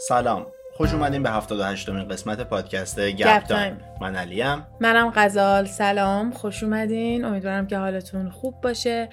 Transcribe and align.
سلام. 0.00 0.46
خوش 0.76 0.94
اومدین 0.94 1.22
به 1.22 1.30
78 1.30 1.88
امین 1.88 2.08
قسمت 2.08 2.40
پادکست 2.40 3.00
گپ 3.00 3.38
تایم. 3.38 3.80
من 4.00 4.16
علیم. 4.16 4.66
منم 4.80 5.12
غزال. 5.14 5.64
سلام. 5.64 6.30
خوش 6.30 6.62
اومدین. 6.62 7.24
امیدوارم 7.24 7.66
که 7.66 7.78
حالتون 7.78 8.30
خوب 8.30 8.60
باشه. 8.60 9.08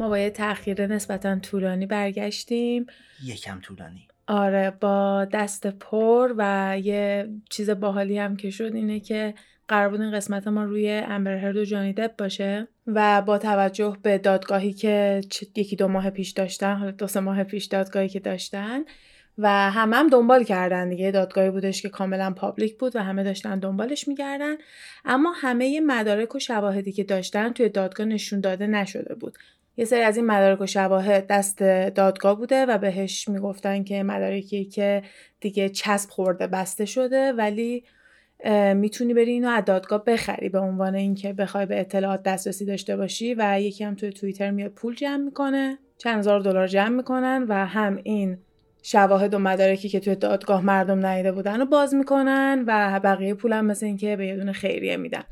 ما 0.00 0.08
با 0.08 0.18
یه 0.18 0.30
تاخیر 0.30 0.86
نسبتا 0.86 1.38
طولانی 1.38 1.86
برگشتیم. 1.86 2.86
یکم 3.24 3.60
طولانی. 3.60 4.08
آره 4.28 4.70
با 4.70 5.24
دست 5.32 5.66
پر 5.66 6.34
و 6.38 6.76
یه 6.82 7.28
چیز 7.50 7.70
باحالی 7.70 8.18
هم 8.18 8.36
که 8.36 8.50
شد 8.50 8.74
اینه 8.74 9.00
که 9.00 9.34
قرار 9.68 9.88
بود 9.88 10.00
این 10.00 10.12
قسمت 10.12 10.48
ما 10.48 10.64
روی 10.64 10.90
امبر 10.90 11.56
و 11.56 11.64
جانی 11.64 11.92
دب 11.92 12.14
باشه 12.18 12.68
و 12.86 13.22
با 13.22 13.38
توجه 13.38 13.96
به 14.02 14.18
دادگاهی 14.18 14.72
که 14.72 15.20
یکی 15.56 15.76
دو 15.76 15.88
ماه 15.88 16.10
پیش 16.10 16.30
داشتن 16.30 16.76
حالا 16.76 16.90
دو 16.90 17.06
سه 17.06 17.20
ماه 17.20 17.44
پیش 17.44 17.64
دادگاهی 17.64 18.08
که 18.08 18.20
داشتن 18.20 18.80
و 19.38 19.70
همه 19.70 19.96
هم 19.96 20.06
دنبال 20.06 20.44
کردن 20.44 20.88
دیگه. 20.88 21.10
دادگاهی 21.10 21.50
بودش 21.50 21.82
که 21.82 21.88
کاملا 21.88 22.30
پابلیک 22.30 22.78
بود 22.78 22.96
و 22.96 23.02
همه 23.02 23.24
داشتن 23.24 23.58
دنبالش 23.58 24.08
می‌کردن 24.08 24.54
اما 25.04 25.32
همه 25.36 25.80
مدارک 25.80 26.34
و 26.34 26.38
شواهدی 26.38 26.92
که 26.92 27.04
داشتن 27.04 27.52
توی 27.52 27.68
دادگاه 27.68 28.06
نشون 28.06 28.40
داده 28.40 28.66
نشده 28.66 29.14
بود. 29.14 29.38
یه 29.76 29.84
سری 29.84 30.00
از 30.00 30.16
این 30.16 30.26
مدارک 30.26 30.60
و 30.60 30.66
شواهد 30.66 31.26
دست 31.26 31.58
دادگاه 31.94 32.38
بوده 32.38 32.66
و 32.66 32.78
بهش 32.78 33.28
می‌گفتن 33.28 33.84
که 33.84 34.02
مدارکی 34.02 34.64
که 34.64 35.02
دیگه 35.40 35.68
چسب 35.68 36.10
خورده 36.10 36.46
بسته 36.46 36.84
شده 36.84 37.32
ولی 37.32 37.84
می‌تونی 38.74 39.14
بری 39.14 39.30
اینو 39.30 39.48
از 39.48 39.64
دادگاه 39.64 40.04
بخری 40.04 40.48
به 40.48 40.58
عنوان 40.58 40.94
اینکه 40.94 41.32
بخوای 41.32 41.66
به 41.66 41.80
اطلاعات 41.80 42.22
دسترسی 42.22 42.64
داشته 42.64 42.96
باشی 42.96 43.34
و 43.34 43.60
یکی 43.60 43.84
هم 43.84 43.94
توی 43.94 44.12
توییتر 44.12 44.50
میاد 44.50 44.72
پول 44.72 44.94
جمع 44.94 45.24
می‌کنه. 45.24 45.78
چند 45.98 46.18
هزار 46.18 46.40
دلار 46.40 46.66
جمع 46.66 46.96
می‌کنن 46.96 47.46
و 47.48 47.66
هم 47.66 48.00
این 48.02 48.38
شواهد 48.82 49.34
و 49.34 49.38
مدارکی 49.38 49.88
که 49.88 50.00
توی 50.00 50.14
دادگاه 50.14 50.64
مردم 50.64 51.06
ندیده 51.06 51.32
بودن 51.32 51.60
رو 51.60 51.66
باز 51.66 51.94
می‌کنن 51.94 52.64
و 52.66 53.00
بقیه 53.00 53.34
پولم 53.34 53.64
مثل 53.64 53.86
اینکه 53.86 54.16
به 54.16 54.26
یه 54.26 54.36
دونه 54.36 54.52
خیریه 54.52 54.96
میدن. 54.96 55.22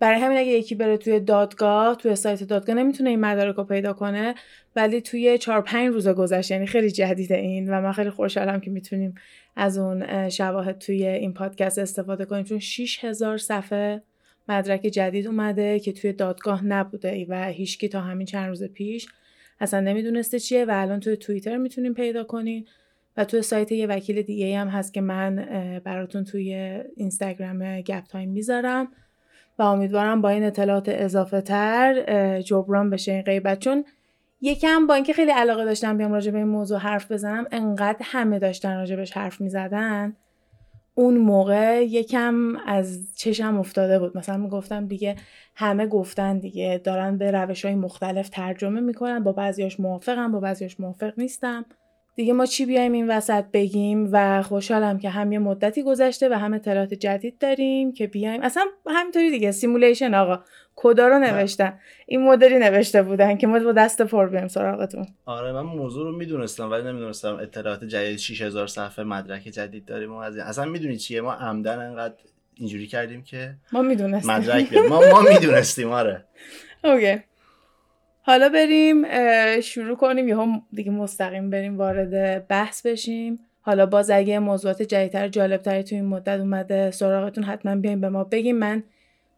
برای 0.00 0.20
همین 0.20 0.38
اگه 0.38 0.50
یکی 0.50 0.74
بره 0.74 0.96
توی 0.96 1.20
دادگاه 1.20 1.94
توی 1.96 2.16
سایت 2.16 2.42
دادگاه 2.42 2.76
نمی‌تونه 2.76 3.10
این 3.10 3.20
مدارک 3.20 3.56
رو 3.56 3.64
پیدا 3.64 3.92
کنه 3.92 4.34
ولی 4.76 5.00
توی 5.00 5.38
4 5.38 5.62
5 5.62 5.88
روز 5.88 6.08
گذشته 6.08 6.54
یعنی 6.54 6.66
خیلی 6.66 6.90
جدیده 6.90 7.36
این 7.36 7.70
و 7.70 7.80
من 7.80 7.92
خیلی 7.92 8.10
خوشحالم 8.10 8.60
که 8.60 8.70
می‌تونیم 8.70 9.14
از 9.56 9.78
اون 9.78 10.28
شواهد 10.28 10.78
توی 10.78 11.06
این 11.06 11.34
پادکست 11.34 11.78
استفاده 11.78 12.24
کنیم. 12.24 12.44
چون 12.44 12.58
6000 12.58 13.38
صفحه 13.38 14.02
مدرک 14.48 14.80
جدید 14.80 15.26
اومده 15.26 15.80
که 15.80 15.92
توی 15.92 16.12
دادگاه 16.12 16.64
نبوده 16.64 17.26
و 17.28 17.44
هیچکی 17.44 17.88
تا 17.88 18.00
همین 18.00 18.26
چند 18.26 18.48
روز 18.48 18.64
پیش 18.64 19.06
اصلا 19.60 19.80
نمی‌دونسته 19.80 20.38
چیه 20.38 20.64
و 20.64 20.70
الان 20.74 21.00
توی 21.00 21.16
توییتر 21.16 21.56
می‌تونیم 21.56 21.94
پیدا 21.94 22.24
کنین. 22.24 22.66
و 23.16 23.24
توی 23.24 23.42
سایت 23.42 23.72
یه 23.72 23.86
وکیل 23.86 24.22
دیگه 24.22 24.58
هم 24.58 24.68
هست 24.68 24.94
که 24.94 25.00
من 25.00 25.36
براتون 25.84 26.24
توی 26.24 26.54
اینستاگرام 26.96 27.80
گپ 27.80 28.04
تایم 28.04 28.28
می‌ذارم. 28.30 28.88
و 29.58 29.62
امیدوارم 29.62 30.20
با 30.20 30.28
این 30.28 30.44
اطلاعات 30.44 30.88
اضافه 30.88 31.40
تر 31.40 32.40
جبران 32.40 32.90
بشه 32.90 33.12
این 33.12 33.22
غیبت. 33.22 33.58
چون 33.58 33.84
یکم 34.40 34.86
با 34.86 34.94
اینکه 34.94 35.12
خیلی 35.12 35.30
علاقه 35.30 35.64
داشتم 35.64 35.98
بیام 35.98 36.12
راجع 36.12 36.30
به 36.30 36.38
این 36.38 36.46
موضوع 36.46 36.78
حرف 36.78 37.12
بزنم 37.12 37.46
انقدر 37.52 38.00
همه 38.02 38.38
داشتن 38.38 38.76
راجبش 38.76 39.12
حرف 39.12 39.40
می‌زدن. 39.40 40.16
اون 40.98 41.16
موقع 41.16 41.84
یکم 41.88 42.56
از 42.66 43.14
چشم 43.16 43.58
افتاده 43.58 43.98
بود. 43.98 44.16
مثلا 44.16 44.36
می‌گفتم 44.36 44.86
دیگه 44.86 45.16
همه 45.54 45.86
گفتن 45.86 46.38
دیگه 46.38 46.80
دارن 46.84 47.18
به 47.18 47.30
روش 47.30 47.64
های 47.64 47.74
مختلف 47.74 48.28
ترجمه 48.28 48.80
می‌کنن. 48.80 49.24
با 49.24 49.32
بعضیاش 49.32 49.80
موافقم 49.80 50.32
با 50.32 50.40
بعضیاش 50.40 50.80
موافق 50.80 51.12
نیستم. 51.18 51.64
دیگه 52.16 52.32
ما 52.32 52.46
چی 52.46 52.66
بیایم 52.66 52.92
این 52.92 53.10
وسط 53.10 53.44
بگیم؟ 53.52 54.08
و 54.12 54.42
خوشحالم 54.42 54.98
که 54.98 55.10
هم 55.10 55.32
یه 55.32 55.38
مدتی 55.38 55.82
گذشته 55.82 56.28
و 56.28 56.32
هم 56.32 56.54
اطلاعات 56.54 56.94
جدید 56.94 57.38
داریم 57.38 57.92
که 57.92 58.06
بیایم. 58.06 58.42
اصلا 58.42 58.62
همینطوری 58.86 59.30
دیگه 59.30 59.52
سیمولیشن 59.52 60.14
آقا. 60.14 60.40
کدا 60.80 61.08
رو 61.08 61.18
نوشتن؟ 61.18 61.78
این 62.06 62.24
مدلی 62.24 62.58
نوشته 62.58 63.02
بودن 63.02 63.36
که 63.36 63.46
ما 63.46 63.58
با 63.58 63.72
دست 63.72 64.02
پر 64.02 64.28
بیایم 64.28 64.48
سراغتون. 64.48 65.06
آره 65.26 65.52
من 65.52 65.62
موضوع 65.62 66.04
رو 66.04 66.16
می‌دونستم 66.16 66.70
ولی 66.70 66.82
نمی‌دونستم 66.82 67.36
اطلاعات 67.36 67.84
جدید 67.84 68.18
6000 68.18 68.66
صفحه 68.66 69.04
مدرک 69.04 69.42
جدید 69.42 69.84
داریم 69.84 70.12
و 70.12 70.16
از 70.16 70.36
اصلا 70.36 70.64
می‌دونی 70.64 70.96
چیه؟ 70.96 71.20
ما 71.20 71.32
عمدن 71.32 71.78
انقدر 71.78 72.14
اینجوری 72.54 72.86
کردیم 72.86 73.22
که 73.22 73.54
ما 73.72 73.82
می‌دونستیم. 73.82 74.34
مدرک 74.34 74.72
ما 74.76 75.00
ما 75.00 75.20
می‌دونستیم 75.20 75.90
آره. 75.90 76.24
اوکی. 76.84 77.22
حالا 78.22 78.48
بریم 78.48 79.04
شروع 79.60 79.96
کنیم. 79.96 80.28
یهو 80.28 80.46
دیگه 80.72 80.90
مستقیم 80.90 81.50
بریم 81.50 81.78
وارد 81.78 82.46
بحث 82.48 82.86
بشیم. 82.86 83.38
حالا 83.60 83.86
باز 83.86 84.10
اگه 84.10 84.38
موضوعات 84.38 84.82
جدیدتر 84.82 85.28
جالبتری 85.28 85.82
تو 85.82 85.94
این 85.94 86.04
مدت 86.04 86.40
اومده 86.40 86.90
سراغتون 86.90 87.44
حتما 87.44 87.76
بیاین 87.76 88.00
به 88.00 88.08
ما 88.08 88.24
بگیم 88.24 88.56
من 88.56 88.82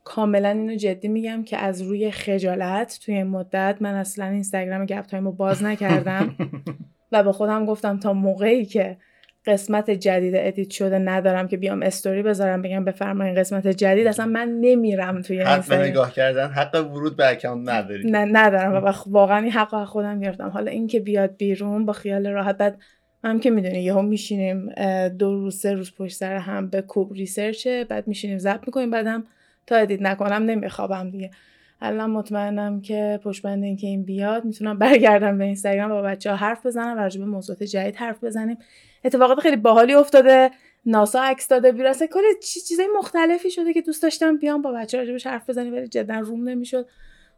کاملا 0.05 0.49
اینو 0.49 0.75
جدی 0.75 1.09
میگم 1.09 1.45
که 1.45 1.57
از 1.57 1.83
روی 1.83 2.11
خجالت 2.11 3.01
توی 3.05 3.15
این 3.15 3.27
مدت 3.27 3.77
من 3.81 3.95
اصلا 3.95 4.27
اینستاگرام 4.27 4.87
گپ 4.87 5.07
تایم 5.07 5.25
رو 5.25 5.33
باز 5.33 5.63
نکردم. 5.63 6.37
و 7.13 7.23
به 7.23 7.33
خودم 7.33 7.67
گفتم 7.67 7.99
تا 7.99 8.13
موقعی 8.13 8.65
که 8.65 8.97
قسمت 9.47 9.91
جدید 9.91 10.35
edit 10.37 10.71
شده 10.71 10.99
ندارم 10.99 11.49
که 11.49 11.57
بیام 11.57 11.83
استوری 11.83 12.23
بذارم 12.23 12.63
بگم 12.63 12.85
بفرمایین 12.85 13.35
قسمت 13.35 13.67
جدید 13.67 14.07
اصلا 14.07 14.27
من 14.27 14.49
نمیرم 14.49 15.23
توی 15.23 15.41
حق 15.41 15.73
نگاه 15.73 16.13
کردن 16.13 16.49
حق 16.49 16.75
ورود 16.93 17.17
به 17.17 17.31
account 17.31 17.69
نداری. 17.69 18.11
نه 18.11 18.25
ندارم 18.33 18.85
و 18.85 18.93
واقعا 19.07 19.39
این 19.39 19.53
حق 19.53 19.85
خودم 19.85 20.21
گرفتم. 20.21 20.49
حالا 20.49 20.71
اینکه 20.71 21.01
بیاد 21.01 21.37
بیرون 21.37 21.87
با 21.87 21.93
خیال 21.93 22.27
راحت 22.27 22.57
بعد 22.57 22.79
هم 23.25 23.41
که 23.41 23.51
می‌دونی 23.51 23.83
یهو 23.83 24.03
میشینیم 24.03 24.71
دو 25.09 25.35
روز 25.35 25.59
سه 25.59 25.75
روز 25.75 25.95
پشت 25.95 26.17
سر 26.17 26.37
هم 26.37 26.71
به 26.71 26.83
کوب 26.83 27.13
research 27.13 27.77
ه 27.77 27.85
بعد 27.85 28.09
میشینیم 28.09 28.39
ضبط 28.39 28.61
می‌کنیم 28.67 28.91
بعدم 28.91 29.25
تا 29.67 29.77
edit 29.77 30.03
نکنم 30.03 30.43
نمیخوابم 30.43 31.11
دیگه. 31.11 31.31
الان 31.81 32.11
مطمئنم 32.11 32.81
که 32.81 33.21
پشت 33.25 33.43
بند 33.43 33.65
این 33.65 33.77
که 33.77 33.87
این 33.87 34.05
بیاد 34.05 34.45
می‌تونم 34.45 34.79
برگردم 34.79 35.39
به 35.39 35.45
اینستاگرام 35.45 35.91
با 35.91 36.03
بچه 36.03 36.31
ها 36.31 36.37
حرف 36.37 36.67
بزنم 36.67 36.97
و 36.99 37.19
به 37.19 37.25
موضوعات 37.25 37.63
جدید 37.63 37.97
حرف 37.97 38.25
بزنیم. 38.25 38.59
اتفاقات 39.05 39.41
خیلی 39.41 39.57
باحالی 39.57 39.95
افتاده 39.95 40.51
ناسا 40.87 41.23
عکس 41.23 41.49
داده 41.49 41.89
اصلا 41.89 42.07
کلی 42.07 42.25
چیزای 42.69 42.89
مختلفی 42.99 43.51
شده 43.51 43.73
که 43.73 43.83
دوست 43.83 44.03
داشتم 44.03 44.37
بیام 44.37 44.63
با 44.63 44.73
بچه 44.73 44.99
راجبش 44.99 45.27
حرف 45.27 45.51
بزنیم 45.51 45.75
ولی 45.75 45.89
جدا 45.89 46.19
روم 46.19 46.49
نمی‌شد. 46.49 46.87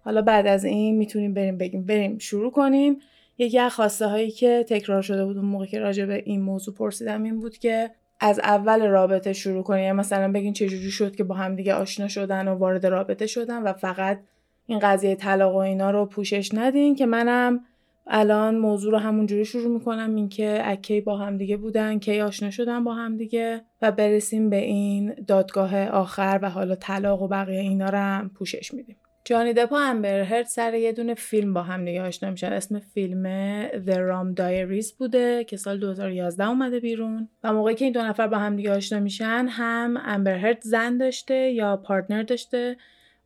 حالا 0.04 0.22
بعد 0.22 0.46
از 0.46 0.64
این 0.64 0.96
می‌تونیم 0.96 1.34
بریم 1.34 1.58
بگیم 1.58 1.86
بریم 1.86 2.18
شروع 2.18 2.50
کنیم. 2.50 2.98
یکی 3.38 3.58
از 3.58 3.74
خواسته 3.74 4.06
هایی 4.06 4.30
که 4.30 4.66
تکرار 4.68 5.02
شده 5.02 5.24
بود 5.24 5.36
اون 5.36 5.46
موقع 5.46 5.66
که 5.66 5.78
راجع 5.78 6.04
به 6.06 6.22
این 6.26 6.40
موضوع 6.40 6.74
پرسیدم 6.74 7.22
این 7.22 7.40
بود 7.40 7.58
که 7.58 7.90
از 8.24 8.38
اول 8.38 8.86
رابطه 8.86 9.32
شروع 9.32 9.62
کنیم 9.62 9.84
یعنی 9.84 9.98
مثلا 9.98 10.32
بگین 10.32 10.52
جوری 10.52 10.90
شد 10.90 11.16
که 11.16 11.24
با 11.24 11.34
هم 11.34 11.56
دیگه 11.56 11.74
آشنا 11.74 12.08
شدن 12.08 12.48
و 12.48 12.54
وارد 12.54 12.86
رابطه 12.86 13.26
شدن 13.26 13.62
و 13.62 13.72
فقط 13.72 14.20
این 14.66 14.78
قضیه 14.78 15.14
طلاق 15.14 15.54
و 15.54 15.58
اینا 15.58 15.90
رو 15.90 16.06
پوشش 16.06 16.54
ندین 16.54 16.94
که 16.94 17.06
منم 17.06 17.60
الان 18.06 18.58
موضوع 18.58 18.92
رو 18.92 18.98
همونجوری 18.98 19.44
شروع 19.44 19.74
می‌کنم 19.74 20.14
اینکه 20.14 20.60
اکی 20.64 21.00
با 21.00 21.16
همدیگه 21.16 21.56
بودن 21.56 21.98
کی 21.98 22.20
آشنا 22.20 22.50
شدن 22.50 22.84
با 22.84 22.94
همدیگه 22.94 23.60
و 23.82 23.92
برسیم 23.92 24.50
به 24.50 24.56
این 24.56 25.14
دادگاه 25.26 25.86
آخر 25.86 26.38
و 26.42 26.50
حالا 26.50 26.74
طلاق 26.74 27.22
و 27.22 27.28
بقیه 27.28 27.60
اینا 27.60 27.88
رو 27.88 27.98
هم 27.98 28.30
پوشش 28.34 28.74
میدیم. 28.74 28.96
جانی 29.24 29.52
دپا 29.52 29.78
امبر 29.80 30.20
هرد 30.20 30.46
سر 30.46 30.74
یه 30.74 30.92
دونه 30.92 31.14
فیلم 31.14 31.54
با 31.54 31.62
هم 31.62 31.84
دیگه 31.84 32.02
آشنا 32.02 32.30
میشن. 32.30 32.52
اسم 32.52 32.78
فیلم 32.78 33.24
The 33.68 33.94
Ram 33.94 34.38
Diaries 34.38 34.92
بوده 34.98 35.44
که 35.44 35.56
سال 35.56 35.78
2011 35.78 36.48
اومده 36.48 36.80
بیرون. 36.80 37.28
و 37.44 37.52
موقعی 37.52 37.74
که 37.74 37.84
این 37.84 37.92
دو 37.92 38.02
نفر 38.02 38.26
با 38.26 38.38
هم 38.38 38.56
دیگه 38.56 38.72
آشنا 38.72 39.00
میشن 39.00 39.46
هم 39.50 39.96
امبر 40.04 40.36
هرد 40.36 40.62
زن 40.62 40.98
داشته 40.98 41.34
یا 41.34 41.76
پارتنر 41.76 42.22
داشته 42.22 42.76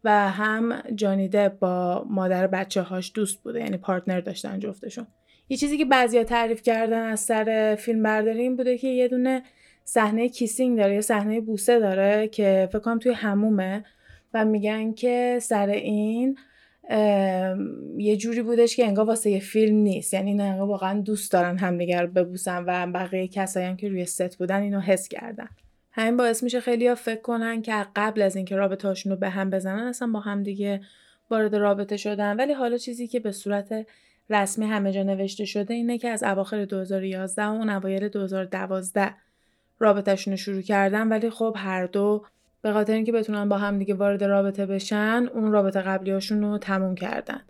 و 0.04 0.30
هم 0.30 0.82
جانی 0.94 1.26
دپ 1.26 1.48
با 1.48 2.06
مادر 2.10 2.46
بچه 2.46 2.82
هاش 2.82 3.12
دوست 3.14 3.42
بوده 3.42 3.60
یعنی 3.60 3.76
partner 3.76 4.20
داشتن 4.20 4.58
جفتشون. 4.58 5.06
یه 5.48 5.56
چیزی 5.56 5.78
که 5.78 5.84
بعضیا 5.84 6.24
تعریف 6.24 6.62
کردن 6.62 7.02
از 7.02 7.20
سر 7.20 7.76
فیلم 7.80 8.02
برداری 8.02 8.40
این 8.40 8.56
بوده 8.56 8.78
که 8.78 8.88
یه 8.88 9.08
دونه 9.08 9.42
صحنه 9.84 10.28
kissing 10.28 10.78
داره 10.78 10.94
یه 10.94 11.00
صحنه 11.00 11.40
بوسه 11.40 11.78
داره 11.80 12.28
که 12.28 12.68
فکر 12.72 12.78
کنم 12.78 12.98
توی 12.98 13.12
حمومه. 13.12 13.84
و 14.34 14.44
میگن 14.44 14.92
که 14.92 15.38
سر 15.42 15.68
این 15.68 16.38
یه 17.98 18.16
جوری 18.16 18.42
بودش 18.42 18.76
که 18.76 18.86
انگار 18.86 19.06
واسه 19.06 19.30
یه 19.30 19.40
فیلم 19.40 19.76
نیست. 19.76 20.14
یعنی 20.14 20.30
اینا 20.30 20.44
انگار 20.44 20.68
واقعا 20.68 21.00
دوست 21.00 21.32
دارن 21.32 21.58
همدیگر 21.58 22.02
رو 22.02 22.12
ببوسن 22.12 22.64
و 22.66 22.92
بقیه 22.92 23.28
کسایی 23.28 23.66
هم 23.66 23.76
که 23.76 23.88
روی 23.88 24.04
ست 24.04 24.38
بودن 24.38 24.62
اینو 24.62 24.80
حس 24.80 25.08
کردن. 25.08 25.48
همین 25.92 26.16
باعث 26.16 26.42
میشه 26.42 26.60
خیلی 26.60 26.86
ها 26.88 26.94
فکر 26.94 27.20
کنن 27.20 27.62
که 27.62 27.86
قبل 27.96 28.22
از 28.22 28.36
اینکه 28.36 28.56
رابطه 28.56 28.88
هاشون 28.88 29.12
رو 29.12 29.18
به 29.18 29.28
هم 29.28 29.50
بزنن 29.50 29.86
اصلا 29.86 30.08
با 30.08 30.20
هم 30.20 30.42
دیگه 30.42 30.80
وارد 31.30 31.56
رابطه 31.56 31.96
شدن. 31.96 32.36
ولی 32.36 32.52
حالا 32.52 32.76
چیزی 32.76 33.06
که 33.06 33.20
به 33.20 33.32
صورت 33.32 33.86
رسمی 34.30 34.66
همه 34.66 34.92
جا 34.92 35.02
نوشته 35.02 35.44
شده 35.44 35.74
اینه 35.74 35.98
که 35.98 36.08
از 36.08 36.22
اواخر 36.22 36.64
2011 36.64 37.44
و 37.44 37.52
اون 37.52 37.70
اوایل 37.70 38.08
2012 38.08 39.14
رابطهشون 39.78 40.32
رو 40.32 40.36
شروع 40.36 40.62
کردن. 40.62 41.08
ولی 41.08 41.30
خب 41.30 41.54
هر 41.58 41.86
دو 41.86 42.24
به 42.66 42.72
خاطر 42.72 42.92
اینکه 42.92 43.12
بتونن 43.12 43.48
با 43.48 43.58
هم 43.58 43.78
دیگه 43.78 43.94
وارد 43.94 44.24
رابطه 44.24 44.66
بشن 44.66 45.28
اون 45.34 45.52
رابطه 45.52 45.80
قبلیاشون 45.80 46.42
رو 46.42 46.58
تموم 46.58 46.94
کردن. 46.94 47.40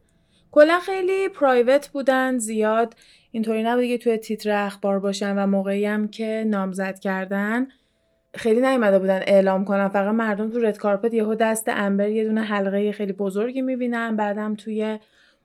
کلا 0.53 0.81
خیلی 0.81 1.29
پرایوت 1.29 1.89
بودن 1.89 2.39
زیاد 2.39 2.95
اینطوری 3.31 3.63
نبود 3.63 3.85
که 3.85 3.99
توی 3.99 4.17
تیتر 4.17 4.51
اخبار 4.51 4.99
باشن 4.99 5.39
و 5.39 5.47
موقعی 5.47 5.87
هم 5.87 6.09
که 6.09 6.45
نامزد 6.47 6.99
کردن. 6.99 7.67
خیلی 8.35 8.61
نیومده 8.61 8.99
بودن 8.99 9.21
اعلام 9.27 9.65
کنن. 9.65 9.89
فقط 9.89 10.15
مردم 10.15 10.51
تو 10.51 10.59
رد 10.59 10.79
کارپت 10.79 11.15
یهو 11.15 11.35
دست 11.35 11.69
امبر 11.69 12.09
یه 12.09 12.25
دونه 12.25 12.41
حلقه 12.41 12.93
خیلی 12.93 13.13
بزرگی 13.13 13.63
می‌بینن 13.63 14.17
بعدم 14.17 14.55
توی 14.55 14.99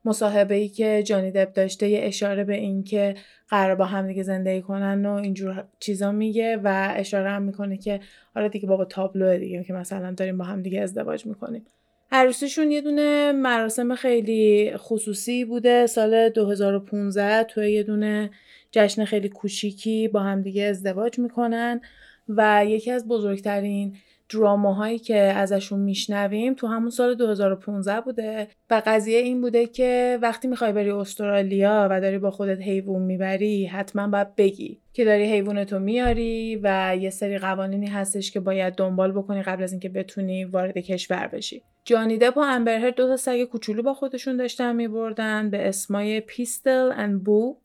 مصاحبه 0.06 0.56
ای 0.56 0.68
که 0.68 1.04
جانی 1.04 1.32
دب 1.32 1.54
داشته 1.54 1.90
یه 1.90 2.00
اشاره 2.04 2.44
به 2.44 2.56
این 2.56 2.84
که 2.84 3.16
قرار 3.50 3.76
با 3.76 3.86
هم 3.86 4.08
دیگه 4.08 4.24
زندگی 4.24 4.62
کنن 4.62 5.06
و 5.06 5.14
اینجور 5.14 5.64
چیزا 5.80 6.12
میگه 6.12 6.58
و 6.64 6.94
اشاره 6.96 7.30
هم 7.30 7.42
می‌کنه 7.42 7.78
که 7.78 8.00
آره 8.36 8.50
دیگه 8.50 8.68
بابا 8.68 8.86
تابلو 8.86 9.38
دیگه 9.38 9.64
که 9.64 9.74
مثلا 9.74 10.12
داریم 10.12 10.38
با 10.38 10.46
هم 10.46 10.62
دیگه 10.62 10.82
ازدواج 10.82 11.26
می‌کنیم. 11.26 11.66
عروسیشون 12.12 12.72
یه 12.72 12.82
دونه 12.82 13.32
مراسم 13.32 13.96
خیلی 13.96 14.72
خصوصی 14.78 15.46
بوده. 15.46 15.88
سال 15.88 16.30
2015 16.30 17.44
تو 17.44 17.64
یه 17.64 17.84
دونه 17.84 18.32
جشن 18.72 19.06
خیلی 19.06 19.30
کوچیکی 19.30 20.08
با 20.08 20.20
هم 20.20 20.42
دیگه 20.42 20.64
ازدواج 20.64 21.20
می‌کنن 21.20 21.82
و 22.30 22.64
یکی 22.68 22.92
از 22.92 23.08
بزرگترین 23.08 23.96
دراماهایی 24.34 25.00
که 25.00 25.18
ازشون 25.18 25.80
میشنویم 25.80 26.54
تو 26.54 26.68
همون 26.68 26.90
سال 26.90 27.16
2015 27.16 28.02
بوده 28.02 28.48
و 28.70 28.82
قضیه 28.86 29.20
این 29.20 29.42
بوده 29.42 29.68
که 29.68 30.20
وقتی 30.22 30.48
می‌خوای 30.48 30.74
بری 30.74 30.90
استرالیا 30.90 31.88
و 31.92 32.02
داری 32.02 32.18
با 32.18 32.32
خودت 32.32 32.62
حیوان 32.62 33.02
می‌بری 33.02 33.66
حتما 33.66 34.08
باید 34.08 34.36
بگی 34.36 34.82
که 34.94 35.06
داری 35.06 35.24
حیوانتو 35.24 35.80
میاری 35.80 36.60
و 36.64 36.98
یه 37.00 37.10
سری 37.10 37.38
قوانینی 37.38 37.88
هستش 37.88 38.32
که 38.32 38.40
باید 38.40 38.76
دنبال 38.76 39.12
بکنی 39.12 39.44
قبل 39.44 39.64
از 39.64 39.72
اینکه 39.72 39.90
بتونی 39.90 40.46
وارد 40.46 40.78
کشور 40.78 41.28
بشی. 41.28 41.64
جانی 41.86 42.18
دپ 42.18 42.38
و 42.38 42.40
امبرهر 42.40 42.90
دو 42.90 43.08
تا 43.08 43.18
سگ 43.18 43.44
کوچولو 43.44 43.84
با 43.84 43.94
خودشون 43.94 44.38
داشتن 44.38 44.76
میبردن 44.76 45.50
به 45.50 45.68
اسمای 45.68 46.20
پیستل 46.20 46.92
اند 46.96 47.24
بو. 47.24 47.58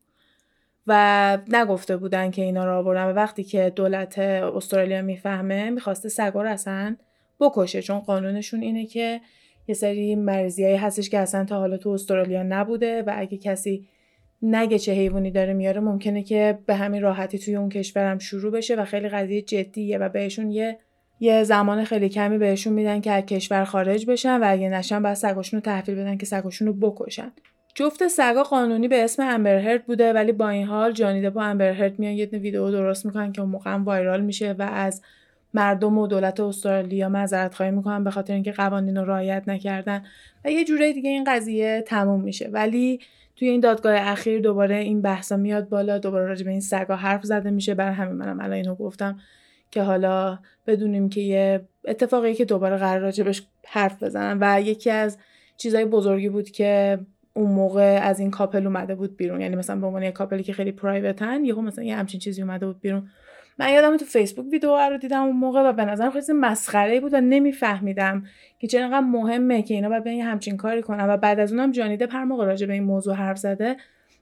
و 0.86 1.38
نگفته 1.48 1.96
بودن 1.96 2.30
که 2.30 2.42
اینا 2.42 2.64
رو 2.64 2.78
آوردن. 2.78 3.04
و 3.04 3.12
وقتی 3.12 3.44
که 3.44 3.72
دولت 3.76 4.18
استرالیا 4.18 5.02
می‌فهمه 5.02 5.70
می‌خواسته 5.70 6.08
سگا 6.08 6.42
رو 6.42 6.50
اصلا 6.50 6.96
بکشه. 7.40 7.82
چون 7.82 7.98
قانونشون 7.98 8.62
اینه 8.62 8.86
که 8.86 9.20
یه 9.68 9.74
سری 9.74 10.14
مرزیایی 10.14 10.76
هستش 10.76 11.10
که 11.10 11.18
اصلا 11.18 11.44
تا 11.44 11.58
حالا 11.58 11.76
تو 11.76 11.88
استرالیا 11.88 12.42
نبوده 12.42 13.02
و 13.02 13.12
اگه 13.16 13.38
کسی 13.38 13.88
نگه 14.42 14.78
چه 14.78 14.92
حیوانی 14.92 15.30
داره 15.30 15.52
میاره 15.52 15.80
ممکنه 15.80 16.22
که 16.22 16.58
به 16.66 16.74
همین 16.74 17.02
راحتی 17.02 17.38
توی 17.38 17.56
اون 17.56 17.68
کشورم 17.68 18.18
شروع 18.18 18.52
بشه 18.52 18.74
و 18.74 18.84
خیلی 18.84 19.08
قضیه 19.08 19.42
جدیه 19.42 19.98
و 19.98 20.08
بهشون 20.08 20.50
یه 20.50 20.78
یه 21.20 21.44
زمان 21.44 21.84
خیلی 21.84 22.08
کمی 22.08 22.38
بهشون 22.38 22.72
میدن 22.72 23.00
که 23.00 23.10
از 23.10 23.24
کشور 23.24 23.64
خارج 23.64 24.06
بشن 24.06 24.40
و 24.40 24.44
اگه 24.46 24.68
نشن 24.68 25.02
بعد 25.02 25.14
سگاشون 25.14 25.60
رو 25.60 25.64
تحویل 25.64 25.96
بدن 25.96 26.16
که 26.16 26.26
سگاشون 26.26 26.68
رو 26.68 26.74
بکشن. 26.74 27.32
جفت 27.78 28.08
سگا 28.08 28.43
قانونی 28.43 28.88
به 28.88 29.05
اسم 29.05 29.23
امبرهرد 29.23 29.87
بوده 29.87 30.12
ولی 30.12 30.32
با 30.32 30.49
این 30.49 30.67
حال 30.67 30.93
جانی 30.93 31.31
با 31.31 31.44
امبرهرد 31.44 31.99
میان 31.99 32.12
یه 32.12 32.26
ویدیو 32.26 32.70
درست 32.70 33.06
می‌کنن 33.06 33.32
که 33.32 33.40
اون 33.40 33.50
موقع 33.50 33.76
وایرال 33.76 34.20
میشه 34.20 34.52
و 34.52 34.62
از 34.62 35.02
مردم 35.55 35.99
و 35.99 36.06
دولت 36.06 36.40
استرالیا 36.40 37.08
معذرت 37.08 37.55
خواهی 37.55 37.73
می‌کنن 37.73 38.05
به 38.05 38.11
خاطر 38.11 38.34
اینکه 38.34 38.52
قوانین 38.52 38.96
رو 38.96 39.05
رعایت 39.05 39.43
نکردن 39.46 40.05
و 40.44 40.50
یه 40.50 40.64
جوره 40.64 40.93
دیگه 40.93 41.11
این 41.11 41.25
قضیه 41.25 41.84
تموم 41.87 42.20
میشه. 42.20 42.49
ولی 42.52 43.00
توی 43.37 43.49
این 43.49 43.61
دادگاه 43.61 43.94
اخیر 43.96 44.40
دوباره 44.40 44.76
این 44.76 45.02
بحثا 45.02 45.37
میاد 45.37 45.69
بالا 45.69 45.99
دوباره 45.99 46.26
راجع 46.26 46.44
به 46.44 46.50
این 46.50 46.61
سگا 46.61 46.96
حرف 46.96 47.25
زده 47.25 47.50
میشه. 47.50 47.75
برای 47.75 47.94
همین 47.94 48.14
منم 48.14 48.40
الان 48.40 48.52
اینو 48.52 48.75
گفتم 48.75 49.20
که 49.70 49.82
حالا 49.82 50.38
بدونیم 50.67 51.08
که 51.08 51.20
یه 51.20 51.61
اتفاقی 51.84 52.34
که 52.34 52.44
دوباره 52.44 52.76
قرار 52.76 53.00
راجبش 53.00 53.43
حرف 53.67 54.02
بزنن. 54.02 54.38
و 54.40 54.61
یکی 54.61 54.90
از 54.90 55.19
چیزای 55.56 55.84
بزرگی 55.84 56.29
بود 56.29 56.50
که 56.50 56.99
اون 57.36 57.50
موقع 57.50 58.00
از 58.02 58.20
این 58.20 58.30
کاپل 58.30 58.66
اومده 58.66 58.94
بود 58.94 59.16
بیرون. 59.16 59.40
یعنی 59.40 59.56
مثلا 59.56 59.80
به 59.80 59.86
عنوان 59.86 60.02
یه 60.02 60.10
کاپلی 60.10 60.42
که 60.42 60.52
خیلی 60.52 60.72
پرایوتن 60.72 61.44
یهو 61.44 61.60
مثلا 61.60 61.84
یه 61.84 61.96
همچین 61.96 62.20
چیزی 62.20 62.42
اومده 62.42 62.66
بود 62.66 62.80
بیرون. 62.80 63.08
من 63.58 63.72
یادم 63.72 63.96
تو 63.96 64.04
فیسبوک 64.04 64.46
ویدیو 64.52 64.76
رو 64.90 64.98
دیدم 64.98 65.22
اون 65.22 65.36
موقع 65.36 65.68
و 65.68 65.72
به 65.72 65.84
نظرم 65.84 66.10
خیلی 66.10 66.24
مسخره 66.34 67.00
بود 67.00 67.14
و 67.14 67.20
نمیفهمیدم 67.20 68.24
که 68.58 68.66
چقدر 68.66 69.00
مهمه 69.00 69.62
که 69.62 69.74
اینا 69.74 69.88
باید 69.88 70.06
همچین 70.06 70.56
کاری 70.56 70.82
کنن. 70.82 71.08
و 71.08 71.16
بعد 71.16 71.40
از 71.40 71.52
اونم 71.52 71.72
جانیده 71.72 72.06
پر 72.06 72.24
موقع 72.24 72.44
راجع 72.44 72.66
به 72.66 72.72
این 72.72 72.84
موضوع 72.84 73.14
حرف 73.14 73.38
زده 73.38 73.76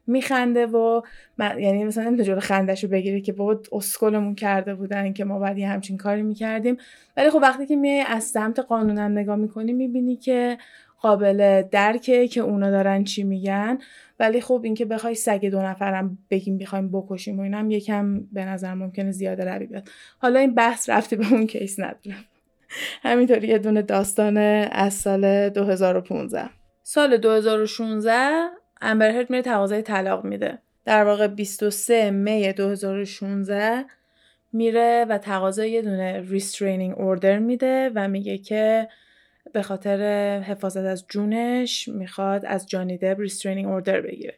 میخنده 0.06 0.66
و 0.66 1.02
من 1.38 1.58
یعنی 1.58 1.84
مثلا 1.84 2.04
نمی‌تونه 2.04 2.24
جلو 2.24 2.40
خندش 2.40 2.84
رو 2.84 2.90
بگیره 2.90 3.20
که 3.20 3.32
بابا 3.32 3.60
اسکلمون 3.72 4.34
کرده 4.34 4.74
بودن 4.74 5.12
که 5.12 5.24
ما 5.24 5.38
باید 5.38 5.58
یه 5.58 5.68
همچین 5.68 5.96
کاری 5.96 6.22
می‌کردیم. 6.22 6.76
ولی 7.16 7.30
خب 7.30 7.38
وقتی 7.42 7.66
که 7.66 7.76
میای 7.76 8.04
از 8.08 8.24
سمت 8.24 8.58
قانونم 8.58 9.12
نگاه 9.12 9.36
می‌کنی 9.36 9.72
می‌بینی 9.72 10.16
که 10.16 10.58
قابل 11.04 11.62
درکه 11.62 12.28
که 12.28 12.40
اونا 12.40 12.70
دارن 12.70 13.04
چی 13.04 13.24
میگن. 13.24 13.78
ولی 14.20 14.40
خب 14.40 14.60
اینکه 14.64 14.84
بخوای 14.84 15.14
سگ 15.14 15.46
دو 15.46 15.62
نفرم 15.62 16.18
بگیم 16.30 16.58
بخوایم 16.58 16.90
بکشیم 16.92 17.38
و 17.38 17.42
اینم 17.42 17.70
یکم 17.70 18.20
به 18.20 18.44
نظر 18.44 18.74
ممکنه 18.74 19.10
زیاده 19.10 19.44
روی 19.44 19.66
بیاد. 19.66 19.88
حالا 20.18 20.40
این 20.40 20.54
بحث 20.54 20.90
رفته 20.90 21.16
به 21.16 21.32
اون 21.32 21.46
کیس 21.46 21.78
نداره 21.78 22.16
همینطوری 23.02 23.48
یه 23.48 23.58
دونه 23.58 23.82
داستان 23.82 24.36
از 24.36 24.94
سال 24.94 25.48
2015 25.48 26.50
سال 26.82 27.16
2016 27.16 28.46
امبرهرد 28.80 29.30
میره 29.30 29.42
تقاضای 29.42 29.82
طلاق 29.82 30.24
میده. 30.24 30.58
در 30.84 31.04
واقع 31.04 31.26
23 31.26 32.10
می 32.10 32.52
2016 32.52 33.84
میره 34.52 35.06
و 35.08 35.18
تقاضای 35.18 35.70
یه 35.70 35.82
دونه 35.82 36.20
restraining 36.20 36.98
order 36.98 37.38
میده 37.38 37.90
و 37.94 38.08
میگه 38.08 38.38
که 38.38 38.88
به 39.52 39.62
خاطر 39.62 40.00
حفاظت 40.46 40.84
از 40.84 41.04
جونش 41.08 41.88
می‌خواد 41.88 42.46
از 42.46 42.66
جانی 42.66 42.98
دپ 42.98 43.20
restraining 43.20 43.68
order 43.68 44.00
بگیره. 44.00 44.34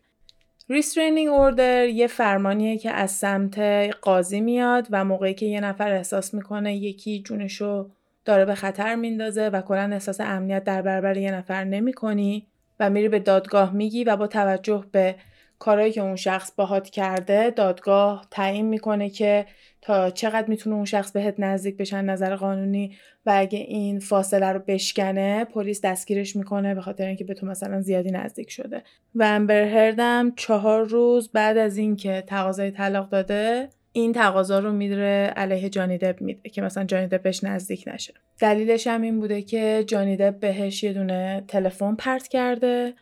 restraining 0.69 1.29
order 1.29 1.89
یه 1.89 2.07
فرمانیه 2.07 2.79
که 2.79 2.91
از 2.91 3.11
سمت 3.11 3.59
قاضی 4.01 4.41
میاد 4.41 4.87
و 4.91 5.05
موقعی 5.05 5.35
که 5.35 5.47
یه 5.47 5.61
نفر 5.61 5.93
احساس 5.93 6.35
می‌کنه 6.35 6.77
یکی 6.77 7.23
جونشو 7.23 7.91
داره 8.25 8.45
به 8.45 8.55
خطر 8.55 8.95
میندازه 8.95 9.49
و 9.49 9.61
کلا 9.61 9.91
احساس 9.93 10.21
امنیت 10.21 10.65
در 10.65 10.83
برابر 10.83 11.17
یه 11.17 11.31
نفر 11.31 11.65
نمی‌کنی 11.65 12.47
و 12.81 12.91
میری 12.91 13.09
به 13.09 13.19
دادگاه 13.19 13.73
میگی 13.73 14.05
و 14.05 14.17
با 14.17 14.27
توجه 14.27 14.85
به 14.93 15.15
کارهایی 15.59 15.93
که 15.93 16.01
اون 16.01 16.17
شخص 16.17 16.53
باهات 16.57 16.91
کرده 16.91 17.51
دادگاه 17.51 18.27
تعیین 18.31 18.67
می‌کنه 18.67 19.11
که 19.11 19.47
تا 19.87 20.11
چقدر 20.11 20.49
می‌تونه 20.49 20.77
اون 20.77 20.85
شخص 20.85 21.13
بهت 21.13 21.35
نزدیک 21.39 21.77
بشن 21.77 22.05
نظر 22.05 22.37
قانونی 22.37 22.97
و 23.27 23.33
اگه 23.37 23.59
این 23.59 23.99
فاصله 23.99 24.53
رو 24.53 24.61
بشکنه 24.67 25.45
پلیس 25.45 25.81
دستگیرش 25.81 26.37
می‌کنه 26.37 26.75
به 26.75 26.81
خاطر 26.81 27.07
اینکه 27.07 27.25
به 27.25 27.35
تو 27.35 27.47
مثلا 27.47 27.81
زیادی 27.81 28.11
نزدیک 28.11 28.51
شده. 28.51 28.83
و 29.15 29.23
امبرهردم 29.23 30.33
چهار 30.37 30.85
روز 30.85 31.31
بعد 31.33 31.59
از 31.59 31.77
اینکه 31.77 32.25
تقاضای 32.27 32.71
طلاق 32.71 33.11
داده 33.11 33.69
این 33.93 34.13
تقاضا 34.13 34.59
رو 34.59 34.73
میدره 34.73 35.33
علیه 35.37 35.69
جانی 35.69 35.99
دب 35.99 36.21
میده 36.21 36.51
که 36.51 36.63
مثلا 36.63 36.85
جانی 36.85 37.07
دب 37.07 37.23
بهش 37.23 37.45
نزدیک 37.45 37.85
نشه. 37.87 38.15
دلیلش 38.39 38.87
هم 38.87 39.03
این 39.03 39.21
بوده 39.21 39.43
که 39.43 39.85
جانی 39.87 40.17
دب 40.17 40.41
بهش 40.41 40.83
یه 40.83 40.93
دونه 40.93 41.45
تلفن 41.49 41.95
پرت 41.95 42.29
کرده 42.29 42.95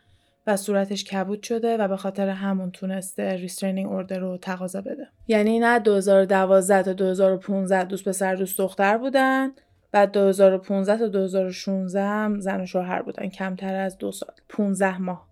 و 0.47 0.57
صورتش 0.57 1.03
کبود 1.03 1.43
شده 1.43 1.77
و 1.77 1.87
به 1.87 1.97
خاطر 1.97 2.29
همون 2.29 2.71
تونسته 2.71 3.35
ریسترینینگ 3.35 3.91
اوردر 3.91 4.19
رو 4.19 4.37
تقاضا 4.37 4.81
بده. 4.81 5.07
یعنی 5.27 5.59
نه 5.59 5.79
2012 5.79 6.83
تا 6.83 6.93
2015 6.93 7.83
دوست 7.83 8.09
پسر 8.09 8.35
دوست 8.35 8.57
دختر 8.57 8.97
بودن 8.97 9.51
و 9.93 10.07
2015 10.07 10.97
تا 10.97 11.07
2016 11.07 12.01
هم 12.01 12.39
زن 12.39 12.61
و 12.61 12.65
شوهر 12.65 13.01
بودن. 13.01 13.29
کمتر 13.29 13.75
از 13.75 13.97
دو 13.97 14.11
سال. 14.11 14.33
15 14.49 15.01
ماه 15.01 15.27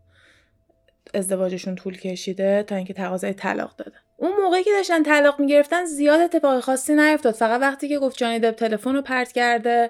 ازدواجشون 1.13 1.75
طول 1.75 1.97
کشیده 1.97 2.63
تا 2.63 2.75
اینکه 2.75 2.93
تقاضای 2.93 3.33
طلاق 3.33 3.75
داده. 3.75 3.97
اون 4.17 4.31
موقعی 4.43 4.63
که 4.63 4.69
داشتن 4.77 5.03
طلاق 5.03 5.39
می‌گرفتن 5.39 5.85
زیاد 5.85 6.21
اتفاق 6.21 6.59
خاصی 6.59 6.95
نیفتاد. 6.95 7.33
فقط 7.33 7.61
وقتی 7.61 7.89
که 7.89 7.99
گفت 7.99 8.17
جانی 8.17 8.39
دب 8.39 8.51
تلفن 8.51 8.93
رو 8.93 9.01
پرت 9.01 9.31
کرده 9.31 9.89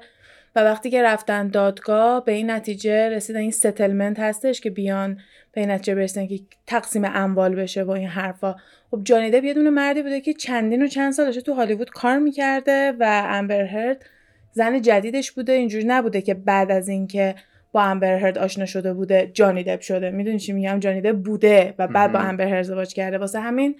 و 0.55 0.59
وقتی 0.59 0.89
که 0.89 1.03
رفتن 1.03 1.47
دادگاه 1.47 2.25
به 2.25 2.31
این 2.31 2.51
نتیجه 2.51 3.09
رسیدن 3.09 3.39
این 3.39 3.51
ستلمنت 3.51 4.19
هستش 4.19 4.61
که 4.61 4.69
بیان 4.69 5.19
به 5.51 5.61
این 5.61 5.71
نتیجه 5.71 5.95
برسن 5.95 6.27
که 6.27 6.39
تقسیم 6.67 7.05
اموال 7.05 7.55
بشه 7.55 7.83
با 7.83 7.95
این 7.95 8.07
حرفا. 8.07 8.55
خب 8.91 9.01
جانی 9.03 9.31
دب 9.31 9.43
یه 9.43 9.53
دونه 9.53 9.69
مردی 9.69 10.01
بوده 10.01 10.21
که 10.21 10.33
چندین 10.33 10.83
و 10.83 10.87
چند 10.87 11.13
سال 11.13 11.25
داشته 11.25 11.41
تو 11.41 11.53
هالیوود 11.53 11.89
کار 11.89 12.17
می‌کرده 12.17 12.93
و 12.99 13.23
امبر 13.29 13.61
هرد 13.61 14.05
زن 14.51 14.81
جدیدش 14.81 15.31
بوده. 15.31 15.51
اینجوری 15.51 15.85
نبوده 15.85 16.21
که 16.21 16.33
بعد 16.33 16.71
از 16.71 16.89
اینکه 16.89 17.35
با 17.71 17.81
امبر 17.83 18.17
هرد 18.17 18.37
آشنا 18.37 18.65
شده 18.65 18.93
بوده 18.93 19.31
جانی 19.33 19.63
دب 19.63 19.81
شده. 19.81 20.11
می‌دونی 20.11 20.39
چی 20.39 20.53
میگم؟ 20.53 20.79
جانی 20.79 21.01
دب 21.01 21.23
بوده 21.23 21.73
و 21.77 21.87
بعد 21.87 22.11
با 22.11 22.19
امبر 22.19 22.47
هرد 22.47 22.59
ازدواج 22.59 22.93
کرده. 22.93 23.17
واسه 23.17 23.39
همین 23.39 23.75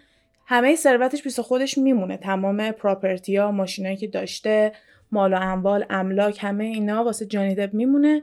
همه 0.46 0.76
ثروتش 0.76 1.24
پیش 1.24 1.40
خودش 1.40 1.78
میمونه. 1.78 2.18
تمام 2.18 2.72
پراپرتی 2.72 3.36
ها 3.36 3.52
ماشینایی 3.52 3.98
که 3.98 4.08
داشته 4.08 4.72
مال 5.14 5.34
و 5.34 5.38
اموال 5.42 5.86
املاک 5.90 6.38
همه 6.42 6.64
اینا 6.64 7.04
واسه 7.04 7.26
جانی 7.26 7.56
دب 7.56 7.74
میمونه 7.74 8.22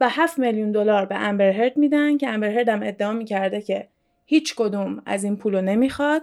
و 0.00 0.08
7 0.08 0.38
میلیون 0.38 0.72
دلار 0.72 1.06
به 1.06 1.16
امبر 1.16 1.50
هرد 1.50 1.76
میدن 1.76 2.18
که 2.18 2.28
امبر 2.28 2.48
هرد 2.48 2.68
هم 2.68 2.82
ادعا 2.82 3.12
می‌کرده 3.12 3.60
که 3.60 3.88
هیچ 4.26 4.54
کدوم 4.56 5.02
از 5.06 5.24
این 5.24 5.36
پولو 5.36 5.60
نمی‌خواد 5.60 6.22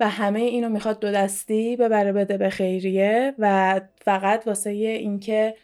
و 0.00 0.08
همه 0.08 0.40
اینو 0.40 0.68
می‌خواد 0.68 1.00
دو 1.00 1.12
دستی 1.12 1.76
ببره 1.76 2.12
بده 2.12 2.36
به 2.38 2.50
خیریه 2.50 3.34
و 3.38 3.80
فقط 3.96 4.46
واسه 4.46 4.70
اینکه 4.70 5.54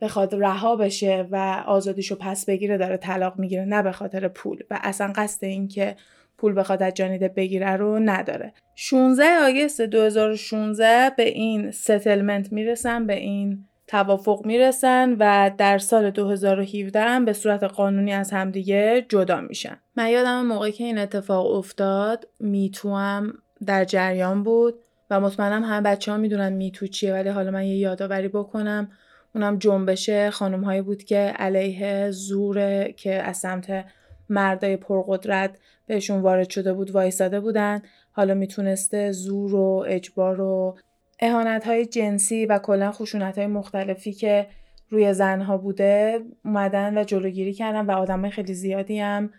بخواد 0.00 0.34
رها 0.34 0.76
بشه 0.76 1.28
و 1.30 1.62
آزادیشو 1.66 2.16
پس 2.20 2.44
بگیره 2.44 2.78
داره 2.78 2.96
طلاق 2.96 3.38
می‌گیره 3.38 3.64
نه 3.64 3.82
به 3.82 3.92
خاطر 3.92 4.28
پول. 4.28 4.58
و 4.70 4.78
اصلا 4.82 5.12
قصد 5.16 5.44
این 5.44 5.68
که 5.68 5.96
پول 6.42 6.58
بخواد 6.58 6.82
از 6.82 6.94
جانیده 6.94 7.28
بگیره 7.28 7.76
رو 7.76 7.98
نداره. 7.98 8.52
16 8.74 9.24
آگست 9.48 9.80
2016 9.80 11.12
به 11.16 11.28
این 11.28 11.70
ستلمنت 11.70 12.52
می‌رسن 12.52 13.06
به 13.06 13.14
این 13.14 13.64
توافق 13.86 14.46
می‌رسن 14.46 15.16
و 15.18 15.50
در 15.58 15.78
سال 15.78 16.10
2017 16.10 17.00
هم 17.00 17.24
به 17.24 17.32
صورت 17.32 17.64
قانونی 17.64 18.12
از 18.12 18.30
همدیگه 18.30 19.06
جدا 19.08 19.40
میشن. 19.40 19.76
من 19.96 20.08
یادم 20.08 20.46
موقعی 20.46 20.72
که 20.72 20.84
این 20.84 20.98
اتفاق 20.98 21.46
افتاد 21.46 22.28
میتو 22.40 22.94
هم 22.96 23.32
در 23.66 23.84
جریان 23.84 24.42
بود 24.42 24.74
و 25.10 25.20
مطمئنم 25.20 25.64
همه 25.64 25.80
بچه 25.80 26.12
ها 26.12 26.18
می‌دونن 26.18 26.52
میتو 26.52 26.86
چیه 26.86 27.12
ولی 27.12 27.28
حالا 27.28 27.50
من 27.50 27.66
یه 27.66 27.76
یادآوری 27.76 28.28
بکنم. 28.28 28.90
اونم 29.34 29.58
جنبش 29.58 30.10
خانم 30.10 30.64
هایی 30.64 30.82
بود 30.82 31.04
که 31.04 31.18
علیه 31.18 32.10
زور 32.10 32.88
که 32.88 33.12
از 33.12 33.36
سمت 33.36 33.84
مردای 34.32 34.76
پرقدرت 34.76 35.58
بهشون 35.86 36.20
وارد 36.20 36.50
شده 36.50 36.72
بود 36.72 36.90
وایساده 36.90 37.40
بودن. 37.40 37.82
حالا 38.12 38.34
می‌تونسته 38.34 39.12
زور 39.12 39.54
و 39.54 39.84
اجبار 39.88 40.40
و 40.40 40.78
اهانت 41.20 41.66
های 41.66 41.86
جنسی 41.86 42.46
و 42.46 42.58
کلا 42.58 42.92
خشونت 42.92 43.38
های 43.38 43.46
مختلفی 43.46 44.12
که 44.12 44.46
روی 44.88 45.14
زنها 45.14 45.58
بوده 45.58 46.20
اومدن 46.44 46.98
و 46.98 47.04
جلوگیری 47.04 47.52
کردن 47.52 47.86
و 47.86 47.90
آدمای 47.90 48.30
خیلی 48.30 48.54
زیادی 48.54 48.98
هم 48.98 49.30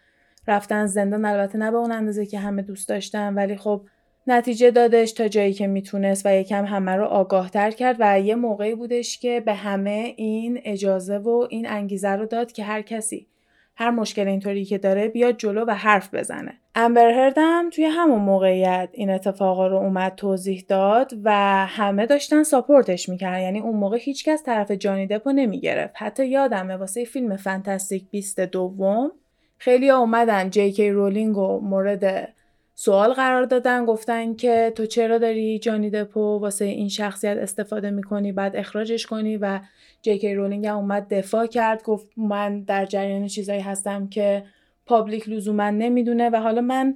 رفتن 0.47 0.85
زندان. 0.85 1.25
البته 1.25 1.57
نه 1.57 1.71
به 1.71 1.77
اون 1.77 1.91
اندازه 1.91 2.25
که 2.25 2.39
همه 2.39 2.62
دوست 2.62 2.89
داشتن 2.89 3.33
ولی 3.33 3.55
خب 3.55 3.81
نتیجه 4.27 4.71
دادش 4.71 5.12
تا 5.12 5.27
جایی 5.27 5.53
که 5.53 5.67
می‌تونست 5.67 6.25
و 6.25 6.35
یکم 6.35 6.65
همه 6.65 6.91
رو 6.91 7.05
آگاه 7.05 7.50
تر 7.50 7.71
کرد 7.71 7.95
و 8.00 8.19
یه 8.19 8.35
موقعی 8.35 8.75
بودش 8.75 9.19
که 9.19 9.39
به 9.45 9.53
همه 9.53 10.13
این 10.17 10.59
اجازه 10.63 11.17
و 11.17 11.47
این 11.50 11.69
انگیزه 11.69 12.09
رو 12.09 12.25
داد 12.25 12.51
که 12.51 12.63
هر 12.63 12.81
کسی 12.81 13.27
هر 13.75 13.89
مشکل 13.89 14.27
اینطوری 14.27 14.65
که 14.65 14.77
داره 14.77 15.07
بیاد 15.07 15.37
جلو 15.37 15.65
و 15.67 15.71
حرف 15.71 16.13
بزنه. 16.13 16.53
امبر 16.75 17.33
توی 17.73 17.85
همون 17.85 18.21
موقعیت 18.21 18.89
این 18.91 19.09
اتفاقا 19.09 19.67
رو 19.67 19.77
اومد 19.77 20.15
توضیح 20.15 20.65
داد 20.67 21.11
و 21.23 21.31
همه 21.65 22.05
داشتن 22.05 22.43
ساپورتش 22.43 23.09
می‌کردن. 23.09 23.41
یعنی 23.41 23.59
اون 23.59 23.75
موقع 23.75 23.97
هیچکس 23.97 24.43
طرف 24.43 24.71
جانی 24.71 25.07
دپو 25.07 25.31
نمی‌گرفت. 25.31 25.93
حتی 25.97 26.27
یادمه 26.27 26.75
واسه 26.75 27.05
فیلم 27.05 27.35
فانتاستیک 27.35 28.09
بیست 28.11 28.39
دوم 28.39 29.11
خیلی 29.57 29.89
ها 29.89 29.97
اومدن 29.97 30.49
جی 30.49 30.71
کی 30.71 30.89
رولینگ 30.89 31.37
و 31.37 31.59
مورد 31.59 32.33
سوال 32.75 33.13
قرار 33.13 33.43
دادن 33.43 33.85
گفتن 33.85 34.35
که 34.35 34.73
تو 34.75 34.85
چرا 34.85 35.17
داری 35.17 35.59
جانی 35.59 35.89
دپو 35.89 36.39
واسه 36.39 36.65
این 36.65 36.89
شخصیت 36.89 37.37
استفاده 37.37 37.89
می‌کنی 37.91 38.31
بعد 38.31 38.55
اخراجش 38.55 39.05
کنی 39.05 39.37
و 39.37 39.59
جی 40.03 40.36
رولینگ 40.36 40.67
هم 40.67 40.77
اومد 40.77 41.13
دفاع 41.13 41.45
کرد 41.45 41.83
گفت 41.83 42.07
من 42.17 42.62
در 42.62 42.86
جریان 42.86 43.27
چیزایی 43.27 43.62
هستم 43.62 44.07
که 44.07 44.43
public 44.85 45.29
لزوما 45.29 45.69
نمی‌دونه 45.69 46.29
و 46.29 46.36
حالا 46.36 46.62
من 46.62 46.95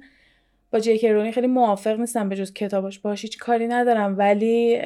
با 0.70 0.80
جی 0.80 1.08
رولینگ 1.08 1.34
خیلی 1.34 1.46
موافق 1.46 2.00
نیستم 2.00 2.28
به 2.28 2.36
جز 2.36 2.52
کتاباش 2.52 2.98
باش 2.98 3.22
هیچ 3.22 3.38
کاری 3.38 3.68
ندارم 3.68 4.18
ولی 4.18 4.76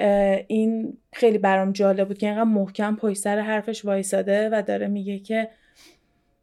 این 0.47 0.97
خیلی 1.13 1.39
برام 1.39 1.73
جالب 1.73 2.09
بود 2.09 2.19
که 2.19 2.27
اینقدر 2.27 2.45
محکم 2.45 2.97
پشت 2.97 3.19
سر 3.19 3.39
حرفش 3.39 3.85
وایساده 3.85 4.49
و 4.53 4.63
داره 4.67 4.89
میگه 4.89 5.19
که 5.19 5.49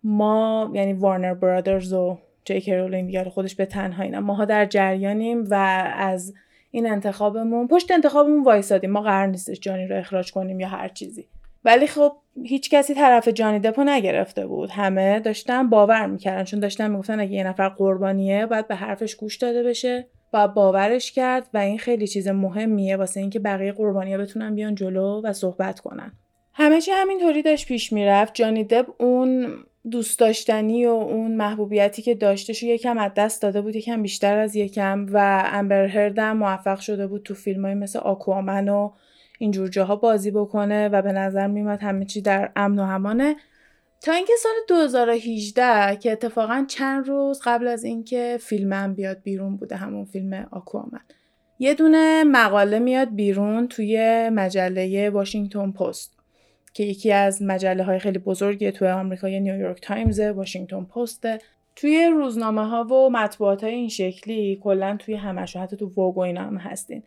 ما 0.04 0.72
یعنی 0.74 0.94
وارنر 0.94 1.34
برادرز 1.34 1.94
و 1.94 2.18
جی 2.46 2.76
رولینگ 2.76 3.06
دیگه 3.06 3.24
خودش 3.24 3.56
به 3.56 3.66
تنهایی 3.66 4.12
نه 4.12 4.20
ماها 4.20 4.46
در 4.46 4.66
جریانیم 4.66 5.44
و 5.50 5.54
از 5.96 6.34
این 6.72 6.92
انتخابمون 6.92 7.68
پشت 7.68 7.92
انتخابمون 7.92 8.44
وایسادیم 8.44 8.92
ما 8.92 9.02
قرار 9.02 9.28
نیستش 9.28 9.60
جانی 9.60 9.88
رو 9.88 9.98
اخراج 9.98 10.32
کنیم 10.32 10.60
یا 10.60 10.68
هر 10.68 10.88
چیزی. 10.88 11.26
ولی 11.66 11.88
خب 11.88 12.12
هیچ 12.44 12.70
کسی 12.70 12.94
طرف 12.94 13.28
جانی 13.28 13.60
دپو 13.60 13.84
نگرفته 13.84 14.48
بود. 14.48 14.70
همه 14.70 15.20
داشتن 15.20 15.70
باور 15.70 16.06
می‌کردن. 16.06 16.44
چون 16.44 16.60
داشتن 16.60 16.92
می‌گفتن 16.92 17.20
اگه 17.20 17.32
یه 17.32 17.44
نفر 17.44 17.70
قربانیه 17.70 18.46
باید 18.46 18.68
به 18.68 18.76
حرفش 18.76 19.16
گوش 19.16 19.38
داده 19.38 19.64
بشه 19.64 20.08
و 20.34 20.48
باورش 20.48 21.12
کرد 21.12 21.50
و 21.54 21.58
این 21.58 21.78
خیلی 21.78 22.08
چیز 22.08 22.28
مهمیه 22.28 22.98
واسه 22.98 23.20
اینکه 23.20 23.40
بقیه 23.40 23.72
قربانی‌ها 23.72 24.18
بتونن 24.18 24.56
بیان 24.56 24.76
جلو 24.76 25.22
و 25.24 25.34
صحبت 25.34 25.80
کنن. 25.80 26.12
همه 26.54 26.82
چی 26.82 26.92
همینطوری 26.92 27.42
داشت 27.42 27.68
پیش 27.68 27.94
می‌رفت. 27.94 28.34
جانی 28.34 28.64
دب 28.64 28.86
اون 29.00 29.48
دوست 29.92 30.20
داشتنی 30.20 30.86
و 30.86 30.90
اون 30.90 31.36
محبوبیتی 31.36 32.02
که 32.02 32.16
داشتش 32.16 32.64
یکم 32.64 32.98
از 32.98 33.12
دست 33.18 33.42
داده 33.42 33.62
بود 33.62 33.76
یکم 33.76 34.02
بیشتر 34.02 34.38
از 34.38 34.56
یکم 34.56 35.06
و 35.12 35.44
امبر 35.54 35.86
هردم 35.86 36.38
موفق 36.38 36.80
شده 36.80 37.08
بود 37.08 37.24
تو 37.24 37.34
فیلم 37.34 37.66
های 37.66 37.74
مثل 37.74 38.00
آکوامن 38.00 38.70
و 38.70 38.92
اینجور 39.40 39.68
جاها 39.68 39.96
بازی 39.96 40.32
بکنه 40.32 40.90
و 40.90 41.02
به 41.02 41.12
نظر 41.12 41.48
میمد 41.48 41.82
همه 41.82 42.06
چی 42.06 42.22
در 42.22 42.52
امن 42.56 42.80
و 42.80 42.84
همانه. 42.84 43.36
تا 44.02 44.12
اینکه 44.12 44.34
سال 44.44 44.52
2018 44.68 45.96
که 45.96 46.12
اتفاقا 46.12 46.66
چند 46.68 47.08
روز 47.08 47.42
قبل 47.44 47.68
از 47.68 47.84
اینکه 47.84 48.38
فیلمم 48.42 48.94
بیاد 48.94 49.22
بیرون 49.24 49.58
بوده 49.58 49.76
همون 49.76 50.06
فیلم 50.06 50.48
آکوامن 50.52 51.02
یه 51.60 51.74
دونه 51.74 52.24
مقاله 52.24 52.80
میاد 52.80 53.16
بیرون 53.16 53.68
توی 53.68 54.30
مجله 54.30 55.10
واشنگتن 55.10 55.72
پست 55.72 56.20
که 56.74 56.84
یکی 56.84 57.12
از 57.12 57.42
مجله 57.42 57.84
های 57.84 58.00
خیلی 58.00 58.20
بزرگی 58.20 58.72
توی 58.72 58.88
آمریکائه 58.88 59.30
یه 59.30 59.40
نیویورک 59.40 59.82
تایمز 59.82 60.20
واشنگتن 60.20 60.84
پست. 60.84 61.28
توی 61.76 62.06
روزنامه 62.06 62.68
ها 62.68 62.84
و 62.84 63.10
مطبوعات 63.10 63.64
های 63.64 63.74
این 63.74 63.90
شکلی 63.90 64.60
کلا 64.64 64.98
توی 65.00 65.16
همش 65.16 65.56
حتی 65.56 65.78
تو 65.78 65.86
ووگ 65.86 66.18
و 66.18 66.20
اینا 66.20 66.42
هم 66.42 66.58
هستین. 66.58 67.04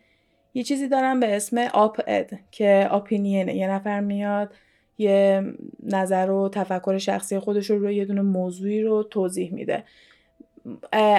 یه 0.53 0.63
چیزی 0.63 0.87
دارن 0.87 1.19
به 1.19 1.35
اسم 1.35 1.57
op-ed 1.73 2.29
که 2.51 2.87
opinion 2.91 3.47
ه 3.47 3.55
یه 3.55 3.67
نفر 3.67 3.99
میاد 3.99 4.53
یه 4.97 5.43
نظر 5.83 6.29
و 6.29 6.49
تفکر 6.49 6.97
شخصی 6.97 7.39
خودش 7.39 7.69
رو 7.69 7.79
روی 7.79 7.95
یه 7.95 8.05
دونه 8.05 8.21
موضوعی 8.21 8.81
رو 8.81 9.03
توضیح 9.03 9.53
میده. 9.53 9.83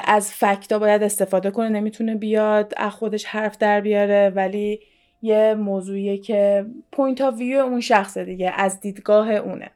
از 0.04 0.32
fact 0.32 0.69
ا 0.69 0.78
باید 0.78 1.02
استفاده 1.02 1.50
کنه 1.50 1.68
نمی‌تونه 1.68 2.14
بیاد 2.14 2.72
از 2.76 2.92
خودش 2.92 3.24
حرف 3.24 3.58
در 3.58 3.80
بیاره 3.80 4.32
ولی 4.34 4.80
یه 5.22 5.54
موضوعیه 5.54 6.18
که 6.18 6.66
point 6.92 7.20
of 7.20 7.38
view 7.38 7.58
اون 7.58 7.80
شخص 7.80 8.18
دیگه 8.18 8.52
از 8.56 8.80
دیدگاه 8.80 9.30
اونه. 9.30 9.70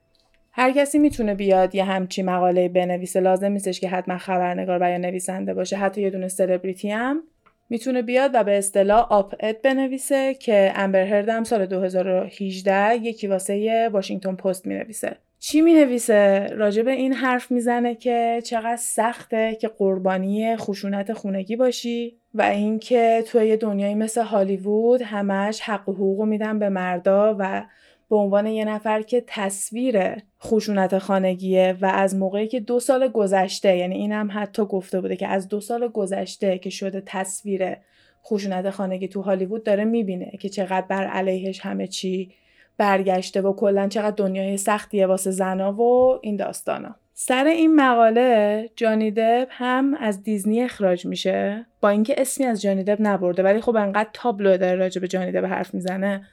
هر 0.53 0.73
کسی 0.73 0.99
می‌تونه 0.99 1.35
بیاد 1.35 1.75
یه 1.75 1.85
همچی 1.85 2.23
مقاله 2.23 2.69
بنویسه. 2.69 3.21
لازم 3.21 3.53
نیستش 3.53 3.81
که 3.81 3.89
حتما 3.89 4.19
خبرنگار 4.19 4.79
و 4.83 4.91
یا 4.91 4.99
نویسنده 4.99 5.55
باشه. 5.55 5.77
حتی 5.77 6.01
یه 6.01 6.11
دونه 6.11 6.29
سلبریتی 6.29 6.91
هم. 6.91 7.23
می‌تونه 7.71 8.03
بیاد 8.03 8.31
و 8.35 8.45
به 8.45 8.59
اصطلاح 8.59 9.13
op-ed 9.13 9.63
بنویسه 9.63 10.35
که 10.35 10.73
امبر 10.77 11.05
هردم 11.05 11.45
سال 11.45 11.67
2018 11.67 12.97
یکی 12.97 13.27
واسه 13.27 13.89
واشنگتن 13.93 14.35
پست 14.35 14.67
می‌نویسه 14.67 15.17
چی 15.41 15.61
می 15.61 15.75
نویسه؟ 15.75 16.47
راجب 16.47 16.89
این 16.89 17.13
حرف 17.13 17.51
می‌زنه 17.51 17.95
که 17.95 18.43
چقدر 18.45 18.77
سخته 18.77 19.57
که 19.61 19.69
قربانی 19.69 20.57
خشونت 20.57 21.13
خونگی 21.13 21.57
باشی 21.57 22.17
و 22.35 22.43
اینکه 22.43 23.25
توی 23.27 23.47
یه 23.47 23.57
دنیایی 23.57 23.95
مثل 23.95 24.23
هالیوود 24.23 25.03
همش 25.03 25.61
حق 25.61 25.89
و 25.89 25.93
حقوق 25.93 26.23
میدن 26.23 26.59
به 26.59 26.69
مردا 26.69 27.37
و 27.39 27.65
به 28.11 28.17
عنوان 28.17 28.47
یه 28.47 28.65
نفر 28.65 29.03
که 29.03 29.25
تصویر 29.27 30.17
خشونت 30.43 30.99
خانگیه 30.99 31.77
و 31.81 31.87
از 31.87 32.17
موقعی 32.17 32.49
که 32.49 32.61
دو 32.61 32.81
سال 32.81 33.09
گذشته 33.09 33.77
یعنی 33.77 33.95
اینم 33.95 34.29
حتی 34.33 34.65
گفته 34.65 35.01
بوده 35.01 35.17
که 35.17 35.29
از 35.29 35.49
دو 35.49 35.61
سال 35.61 35.89
گذشته 35.89 36.59
که 36.59 36.71
شده 36.71 37.03
تصویر 37.07 37.77
خشونت 38.25 38.71
خانگی 38.71 39.09
تو 39.09 39.23
هالیوود 39.23 39.65
داره 39.65 39.85
می‌بینه 39.85 40.33
که 40.41 40.49
چقدر 40.49 40.87
بر 40.87 41.07
علیهش 41.07 41.61
همه 41.61 41.87
چی 41.87 42.33
برگشته 42.79 43.41
و 43.41 43.53
کلا 43.53 43.89
چقدر 43.89 44.17
دنیای 44.17 44.57
سختیه 44.57 45.07
واسه 45.07 45.31
زنا 45.31 45.73
و 45.73 46.19
این 46.23 46.37
داستانا. 46.37 46.97
سر 47.15 47.45
این 47.45 47.75
مقاله 47.75 48.71
جانی 48.77 49.11
دب 49.11 49.49
هم 49.51 49.95
از 49.95 50.23
دیزنی 50.23 50.63
اخراج 50.63 51.07
میشه 51.07 51.67
با 51.81 51.89
اینکه 51.89 52.15
اسمی 52.19 52.47
از 52.47 52.63
جانی 52.63 52.85
دب 52.85 52.97
نبرده 53.01 53.43
ولی 53.43 53.61
خب 53.61 53.77
انقدر 53.77 54.11
تابلو 54.13 54.57
داره 54.57 54.75
راجع 54.75 55.01
به 55.01 55.09
جانی 55.09 55.33
دب 55.33 55.47
حرف 55.47 55.75
می‌زنه. 55.75 56.27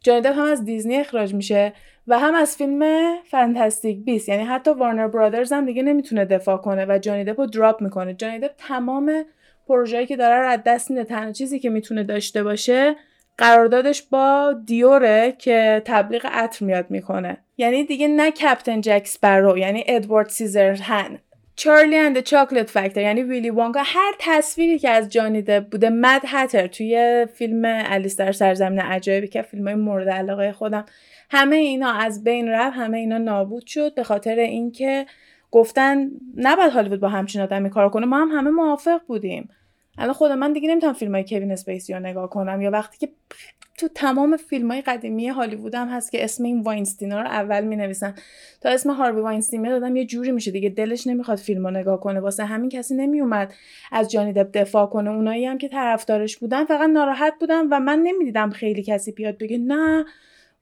جانی 0.00 0.20
دپ 0.20 0.32
هم 0.36 0.44
از 0.44 0.64
دیزنی 0.64 0.96
اخراج 0.96 1.34
میشه 1.34 1.72
و 2.06 2.18
هم 2.18 2.34
از 2.34 2.56
فیلم 2.56 2.82
Fantastic 3.30 4.04
Beasts 4.04 4.28
یعنی 4.28 4.44
حتی 4.44 4.70
وارنر 4.70 5.08
برادرز 5.08 5.52
هم 5.52 5.66
دیگه 5.66 5.82
نمی‌تونه 5.82 6.24
دفاع 6.24 6.56
کنه 6.56 6.86
و 6.88 6.98
جانی 6.98 7.24
دپ 7.24 7.40
رو 7.40 7.46
drop 7.46 7.82
می‌کنه. 7.82 8.14
جانی 8.14 8.38
دپ 8.38 8.50
تمام 8.58 9.24
پروژه‌ای 9.68 10.06
که 10.06 10.16
داره 10.16 10.36
رو 10.36 10.48
از 10.48 10.60
دست 10.66 10.90
میده. 10.90 11.04
تنها 11.04 11.32
چیزی 11.32 11.58
که 11.58 11.70
می‌تونه 11.70 12.04
داشته 12.04 12.42
باشه 12.42 12.96
قراردادش 13.38 14.02
با 14.02 14.54
Dior 14.66 15.20
ه 15.20 15.34
که 15.38 15.82
تبلیغ 15.84 16.26
عطر 16.32 16.64
میاد 16.64 16.90
می‌کنه. 16.90 17.38
یعنی 17.56 17.84
دیگه 17.84 18.08
نه 18.08 18.30
Captain 18.30 18.80
Jack 18.80 19.06
Sparrow 19.06 19.58
یعنی 19.58 19.84
ادوارد 19.86 20.30
هن 20.80 21.18
Charlie 21.58 21.96
and 21.96 22.20
Chocolate 22.20 22.70
Factory 22.70 23.00
یعنی 23.00 23.22
ویلی 23.22 23.50
وانگا. 23.50 23.82
هر 23.84 24.14
تصویری 24.18 24.78
که 24.78 24.90
از 24.90 25.08
جانی 25.08 25.42
بوده 25.42 25.90
Mad 25.90 26.22
Hatter 26.26 26.66
توی 26.66 27.26
فیلم 27.34 27.62
آلیس 27.64 28.16
در 28.16 28.32
سرزمین 28.32 28.80
عجایبی 28.80 29.28
که 29.28 29.42
فیلم 29.42 29.64
های 29.66 29.74
مورد 29.74 30.08
علاقه 30.08 30.52
خودم. 30.52 30.84
همه 31.30 31.56
اینا 31.56 31.92
از 31.92 32.24
بین 32.24 32.48
رفت 32.48 32.76
همه 32.76 32.98
اینا 32.98 33.18
نابود 33.18 33.66
شد 33.66 33.94
به 33.94 34.02
خاطر 34.02 34.34
اینکه 34.34 35.06
گفتن 35.50 36.10
نباید 36.36 36.72
هالیوود 36.72 37.00
با 37.00 37.08
همچین 37.08 37.40
آدمی 37.42 37.70
کار 37.70 37.88
کنه. 37.88 38.06
ما 38.06 38.18
هم 38.18 38.28
همه 38.28 38.50
موافق 38.50 39.00
بودیم. 39.06 39.48
الان 39.98 40.12
خود 40.12 40.32
من 40.32 40.52
دیگه 40.52 40.68
نمی‌تونم 40.68 40.92
فیلم 40.92 41.14
های 41.14 41.24
کوین 41.24 41.52
اسپیسی 41.52 41.92
رو 41.92 42.00
نگاه 42.00 42.30
کنم 42.30 42.60
یا 42.60 42.70
وقتی 42.70 42.98
که 42.98 43.12
تو 43.78 43.88
تمام 43.88 44.36
فیلم 44.36 44.70
های 44.70 44.80
قدیمی 44.80 45.28
هالیوود 45.28 45.74
هم 45.74 45.88
هست 45.88 46.12
که 46.12 46.24
اسم 46.24 46.44
این 46.44 46.60
واینستینا 46.60 47.20
رو 47.20 47.26
اول 47.26 47.64
می 47.64 47.76
نویسن 47.76 48.14
تا 48.60 48.68
اسم 48.68 48.90
هاروی 48.90 49.22
واینستین 49.22 49.62
دادم 49.62 49.96
یه 49.96 50.04
جوری 50.04 50.32
میشه 50.32 50.50
دیگه. 50.50 50.68
دلش 50.68 51.06
نمی‌خواد 51.06 51.38
فیلم 51.38 51.66
رو 51.66 51.70
نگاه 51.70 52.00
کنه. 52.00 52.20
واسه 52.20 52.44
همین 52.44 52.70
کسی 52.70 52.94
نمیومد 52.94 53.54
از 53.92 54.10
جانی 54.10 54.32
دپ 54.32 54.50
دفاع 54.52 54.86
کنه. 54.86 55.10
اونایی 55.10 55.46
هم 55.46 55.58
که 55.58 55.68
طرفدارش 55.68 56.36
بودن 56.36 56.64
فقط 56.64 56.90
ناراحت 56.90 57.34
بودن 57.40 57.66
و 57.66 57.80
من 57.80 57.98
نمی‌دیدم 57.98 58.50
خیلی 58.50 58.82
کسی 58.82 59.12
بیاد 59.12 59.38
بگه 59.38 59.58
نه 59.58 60.04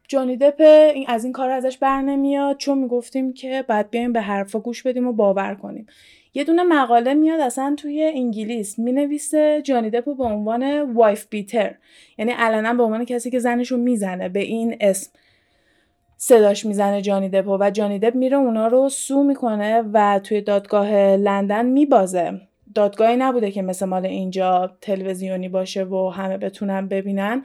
جانی 0.09 0.37
دپ 0.37 0.63
از 1.09 1.25
این 1.25 1.33
کار 1.33 1.51
ازش 1.51 1.79
بر 1.79 2.03
نمیاد. 2.03 2.57
چون 2.57 2.79
می‌گفتیم 2.79 3.33
که 3.33 3.65
بعد 3.69 3.91
بیایم 3.91 4.13
به 4.13 4.21
حرفا 4.21 4.59
گوش 4.59 4.83
بدیم 4.83 5.07
و 5.07 5.13
باور 5.13 5.55
کنیم. 5.55 5.87
یه 6.37 6.45
دونه 6.45 6.63
مقاله 6.63 7.15
میاد 7.15 7.41
اصلا 7.41 7.75
توی 7.79 8.03
انگلیس 8.15 8.79
می‌نویسه 8.79 9.63
جانی 9.65 9.91
دپو 9.91 10.15
به 10.15 10.25
عنوان 10.25 10.93
وایف 10.93 11.27
بیتر 11.31 11.75
یعنی 12.19 12.33
علنا 12.33 12.75
به 12.75 12.83
عنوان 12.83 13.05
کسی 13.05 13.31
که 13.31 13.39
زنشو 13.39 13.77
می‌زنه 13.77 14.29
به 14.29 14.41
این 14.41 14.77
اسم. 14.81 15.11
صداش 16.17 16.67
می‌زنه 16.67 17.03
جانی 17.03 17.29
دپو 17.29 17.59
و 17.61 17.71
جانی 17.71 17.99
دپ 17.99 18.15
میره 18.15 18.37
اونا 18.37 18.67
رو 18.67 18.89
سو 18.89 19.23
می‌کنه 19.23 19.83
و 19.93 20.21
توی 20.25 20.41
دادگاه 20.41 21.17
لندن 21.17 21.67
میبازه. 21.67 22.41
دادگاهی 22.75 23.17
نبوده 23.17 23.51
که 23.51 23.63
مثل 23.63 23.87
مال 23.87 24.07
اینجا 24.07 24.77
تلویزیونی 24.81 25.49
باشه 25.49 25.85
و 25.85 26.09
همه 26.09 26.39
بتونن 26.39 26.89
ببینن 26.89 27.45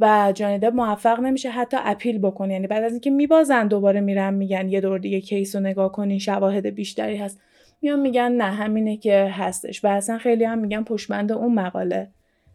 و 0.00 0.32
جانی 0.34 0.58
دپ 0.58 0.74
موفق 0.74 1.20
نمیشه 1.20 1.50
حتی 1.50 1.76
appeal 1.80 2.18
بکنه. 2.18 2.52
یعنی 2.52 2.66
بعد 2.66 2.84
از 2.84 2.92
اینکه 2.92 3.10
میبازن 3.10 3.68
دوباره 3.68 4.00
میرن 4.00 4.34
میگن 4.34 4.68
یه 4.68 4.80
دور 4.80 4.98
دیگه 4.98 5.20
case 5.20 5.56
رو 5.56 5.62
نگاه 5.62 5.92
کنین 5.92 6.18
شواهد 6.18 6.66
بیشتری 6.66 7.16
هست. 7.16 7.40
میان 7.82 8.00
میگن 8.00 8.32
نه 8.32 8.44
همینه 8.44 8.96
که 8.96 9.30
هستش. 9.32 9.84
و 9.84 9.88
اصلا 9.88 10.18
خیلی 10.18 10.44
هم 10.44 10.58
میگن 10.58 10.84
پشمند 10.84 11.32
اون 11.32 11.54
مقاله. 11.54 12.10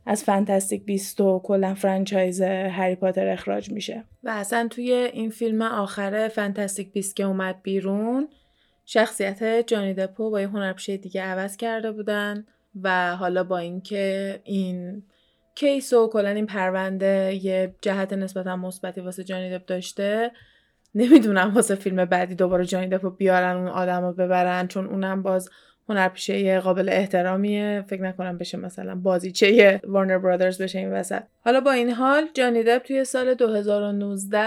از 0.05 0.23
Fantastic 0.23 0.85
Beasts 0.85 1.21
و 1.21 1.41
کلا 1.43 1.73
franchise 1.73 2.41
هری 2.41 2.95
پاتر 2.95 3.27
اخراج 3.27 3.71
میشه. 3.71 4.03
و 4.23 4.29
اصلا 4.29 4.67
توی 4.67 4.91
این 4.91 5.29
فیلم 5.29 5.61
آخره 5.61 6.27
Fantastic 6.27 6.91
Beasts 6.91 7.15
که 7.15 7.23
اومد 7.23 7.61
بیرون 7.63 8.27
شخصیت 8.85 9.67
جانی 9.67 9.93
دپو 9.93 10.29
با 10.31 10.41
یه 10.41 10.47
هنرپیشه 10.47 10.97
دیگه 10.97 11.21
عوض 11.21 11.57
کرده 11.57 11.91
بودن 11.91 12.45
و 12.81 13.15
حالا 13.15 13.43
با 13.43 13.57
اینکه 13.57 14.39
این 14.43 15.03
کیس 15.55 15.93
و 15.93 16.09
کلا 16.09 16.29
این 16.29 16.45
پرونده 16.45 17.39
یه 17.43 17.75
جهت 17.81 18.13
نسبتا 18.13 18.55
مثبتی 18.55 19.01
واسه 19.01 19.23
جانی 19.23 19.57
دپ 19.57 19.65
داشته 19.65 20.31
نمی‌دونم 20.95 21.53
واسه 21.55 21.75
فیلم 21.75 22.05
بعدی 22.05 22.35
دوباره 22.35 22.65
جانی 22.65 22.87
دپو 22.87 23.09
بیارن 23.09 23.57
اون 23.57 23.67
آدم 23.67 24.03
رو 24.03 24.13
ببرن 24.13 24.67
چون 24.67 24.85
اونم 24.85 25.21
باز 25.23 25.49
هنرپیشه 25.89 26.59
قابل 26.59 26.89
احترامیه. 26.89 27.83
فکر 27.87 28.01
نکنم 28.01 28.37
بشه 28.37 28.57
مثلا 28.57 28.95
بازیچه 28.95 29.81
وارنر 29.83 30.17
برادرز 30.17 30.61
بشه 30.61 30.79
این 30.79 30.93
وسط. 30.93 31.21
حالا 31.45 31.59
با 31.59 31.71
این 31.71 31.91
حال 31.91 32.27
جانی 32.33 32.63
دپ 32.63 32.83
توی 32.83 33.03
سال 33.03 33.33
2019 33.33 34.39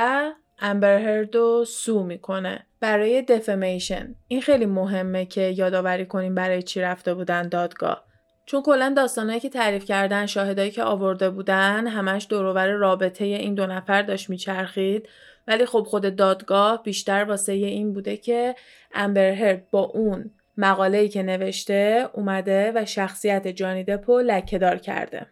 امبر 0.59 0.99
هردو 0.99 1.65
سو 1.65 2.05
می‌کنه 2.05 2.67
برای 2.81 3.23
دفمیشن 3.23 4.15
این 4.29 4.43
خیلی 4.43 4.67
مهمه 4.67 5.27
که 5.27 5.41
یادآوری 5.41 6.07
کنیم 6.07 6.35
برای 6.35 6.63
چی 6.63 6.81
رفته 6.81 7.15
بودن 7.15 7.49
دادگاه. 7.49 8.05
چون 8.47 8.63
کلا 8.63 8.93
داستانهایی 8.97 9.41
که 9.41 9.49
تعریف 9.49 9.85
کردن 9.85 10.27
شاهدایی 10.27 10.71
که 10.71 10.83
آورده 10.83 11.31
بودن 11.31 11.87
همش 11.87 12.27
دورور 12.31 12.67
رابطه 12.67 13.25
این 13.25 13.55
دو 13.55 13.67
نفر 13.67 14.03
داشت 14.03 14.31
میچرخید. 14.31 15.09
ولی 15.49 15.67
خب 15.67 15.83
خود 15.83 16.17
دادگاه 16.17 16.83
بیشتر 16.83 17.25
واسه 17.25 17.53
این 17.53 17.93
بوده 17.93 18.17
که 18.17 18.55
امبر 18.95 19.61
با 19.71 19.81
اون 19.81 20.31
مقاله‌ای 20.57 21.09
که 21.09 21.23
نوشته 21.23 22.09
اومده 22.13 22.73
و 22.75 22.85
شخصیت 22.85 23.49
جانی 23.49 23.85
دپو 23.85 24.19
لکهدار 24.19 24.79
کرده. 24.79 25.27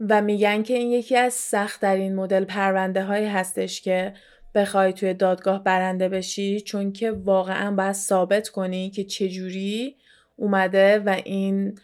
و 0.00 0.22
میگن 0.22 0.62
که 0.62 0.74
این 0.74 0.90
یکی 0.90 1.16
از 1.16 1.34
سختترین 1.34 2.14
مدل 2.14 2.44
پرونده 2.44 3.04
هایی 3.04 3.26
هستش 3.26 3.80
که 3.80 4.14
بخوای 4.54 4.92
توی 4.92 5.14
دادگاه 5.14 5.64
برنده 5.64 6.08
بشی 6.08 6.60
چون 6.60 6.92
که 6.92 7.10
واقعا 7.10 7.70
باید 7.70 7.92
ثابت 7.92 8.48
کنی 8.48 8.90
که 8.90 9.04
چجوری 9.04 9.96
اومده 10.36 10.98
و 10.98 11.20
این 11.24 11.78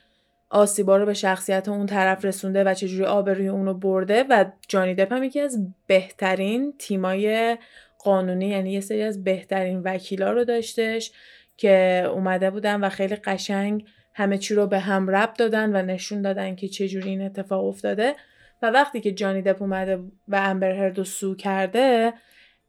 آسیبا 0.51 0.97
رو 0.97 1.07
به 1.07 1.15
شخصیت 1.15 1.69
اون 1.69 1.87
طرف 1.87 2.25
رسونده 2.25 2.65
و 2.65 2.75
چجوری 2.75 3.05
آبروی 3.05 3.49
اونو 3.49 3.75
برده 3.75 4.25
و 4.31 4.45
جانی 4.69 4.95
دپ 4.95 5.13
هم 5.13 5.23
یکی 5.23 5.41
از 5.41 5.59
بهترین 5.87 6.75
تیمای 6.79 7.57
قانونی 7.99 8.49
یعنی 8.49 8.73
یه 8.73 8.81
سری 8.81 9.03
از 9.03 9.25
بهترین 9.25 9.81
وکیلا 9.85 10.33
رو 10.33 10.45
داشتش 10.45 11.13
که 11.57 12.05
اومده 12.13 12.51
بودن 12.51 12.85
و 12.85 12.89
خیلی 12.89 13.17
قشنگ 13.17 13.85
همه 14.15 14.39
چی 14.39 14.55
رو 14.55 14.67
به 14.67 14.79
هم 14.79 15.11
رب 15.11 15.35
دادن 15.35 15.77
و 15.77 15.83
نشون 15.83 16.23
دادن 16.23 16.55
که 16.55 16.69
چجوری 16.69 17.11
این 17.11 17.23
اتفاق 17.23 17.65
افتاده. 17.65 18.15
و 18.63 18.71
وقتی 18.71 19.01
که 19.01 19.13
جانی 19.13 19.43
دپ 19.43 19.63
اومده 19.63 19.97
و 20.29 20.37
امبر 20.37 20.71
هردو 20.71 21.05
سو 21.05 21.35
کرده 21.35 22.13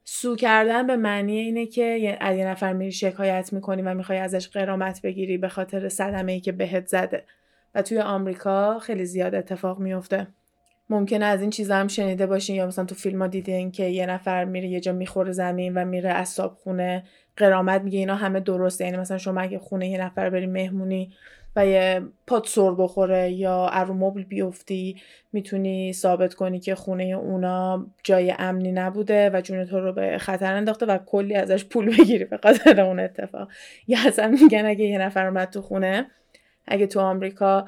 سو 0.03 0.35
کردن 0.35 0.87
به 0.87 0.95
معنی 0.95 1.39
اینه 1.39 1.65
که 1.65 1.83
یه 1.83 2.47
نفر 2.47 2.73
میری 2.73 2.91
شکایت 2.91 3.53
می‌کنی 3.53 3.81
و 3.81 3.93
می‌خوای 3.93 4.17
ازش 4.17 4.47
قرامت 4.47 5.01
بگیری 5.01 5.37
به 5.37 5.49
خاطر 5.49 5.89
صدمه 5.89 6.31
ای 6.31 6.39
که 6.39 6.51
بهت 6.51 6.87
زده. 6.87 7.23
و 7.75 7.81
توی 7.81 7.99
آمریکا 7.99 8.79
خیلی 8.79 9.05
زیاد 9.05 9.35
اتفاق 9.35 9.79
میفته 9.79 10.27
ممکنه 10.89 11.25
از 11.25 11.41
این 11.41 11.49
چیزا 11.49 11.75
هم 11.75 11.87
شنیده 11.87 12.27
باشین 12.27 12.55
یا 12.55 12.67
مثلا 12.67 12.85
تو 12.85 12.95
فیلم 12.95 13.21
ها 13.21 13.27
دیدین 13.27 13.71
که 13.71 13.83
یه 13.83 14.05
نفر 14.05 14.45
میره 14.45 14.67
یه 14.67 14.79
جا 14.79 14.93
می‌خوره 14.93 15.31
زمین 15.31 15.73
و 15.73 15.85
میره 15.85 16.09
از 16.09 16.39
خونه 16.39 17.03
قرامت 17.37 17.81
میگه 17.81 17.99
اینا 17.99 18.15
همه 18.15 18.39
درسته. 18.39 18.85
یعنی 18.85 18.97
مثلا 18.97 19.17
شما 19.17 19.41
اگه 19.41 19.59
خونه 19.59 19.89
یه 19.89 20.01
نفر 20.01 20.29
بری 20.29 20.47
مهمونی 20.47 21.13
و 21.55 21.65
یه 21.65 22.01
پات 22.27 22.47
سر 22.47 22.71
بخوره 22.71 23.31
یا 23.31 23.69
ارو 23.71 23.93
مبل 23.93 24.23
بیفتی 24.23 24.95
می‌تونی 25.33 25.93
ثابت 25.93 26.33
کنی 26.33 26.59
که 26.59 26.75
خونه 26.75 27.03
اونا 27.03 27.87
جای 28.03 28.33
امنی 28.39 28.71
نبوده 28.71 29.29
و 29.33 29.41
جون 29.41 29.65
تو 29.65 29.79
رو 29.79 29.93
به 29.93 30.17
خطر 30.17 30.53
انداخته 30.53 30.85
و 30.85 30.97
کلی 30.97 31.35
ازش 31.35 31.65
پول 31.65 31.97
بگیری 31.97 32.25
به 32.25 32.37
خاطر 32.43 32.81
اون 32.81 32.99
اتفاق. 32.99 33.47
یا 33.87 33.99
اصلا 34.07 34.27
میگن 34.27 34.65
اگه 34.65 34.85
یه 34.85 34.97
نفر 34.97 35.27
اومد 35.27 35.49
تو 35.49 35.61
خونه 35.61 36.07
اگه 36.67 36.87
تو 36.87 36.99
آمریکا 36.99 37.67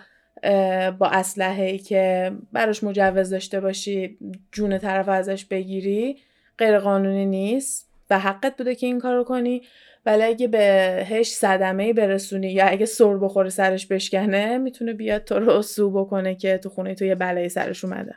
با 0.99 1.07
اسلحه 1.07 1.65
ای 1.65 1.77
که 1.77 2.31
براش 2.51 2.83
مجوز 2.83 3.29
داشته 3.29 3.59
باشی 3.59 4.17
جون 4.51 4.77
طرف 4.77 5.09
ازش 5.09 5.45
بگیری 5.45 6.17
غیر 6.57 6.79
قانونی 6.79 7.25
نیست 7.25 7.89
و 8.09 8.19
حقت 8.19 8.57
بوده 8.57 8.75
که 8.75 8.87
این 8.87 8.99
کارو 8.99 9.23
کنی. 9.23 9.61
ولی 10.05 10.23
اگه 10.23 10.47
بهش 10.47 11.27
صدمه 11.27 11.93
برسونی 11.93 12.51
یا 12.51 12.65
اگه 12.65 12.85
سر 12.85 13.17
بخوره 13.17 13.49
سرش 13.49 13.87
بشکنه 13.87 14.57
می‌تونه 14.57 14.93
بیاد 14.93 15.23
تو 15.23 15.39
رو 15.39 15.61
سو 15.61 15.91
بکنه 15.91 16.35
که 16.35 16.57
تو 16.57 16.69
خونه 16.69 16.95
تو 16.95 17.05
یه 17.05 17.15
بلایی 17.15 17.49
سرش 17.49 17.85
اومده. 17.85 18.15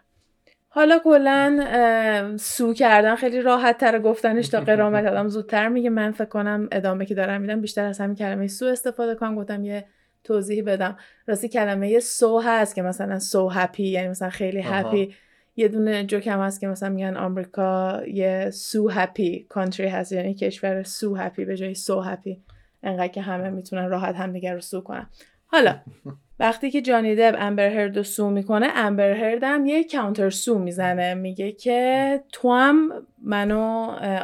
حالا 0.68 0.98
کلا 0.98 2.36
سو 2.38 2.74
کردن 2.74 3.14
خیلی 3.14 3.40
راحت 3.40 3.78
تر 3.78 3.98
گفتنش 3.98 4.48
تا 4.48 4.60
قرامت 4.60 5.06
آدم 5.06 5.28
زودتر 5.28 5.68
میگه. 5.68 5.90
من 5.90 6.12
فکر 6.12 6.24
کنم 6.24 6.68
ادامه 6.72 7.06
که 7.06 7.14
دارم 7.14 7.40
میدم 7.40 7.60
بیشتر 7.60 7.84
از 7.84 8.00
همین 8.00 8.16
کلمه 8.16 8.46
سو 8.46 8.66
استفاده 8.66 9.14
کنم. 9.14 9.36
گفتم 9.36 9.64
یه 9.64 9.84
توضیح 10.26 10.64
بدم. 10.64 10.96
راستی 11.26 11.48
کلمه 11.48 12.00
سو 12.00 12.40
هست 12.40 12.74
که 12.74 12.82
مثلا 12.82 13.18
سو 13.18 13.48
هپی 13.48 13.88
یعنی 13.88 14.08
مثلا 14.08 14.30
خیلی 14.30 14.60
هپی 14.60 15.14
یه 15.56 15.68
دونه 15.68 16.04
جوک 16.04 16.26
هم 16.26 16.40
هست 16.40 16.60
که 16.60 16.66
مثلا 16.66 16.88
میگن 16.88 17.16
آمریکا 17.16 18.00
یه 18.06 18.50
سو 18.50 18.88
هپی 18.88 19.46
کانتری 19.48 19.88
هست 19.88 20.12
یعنی 20.12 20.34
کشور 20.34 20.82
سو 20.82 21.16
هپی 21.16 21.44
به 21.44 21.56
جای 21.56 21.74
سو 21.74 22.00
هپی 22.00 22.42
انقدر 22.82 23.08
که 23.08 23.22
همه 23.22 23.50
می‌تونن 23.50 23.88
راحت 23.88 24.14
همدیگه 24.14 24.52
رو 24.52 24.60
سو 24.60 24.80
کنن. 24.80 25.06
حالا 25.46 25.76
وقتی 26.40 26.70
که 26.70 26.82
جانی 26.82 27.14
دب 27.14 27.34
امبر 27.38 27.68
هرد 27.68 27.96
رو 27.96 28.02
سو 28.02 28.30
می‌کنه 28.30 28.68
امبر 28.74 29.12
هرد 29.12 29.44
هم 29.44 29.66
یه 29.66 29.84
کانتر 29.84 30.30
سو 30.30 30.58
می‌زنه. 30.58 31.14
میگه 31.14 31.52
که 31.52 32.20
تو 32.32 32.52
هم 32.52 32.90
منو 33.22 33.60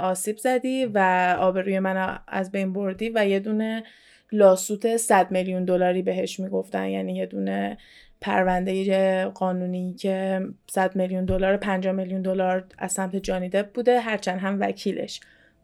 آسیب 0.02 0.36
زدی 0.36 0.86
و 0.86 0.98
آبروی 1.40 1.78
منو 1.78 2.18
از 2.28 2.52
بین 2.52 2.72
بردی 2.72 3.12
و 3.14 3.26
یه 3.26 3.40
دونه 3.40 3.84
لاسوت 4.32 4.96
100 4.96 5.30
میلیون 5.30 5.64
دلاری 5.64 6.02
بهش 6.02 6.40
می‌گفتن. 6.40 6.88
یعنی 6.88 7.16
یه 7.16 7.26
دونه 7.26 7.78
پرونده 8.20 9.24
قانونی 9.24 9.94
که 9.94 10.40
100 10.70 10.96
میلیون 10.96 11.24
دلار 11.24 11.56
50 11.56 11.92
میلیون 11.92 12.22
دلار 12.22 12.64
از 12.78 12.92
سمت 12.92 13.16
جانی 13.16 13.48
دپ 13.48 13.72
بوده 13.72 14.00
هرچند 14.00 14.40
هم 14.40 14.60
وکیلش. 14.60 15.20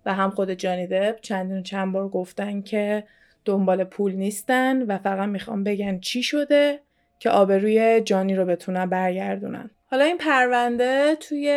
و 0.07 0.15
هم 0.15 0.31
خود 0.31 0.51
جانی 0.51 0.87
دپ 0.87 1.21
چندین 1.21 1.63
چند 1.63 1.93
بار 1.93 2.09
گفتن 2.09 2.63
که 2.63 3.05
دنبال 3.45 3.85
پول 3.85 4.13
نیستن 4.13 4.83
و 4.83 4.99
فقط 4.99 5.29
می‌خوام 5.29 5.65
بگن 5.65 5.99
چی 5.99 6.23
شده 6.23 6.81
که 7.19 7.31
آبروی 7.31 8.01
جانی 8.01 8.35
رو 8.35 8.45
بتونن 8.45 8.87
برگردونن. 8.87 9.71
حالا 9.87 10.05
این 10.05 10.19
پرونده 10.19 11.17
توی 11.21 11.51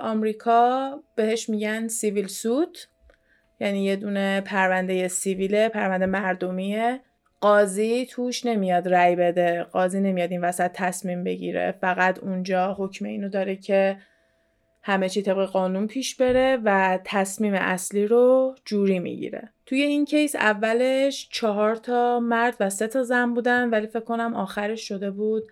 آمریکا 0.00 0.90
بهش 1.14 1.48
میگن 1.48 1.88
سیویل 1.88 2.26
سوت. 2.26 2.88
یعنی 3.60 3.84
یه 3.84 3.96
دونه 3.96 4.40
پرونده 4.40 5.08
سیویله 5.08 5.68
پرونده 5.68 6.06
مردمیه. 6.06 7.00
قاضی 7.40 8.06
توش 8.06 8.46
نمیاد 8.46 8.88
رأی 8.88 9.16
بده. 9.16 9.62
قاضی 9.62 10.00
نمیاد 10.00 10.30
این 10.30 10.44
وسط 10.44 10.70
تصمیم 10.74 11.24
بگیره. 11.24 11.74
فقط 11.80 12.18
اونجا 12.18 12.74
حکم 12.78 13.04
اینو 13.04 13.28
داره 13.28 13.56
که 13.56 13.96
همه 14.82 15.08
چی 15.08 15.22
طبق 15.22 15.44
قانون 15.44 15.86
پیش 15.86 16.16
بره 16.16 16.58
و 16.64 16.98
تصمیم 17.04 17.54
اصلی 17.54 18.06
رو 18.06 18.54
جوری 18.64 18.98
می‌گیره. 18.98 19.52
توی 19.66 19.82
این 19.82 20.04
کیس 20.04 20.36
اولش 20.36 21.28
چهار 21.32 21.76
تا 21.76 22.20
مرد 22.20 22.56
و 22.60 22.70
سه 22.70 22.86
تا 22.86 23.02
زن 23.02 23.34
بودن 23.34 23.70
ولی 23.70 23.86
فکر 23.86 24.00
کنم 24.00 24.34
آخرش 24.34 24.88
شده 24.88 25.10
بود 25.10 25.42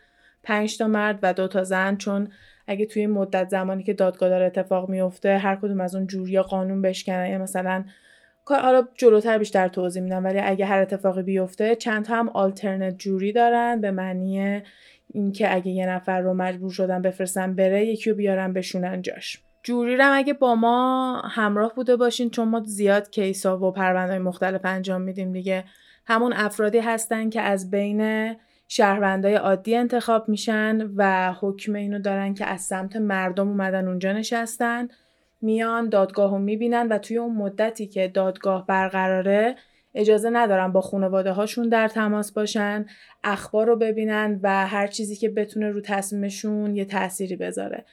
پنج 0.42 0.79
تا 0.79 0.87
مرد 0.87 1.19
و 1.23 1.35
دو 1.35 1.49
تا 1.49 1.64
زن 1.64 1.97
چون 1.97 2.33
اگه 2.66 2.87
توی 2.87 3.07
مدت 3.07 3.48
زمانی 3.48 3.83
که 3.83 3.92
دادگاه 3.92 4.29
داره 4.29 4.46
اتفاق 4.46 4.88
میفته 4.88 5.38
هر 5.38 5.57
کدوم 5.57 5.81
از 5.81 5.94
اون 5.94 6.07
جوری 6.07 6.33
یا 6.33 6.42
قانون 6.42 6.83
بشکنن 6.83 7.31
یا 7.31 7.38
مثلا 7.38 7.85
حالا 8.50 8.88
جلوتر 8.94 9.38
بیشتر 9.38 9.68
توضیح 9.68 10.02
میدم 10.02 10.24
ولی 10.24 10.38
اگه 10.38 10.66
هر 10.66 10.79
اتفاقی 10.79 11.22
بیفته 11.22 11.74
چند 11.76 12.05
تا 12.05 12.14
هم 12.14 12.29
آلترنت 12.29 12.98
جوری 12.98 13.33
دارن 13.33 13.81
به 13.81 13.90
معنی 13.90 14.62
اینکه 15.14 15.55
اگه 15.55 15.70
یه 15.70 15.87
نفر 15.87 16.20
رو 16.20 16.35
مجبور 16.35 16.70
شدن 16.70 17.02
بفرستن 17.02 17.55
بره 17.55 17.87
یکی 17.87 18.11
رو 18.11 18.16
بیارن 18.16 18.52
بشونن 18.52 19.02
جاش. 19.02 19.42
جوری 19.62 19.96
رو 19.96 20.16
اگه 20.16 20.33
با 20.33 20.55
ما 20.55 21.20
همراه 21.24 21.74
بوده 21.74 21.96
باشین 21.96 22.31
چون 22.31 22.48
ما 22.48 22.62
زیاد 22.66 23.11
کیسا 23.11 23.59
و 23.59 23.72
پرونده 23.72 24.18
مختلف 24.18 24.61
انجام 24.64 25.00
میدیم 25.00 25.33
دیگه. 25.33 25.64
همون 26.07 26.33
افرادی 26.33 26.79
هستن 26.79 27.31
که 27.31 27.40
از 27.40 27.70
بین 27.70 28.35
شهروندای 28.68 29.35
عادی 29.35 29.76
انتخاب 29.76 30.29
میشن 30.29 30.90
و 30.96 31.33
حکم 31.40 31.74
اینو 31.74 31.98
دارن 31.98 32.35
که 32.35 32.46
از 32.46 32.61
سمت 32.61 32.96
مردم 32.96 33.48
اومدن 33.48 33.88
اونجا 33.88 34.12
نشستن. 34.12 34.88
میان 35.42 35.88
دادگاه 35.88 36.31
رو 36.31 36.38
می‌بینن 36.38 36.88
و 36.88 36.98
توی 36.98 37.18
اون 37.18 37.37
مدتی 37.37 37.87
که 37.87 38.09
دادگاه 38.09 38.66
برقراره 38.66 39.57
اجازه 39.94 40.31
ندارن 40.31 40.72
با 40.72 40.81
خانواده 40.81 41.33
هاشون 41.33 41.68
در 41.68 41.88
تماس 41.88 42.33
باشن 42.33 42.87
اخبار 43.24 43.66
رو 43.66 43.76
ببینن 43.76 44.40
و 44.42 44.66
هر 44.66 44.87
چیزی 44.87 45.16
که 45.16 45.29
بتونه 45.29 45.70
رو 45.70 45.81
تصمیمشون 45.81 46.76
یه 46.76 46.85
تأثیری 46.85 47.37
بذاره. 47.37 47.85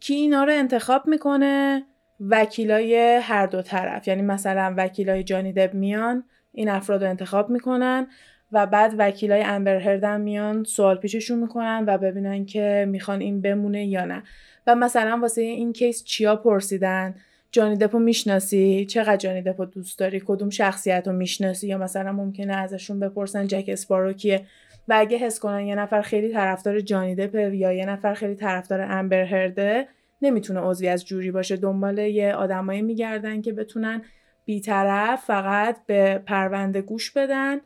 کی 0.00 0.14
اینا 0.14 0.44
رو 0.44 0.52
انتخاب 0.52 1.06
می‌کنه؟ 1.06 1.82
وکیلای 2.20 3.20
هر 3.22 3.46
دو 3.46 3.62
طرف. 3.62 4.08
یعنی 4.08 4.22
مثلا 4.22 4.74
وکیلای 4.76 5.24
جانی 5.24 5.52
دب 5.52 5.74
میان 5.74 6.24
این 6.52 6.68
افراد 6.68 7.04
رو 7.04 7.10
انتخاب 7.10 7.50
می‌کنن. 7.50 8.06
و 8.52 8.66
بعد 8.66 8.94
وکیلای 8.98 9.42
امبر 9.42 9.76
هردن 9.76 10.20
میان 10.20 10.64
سوال 10.64 10.96
پیششون 10.96 11.38
می‌کنن 11.38 11.84
و 11.86 11.98
ببینن 11.98 12.44
که 12.44 12.86
می‌خوان 12.88 13.20
این 13.20 13.40
بمونه 13.40 13.86
یا 13.86 14.04
نه. 14.04 14.22
و 14.66 14.74
مثلا 14.74 15.18
واسه 15.22 15.40
این 15.40 15.72
کیس 15.72 16.04
چیا 16.04 16.36
پرسیدن؟ 16.36 17.14
جانی 17.52 17.76
دپو 17.76 17.98
می‌شناسی؟ 17.98 18.86
چقدر 18.86 19.16
جانی 19.16 19.42
دپو 19.42 19.64
دوست 19.64 19.98
داری؟ 19.98 20.22
کدوم 20.26 20.50
شخصیت 20.50 21.02
رو 21.06 21.12
می‌شناسی؟ 21.12 21.68
یا 21.68 21.78
مثلا 21.78 22.12
ممکنه 22.12 22.56
ازشون 22.56 23.00
بپرسن 23.00 23.46
جک 23.46 23.64
اسپارو 23.68 24.12
کیه؟ 24.12 24.46
و 24.88 24.94
اگه 24.98 25.16
حس 25.16 25.38
کنن 25.38 25.66
یه 25.66 25.74
نفر 25.74 26.02
خیلی 26.02 26.32
طرفدار 26.32 26.80
جانی 26.80 27.14
دپه 27.14 27.56
یا 27.56 27.72
یه 27.72 27.86
نفر 27.86 28.14
خیلی 28.14 28.34
طرفدار 28.34 28.80
امبر 28.80 29.24
هرده 29.24 29.88
نمی‌تونه 30.22 30.60
عضوی 30.60 30.88
از 30.88 31.06
جوری 31.06 31.30
باشه. 31.30 31.56
دنبال 31.56 31.98
یه 31.98 32.34
آدمایی 32.34 32.82
میگردن 32.82 33.42
که 33.42 33.52
بتونن 33.52 34.02
بیطرف 34.44 35.24
فقط 35.24 35.76
به 35.86 36.18
پرونده 36.26 36.82
گوش 36.82 37.10
بدن 37.10 37.60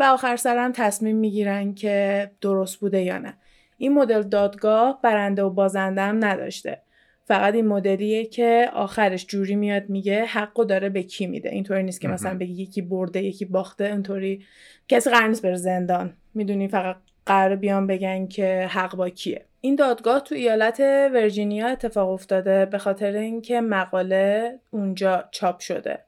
و 0.00 0.02
آخر 0.02 0.36
سرم 0.36 0.72
تصمیم 0.72 1.16
می‌گیرن 1.16 1.74
که 1.74 2.30
درست 2.40 2.76
بوده 2.76 3.02
یا 3.02 3.18
نه. 3.18 3.34
این 3.78 3.94
مدل 3.94 4.22
دادگاه 4.22 5.00
برنده 5.02 5.42
و 5.42 5.50
بازنده 5.50 6.02
هم 6.02 6.24
نداشته. 6.24 6.82
فقط 7.24 7.54
این 7.54 7.66
مدلیه 7.66 8.24
که 8.24 8.70
آخرش 8.72 9.26
جوری 9.26 9.56
میاد 9.56 9.88
میگه 9.88 10.24
حقو 10.24 10.64
داره 10.64 10.88
به 10.88 11.02
کی 11.02 11.26
میده. 11.26 11.48
اینطوری 11.48 11.82
نیست 11.82 12.00
که 12.00 12.08
مثلا 12.08 12.38
بگی 12.38 12.62
یکی 12.62 12.82
برده 12.82 13.22
یکی 13.22 13.44
باخته 13.44 13.84
اینطوری 13.84 14.44
کسی 14.88 15.10
قرار 15.10 15.28
نیست 15.28 15.42
بره 15.42 15.54
زندان. 15.54 16.12
می‌دونی 16.34 16.68
فقط 16.68 16.96
قرار 17.26 17.56
بیان 17.56 17.86
بگن 17.86 18.26
که 18.26 18.66
حق 18.70 18.96
با 18.96 19.08
کیه. 19.08 19.44
این 19.60 19.74
دادگاه 19.74 20.20
تو 20.20 20.34
ایالت 20.34 20.80
ورجینیا 21.14 21.68
اتفاق 21.68 22.10
افتاده 22.10 22.66
به 22.66 22.78
خاطر 22.78 23.12
اینکه 23.12 23.60
مقاله 23.60 24.58
اونجا 24.70 25.24
چاپ 25.30 25.60
شده. 25.60 25.98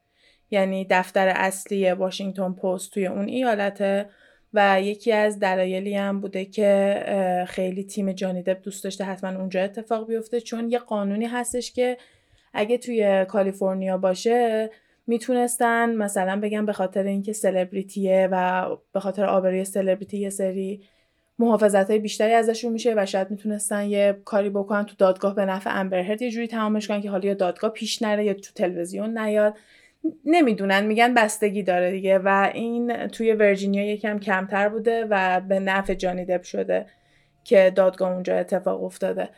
یعنی 0.53 0.87
دفتر 0.91 1.29
اصلی 1.29 1.93
واشنگتن 1.93 2.53
پست 2.53 2.93
توی 2.93 3.07
اون 3.07 3.29
ایالته 3.29 4.07
و 4.55 4.81
یکی 4.83 5.13
از 5.13 5.39
دلایلی 5.39 5.95
هم 5.95 6.21
بوده 6.21 6.45
که 6.45 7.45
خیلی 7.49 7.85
تیم 7.85 8.13
جانی 8.13 8.43
دب 8.43 8.63
دوست 8.63 8.85
داشته 8.85 9.05
حتما 9.05 9.39
اونجا 9.41 9.63
اتفاق 9.63 10.09
بیفته. 10.09 10.41
چون 10.41 10.71
یه 10.71 10.79
قانونی 10.79 11.27
هستش 11.27 11.73
که 11.73 11.97
اگه 12.53 12.79
توی 12.79 13.25
کالیفرنیا 13.25 13.99
باشه 13.99 14.71
می‌تونستن 15.07 15.95
مثلا 15.95 16.41
بگم 16.41 16.67
به 16.67 16.73
خاطر 16.73 17.03
اینکه 17.03 17.33
سلبریتیه 17.33 18.29
و 18.33 18.67
به 18.93 19.01
خاطر 19.01 19.25
آبروی 19.25 19.65
سلبریتی 19.65 20.19
یه 20.19 20.31
سری 20.31 20.83
محافظت 21.39 21.91
های 21.91 21.99
بیشتری 21.99 22.33
ازشون 22.33 22.73
میشه 22.73 22.95
و 22.97 23.07
شاید 23.07 23.31
می‌تونستن 23.31 23.85
یه 23.85 24.21
کاری 24.25 24.51
بکنن 24.51 24.85
تو 24.85 24.95
دادگاه 24.99 25.35
به 25.35 25.45
نفع 25.45 25.81
امبرهرد 25.81 26.23
یه 26.23 26.31
جوری 26.31 26.47
تمامش 26.47 26.89
کنن 26.89 27.01
که 27.01 27.11
حالا 27.11 27.29
یا 27.29 27.35
دادگاه 27.35 27.71
پیش 27.71 28.03
نره 28.03 28.25
یا 28.25 28.35
تو 28.35 28.53
تلویزیون 28.55 29.19
نیاد. 29.19 29.55
نمی‌دونن 30.25 30.87
میگن 30.87 31.15
بستگی 31.15 31.63
داره 31.63 31.91
دیگه 31.91 32.19
و 32.19 32.51
این 32.55 33.07
توی 33.07 33.33
ورجینیا 33.33 33.93
یکم 33.93 34.19
کمتر 34.19 34.69
بوده 34.69 35.07
و 35.11 35.41
به 35.41 35.61
نفع 35.61 35.95
جانی 35.95 36.25
دب 36.25 36.43
شده 36.43 36.87
که 37.45 37.73
دادگاه 37.75 38.13
اونجا 38.13 38.37
اتفاق 38.37 38.85
افتاده. 38.85 39.29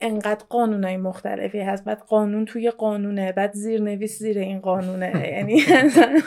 انقدر 0.00 0.44
قانونای 0.48 0.96
مختلفی 0.96 1.60
هست. 1.60 1.84
بعد 1.84 1.98
قانون 1.98 2.44
توی 2.44 2.70
قانونه 2.70 3.32
بعد 3.32 3.52
زیرنویس 3.52 4.18
زیر 4.18 4.38
این 4.38 4.60
قانونه. 4.60 5.12
یعنی 5.36 5.60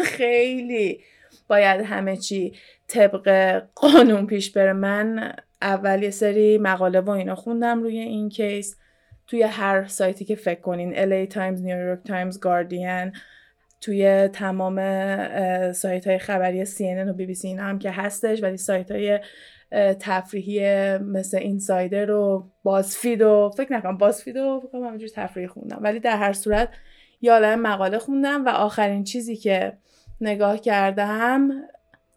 خیلی 0.04 1.00
باید 1.48 1.82
همه 1.82 2.18
چی 2.18 2.54
طبق 2.88 3.60
قانون 3.76 4.28
پیش 4.28 4.52
بره. 4.52 4.74
من 4.74 5.34
اول 5.62 6.04
یه 6.04 6.10
سری 6.10 6.58
مقاله 6.58 7.00
و 7.00 7.10
اینا 7.10 7.36
خوندم 7.36 7.84
روی 7.84 8.00
این 8.00 8.30
کیس 8.30 8.76
توی 9.28 9.44
هر 9.44 9.86
سایتی 9.86 10.26
که 10.26 10.36
فکر 10.36 10.62
کنین 10.62 10.94
LA 10.94 11.30
Times, 11.30 11.60
New 11.60 11.68
York 11.68 12.10
Times, 12.10 12.36
Guardian 12.36 13.18
توی 13.86 14.28
تمام 14.28 14.82
سایت 15.72 16.08
های 16.08 16.18
خبری 16.18 16.66
CNN 16.66 17.10
و 17.10 17.14
بی 17.14 17.26
بی 17.26 17.34
سی 17.34 17.48
اینا 17.48 17.64
هم 17.64 17.80
که 17.80 17.92
هستش 17.92 18.44
ولی 18.44 18.58
سایت 18.58 18.92
های 18.92 19.20
تفریحی 20.00 20.98
مثل 20.98 21.38
اینسایدر 21.38 22.12
و 22.12 22.50
بازفید 22.64 23.22
و 23.22 23.52
فکر 23.58 23.74
نکنم 23.74 23.98
بازفید 23.98 24.38
و 24.38 24.62
فکر 24.68 24.78
همینجور 24.78 25.10
تفریحی 25.16 25.48
خوندم. 25.48 25.80
ولی 25.82 26.00
در 26.00 26.18
هر 26.18 26.34
صورت 26.34 26.70
یه 27.22 27.56
مقاله 27.56 27.98
خوندم 27.98 28.46
و 28.46 28.50
آخرین 28.50 29.04
چیزی 29.04 29.36
که 29.36 29.78
نگاه 30.22 30.60
کردم 30.60 31.50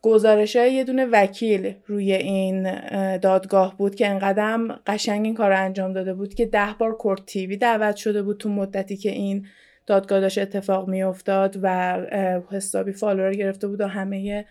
گزارش 0.02 0.57
های 0.57 0.72
یه 0.72 0.85
دونه 0.85 1.07
وکیل 1.07 1.74
روی 1.87 2.12
این 2.12 2.81
دادگاه 3.18 3.76
بود 3.76 3.94
که 3.94 4.09
انقدرم 4.09 4.81
قشنگ 4.87 5.24
این 5.24 5.35
کار 5.35 5.50
رو 5.50 5.64
انجام 5.64 5.92
داده 5.92 6.14
بود 6.14 6.35
که 6.35 6.46
ده 6.46 6.74
بار 6.78 6.96
Court 6.96 7.26
TV 7.26 7.56
دعوت 7.57 7.96
شده 7.96 8.22
بود 8.22 8.38
تو 8.38 8.48
مدتی 8.48 8.96
که 8.96 9.11
این 9.11 9.46
دادگاه 9.88 10.20
داشت 10.20 10.38
اتفاق 10.38 10.88
میافتاد 10.88 11.59
و 11.62 11.96
حسابی 12.51 12.92
follower 12.92 13.32
گرفته 13.33 13.68
بود 13.68 13.81
و 13.81 13.87
همه 13.87 14.44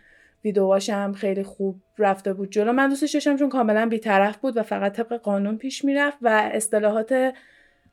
ویدیوهاش 0.43 0.89
هم 0.89 1.13
خیلی 1.13 1.43
خوب 1.43 1.81
رفته 1.97 2.33
بود 2.33 2.51
جلو. 2.51 2.71
من 2.71 2.89
دوستش 2.89 3.11
داشتم 3.11 3.37
چون 3.37 3.49
کاملا 3.49 3.85
بیطرف 3.85 4.37
بود 4.37 4.57
و 4.57 4.63
فقط 4.63 4.93
طبق 4.93 5.13
قانون 5.13 5.57
پیش 5.57 5.85
می‌رفت 5.85 6.17
و 6.21 6.49
اصطلاحات 6.53 7.33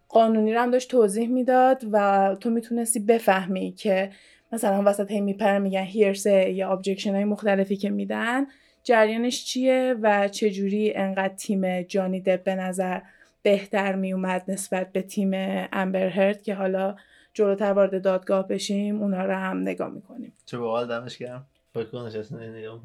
قانونی 0.09 0.55
رو 0.55 0.61
هم 0.61 0.71
داشت 0.71 0.91
توضیح 0.91 1.29
می‌داد 1.29 1.83
و 1.93 2.37
تو 2.41 2.51
می‌تونستی 2.51 3.01
بفهمی 3.01 3.73
که 3.73 4.11
مثلا 4.53 4.83
وسط 4.87 5.11
هی 5.11 5.21
میپرن 5.21 5.63
میگن 5.63 5.83
hearsay 5.83 6.30
ئه 6.30 6.51
یا 6.51 6.73
objection 6.73 7.15
های 7.15 7.25
مختلفی 7.25 7.77
که 7.77 7.91
میدن 7.91 8.47
جریانش 8.85 9.45
چیه 9.45 9.95
و 10.03 10.29
چجوری 10.29 10.93
انقدر 10.95 11.35
تیم 11.35 11.83
جانی 11.83 12.21
دب 12.21 12.45
به 12.45 12.55
نظر 12.55 13.01
بهتر 13.43 13.95
میومد 13.95 14.45
نسبت 14.49 14.93
به 14.93 15.03
تیم 15.03 15.31
امبر 15.73 16.09
هرد 16.09 16.43
که 16.43 16.55
حالا 16.55 16.97
جلوتر 17.35 17.73
وارد 17.73 18.03
دادگاه 18.03 18.49
بشیم 18.49 19.03
اونا 19.03 19.25
رو 19.25 19.35
هم 19.35 19.61
نگاه 19.61 19.91
می‌کنیم. 19.91 20.33
چه 20.47 20.59
باحال 20.59 20.89
دمش 20.89 21.19
گرم. 21.19 21.47
نگاه 21.77 22.81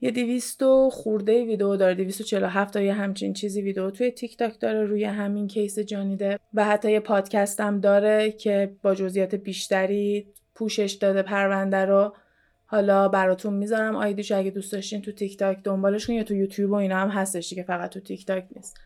یه 0.00 0.10
دیویست 0.10 0.62
و 0.62 0.90
خورده 0.90 1.44
ویدیو 1.44 1.76
داره 1.76 1.94
دیویست 1.94 2.20
و 2.20 2.24
چلو 2.24 2.46
هفت 2.46 2.72
تا 2.72 2.80
یه 2.80 2.92
همچین 2.92 3.32
چیزی 3.32 3.62
ویدیو 3.62 3.90
توی 3.90 4.10
تیک 4.10 4.36
تاک 4.36 4.60
داره 4.60 4.84
روی 4.84 5.04
همین 5.04 5.46
کیس 5.46 5.78
جانیده. 5.78 6.38
و 6.54 6.64
حتی 6.64 6.92
یه 6.92 7.00
پادکست 7.00 7.60
هم 7.60 7.80
داره 7.80 8.32
که 8.32 8.76
با 8.82 8.94
جزئیات 8.94 9.34
بیشتری 9.34 10.26
پوشش 10.54 10.92
داده 10.92 11.22
پرونده 11.22 11.84
رو. 11.84 12.14
حالا 12.66 13.08
براتون 13.08 13.54
می‌ذارم. 13.54 13.96
آیدیش 13.96 14.32
اگه 14.32 14.50
دوست 14.50 14.72
داشتین 14.72 15.02
تو 15.02 15.12
تیک 15.12 15.38
تاک 15.38 15.62
دنبالش 15.64 16.06
کنین 16.06 16.18
یا 16.18 16.24
تو 16.24 16.34
یوتیوب 16.34 16.70
و 16.70 16.74
اینا 16.74 16.96
هم 16.96 17.08
هستش 17.08 17.54
که 17.54 17.62
فقط 17.62 17.90
تو 17.90 18.00
تیک 18.00 18.26
تاک 18.26 18.46
نیست. 18.56 18.76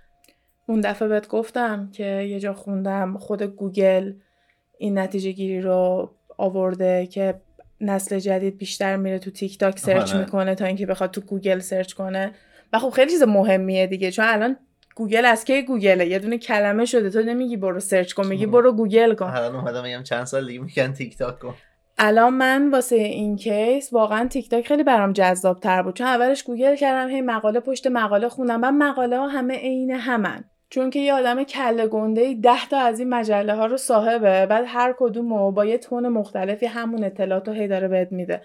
اون 0.71 0.81
دفعه 0.81 1.09
بهت 1.09 1.29
گفتم 1.29 1.91
که 1.93 2.05
یه 2.05 2.41
جا 2.41 2.53
خوندم 2.53 3.19
خود 3.19 3.43
گوگل 3.43 4.13
این 4.79 4.99
نتیجه 4.99 5.33
گیری 5.33 5.61
رو 5.61 6.11
آورده 6.39 7.07
که 7.07 7.41
نسل 7.81 8.19
جدید 8.19 8.59
بیشتر 8.59 8.97
میره 8.97 9.19
تو 9.19 9.31
تیک 9.31 9.59
تاک 9.59 9.79
search 9.79 10.15
می‌کنه 10.15 10.55
تا 10.55 10.65
اینکه 10.65 10.87
بخواد 10.87 11.11
تو 11.11 11.21
گوگل 11.21 11.59
search 11.59 11.93
کنه. 11.93 12.33
و 12.73 12.79
خب 12.79 12.91
خیلی 12.91 13.11
چیز 13.11 13.23
مهمیه 13.23 13.87
دیگه 13.87 14.11
چون 14.11 14.25
الان 14.29 14.57
گوگل 14.95 15.25
از 15.25 15.45
کی 15.45 15.63
گوگله؟ 15.63 16.07
یه 16.07 16.19
دونه 16.19 16.39
کلمه 16.39 16.85
شده 16.85 17.11
تو 17.11 17.23
نمیگی 17.23 17.57
برو 17.57 17.81
search 17.81 18.13
کن 18.13 18.27
میگی 18.27 18.47
برو 18.47 18.73
گوگل 18.73 19.15
کن. 19.15 19.27
الان 19.27 19.57
اومدم 19.57 19.83
میگم 19.83 20.03
چند 20.03 20.25
سال 20.25 20.47
دیگه 20.47 20.61
میگن 20.61 20.93
تیک 20.93 21.19
تاک 21.19 21.39
کن. 21.39 21.55
الان 21.99 22.35
من 22.35 22.71
واسه 22.71 22.97
این 22.97 23.37
case 23.37 23.93
واقعا 23.93 24.29
تیک 24.29 24.51
تاک 24.51 24.67
خیلی 24.67 24.85
برام 24.85 25.13
جذاب 25.13 25.61
تر 25.61 25.83
بود 25.83 25.97
چون 25.97 26.07
اولش 26.07 26.43
گوگل 26.43 26.77
کردم 26.77 27.11
هی 27.11 27.21
مقاله 27.21 27.61
پشت 27.61 27.87
مقاله 27.87 28.29
خوندم 28.29 28.61
من 28.61 28.77
مقاله 28.77 29.19
ها 29.19 29.29
همه 29.29 29.55
عین 29.55 29.91
همن. 29.91 30.45
چون 30.71 30.91
که 30.91 30.99
یه 30.99 31.15
آدم 31.15 31.45
کله 31.45 31.87
گنده 31.87 32.21
ای 32.21 32.35
ده 32.35 32.69
تا 32.71 32.79
از 32.79 32.99
این 32.99 33.09
مجله 33.09 33.55
ها 33.55 33.67
رو 33.67 33.77
صاحبه 33.77 34.47
بعد 34.47 34.65
هر 34.69 34.95
کدوم 34.99 35.51
با 35.51 35.65
یه 35.65 35.79
tone 35.79 36.09
مختلفی 36.09 36.67
همون 36.67 37.05
اطلاعات 37.05 37.49
رو 37.49 37.55
هی 37.55 37.69
داره 37.69 37.89
بهت 37.89 38.13
میده. 38.13 38.43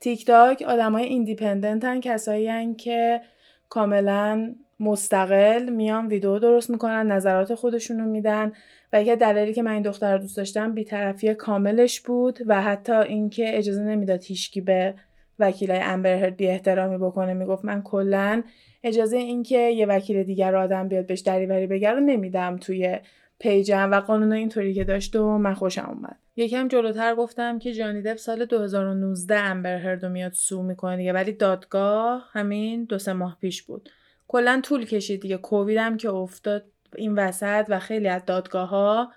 تیک 0.00 0.26
تاک 0.26 0.62
آدمای 0.62 1.04
independent 1.04 1.84
هن 1.84 2.00
کسایی 2.00 2.48
هن 2.48 2.74
که 2.74 3.20
کاملا 3.68 4.54
مستقل 4.80 5.68
میان 5.68 6.06
ویدیو 6.06 6.38
درست 6.38 6.70
می‌کنن 6.70 7.12
نظرات 7.12 7.54
خودشونو 7.54 8.04
میدن 8.04 8.52
و 8.92 9.02
یکی 9.02 9.16
دلیلی 9.16 9.54
که 9.54 9.62
من 9.62 9.72
این 9.72 9.82
دختر 9.82 10.12
رو 10.12 10.18
دوست 10.18 10.36
داشتم 10.36 10.74
بیطرفی 10.74 11.34
کاملش 11.34 12.00
بود 12.00 12.38
و 12.46 12.62
حتی 12.62 12.92
اینکه 12.92 13.58
اجازه 13.58 13.82
نمی‌داد 13.82 14.22
هیچکی 14.22 14.60
به 14.60 14.94
وکیلای 15.38 15.80
امبرهرد 15.82 16.36
بی 16.36 16.46
احترامی 16.48 16.98
بکنه 16.98 17.34
می‌گفت 17.34 17.64
من 17.64 17.82
کلا 17.82 18.42
اجازه 18.82 19.16
اینکه 19.16 19.58
یه 19.58 19.86
وکیل 19.86 20.22
دیگر 20.22 20.56
آدم 20.56 20.88
بیاد 20.88 21.06
بهش 21.06 21.20
دریوری 21.20 21.66
بگه 21.66 21.90
رو 21.90 22.00
نمیدم 22.00 22.56
توی 22.56 22.98
پیجم 23.38 23.88
و 23.92 24.00
قانون 24.00 24.32
اینطوری 24.32 24.74
که 24.74 24.84
داشت 24.84 25.16
و 25.16 25.38
من 25.38 25.54
خوشم 25.54 25.86
اومد. 25.88 26.16
یکم 26.36 26.68
جلوتر 26.68 27.14
گفتم 27.14 27.58
که 27.58 27.72
جانی 27.72 28.02
دپ 28.02 28.16
سال 28.16 28.44
2019 28.44 29.38
امبر 29.38 29.76
هردو 29.76 30.08
میاد 30.08 30.32
سو 30.32 30.62
می‌کنه 30.62 30.96
دیگه 30.96 31.12
ولی 31.12 31.32
دادگاه 31.32 32.28
همین 32.32 32.84
دو 32.84 32.98
سه 32.98 33.12
ماه 33.12 33.38
پیش 33.40 33.62
بود. 33.62 33.90
کلا 34.28 34.60
طول 34.64 34.84
کشید 34.84 35.20
دیگه 35.20 35.36
کووید 35.36 35.78
هم 35.78 35.96
که 35.96 36.10
افتاد 36.10 36.64
این 36.96 37.14
وسط 37.14 37.66
و 37.68 37.78
خیلی 37.78 38.08
از 38.08 38.24
دادگاه 38.24 38.68
ها 38.68 39.12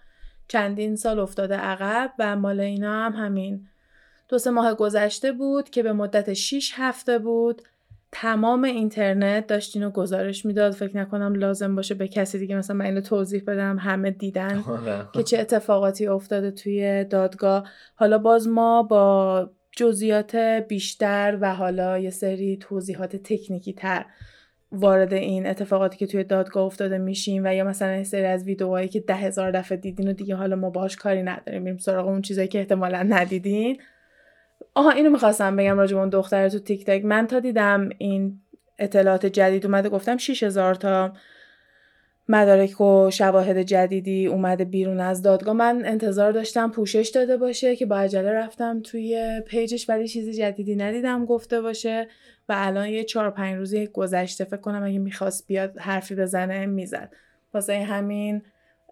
چندین 0.48 0.96
سال 0.96 1.20
افتاده 1.20 1.56
عقب 1.56 2.12
و 2.20 2.36
مال 2.36 2.60
اینا 2.60 3.06
هم 3.06 3.14
همین. 3.14 3.68
دو 4.30 4.38
سه 4.38 4.50
ماه 4.50 4.74
گذشته 4.74 5.32
بود 5.32 5.70
که 5.70 5.84
به 5.84 5.94
مدت 5.94 6.34
6 6.34 6.74
هفته 6.76 7.20
بود. 7.20 7.62
تمام 8.12 8.64
اینترنت 8.64 9.48
داشت 9.48 9.76
اینو 9.76 9.90
گزارش 9.90 10.46
می‌داد. 10.46 10.74
فکر 10.74 10.98
نکنم 10.98 11.36
لازم 11.36 11.76
باشه 11.76 11.96
به 11.96 12.08
کسی 12.08 12.40
دیگه 12.40 12.56
مثلا 12.56 12.76
من 12.76 12.86
اینو 12.86 13.02
توضیح 13.02 13.44
بدم 13.48 13.78
همه 13.80 14.12
دیدن 14.12 14.64
آره. 14.68 15.06
که 15.14 15.24
چه 15.24 15.40
اتفاقاتی 15.40 16.08
افتاده 16.08 16.52
توی 16.52 17.04
دادگاه. 17.04 17.70
حالا 17.96 18.18
باز 18.18 18.48
ما 18.48 18.84
با 18.84 19.50
جزئیات 19.78 20.36
بیشتر 20.68 21.38
و 21.42 21.56
حالا 21.56 21.98
یه 21.98 22.10
سری 22.10 22.58
توضیحات 22.58 23.16
تکنیکی 23.16 23.74
تر 23.74 24.06
وارد 24.72 25.14
این 25.14 25.48
اتفاقاتی 25.48 25.98
که 25.98 26.08
توی 26.08 26.24
دادگاه 26.24 26.64
افتاده 26.64 26.98
میشیم 26.98 27.44
و 27.46 27.54
یا 27.56 27.64
مثلا 27.64 27.96
یه 27.96 28.04
سری 28.04 28.26
از 28.26 28.44
ویدیوهایی 28.44 28.88
که 28.88 29.00
ده 29.00 29.16
هزار 29.16 29.52
دفعه 29.52 29.78
دیدین 29.78 30.10
و 30.10 30.14
دیگه 30.14 30.36
حالا 30.36 30.56
ما 30.56 30.70
باهاش 30.70 30.96
کاری 30.96 31.24
نداریم 31.24 31.62
میریم 31.62 31.78
سراغ 31.78 32.08
اون 32.08 32.22
چیزایی 32.22 32.48
که 32.48 32.60
احتمالا 32.60 33.04
ندیدین. 33.04 33.78
آها 34.78 34.92
اینو 34.92 35.10
می‌خواستم 35.10 35.56
بگم 35.56 35.78
راجب 35.78 35.98
اون 35.98 36.10
دختر 36.10 36.50
تو 36.50 36.60
تیک 36.60 36.86
تاک. 36.86 37.06
من 37.06 37.28
تا 37.28 37.40
دیدم 37.40 37.90
این 37.98 38.40
اطلاعات 38.80 39.26
جدید 39.26 39.66
اومده 39.66 39.90
گفتم 39.90 40.18
6000 40.18 40.76
تا 40.76 41.14
مدارک 42.28 42.82
و 42.82 43.10
شواهد 43.12 43.62
جدیدی 43.62 44.28
اومده 44.28 44.66
بیرون 44.66 45.00
از 45.00 45.22
دادگاه. 45.22 45.54
من 45.56 45.82
انتظار 45.86 46.32
داشتم 46.32 46.72
پوشش 46.72 47.12
داده 47.16 47.38
باشه 47.38 47.76
که 47.76 47.86
با 47.86 47.98
عجله 47.98 48.32
رفتم 48.32 48.82
توی 48.82 49.42
پیجش 49.48 49.90
ولی 49.90 50.08
چیزی 50.08 50.34
جدیدی 50.34 50.76
ندیدم 50.76 51.26
گفته 51.26 51.62
باشه. 51.62 52.08
و 52.50 52.54
الان 52.58 52.88
یه 52.90 53.04
چهار 53.04 53.32
پنج 53.32 53.56
روزی 53.56 53.88
گذشته 53.88 54.44
فکر 54.44 54.58
کنم 54.58 54.84
اگه 54.84 55.00
می‌خواست 55.00 55.48
بیاد 55.48 55.78
حرفی 55.78 56.16
بزنه 56.16 56.66
می‌زد. 56.66 57.14
واسه 57.54 57.80
همین 57.84 58.42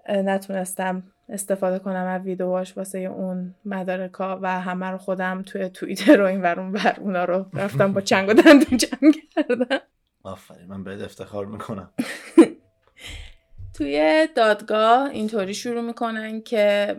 نتونستم 0.10 1.04
استفاده 1.30 1.80
کنم 1.80 2.06
از 2.06 2.22
ویدیوهاش 2.22 2.78
واسه 2.78 3.00
اون 3.00 3.56
مدارکا 3.66 4.40
و 4.42 4.62
همه 4.62 4.86
رو 4.86 4.98
خودم 4.98 5.42
توی 5.42 5.70
توییتر 5.70 6.22
و 6.22 6.26
این 6.26 6.42
ورون 6.42 6.72
بر 6.72 6.98
اونا 7.00 7.26
رو 7.26 7.46
رفتم 7.54 7.94
با 7.94 8.02
چنگ 8.02 8.30
و 8.30 8.34
دندون 8.34 8.78
جمع 8.78 9.12
کردم. 9.36 9.80
آفرین 10.24 10.68
من 10.68 10.84
بهت 10.84 11.02
افتخار 11.02 11.46
می‌کنم. 11.46 11.90
توی 13.78 14.28
دادگاه 14.36 15.10
اینطوری 15.10 15.54
شروع 15.54 15.82
می‌کنن 15.82 16.42
که 16.42 16.96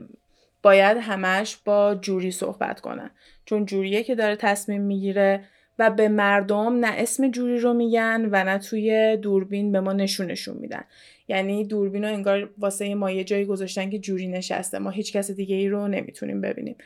باید 0.62 0.97
همش 0.97 1.57
با 1.57 1.95
جوری 1.95 2.31
صحبت 2.31 2.81
کنن. 2.81 3.11
چون 3.45 3.66
jury 3.67 3.87
ئه 3.87 4.03
که 4.03 4.14
داره 4.14 4.37
تصمیم 4.37 4.83
می‌گیره 4.83 5.45
و 5.79 5.90
به 5.90 6.09
مردم 6.09 6.79
نه 6.79 6.92
اسم 6.97 7.31
jury 7.31 7.59
رو 7.59 7.75
میگن 7.75 8.29
و 8.33 8.45
نه 8.45 8.59
توی 8.59 9.16
دوربین 9.16 9.73
به 9.73 9.81
ما 9.81 9.92
نشونشون 9.92 10.57
میدن. 10.57 10.85
یعنی 11.29 11.65
دوربین 11.65 12.05
رو 12.05 12.12
انگار 12.12 12.51
واسه 12.59 12.95
ما 12.95 13.11
یه 13.11 13.25
جایی 13.25 13.45
گذاشتن 13.45 13.91
که 13.91 13.99
jury 13.99 14.29
نشسته. 14.29 14.79
ما 14.79 14.91
هیچ 14.91 15.12
کس 15.12 15.31
دیگه 15.31 15.57
ای 15.57 15.69
رو 15.69 15.89
نمی‌تونیم 15.89 16.41
ببینیم. 16.41 16.77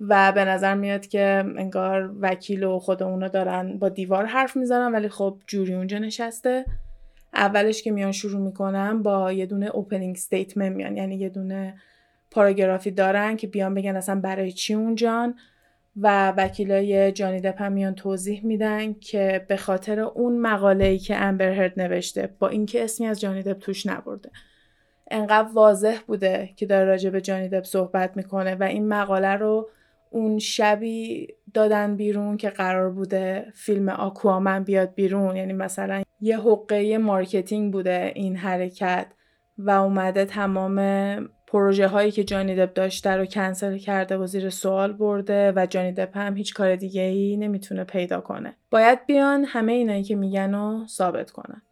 و 0.00 0.32
به 0.32 0.44
نظر 0.44 0.74
میاد 0.74 1.06
که 1.06 1.44
انگار 1.56 2.14
وکیل 2.20 2.64
و 2.64 2.78
خود 2.78 3.02
اونا 3.02 3.28
دارن 3.28 3.78
با 3.78 3.88
دیوار 3.88 4.24
حرف 4.24 4.56
می‌زنن 4.56 4.92
ولی 4.92 5.08
خب 5.08 5.38
jury 5.46 5.74
اونجا 5.74 5.98
نشسته. 5.98 6.64
اولش 7.34 7.82
که 7.82 7.90
میان 7.90 8.12
شروع 8.12 8.40
می‌کنن 8.40 9.02
با 9.02 9.32
یه 9.32 9.46
دونه 9.46 9.66
opening 9.66 10.16
statement 10.16 10.76
میان. 10.76 10.96
یعنی 10.96 11.16
یه 11.16 11.28
دونه 11.28 11.74
پاراگرافی 12.30 12.90
دارن 12.90 13.36
که 13.36 13.46
بیان 13.46 13.74
بگن 13.74 13.96
اصلا 13.96 14.20
برای 14.20 14.52
چی 14.52 14.74
اونجان. 14.74 15.34
و 15.96 16.30
وکیلای 16.30 17.12
جانی 17.12 17.40
دپ 17.40 17.62
میان 17.62 17.94
توضیح 17.94 18.46
میدن 18.46 18.92
که 18.92 19.44
به 19.48 19.56
خاطر 19.56 20.00
اون 20.00 20.38
مقاله 20.38 20.84
ای 20.84 20.98
که 20.98 21.16
امبر 21.16 21.52
هرد 21.52 21.80
نوشته 21.80 22.34
با 22.38 22.48
اینکه 22.48 22.84
اسمی 22.84 23.06
از 23.06 23.20
جانی 23.20 23.42
دپ 23.42 23.58
توش 23.58 23.86
نبرده. 23.86 24.30
انقدر 25.10 25.48
واضح 25.54 25.98
بوده 26.06 26.50
که 26.56 26.66
داره 26.66 26.84
راجع 26.84 27.10
به 27.10 27.20
جانی 27.20 27.48
دپ 27.48 27.64
صحبت 27.64 28.16
می‌کنه 28.16 28.54
و 28.54 28.62
این 28.62 28.88
مقاله 28.88 29.36
رو 29.36 29.68
اون 30.10 30.38
شبی 30.38 31.28
دادن 31.54 31.96
بیرون 31.96 32.36
که 32.36 32.50
قرار 32.50 32.90
بوده 32.90 33.46
فیلم 33.54 33.88
آکوامن 33.88 34.64
بیاد 34.64 34.94
بیرون. 34.94 35.36
یعنی 35.36 35.52
مثلا 35.52 36.02
یه 36.20 36.38
حقه 36.40 36.98
marketing 36.98 37.72
بوده 37.72 38.12
این 38.14 38.36
حرکت 38.36 39.06
و 39.58 39.70
اومده 39.70 40.24
تمام 40.24 40.78
پروژه 41.54 41.88
هایی 41.88 42.10
که 42.10 42.24
جانی 42.24 42.56
دپ 42.56 42.72
داشته 42.72 43.10
رو 43.10 43.26
کنسل 43.26 43.76
کرده 43.76 44.16
و 44.16 44.26
زیر 44.26 44.50
سوال 44.50 44.92
برده 44.92 45.52
و 45.56 45.66
جانی 45.66 45.92
دپ 45.92 46.16
هم 46.16 46.36
هیچ 46.36 46.54
کار 46.54 46.76
دیگه 46.76 47.02
ای 47.02 47.36
نمی‌تونه 47.36 47.84
پیدا 47.84 48.20
کنه. 48.20 48.56
باید 48.70 49.06
بیان 49.06 49.44
همه 49.44 49.72
اینایی 49.72 50.02
که 50.02 50.16
میگن 50.16 50.54
رو 50.54 50.86
ثابت 50.86 51.30
کنن. 51.30 51.62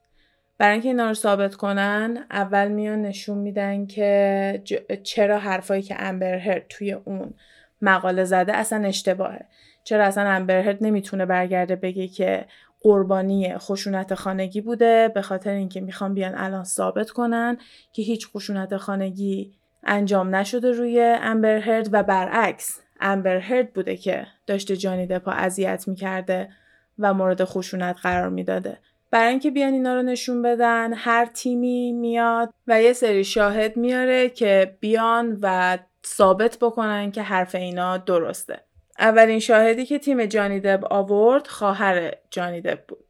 برای 0.59 0.73
اینکه 0.73 0.89
اینا 0.89 1.09
رو 1.09 1.15
ثابت 1.15 1.55
کنن 1.55 2.27
اول 2.31 2.69
میان 2.69 3.03
نشون 3.03 3.39
میدن 3.39 3.87
که 3.87 4.63
چرا 5.03 5.39
حرفایی 5.39 5.83
که 5.83 5.97
امبر 5.99 6.35
هرد 6.35 6.67
توی 6.69 6.93
اون 6.93 7.35
مقاله 7.81 8.25
زده 8.25 8.53
اصلا 8.57 8.85
اشتباهه. 8.87 9.47
چرا 9.85 10.05
اصلا 10.05 10.31
امبر 10.31 10.61
هرد 10.61 10.79
نمی‌تونه 10.81 11.27
برگرده 11.27 11.77
بگه 11.77 12.09
که 12.09 12.47
قربانی 12.81 13.59
خشونت 13.59 14.15
خانگی 14.15 14.61
بوده 14.61 15.09
به 15.15 15.23
خاطر 15.23 15.51
اینکه 15.51 15.81
می‌خوان 15.81 16.15
بیان 16.15 16.35
الان 16.35 16.65
ثابت 16.65 17.11
کنن 17.11 17.59
که 17.93 18.03
هیچ 18.03 18.29
خشونت 18.29 18.77
خانگی 18.77 19.53
انجام 19.85 20.35
نشده 20.35 20.73
روی 20.73 21.01
امبر 21.23 21.59
هرد 21.59 21.89
و 21.93 22.03
برعکس 22.03 22.81
امبر 23.01 23.37
هرد 23.37 23.73
بوده 23.73 23.97
که 23.97 24.27
داشته 24.47 24.77
جانی 24.77 25.07
دپا 25.07 25.33
اذیت 25.33 25.89
می‌کرده 25.89 26.49
و 26.99 27.15
مورد 27.15 27.45
خشونت 27.45 27.97
قرار 28.03 28.29
می‌داده. 28.29 28.79
برای 29.11 29.31
اینکه 29.31 29.51
بیان 29.51 29.73
اینا 29.73 29.95
رو 29.95 30.03
نشون 30.03 30.43
بدن 30.43 30.93
هر 30.95 31.27
تیمی 31.27 31.93
میاد 31.93 32.55
و 32.67 32.83
یه 32.83 32.93
سری 32.93 33.25
شاهد 33.25 33.77
میاره 33.77 34.29
که 34.29 34.77
بیان 34.81 35.39
و 35.43 35.79
ثابت 36.07 36.59
بکنن 36.61 37.11
که 37.11 37.23
حرف 37.23 37.55
اینا 37.55 37.97
درسته. 37.97 38.61
اولین 38.99 39.39
شاهدی 39.39 39.87
که 39.87 39.99
تیم 39.99 40.27
جانی 40.27 40.61
دب 40.61 40.85
آورد 40.91 41.47
خواهر 41.47 42.13
جانی 42.31 42.61
دب 42.61 42.81
بود. 42.89 43.05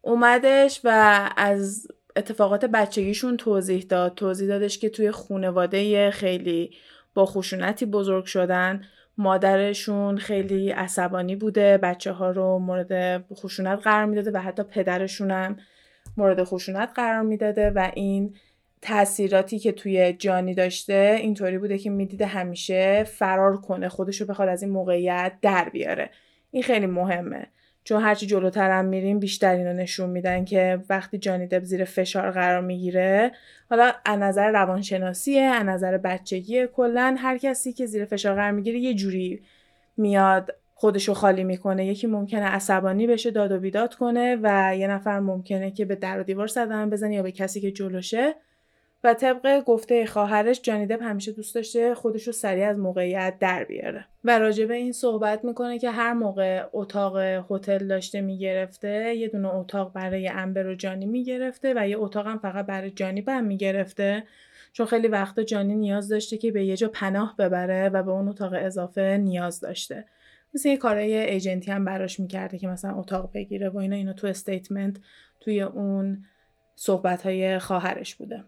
اومدش 0.00 0.80
و 0.84 1.30
از 1.36 1.88
اتفاقات 2.16 2.64
بچگیشون 2.64 3.36
توضیح 3.36 3.86
داد. 3.88 4.14
توضیح 4.14 4.48
دادش 4.48 4.78
که 4.78 4.88
توی 4.88 5.10
خونواده 5.10 6.10
خیلی 6.10 6.70
با 7.14 7.26
خشونتی 7.26 7.86
بزرگ 7.86 8.24
شدن. 8.24 8.84
مادرشون 9.18 10.18
خیلی 10.18 10.70
عصبانی 10.70 11.36
بوده. 11.36 11.78
بچه 11.78 12.12
ها 12.12 12.30
رو 12.30 12.58
مورد 12.58 13.24
خشونت 13.34 13.78
قرار 13.78 14.04
می‌داده 14.04 14.30
و 14.30 14.36
حتی 14.36 14.62
پدرشون 14.62 15.30
هم 15.30 15.56
مورد 16.16 16.44
خشونت 16.44 16.90
قرار 16.94 17.22
می‌داده 17.22 17.70
و 17.70 17.90
این 17.94 18.34
تاثیراتی 18.82 19.58
که 19.58 19.72
توی 19.72 20.12
جانی 20.12 20.54
داشته 20.54 21.16
اینطوری 21.20 21.58
بوده 21.58 21.78
که 21.78 21.90
می‌دیده 21.90 22.26
همیشه 22.26 23.04
فرار 23.04 23.56
کنه 23.56 23.88
خودش 23.88 24.20
رو 24.20 24.26
بخواد 24.26 24.48
از 24.48 24.62
این 24.62 24.72
موقعیت 24.72 25.32
در 25.42 25.68
بیاره. 25.68 26.10
این 26.50 26.62
خیلی 26.62 26.86
مهمه. 26.86 27.46
چون 27.84 28.02
هرچی 28.02 28.26
جلوتر 28.26 28.70
هم 28.70 28.84
میریم 28.84 29.18
بیشتر 29.18 29.54
اینو 29.54 29.72
نشون 29.72 30.10
میدن 30.10 30.44
که 30.44 30.78
وقتی 30.88 31.18
جانی 31.18 31.46
دب 31.46 31.64
زیر 31.64 31.84
فشار 31.84 32.30
قرار 32.30 32.60
می‌گیره 32.60 33.32
حالا 33.70 33.92
از 34.04 34.18
نظر 34.18 34.50
روانشناسیه 34.50 35.42
از 35.42 35.66
نظر 35.66 35.98
بچگی 35.98 36.66
کلا 36.66 37.16
هر 37.18 37.38
کسی 37.38 37.72
که 37.72 37.86
زیر 37.86 38.04
فشار 38.04 38.34
قرار 38.34 38.50
می‌گیره 38.50 38.78
یه 38.78 38.94
جوری 38.94 39.42
میاد 39.96 40.54
خودشو 40.74 41.14
خالی 41.14 41.44
می‌کنه. 41.44 41.86
یکی 41.86 42.06
ممکنه 42.06 42.44
عصبانی 42.44 43.06
بشه 43.06 43.30
داد 43.30 43.52
و 43.52 43.58
بیداد 43.58 43.94
کنه 43.94 44.38
و 44.42 44.76
یه 44.76 44.86
نفر 44.86 45.20
ممکنه 45.20 45.70
که 45.70 45.84
به 45.84 45.94
در 45.94 46.20
و 46.20 46.22
دیوار 46.22 46.46
صدمه 46.46 46.86
بزنه 46.86 47.14
یا 47.14 47.22
به 47.22 47.32
کسی 47.32 47.60
که 47.60 47.70
جلوشه 47.70 48.34
و 49.04 49.14
طبق 49.14 49.64
گفته 49.64 50.06
خواهرش 50.06 50.60
جانی 50.62 50.86
دپ 50.86 51.02
همیشه 51.02 51.32
دوست 51.32 51.54
داشته 51.54 51.94
خودش 51.94 52.26
رو 52.26 52.32
سریع 52.32 52.68
از 52.68 52.78
موقعیت 52.78 53.34
در 53.40 53.64
بیاره. 53.64 54.06
و 54.24 54.38
راجع 54.38 54.66
به 54.66 54.74
این 54.74 54.92
صحبت 54.92 55.44
می‌کنه 55.44 55.78
که 55.78 55.90
هر 55.90 56.12
موقع 56.12 56.66
اتاق 56.72 57.16
هتل 57.50 57.86
داشته 57.86 58.20
می‌گرفته 58.20 59.14
یه 59.14 59.28
دونه 59.28 59.54
اتاق 59.54 59.92
برای 59.92 60.28
امبر 60.28 60.66
و 60.66 60.74
جانی 60.74 61.06
می‌گرفته 61.06 61.74
و 61.76 61.88
یه 61.88 61.98
اتاق 61.98 62.26
هم 62.26 62.38
فقط 62.38 62.66
برای 62.66 62.90
جانی 62.90 63.24
هم 63.28 63.44
می‌گرفته. 63.44 64.24
چون 64.72 64.86
خیلی 64.86 65.08
وقتا 65.08 65.42
جانی 65.42 65.74
نیاز 65.74 66.08
داشته 66.08 66.36
که 66.36 66.52
به 66.52 66.64
یه 66.64 66.76
جا 66.76 66.88
پناه 66.88 67.36
ببره 67.38 67.88
و 67.88 68.02
به 68.02 68.10
اون 68.10 68.28
اتاق 68.28 68.52
اضافه 68.56 69.18
نیاز 69.22 69.60
داشته. 69.60 70.04
مثل 70.54 70.68
یه 70.68 70.76
کارهای 70.76 71.16
agent 71.16 71.61
ی 71.61 71.70
هم 71.70 71.84
براش 71.84 72.20
می‌کرده 72.20 72.58
که 72.58 72.68
مثلا 72.68 72.98
اتاق 72.98 73.30
بگیره 73.34 73.68
و 73.68 73.78
اینا 73.78 73.96
اینو 73.96 74.12
تو 74.12 74.26
statement 74.26 74.96
توی 75.40 75.62
اون 75.62 76.24
صحبت 76.76 77.22
های 77.22 77.58
خواهرش 77.58 78.14
بوده. 78.14 78.44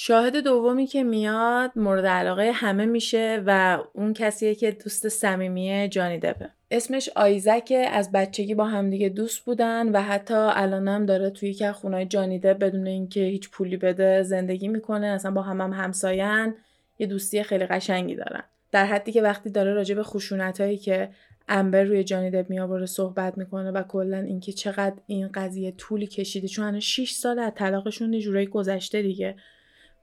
شاهد 0.00 0.36
دومی 0.36 0.86
که 0.86 1.02
میاد 1.02 1.72
مورد 1.76 2.06
علاقه 2.06 2.50
همه 2.54 2.86
میشه 2.86 3.42
و 3.46 3.78
اون 3.92 4.12
کسیه 4.12 4.54
که 4.54 4.70
دوست 4.70 5.08
صمیمی 5.08 5.88
جانی 5.88 6.18
دپه. 6.18 6.50
اسمش 6.70 7.08
آیزکه 7.16 7.76
از 7.76 8.12
بچگی 8.12 8.54
با 8.54 8.64
همدیگه 8.64 9.08
دوست 9.08 9.44
بودن 9.44 9.88
و 9.88 10.02
حتی 10.02 10.34
الانم 10.34 11.06
داره 11.06 11.30
توی 11.30 11.52
یکی 11.52 11.72
خونه‌های 11.72 12.06
جانی 12.06 12.38
دپ 12.38 12.58
بدون 12.58 12.86
اینکه 12.86 13.20
هیچ 13.20 13.50
پولی 13.50 13.76
بده 13.76 14.22
زندگی 14.22 14.68
می‌کنه 14.68 15.06
اصلا 15.06 15.30
با 15.30 15.42
هم 15.42 15.60
هم 15.60 15.72
همسایه‌ن 15.72 16.54
یه 16.98 17.06
دوستی 17.06 17.42
خیلی 17.42 17.66
قشنگی 17.66 18.14
دارن. 18.14 18.42
در 18.72 18.86
حدی 18.86 19.12
که 19.12 19.22
وقتی 19.22 19.50
داره 19.50 19.72
راجع 19.72 19.94
به 19.94 20.02
خشونت 20.02 20.60
هایی 20.60 20.76
که 20.76 21.08
امبر 21.48 21.82
روی 21.82 22.04
جانی 22.04 22.30
دپ 22.30 22.50
میآوره 22.50 22.86
صحبت 22.86 23.38
می‌کنه 23.38 23.70
و 23.70 23.82
کلا 23.82 24.18
اینکه 24.18 24.52
چقدر 24.52 24.96
این 25.06 25.28
قضیه 25.34 25.72
طولی 25.72 26.06
کشیده 26.06 26.48
چون 26.48 26.64
هنوز 26.64 26.82
6 26.82 27.10
سال 27.10 27.38
از 27.38 27.52
طلاقشون 27.54 28.12
یه 28.12 28.20
جورایی 28.20 28.46
گذشته 28.46 29.02
دیگه. 29.02 29.36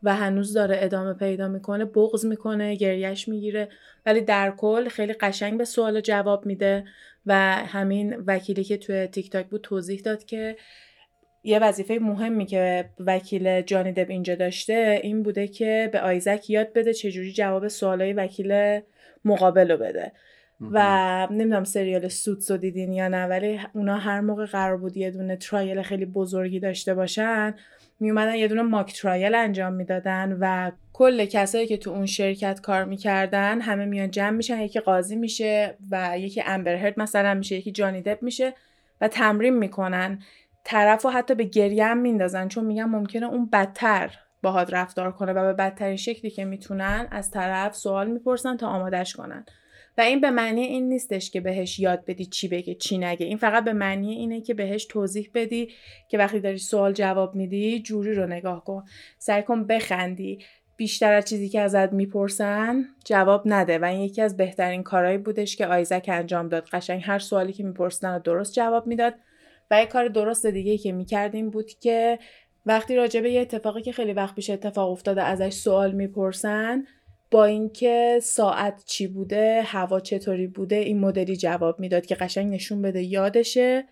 و 0.03 0.15
هنوز 0.15 0.53
داره 0.53 0.77
ادامه 0.79 1.13
پیدا 1.13 1.47
می‌کنه 1.47 1.85
بغض 1.85 2.25
می‌کنه 2.25 2.75
گریش 2.75 3.27
می‌گیره. 3.27 3.69
ولی 4.05 4.21
در 4.21 4.51
کل 4.51 4.89
خیلی 4.89 5.13
قشنگ 5.13 5.57
به 5.57 5.65
سوال 5.65 6.01
جواب 6.01 6.45
میده 6.45 6.83
و 7.25 7.33
همین 7.51 8.15
وکیلی 8.27 8.63
که 8.63 8.77
توی 8.77 9.07
تیک 9.07 9.31
تاک 9.31 9.47
بود 9.47 9.61
توضیح 9.61 10.01
داد 10.01 10.25
که 10.25 10.55
یه 11.43 11.59
وظیفه 11.59 11.99
مهمی 12.01 12.45
که 12.45 12.89
وکیل 12.99 13.61
جانی 13.61 13.91
دب 13.91 14.09
اینجا 14.09 14.35
داشته 14.35 14.99
این 15.03 15.23
بوده 15.23 15.47
که 15.47 15.89
به 15.93 16.01
آیزک 16.01 16.49
یاد 16.49 16.73
بده 16.73 16.93
چجوری 16.93 17.33
جواب 17.33 17.67
سوالای 17.67 18.13
وکیل 18.13 18.81
مقابل 19.25 19.71
رو 19.71 19.77
بده 19.77 20.11
و 20.61 21.27
نمی‌دونم 21.31 21.63
سریال 21.63 22.07
سوتس 22.07 22.51
رو 22.51 22.57
دیدین 22.57 22.93
یا 22.93 23.07
نه 23.07 23.25
ولی 23.25 23.59
اونا 23.73 23.97
هر 23.97 24.21
موقع 24.21 24.45
قرار 24.45 24.77
بود 24.77 24.97
یه 24.97 25.11
دونه 25.11 25.35
ترایل 25.35 25.81
خیلی 25.81 26.05
بزرگی 26.05 26.59
داشته 26.59 26.93
باشن 26.93 27.55
می 27.99 28.09
اومدن 28.09 28.35
یه 28.35 28.47
دونه 28.47 28.61
ماک 28.61 28.93
ترایل 29.01 29.35
انجام 29.35 29.73
می‌دادن 29.73 30.37
و 30.39 30.71
کل 30.93 31.25
کسایی 31.25 31.67
که 31.67 31.77
تو 31.77 31.89
اون 31.89 32.05
شرکت 32.05 32.61
کار 32.61 32.85
می‌کردن 32.85 33.61
همه 33.61 33.85
میان 33.85 34.11
جمع 34.11 34.29
میشن 34.29 34.59
یکی 34.59 34.79
قاضی 34.79 35.15
میشه 35.15 35.77
و 35.91 36.19
یکی 36.19 36.43
امبر 36.45 36.93
مثلا 36.97 37.33
میشه 37.33 37.55
یکی 37.55 37.71
جانی 37.71 38.01
دپ 38.01 38.23
میشه 38.23 38.53
و 39.01 39.07
تمرین 39.07 39.57
می‌کنن. 39.57 40.19
طرف 40.63 41.05
رو 41.05 41.11
حتی 41.11 41.35
به 41.35 41.43
گریه 41.43 41.85
هم 41.85 41.97
میندازن 41.97 42.47
چون 42.47 42.65
میگن 42.65 42.83
ممکنه 42.83 43.25
اون 43.25 43.49
بدتر 43.53 44.11
باهات 44.43 44.73
رفتار 44.73 45.11
کنه 45.11 45.31
و 45.31 45.41
به 45.41 45.53
بدترین 45.53 45.97
شکلی 45.97 46.31
که 46.31 46.45
می‌تونن 46.45 47.07
از 47.11 47.31
طرف 47.31 47.75
سوال 47.75 48.07
می‌پرسن 48.07 48.57
تا 48.57 48.67
آمادش 48.67 49.15
کنن. 49.15 49.45
و 49.97 50.01
این 50.01 50.21
به 50.21 50.29
معنی 50.29 50.61
این 50.61 50.89
نیستش 50.89 51.31
که 51.31 51.41
بهش 51.41 51.79
یاد 51.79 52.05
بدی 52.05 52.25
چی 52.25 52.47
بگه 52.47 52.75
چی 52.75 52.97
نگه. 52.97 53.25
این 53.25 53.37
فقط 53.37 53.63
به 53.63 53.73
معنی 53.73 54.11
اینه 54.11 54.41
که 54.41 54.53
بهش 54.53 54.85
توضیح 54.85 55.29
بدی 55.33 55.69
که 56.09 56.17
وقتی 56.17 56.39
داری 56.39 56.57
سوال 56.57 56.93
جواب 56.93 57.35
میدی 57.35 57.79
جوری 57.79 58.13
رو 58.13 58.27
نگاه 58.27 58.63
کن. 58.63 58.83
سعی 59.17 59.43
کن 59.43 59.67
بخندی. 59.67 60.39
بیشتر 60.77 61.13
از 61.13 61.25
چیزی 61.25 61.49
که 61.49 61.61
ازت 61.61 61.93
می‌پرسن 61.93 62.85
جواب 63.05 63.41
نده. 63.45 63.77
و 63.77 63.85
این 63.85 64.01
یکی 64.01 64.21
از 64.21 64.37
بهترین 64.37 64.83
کارهایی 64.83 65.17
بودش 65.17 65.55
که 65.55 65.67
آیزک 65.67 66.05
انجام 66.07 66.49
داد. 66.49 66.65
قشنگ 66.65 67.01
هر 67.05 67.19
سوالی 67.19 67.53
که 67.53 67.63
می‌پرسن 67.63 68.13
رو 68.13 68.19
درست 68.19 68.53
جواب 68.53 68.87
می‌داد. 68.87 69.13
و 69.71 69.81
یک 69.81 69.89
کار 69.89 70.07
درست 70.07 70.45
دیگه 70.45 70.77
که 70.77 70.91
می‌کردیم 70.91 71.49
بود 71.49 71.71
که 71.71 72.19
وقتی 72.65 72.95
راجع 72.95 73.21
به 73.21 73.31
یه 73.31 73.41
اتفاقی 73.41 73.81
که 73.81 73.91
خیلی 73.91 74.13
وقت 74.13 74.35
پیش 74.35 74.49
اتفاق 74.49 74.91
افتاده 74.91 75.23
ازش 75.23 75.53
سوال 75.53 75.91
می‌پرسن 75.91 76.83
با 77.35 77.45
اینکه 77.45 78.19
ساعت 78.23 78.83
چی 78.85 79.07
بوده 79.07 79.61
هوا 79.65 79.99
چطوری 79.99 80.47
بوده 80.47 80.75
این 80.75 80.99
مدلی 80.99 81.35
جواب 81.37 81.79
می‌داد 81.79 82.05
که 82.05 82.15
قشنگ 82.15 82.53
نشون 82.53 82.81
بده 82.81 83.03
یادشه 83.03 83.85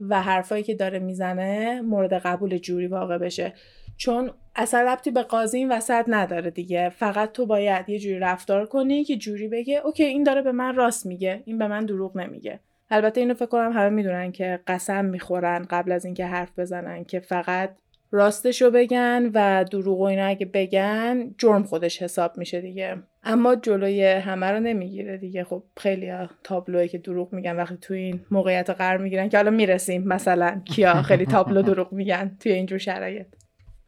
و 0.00 0.22
حرفایی 0.22 0.62
که 0.62 0.74
داره 0.74 0.98
می‌زنه 0.98 1.80
مورد 1.80 2.12
قبول 2.12 2.58
جوری 2.58 2.86
واقع 2.86 3.18
بشه. 3.18 3.52
چون 3.96 4.30
اصلا 4.56 4.92
ربطی 4.92 5.10
به 5.10 5.22
قاضی 5.22 5.58
این 5.58 5.72
وسط 5.72 6.04
نداره 6.08 6.50
دیگه. 6.50 6.88
فقط 6.88 7.32
تو 7.32 7.46
باید 7.46 7.88
یه 7.88 7.98
جوری 7.98 8.18
رفتار 8.18 8.66
کنی 8.66 9.04
که 9.04 9.16
جوری 9.16 9.48
بگه 9.48 9.80
اوکی 9.84 10.04
این 10.04 10.22
داره 10.22 10.42
به 10.42 10.52
من 10.52 10.74
راست 10.74 11.06
میگه 11.06 11.42
این 11.44 11.58
به 11.58 11.68
من 11.68 11.86
دروغ 11.86 12.16
نمیگه. 12.16 12.60
البته 12.90 13.20
اینو 13.20 13.34
فکر 13.34 13.46
کنم 13.46 13.72
همه 13.72 13.88
می‌دونن 13.88 14.32
که 14.32 14.60
قسم 14.66 15.04
می‌خورن 15.04 15.66
قبل 15.70 15.92
از 15.92 16.04
اینکه 16.04 16.26
حرف 16.26 16.58
بزنن 16.58 17.04
که 17.04 17.20
فقط 17.20 17.76
راستشو 18.14 18.70
بگن 18.70 19.30
و 19.34 19.64
دروغ 19.64 20.00
و 20.00 20.02
اینا 20.02 20.26
اگه 20.26 20.46
بگن 20.46 21.34
جرم 21.38 21.62
خودش 21.62 22.02
حساب 22.02 22.38
میشه 22.38 22.60
دیگه. 22.60 22.96
اما 23.24 23.54
جلوی 23.54 24.04
همه 24.04 24.46
رو 24.46 24.60
نمی‌گیره 24.60 25.16
دیگه. 25.16 25.44
خب 25.44 25.62
خیلی 25.76 26.12
تابلوی 26.44 26.88
که 26.88 26.98
دروغ 26.98 27.32
میگن 27.32 27.56
وقتی 27.56 27.76
توی 27.76 27.98
این 27.98 28.20
موقعیت 28.30 28.70
قرار 28.70 28.98
می‌گیرن 28.98 29.28
که 29.28 29.36
حالا 29.36 29.50
می‌رسیم 29.50 30.02
مثلا 30.02 30.62
کیا 30.64 31.02
خیلی 31.02 31.26
تابلو 31.26 31.62
دروغ 31.62 31.92
میگن 31.92 32.36
توی 32.40 32.52
اینجور 32.52 32.78
شرایط. 32.78 33.26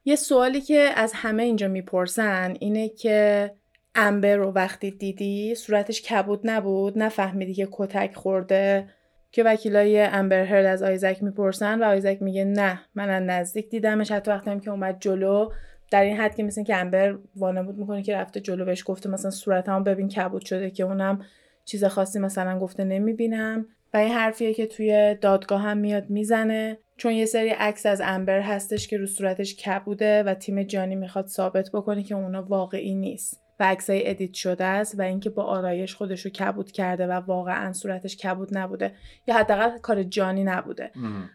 یه 0.04 0.16
سوالی 0.16 0.60
که 0.60 0.90
از 0.96 1.12
همه 1.14 1.42
اینجا 1.42 1.68
می‌پرسن 1.68 2.54
اینه 2.60 2.88
که 2.88 3.50
امبر 3.94 4.36
رو 4.36 4.52
وقتی 4.52 4.90
دیدی 4.90 5.54
صورتش 5.54 6.02
کبود 6.02 6.40
نبود؟ 6.44 6.98
نفهمیدی 6.98 7.54
که 7.54 7.68
کتک 7.72 8.14
خورده؟ 8.14 8.88
که 9.34 9.42
وکیلای 9.42 10.02
امبر 10.02 10.44
هرد 10.44 10.66
از 10.66 10.82
آیزک 10.82 11.22
می‌پرسن 11.22 11.82
و 11.82 11.84
آیزک 11.84 12.18
میگه 12.20 12.44
نه 12.44 12.80
من 12.94 13.10
از 13.10 13.22
نزدیک 13.22 13.70
دیدمش. 13.70 14.12
حتی 14.12 14.30
وقتی 14.30 14.50
هم 14.50 14.60
که 14.60 14.70
اومد 14.70 14.96
جلو 15.00 15.50
در 15.90 16.04
این 16.04 16.16
حد 16.16 16.34
که 16.34 16.42
مثل 16.42 16.62
که 16.62 16.76
امبر 16.76 17.18
وانمود 17.36 17.78
می‌کنه 17.78 18.02
که 18.02 18.16
رفته 18.16 18.40
جلو 18.40 18.64
بهش 18.64 18.82
گفته 18.86 19.08
مثلا 19.08 19.30
صورتمو 19.30 19.84
ببین 19.84 20.08
کبود 20.08 20.44
شده 20.44 20.70
که 20.70 20.84
اونم 20.84 21.24
چیز 21.64 21.84
خاصی 21.84 22.18
مثلا 22.18 22.58
گفته 22.58 22.84
نمی‌بینم. 22.84 23.66
و 23.94 23.96
این 23.96 24.12
حرفیه 24.12 24.54
که 24.54 24.66
توی 24.66 25.16
دادگاه 25.20 25.62
هم 25.62 25.78
میاد 25.78 26.10
می‌زنه. 26.10 26.78
چون 26.96 27.12
یه 27.12 27.26
سری 27.26 27.48
عکس 27.48 27.86
از 27.86 28.02
امبر 28.04 28.40
هستش 28.40 28.88
که 28.88 28.98
رو 28.98 29.06
صورتش 29.06 29.56
کبوده 29.56 30.22
و 30.22 30.34
تیم 30.34 30.62
جانی 30.62 30.96
می‌خواد 30.96 31.26
ثابت 31.26 31.70
بکنه 31.72 32.02
که 32.02 32.14
اونا 32.14 32.42
واقعی 32.42 32.94
نیست. 32.94 33.43
و 33.60 33.64
عکسای 33.64 34.10
edit 34.10 34.34
شده 34.34 34.64
است 34.64 34.98
و 34.98 35.02
اینکه 35.02 35.30
با 35.30 35.42
آرایش 35.42 35.94
خودش 35.94 36.20
رو 36.20 36.30
کبود 36.30 36.72
کرده 36.72 37.06
و 37.06 37.10
واقعا 37.10 37.72
صورتش 37.72 38.16
کبود 38.16 38.58
نبوده 38.58 38.94
یا 39.26 39.34
حداقل 39.34 39.78
کار 39.78 40.02
جانی 40.02 40.44
نبوده. 40.44 40.90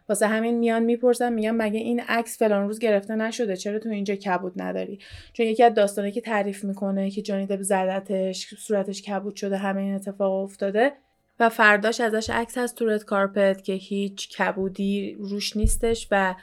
واسه 0.09 0.27
همین 0.27 0.59
میان 0.59 0.83
می‌پرسن 0.83 1.33
میگن 1.33 1.51
مگه 1.51 1.79
این 1.79 1.99
عکس 1.99 2.39
فلان 2.39 2.67
روز 2.67 2.79
گرفته 2.79 3.15
نشده؟ 3.15 3.55
چرا 3.55 3.79
تو 3.79 3.89
اینجا 3.89 4.15
کبود 4.15 4.61
نداری؟ 4.61 4.99
چون 5.33 5.45
یکی 5.45 5.63
از 5.63 5.73
داستانی 5.73 6.11
که 6.11 6.21
تعریف 6.21 6.63
می‌کنه 6.63 7.11
که 7.11 7.21
جانی 7.21 7.45
دب 7.45 7.61
زدتش 7.61 8.55
صورتش 8.57 9.01
کبود 9.01 9.35
شده 9.35 9.57
همه 9.57 9.81
این 9.81 9.95
اتفاق 9.95 10.31
افتاده 10.31 10.91
و 11.39 11.49
فرداش 11.49 12.01
ازش 12.01 12.29
عکس 12.29 12.57
از 12.57 12.75
تورت 12.75 13.03
کارپت 13.03 13.63
که 13.63 13.73
هیچ 13.73 14.37
کبودی 14.37 15.17
روش 15.19 15.57
نیستش 15.57 16.07
و 16.11 16.35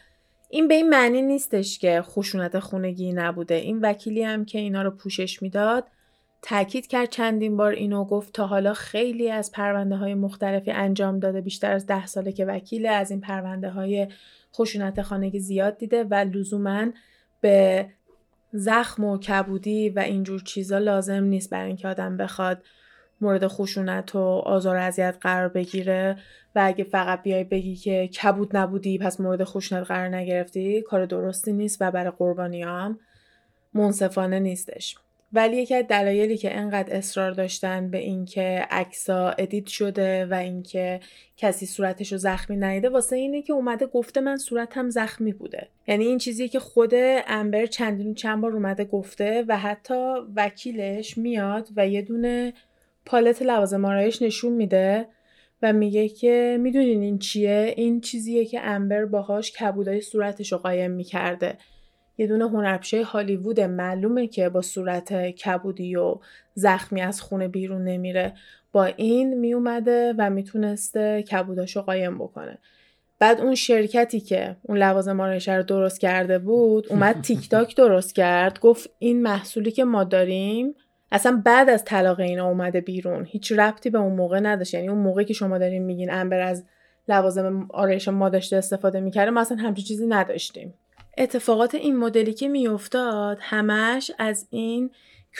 این 0.56 0.68
به 0.68 0.74
این 0.74 0.88
معنی 0.88 1.22
نیستش 1.22 1.78
که 1.78 2.02
خشونت 2.02 2.58
خونگی 2.58 3.12
نبوده. 3.12 3.54
این 3.54 3.80
وکیلی 3.80 4.22
هم 4.22 4.44
که 4.44 4.58
اینا 4.58 4.82
رو 4.82 4.90
پوشش 4.90 5.42
می‌داد 5.42 5.84
تاکید 6.42 6.86
کرد 6.86 7.10
چندین 7.10 7.56
بار 7.56 7.72
اینو 7.72 8.04
گفت 8.04 8.32
تا 8.32 8.46
حالا 8.46 8.74
خیلی 8.74 9.30
از 9.30 9.52
پرونده 9.52 9.96
های 9.96 10.14
مختلفی 10.14 10.70
انجام 10.70 11.18
داده. 11.18 11.40
بیشتر 11.40 11.72
از 11.72 11.86
ده 11.86 12.06
ساله 12.06 12.32
که 12.32 12.44
وکیل 12.44 12.86
از 12.86 13.10
این 13.10 13.20
پرونده 13.20 13.70
های 13.70 14.08
خشونت 14.54 15.02
خانگی 15.02 15.40
زیاد 15.40 15.78
دیده 15.78 16.04
و 16.04 16.14
لزوما 16.14 16.86
به 17.40 17.86
زخم 18.52 19.04
و 19.04 19.18
کبودی 19.18 19.88
و 19.88 19.98
اینجور 19.98 20.42
چیزا 20.42 20.78
لازم 20.78 21.24
نیست 21.24 21.50
برای 21.50 21.66
اینکه 21.66 21.88
آدم 21.88 22.16
بخواد 22.16 22.62
مورد 23.20 23.46
خشونت 23.46 24.14
و 24.14 24.18
آزار 24.18 24.76
و 24.76 24.80
اذیت 24.80 25.16
قرار 25.20 25.48
بگیره 25.48 26.16
و 26.54 26.60
اگه 26.64 26.84
فقط 26.84 27.22
بیای 27.22 27.44
بگی 27.44 27.76
که 27.76 28.08
کبود 28.08 28.56
نبودی 28.56 28.98
پس 28.98 29.20
مورد 29.20 29.44
خشونت 29.44 29.86
قرار 29.86 30.08
نگرفتی 30.08 30.82
کار 30.82 31.06
درستی 31.06 31.52
نیست 31.52 31.78
و 31.80 31.90
برای 31.90 32.12
قربانی 32.18 32.62
هم 32.62 32.98
منصفانه 33.74 34.38
نیستش. 34.38 34.96
ولی 35.32 35.56
یکی 35.56 35.74
از 35.74 35.84
دلایلی 35.88 36.36
که 36.36 36.56
انقدر 36.56 36.96
اصرار 36.96 37.30
داشتن 37.30 37.90
به 37.90 37.98
اینکه 37.98 38.66
عکسا 38.70 39.28
ادیت 39.28 39.66
شده 39.66 40.26
و 40.26 40.34
اینکه 40.34 41.00
کسی 41.36 41.66
صورتش 41.66 42.12
رو 42.12 42.18
زخمی 42.18 42.56
ندیده 42.56 42.88
واسه 42.88 43.16
اینه 43.16 43.42
که 43.42 43.52
اومده 43.52 43.86
گفته 43.86 44.20
من 44.20 44.36
صورتم 44.36 44.90
زخمی 44.90 45.32
بوده. 45.32 45.68
یعنی 45.86 46.04
این 46.04 46.18
چیزی 46.18 46.48
که 46.48 46.60
خود 46.60 46.92
امبر 47.26 47.66
چندین 47.66 48.14
چند 48.14 48.40
بار 48.40 48.52
اومده 48.52 48.84
گفته 48.84 49.44
و 49.48 49.58
حتی 49.58 50.14
وکیلش 50.36 51.18
میاد 51.18 51.68
و 51.76 51.88
یه 51.88 52.02
دونه 52.02 52.52
پالت 53.06 53.42
لوازم 53.42 53.84
آرایش 53.84 54.22
نشون 54.22 54.52
میده 54.52 55.08
و 55.62 55.72
میگه 55.72 56.08
که 56.08 56.58
می‌دونین 56.60 57.02
این 57.02 57.18
چیه؟ 57.18 57.74
این 57.76 58.00
چیزیه 58.00 58.44
که 58.44 58.60
امبر 58.66 59.04
باهاش 59.04 59.52
کبودای 59.52 60.00
صورتش 60.00 60.52
رو 60.52 60.58
قایم 60.58 60.90
می‌کرده. 60.90 61.58
یه 62.18 62.26
دونه 62.26 62.48
هنرپیشه 62.48 63.04
هالیوود 63.04 63.60
معلومه 63.60 64.26
که 64.26 64.48
با 64.48 64.62
صورت 64.62 65.30
کبودی 65.30 65.96
و 65.96 66.18
زخمی 66.54 67.00
از 67.00 67.20
خونه 67.20 67.48
بیرون 67.48 67.84
نمیره. 67.84 68.34
با 68.72 68.84
این 68.84 69.34
میومده 69.34 70.14
و 70.18 70.30
می‌تونسته 70.30 71.22
کبوداشو 71.22 71.82
قایم 71.82 72.18
بکنه. 72.18 72.58
بعد 73.18 73.40
اون 73.40 73.54
شرکتی 73.54 74.20
که 74.20 74.56
اون 74.62 74.78
لوازم 74.78 75.20
آرایش 75.20 75.48
رو 75.48 75.62
درست 75.62 76.00
کرده 76.00 76.38
بود 76.38 76.86
اومد 76.90 77.20
تیک 77.26 77.48
تاک 77.48 77.76
درست 77.76 78.14
کرد. 78.14 78.60
گفت 78.60 78.90
این 78.98 79.22
محصولی 79.22 79.70
که 79.70 79.84
ما 79.84 80.04
داریم 80.04 80.74
اصلا 81.12 81.42
بعد 81.44 81.70
از 81.70 81.84
طلاق 81.84 82.20
اینا 82.20 82.48
اومده 82.48 82.80
بیرون. 82.80 83.24
هیچ 83.24 83.52
ربطی 83.52 83.90
به 83.90 83.98
اون 83.98 84.12
موقع 84.12 84.40
نداشت. 84.40 84.74
یعنی 84.74 84.88
اون 84.88 84.98
موقعی 84.98 85.24
که 85.24 85.34
شما 85.34 85.58
دارین 85.58 85.82
میگین 85.82 86.10
امبر 86.10 86.40
از 86.40 86.64
لوازم 87.08 87.68
آرایش 87.70 88.08
ما 88.08 88.28
داشته 88.28 88.56
استفاده 88.56 89.00
می‌کرده 89.00 89.30
ما 89.30 89.40
اصلا 89.40 89.56
همچین 89.56 89.84
چیزی 89.84 90.06
نداشتیم. 90.06 90.74
اتفاقات 91.18 91.74
این 91.74 91.96
مدلی 91.96 92.32
که 92.32 92.48
میافتاد 92.48 93.38
همش 93.40 94.10
از 94.18 94.46
این 94.50 94.90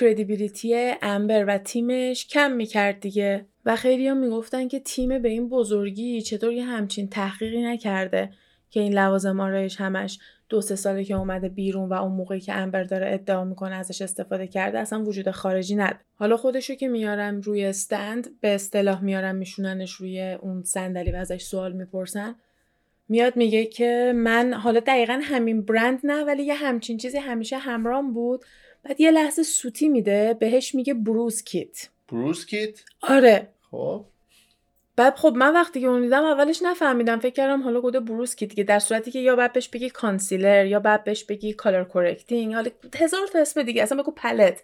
کردیبیلیتی 0.00 0.94
امبر 1.02 1.44
و 1.48 1.58
تیمش 1.58 2.26
کم 2.26 2.52
می‌کرد 2.52 3.00
دیگه. 3.00 3.46
و 3.64 3.76
خیلی 3.76 4.08
هم 4.08 4.16
می‌گفتن 4.16 4.68
که 4.68 4.80
تیم 4.80 5.22
به 5.22 5.28
این 5.28 5.48
بزرگی 5.48 6.22
چطور 6.22 6.52
یه 6.52 6.64
همچین 6.64 7.08
تحقیقی 7.08 7.62
نکرده 7.62 8.30
که 8.70 8.80
این 8.80 8.94
لوازم 8.94 9.40
آرایش 9.40 9.80
همش 9.80 10.18
دو 10.49 10.61
سه 10.61 10.76
ساله 10.76 11.05
که 11.05 11.14
اومده 11.14 11.49
بیرون 11.49 11.88
و 11.88 11.92
اون 11.92 12.12
موقعی 12.12 12.40
که 12.40 12.55
امبر 12.55 12.82
داره 12.82 13.12
ادعا 13.14 13.44
می‌کنه 13.44 13.74
ازش 13.74 14.03
استفاده 14.03 14.47
کرده 14.47 14.78
اصلا 14.78 15.05
وجود 15.05 15.30
خارجی 15.30 15.74
ند 15.74 16.01
حالا 16.14 16.36
خودشو 16.36 16.74
که 16.74 16.88
میارم 16.88 17.40
روی 17.40 17.64
استند 17.64 18.40
به 18.40 18.55
اصطلاح 18.55 19.05
میارم 19.05 19.34
میشوننش 19.34 19.92
روی 19.92 20.32
اون 20.32 20.62
صندلی 20.62 21.12
و 21.12 21.16
ازش 21.16 21.42
سوال 21.42 21.72
می‌پرسن 21.72 22.34
میاد 23.09 23.36
میگه 23.36 23.64
که 23.64 24.12
من 24.16 24.55
حالا 24.55 24.80
دقیقا 24.80 25.20
همین 25.22 25.62
برند 25.62 26.01
نه 26.05 26.24
ولی 26.24 26.42
یه 26.42 26.55
همچین 26.55 26.97
چیزی 26.97 27.18
همیشه 27.18 27.59
همرام 27.59 28.12
بود. 28.12 28.44
بعد 28.82 29.01
یه 29.01 29.11
لحظه 29.11 29.42
سوتی 29.42 29.88
میده 29.88 30.34
بهش 30.34 30.74
میگه 30.74 30.94
bruise 30.94 31.42
kit 31.42 31.88
bruise 32.09 32.47
kit 32.47 32.82
آره. 33.03 33.49
خب. 33.70 34.05
بعد 34.97 35.16
خب 35.16 35.32
من 35.36 35.55
وقتی 35.55 35.80
که 35.80 35.86
اون 35.86 36.01
دیدم 36.03 36.24
اولش 36.24 36.62
نفهمیدم. 36.62 37.18
فکر 37.18 37.34
کردم 37.34 37.62
حالا 37.62 37.80
گفته 37.80 38.01
bruise 38.01 38.34
kit 38.34 38.49
دیگه. 38.49 38.64
در 38.64 38.78
صورتی 38.78 39.11
که 39.11 39.18
یا 39.18 39.36
بعد 39.36 39.53
بهش 39.53 39.68
بگی 39.68 39.90
concealer 39.90 40.66
یا 40.66 40.80
بعد 40.80 41.05
بهش 41.05 41.24
بگی 41.24 41.53
color 41.53 41.84
correcting. 41.84 42.55
حالا 42.55 42.70
هزار 42.99 43.26
تا 43.26 43.38
اسم 43.38 43.62
دیگه. 43.62 43.82
اصلا 43.82 44.03
بگو 44.03 44.11
palette. 44.11 44.62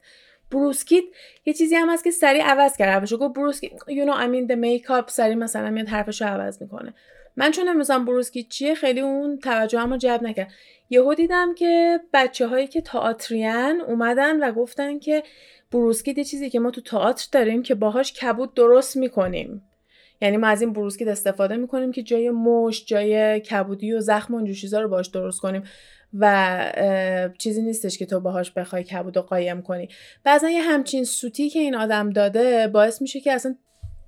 bruise 0.50 0.86
kit 0.86 1.04
یه 1.44 1.54
چیزی 1.54 1.74
هم 1.74 1.90
هست 1.90 2.04
که 2.04 2.10
سریع 2.10 2.44
عوض 2.44 2.76
کرده 2.76 2.92
حرفشو 2.92 3.16
گفت 3.16 3.34
bruise 3.34 3.60
kit 3.60 3.72
no 3.72 4.16
I 4.16 4.26
mean 4.26 4.52
the 4.52 4.56
makeup. 4.56 5.10
سریع 5.10 5.34
مثلا 5.34 5.70
میاد 5.70 5.88
حرفشو 5.88 6.24
عوض 6.24 6.62
می‌کنه. 6.62 6.94
من 7.36 7.50
چون 7.50 7.64
نمی‌دونستم 7.64 8.04
bruise 8.04 8.34
kit 8.34 8.48
چیه 8.48 8.74
خیلی 8.74 9.00
اون 9.00 9.38
توجهم 9.38 9.90
رو 9.90 9.96
جلب 9.96 10.22
نکرد. 10.22 10.52
یهو 10.90 11.14
دیدم 11.14 11.54
که 11.54 12.00
بچه 12.12 12.46
هایی 12.46 12.66
که 12.66 12.80
تئاتریان 12.80 13.80
اومدن 13.80 14.48
و 14.48 14.52
گفتن 14.52 14.98
که 14.98 15.22
بروسکیت 15.72 16.18
یه 16.18 16.24
چیزی 16.24 16.50
که 16.50 16.60
ما 16.60 16.70
تو 16.70 16.80
تئاتر 16.80 17.28
داریم 17.32 17.62
که 17.62 17.74
باهاش 17.74 18.12
کبود 18.12 18.54
درست 18.54 18.96
می‌کنیم. 18.96 19.62
یعنی 20.22 20.36
ما 20.36 20.46
از 20.46 20.60
این 20.60 20.72
بروسکیت 20.72 21.08
استفاده 21.08 21.56
می‌کنیم 21.56 21.92
که 21.92 22.02
جای 22.02 22.30
مش 22.30 22.84
جای 22.84 23.40
کبودی 23.40 23.92
و 23.92 24.00
زخم 24.00 24.34
و 24.34 24.52
چیزا 24.52 24.80
رو 24.80 24.88
باش 24.88 25.06
درست 25.06 25.40
کنیم 25.40 25.62
و 26.18 27.32
چیزی 27.38 27.62
نیستش 27.62 27.98
که 27.98 28.06
تو 28.06 28.20
باهاش 28.20 28.50
بخوای 28.50 28.84
کبود 28.84 29.16
و 29.16 29.22
قایم 29.22 29.62
کنی. 29.62 29.88
بعضا 30.24 30.50
یه 30.50 30.62
همچین 30.62 31.04
سوتی 31.04 31.50
که 31.50 31.58
این 31.58 31.74
آدم 31.74 32.10
داده 32.10 32.68
باعث 32.68 33.02
میشه 33.02 33.20
که 33.20 33.32
اصلا 33.32 33.54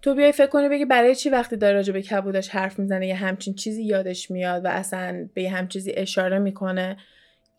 تو 0.02 0.14
بیای 0.14 0.32
فکر 0.32 0.46
کنی 0.46 0.68
بگی 0.68 0.84
برای 0.84 1.14
چی 1.14 1.30
وقتی 1.30 1.56
داره 1.56 1.74
راجع 1.74 1.92
به 1.92 2.02
کبودش 2.02 2.48
حرف 2.48 2.78
می‌زنه 2.78 3.06
یه 3.06 3.14
همچین 3.14 3.54
چیزی 3.54 3.84
یادش 3.84 4.30
میاد 4.30 4.64
و 4.64 4.68
اصلا 4.68 5.28
به 5.34 5.42
یه 5.42 5.50
هم 5.50 5.68
چیزی 5.68 5.92
اشاره 5.96 6.38
می‌کنه 6.38 6.96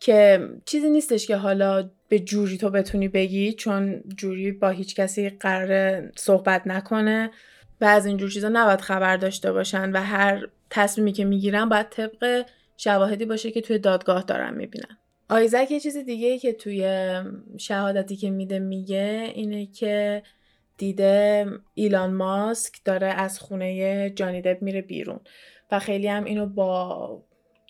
که 0.00 0.48
چیزی 0.64 0.90
نیستش 0.90 1.26
که 1.26 1.36
حالا 1.36 1.90
به 2.08 2.18
جوری 2.18 2.58
تو 2.58 2.70
بتونی 2.70 3.08
بگی 3.08 3.52
چون 3.52 4.02
جوری 4.16 4.52
با 4.52 4.68
هیچ 4.68 4.94
کسی 4.94 5.28
قرار 5.28 6.02
صحبت 6.16 6.66
نکنه. 6.66 7.30
و 7.80 7.84
از 7.84 8.06
اینجور 8.06 8.30
چیزا 8.30 8.48
نباید 8.48 8.80
خبر 8.80 9.16
داشته 9.16 9.52
باشن 9.52 9.92
و 9.92 9.96
هر 9.96 10.46
تصمیمی 10.70 11.12
که 11.12 11.24
می‌گیرن 11.24 11.68
باید 11.68 11.88
طبق 11.88 12.46
شواهدی 12.76 13.24
باشه 13.24 13.50
که 13.50 13.60
توی 13.60 13.78
دادگاه 13.78 14.22
دارن 14.22 14.54
می‌بینن. 14.54 14.98
آیزک 15.28 15.70
یه 15.70 15.80
چیز 15.80 15.96
دیگه 15.96 16.38
که 16.38 16.52
توی 16.52 17.12
شهادتی 17.58 18.16
که 18.16 18.30
میده 18.30 18.58
میگه 18.58 19.32
اینه 19.34 19.66
که 19.66 20.22
دیده 20.78 21.46
ایلان 21.74 22.12
ماسک 22.14 22.84
داره 22.84 23.06
از 23.06 23.40
خونه 23.40 24.10
جانی 24.10 24.42
دب 24.42 24.62
میره 24.62 24.82
بیرون 24.82 25.20
و 25.70 25.78
خیلی 25.78 26.08
هم 26.08 26.24
اینو 26.24 26.46
با 26.46 27.22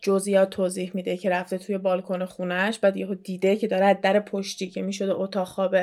جزئیات 0.03 0.51
توضیح 0.51 0.91
میده 0.95 1.17
که 1.17 1.31
رفته 1.31 1.59
توی 1.59 1.79
بالکن 1.79 2.25
خونهش 2.25 2.79
بعد 2.79 2.97
یهو 2.97 3.15
دیده 3.15 3.57
که 3.57 3.67
داره 3.67 3.87
از 3.87 3.97
در 4.03 4.21
پشتی 4.21 4.71
که 4.71 4.83
می‌شده 4.83 5.13
اتاق 5.15 5.49
خواب 5.49 5.77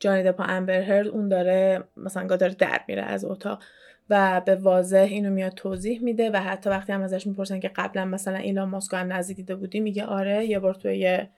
جانی 0.00 0.22
دپ 0.22 0.40
و 0.40 0.42
امبر 0.42 1.08
اون 1.08 1.28
داره 1.28 1.84
مثلا 1.96 2.36
داره 2.36 2.54
در 2.54 2.80
میره 2.88 3.02
از 3.02 3.24
اتاق 3.24 3.62
و 4.10 4.42
به 4.46 4.54
واضح 4.54 5.06
اینو 5.10 5.30
میاد 5.30 5.52
توضیح 5.52 6.02
میده 6.02 6.30
و 6.30 6.36
حتی 6.36 6.70
وقتی 6.70 6.92
هم 6.92 7.02
ازش 7.02 7.26
می‌پرسن 7.26 7.60
که 7.60 7.70
قبلا 7.76 8.04
مثلا 8.04 8.36
ایلان 8.36 8.68
ماسک 8.68 8.94
هم 8.94 9.12
نزدیک 9.12 9.36
دیده 9.36 9.54
بودی 9.54 9.80
میگه 9.80 10.04
آره 10.04 10.46
یه 10.46 10.58
بار 10.58 10.74
توی 10.74 10.98
یه 10.98 11.30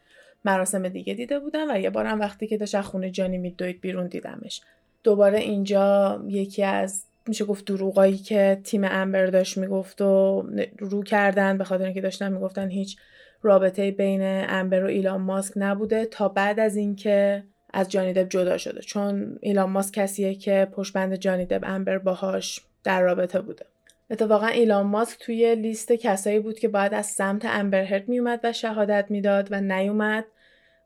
مراسم 0.45 0.89
دیگه 0.89 1.15
دیده 1.15 1.39
بودم 1.39 1.67
و 1.71 1.79
یه 1.79 1.91
بارم 1.91 2.21
وقتی 2.21 2.47
که 2.47 2.59
داشت 2.59 2.81
خونه 2.81 3.11
جانی 3.11 3.39
میدوید 3.39 3.81
بیرون 3.81 4.07
دیدمش. 4.07 4.63
دوباره 5.05 5.39
اینجا 5.39 6.21
یکی 6.29 6.63
از 6.63 7.05
میشه 7.29 7.45
گفت 7.45 7.65
دروغایی 7.65 8.17
که 8.17 8.61
تیم 8.65 8.85
امبر 8.85 9.27
داشت 9.27 9.59
می‌گفت 9.59 10.01
و 10.01 10.43
رو 10.79 11.03
کردن 11.03 11.59
به 11.59 11.65
خاطر 11.65 11.85
اینکه 11.85 12.01
داشتن 12.01 12.33
می‌گفتن 12.33 12.71
هیچ 12.71 12.97
رابطه 13.43 13.91
بین 13.91 14.21
امبر 14.49 14.85
و 14.85 14.87
ایلان 14.87 15.21
ماسک 15.21 15.53
نبوده 15.57 16.05
تا 16.05 16.29
بعد 16.29 16.61
از 16.61 16.77
اینکه 16.77 17.45
از 17.73 17.89
جانی 17.89 18.13
دب 18.13 18.29
جدا 18.29 18.59
شده. 18.59 18.81
چون 18.81 19.39
ایلان 19.41 19.71
ماسک 19.71 19.95
کسیه 19.95 20.35
که 20.35 20.69
پشت 20.73 20.93
بند 20.93 21.15
جانی 21.15 21.45
دب 21.45 21.61
امبر 21.63 21.99
باهاش 21.99 22.61
در 22.85 23.03
رابطه 23.03 23.41
بوده. 23.41 23.67
اتفاقا 24.11 24.47
ایلان 24.47 24.87
ماسک 24.87 25.19
توی 25.19 25.55
لیست 25.55 25.93
کسایی 25.93 26.41
بود 26.41 26.59
که 26.59 26.69
باید 26.69 26.95
از 26.95 27.07
سمت 27.07 27.45
امبر 27.45 27.85
هرد 27.85 28.09
میومد 28.09 28.41
و 28.45 28.53
شهادت 28.53 29.07
می‌داد 29.09 29.49
و 29.51 29.61
نیومد. 29.61 30.25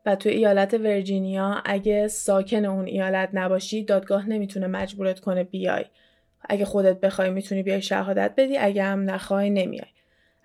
و 0.05 0.15
توی 0.15 0.31
ایالت 0.31 0.73
ورجینیا 0.73 1.61
اگه 1.65 2.07
ساکن 2.07 2.65
اون 2.65 2.85
ایالت 2.85 3.29
نباشی 3.33 3.83
دادگاه 3.83 4.29
نمی‌تونه 4.29 4.67
مجبورت 4.67 5.19
کنه 5.19 5.43
بیای. 5.43 5.85
اگه 6.49 6.65
خودت 6.65 6.99
بخوای 6.99 7.29
می‌تونی 7.29 7.63
بیای 7.63 7.81
شهادت 7.81 8.33
بدی 8.37 8.57
اگه 8.57 8.83
هم 8.83 9.09
نخوای 9.09 9.49
نمیای. 9.49 9.85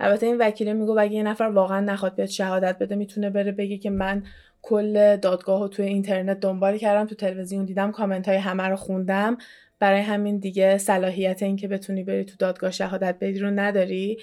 البته 0.01 0.27
این 0.27 0.39
وکیله 0.39 0.73
میگو 0.73 0.99
اگه 0.99 1.13
یه 1.13 1.23
نفر 1.23 1.45
واقعا 1.45 1.81
نخواد 1.81 2.15
بیاد 2.15 2.29
شهادت 2.29 2.79
بده 2.79 2.95
می‌تونه 2.95 3.31
بره 3.31 3.53
بگه 3.53 3.79
که 3.79 3.91
من 3.91 4.23
کل 4.63 5.17
دادگاه 5.17 5.61
رو 5.61 5.69
توی 5.69 5.87
اینترنت 5.87 6.41
دنبال 6.41 6.79
کردم 6.79 7.07
تو 7.07 7.15
تلویزیون 7.15 7.65
دیدم 7.65 7.93
کامنت 7.93 8.29
های 8.29 8.37
همه 8.37 8.63
رو 8.63 8.77
خوندم. 8.77 9.39
برای 9.79 10.01
همین 10.01 10.39
دیگه 10.39 10.79
صلاحیت 10.79 11.43
این 11.43 11.57
که 11.57 11.69
بتونی 11.69 12.05
بری 12.05 12.25
تو 12.25 12.37
دادگاه 12.39 12.71
شهادت 12.71 13.17
بدی 13.21 13.39
رو 13.39 13.51
نداری. 13.51 14.19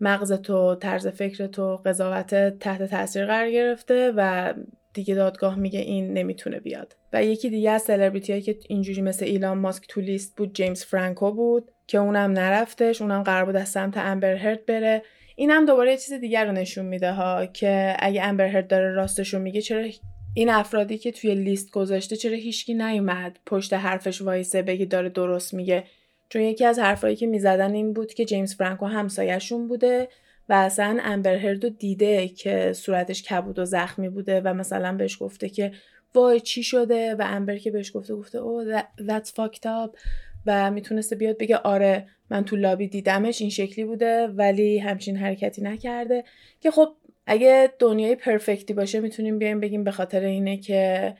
مغز 0.00 0.32
تو 0.32 0.74
طرز 0.74 1.06
فکر 1.06 1.46
تو 1.46 1.76
قضاوت 1.76 2.34
تحت 2.58 2.82
تاثیر 2.82 3.26
قرار 3.26 3.50
گرفته 3.50 4.12
و 4.16 4.52
دیگه 4.98 5.14
دادگاه 5.14 5.58
میگه 5.58 5.80
این 5.80 6.12
نمی‌تونه 6.12 6.60
بیاد. 6.60 6.96
و 7.12 7.24
یکی 7.24 7.50
دیگه 7.50 7.70
از 7.70 7.82
سلبریتی 7.82 8.40
که 8.40 8.58
اینجوری 8.68 9.02
مثل 9.02 9.24
ایلان 9.24 9.58
ماسک 9.58 9.84
تو 9.88 10.00
لیست 10.00 10.36
بود 10.36 10.54
جیمز 10.54 10.84
فرانکو 10.84 11.32
بود 11.32 11.70
که 11.86 11.98
اونم 11.98 12.32
نرفتش 12.32 13.02
اونم 13.02 13.22
قرار 13.22 13.44
بود 13.44 13.56
از 13.56 13.68
سمت 13.68 13.96
امبر 13.96 14.34
هرد 14.34 14.66
بره. 14.66 15.02
اینم 15.36 15.66
دوباره 15.66 15.96
چیز 15.96 16.12
دیگر 16.12 16.46
رو 16.46 16.52
نشون 16.52 16.84
میده 16.84 17.12
ها 17.12 17.46
که 17.46 17.96
اگه 17.98 18.22
امبر 18.22 18.46
هرد 18.46 18.68
داره 18.68 18.92
راستش 18.92 19.34
رو 19.34 19.40
میگه 19.40 19.60
چرا 19.60 19.86
این 20.34 20.50
افرادی 20.50 20.98
که 20.98 21.12
توی 21.12 21.34
لیست 21.34 21.70
گذاشته 21.70 22.16
چرا 22.16 22.36
هیچکی 22.36 22.74
نیومد 22.74 23.38
پشت 23.46 23.72
حرفش 23.72 24.22
وایسه 24.22 24.62
بگی 24.62 24.86
داره 24.86 25.08
درست 25.08 25.54
میگه؟ 25.54 25.84
چون 26.28 26.42
یکی 26.42 26.64
از 26.64 26.78
حرفایی 26.78 27.16
که 27.16 27.26
می‌زدن 27.26 27.74
این 27.74 27.92
بود 27.92 28.14
که 28.14 28.24
جیمز 28.24 28.54
فرانکو 28.54 28.86
همسایهشون 28.86 29.68
بوده 29.68 30.08
و 30.48 30.52
اصلا 30.52 30.98
امبر 31.02 31.36
هردو 31.36 31.68
دیده 31.68 32.28
که 32.28 32.72
صورتش 32.72 33.22
کبود 33.22 33.58
و 33.58 33.64
زخمی 33.64 34.08
بوده 34.08 34.40
و 34.40 34.54
مثلا 34.54 34.92
بهش 34.92 35.22
گفته 35.22 35.48
که 35.48 35.72
وای 36.14 36.40
چی 36.40 36.62
شده 36.62 37.14
و 37.14 37.22
امبر 37.26 37.58
که 37.58 37.70
بهش 37.70 37.96
گفته 37.96 38.14
گفته 38.14 38.38
او 38.38 38.64
that's 38.98 39.28
fucked 39.28 39.64
up 39.64 39.98
و 40.46 40.70
می‌تونسته 40.70 41.16
بیاد 41.16 41.38
بگه 41.38 41.56
آره 41.56 42.06
من 42.30 42.44
تو 42.44 42.56
لابی 42.56 42.88
دیدمش 42.88 43.40
این 43.40 43.50
شکلی 43.50 43.84
بوده 43.84 44.26
ولی 44.26 44.78
همچین 44.78 45.16
حرکتی 45.16 45.62
نکرده 45.62 46.24
که 46.60 46.70
خب 46.70 46.88
اگه 47.26 47.72
دنیای 47.78 48.16
پرفکتی 48.16 48.74
باشه 48.74 49.00
می‌تونیم 49.00 49.38
بیایم 49.38 49.60
بگیم 49.60 49.84
به 49.84 49.90
خاطر 49.90 50.20
اینه 50.20 50.56
که 50.56 51.14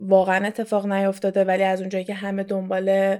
واقعا 0.00 0.46
اتفاق 0.46 0.86
نیافتاده 0.86 1.44
ولی 1.44 1.62
از 1.62 1.80
اونجایی 1.80 2.04
که 2.04 2.14
همه 2.14 2.42
دنبال 2.42 3.16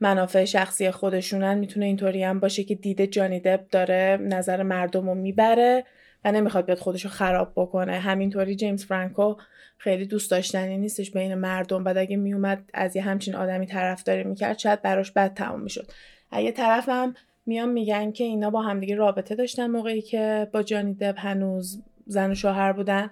منافع 0.00 0.44
شخصی 0.44 0.90
خودشونن 0.90 1.58
می‌تونه 1.58 1.86
اینطوری 1.86 2.24
هم 2.24 2.40
باشه 2.40 2.64
که 2.64 2.74
دیده 2.74 3.06
جانی 3.06 3.40
دب 3.40 3.66
داره 3.70 4.18
نظر 4.20 4.62
مردم 4.62 5.08
رو 5.08 5.14
می‌بره 5.14 5.84
و 6.24 6.32
نمی‌خواد 6.32 6.66
بیاد 6.66 6.78
خودش 6.78 7.04
رو 7.04 7.10
خراب 7.10 7.52
بکنه. 7.56 7.98
همینطوری 7.98 8.56
جیمز 8.56 8.84
فرانکو 8.84 9.34
خیلی 9.78 10.06
دوست 10.06 10.30
داشتنی 10.30 10.78
نیستش 10.78 11.10
بین 11.10 11.34
مردم. 11.34 11.84
بعد 11.84 11.98
اگه 11.98 12.16
میومد 12.16 12.64
از 12.74 12.96
یه 12.96 13.02
همچین 13.02 13.34
آدمی 13.34 13.66
طرفداری 13.66 14.24
می‌کرد 14.24 14.58
شاید 14.58 14.82
براش 14.82 15.12
بد 15.12 15.34
تموم 15.34 15.60
می‌شد. 15.60 15.90
اگه 16.30 16.52
طرف 16.52 16.88
هم 16.88 17.14
میان 17.46 17.68
میگن 17.68 18.12
که 18.12 18.24
اینا 18.24 18.50
با 18.50 18.62
همدیگه 18.62 18.94
رابطه 18.94 19.34
داشتن 19.34 19.66
موقعی 19.66 20.02
که 20.02 20.48
با 20.52 20.62
جانی 20.62 20.94
دب 20.94 21.14
هنوز 21.18 21.82
زن 22.06 22.30
و 22.30 22.34
شوهر 22.34 22.72
بودن 22.72 23.10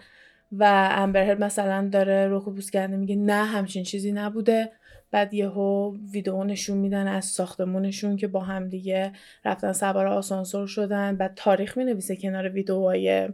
و 0.53 0.91
امبرهرد 0.97 1.45
مثلا 1.45 1.89
داره 1.93 2.27
روکو 2.27 2.51
بوس 2.51 2.77
میگه 2.77 3.17
نه 3.17 3.45
همچین 3.45 3.85
چیزی 3.85 4.13
نبوده. 4.13 4.73
بعد 5.17 5.35
یهو 5.35 5.97
ویدیو 6.13 6.45
نشون 6.45 6.79
میدن 6.79 7.07
از 7.07 7.25
ساختمونشون 7.25 8.17
که 8.17 8.27
با 8.27 8.41
هم 8.41 8.69
دیگه 8.69 9.13
رفتن 9.45 9.73
سوار 9.73 10.07
آسانسور 10.07 10.67
شدن. 10.67 11.17
بعد 11.17 11.33
تاریخ 11.37 11.79
می 11.79 11.85
نویسه 11.85 12.17
کنار 12.17 12.49
ویدیوهای 12.49 13.29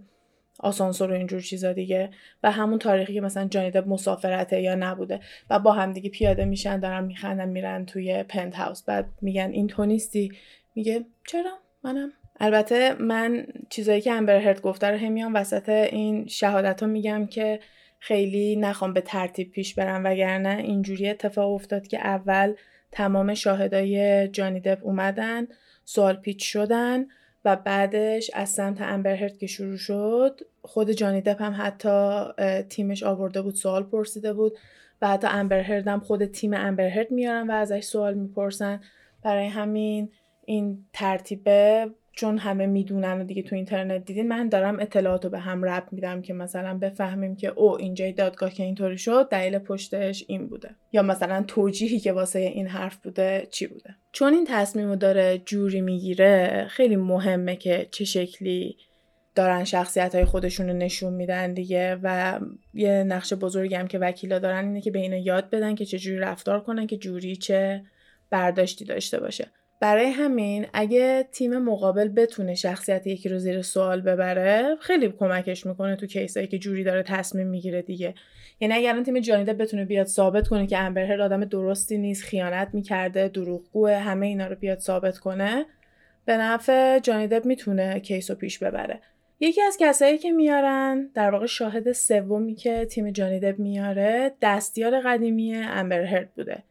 آسانسور 0.59 1.11
و 1.11 1.15
اینجور 1.15 1.41
چیزا 1.41 1.73
دیگه. 1.73 2.11
و 2.43 2.51
همون 2.51 2.79
تاریخی 2.79 3.15
که 3.15 3.21
مثلا 3.21 3.49
جانی 3.49 3.81
مسافرته 3.81 4.61
یا 4.61 4.75
نبوده. 4.75 5.21
و 5.51 5.59
با 5.59 5.73
هم 5.73 5.93
دیگه 5.93 6.11
پیاده 6.11 6.45
میشن 6.45 6.81
دارن 6.81 7.05
میخندن 7.05 7.49
میرن 7.49 7.87
توی 7.87 8.23
پنت 8.23 8.55
هاوس 8.55 8.83
بعد 8.83 9.07
میگن 9.23 9.51
این 9.53 9.67
تو 9.67 9.85
نیستی. 9.85 10.33
میگه 10.75 11.05
چرا؟ 11.27 11.53
منم. 11.85 12.13
البته 12.41 12.95
من 12.95 13.47
چیزایی 13.71 14.01
که 14.01 14.13
امبر 14.13 14.37
هرد 14.37 14.63
گفته 14.63 14.87
رو 14.91 14.99
همیان 14.99 15.33
وسط 15.33 15.69
این 15.69 16.27
شهادت 16.27 16.83
ها 16.83 16.89
میگم 16.89 17.27
که 17.27 17.61
خیلی 18.05 18.57
نخوام 18.57 18.93
به 18.93 19.01
ترتیب 19.01 19.51
پیش 19.51 19.75
برم 19.75 20.05
وگرنه 20.05 20.57
اینجوری 20.63 21.09
اتفاق 21.09 21.53
افتاد 21.53 21.87
که 21.87 21.99
اول 21.99 22.55
تمام 22.93 23.35
شاهدای 23.35 24.29
جانی 24.29 24.61
دپ 24.61 24.79
اومدن 24.83 25.47
سوال 25.85 26.17
پیچ 26.17 26.53
شدن 26.53 27.07
و 27.45 27.57
بعدش 27.57 28.31
از 28.35 28.49
سمت 28.49 28.81
امبرهرد 28.81 29.39
که 29.39 29.47
شروع 29.47 29.77
شد 29.77 30.41
خود 30.63 30.91
جانی 30.91 31.21
دپ 31.21 31.43
هم 31.43 31.55
حتی 31.59 32.23
تیمش 32.63 33.03
آورده 33.03 33.43
بود 33.43 33.55
سوال 33.55 33.83
پرسیده 33.83 34.33
بود 34.33 34.59
و 35.03 35.09
حتی 35.09 35.27
امبرهرد 35.31 35.89
هم 35.89 36.01
خود 36.01 36.25
تیم 36.25 36.55
امبرهرد 36.55 37.11
میارن 37.11 37.51
و 37.51 37.53
ازش 37.53 37.85
سوال 37.85 38.15
می‌پرسن. 38.15 38.81
برای 39.23 39.47
همین 39.47 40.11
این 40.45 40.85
ترتیبه 40.93 41.91
چون 42.13 42.39
همه 42.39 42.67
می‌دونن 42.67 43.21
و 43.21 43.25
دیگه 43.25 43.43
تو 43.43 43.57
اینترنت 43.57 44.05
دیدین 44.05 44.29
من 44.29 44.49
دارم 44.49 44.81
اطلاعاتو 44.81 45.29
به 45.29 45.39
هم 45.39 45.65
رب 45.65 45.89
میدم 45.91 46.23
که 46.23 46.33
مثلا 46.33 46.79
بفهمیم 46.79 47.37
که 47.37 47.49
او 47.49 47.77
اینجای 47.79 48.13
دادگاه 48.13 48.51
که 48.51 48.63
اینطوری 48.63 48.99
شد 48.99 49.29
دلیل 49.31 49.59
پشتش 49.59 50.25
این 50.29 50.47
بوده. 50.47 50.71
یا 50.93 51.03
مثلا 51.03 51.45
توجیهی 51.49 52.01
که 52.01 52.13
واسه 52.13 52.39
این 52.39 52.67
حرف 52.67 52.97
بوده 52.97 53.49
چی 53.51 53.67
بوده؟ 53.67 53.95
چون 54.13 54.35
این 54.35 54.45
تصمیمو 54.49 54.97
داره 54.97 55.39
جوری 55.39 55.81
می‌گیره 55.81 56.67
خیلی 56.71 56.97
مهمه 56.97 57.57
که 57.57 57.89
چه 57.91 58.05
شکلی 58.05 58.77
دارن 59.35 59.65
شخصیت 59.65 60.15
های 60.15 60.25
خودشون 60.25 60.69
رو 60.69 60.73
نشون 60.73 61.13
میدن 61.13 61.55
دیگه. 61.55 61.99
و 62.03 62.41
یه 62.75 63.05
نقش 63.05 63.33
بزرگی 63.33 63.75
هم 63.75 63.87
که 63.89 63.99
وکیلا 63.99 64.39
دارن 64.39 64.65
اینه 64.65 64.81
که 64.81 64.91
به 64.91 64.99
اینا 64.99 65.17
یاد 65.17 65.51
بدن 65.51 65.75
که 65.75 65.85
چجوری 65.85 66.19
رفتار 66.19 66.61
کنن 66.61 66.87
که 66.87 66.97
جوری 66.97 67.37
چه 67.37 67.85
برداشتی 68.31 68.85
داشته 68.85 69.21
باشه. 69.21 69.51
برای 69.83 70.07
همین 70.07 70.67
اگه 70.73 71.29
تیم 71.33 71.59
مقابل 71.59 72.09
بتونه 72.09 72.55
شخصیت 72.55 73.07
یکی 73.07 73.29
رو 73.29 73.39
زیر 73.39 73.63
سوال 73.63 74.01
ببره 74.01 74.77
خیلی 74.81 75.09
کمکش 75.09 75.67
می‌کنه 75.67 75.97
تو 75.97 76.07
کیسایی 76.07 76.47
که 76.47 76.59
جوری 76.59 76.85
داره 76.85 77.03
تصمیم 77.03 77.47
می‌گیره 77.47 77.83
دیگه. 77.83 78.15
یعنی 78.61 78.75
اگر 78.75 78.91
الان 78.91 79.05
تیم 79.05 79.21
جانیده 79.21 79.53
بتونه 79.53 79.85
بیاد 79.85 80.07
ثابت 80.07 80.49
کنه 80.49 80.67
که 80.67 80.79
امبرهر 80.79 81.23
آدم 81.23 81.45
درستی 81.45 81.99
نیست 81.99 82.25
خیانت 82.25 82.69
می‌کرده 82.73 83.29
دروغگوه 83.29 83.95
همه 83.95 84.27
اینا 84.27 84.47
رو 84.47 84.57
بیاد 84.57 84.79
ثابت 84.79 85.19
کنه 85.19 85.67
به 86.25 86.37
نفع 86.37 86.99
جانیدب 86.99 87.47
می‌تونه 87.47 88.01
کیس 88.01 88.31
رو 88.31 88.37
پیش 88.37 88.59
ببره. 88.59 89.01
یکی 89.41 89.63
از 89.63 89.77
کسایی 89.81 90.19
که 90.19 90.33
میارن 90.33 91.11
در 91.15 91.31
واقع 91.31 91.47
شاهد 91.47 91.93
سومی 91.93 92.55
که 92.55 92.85
تیم 92.85 93.11
جانیدب 93.11 93.59
میاره 93.59 94.33
دستیار 94.43 95.01
قدیمی 95.01 95.57
امبرهرد 95.57 96.35
بوده. 96.35 96.63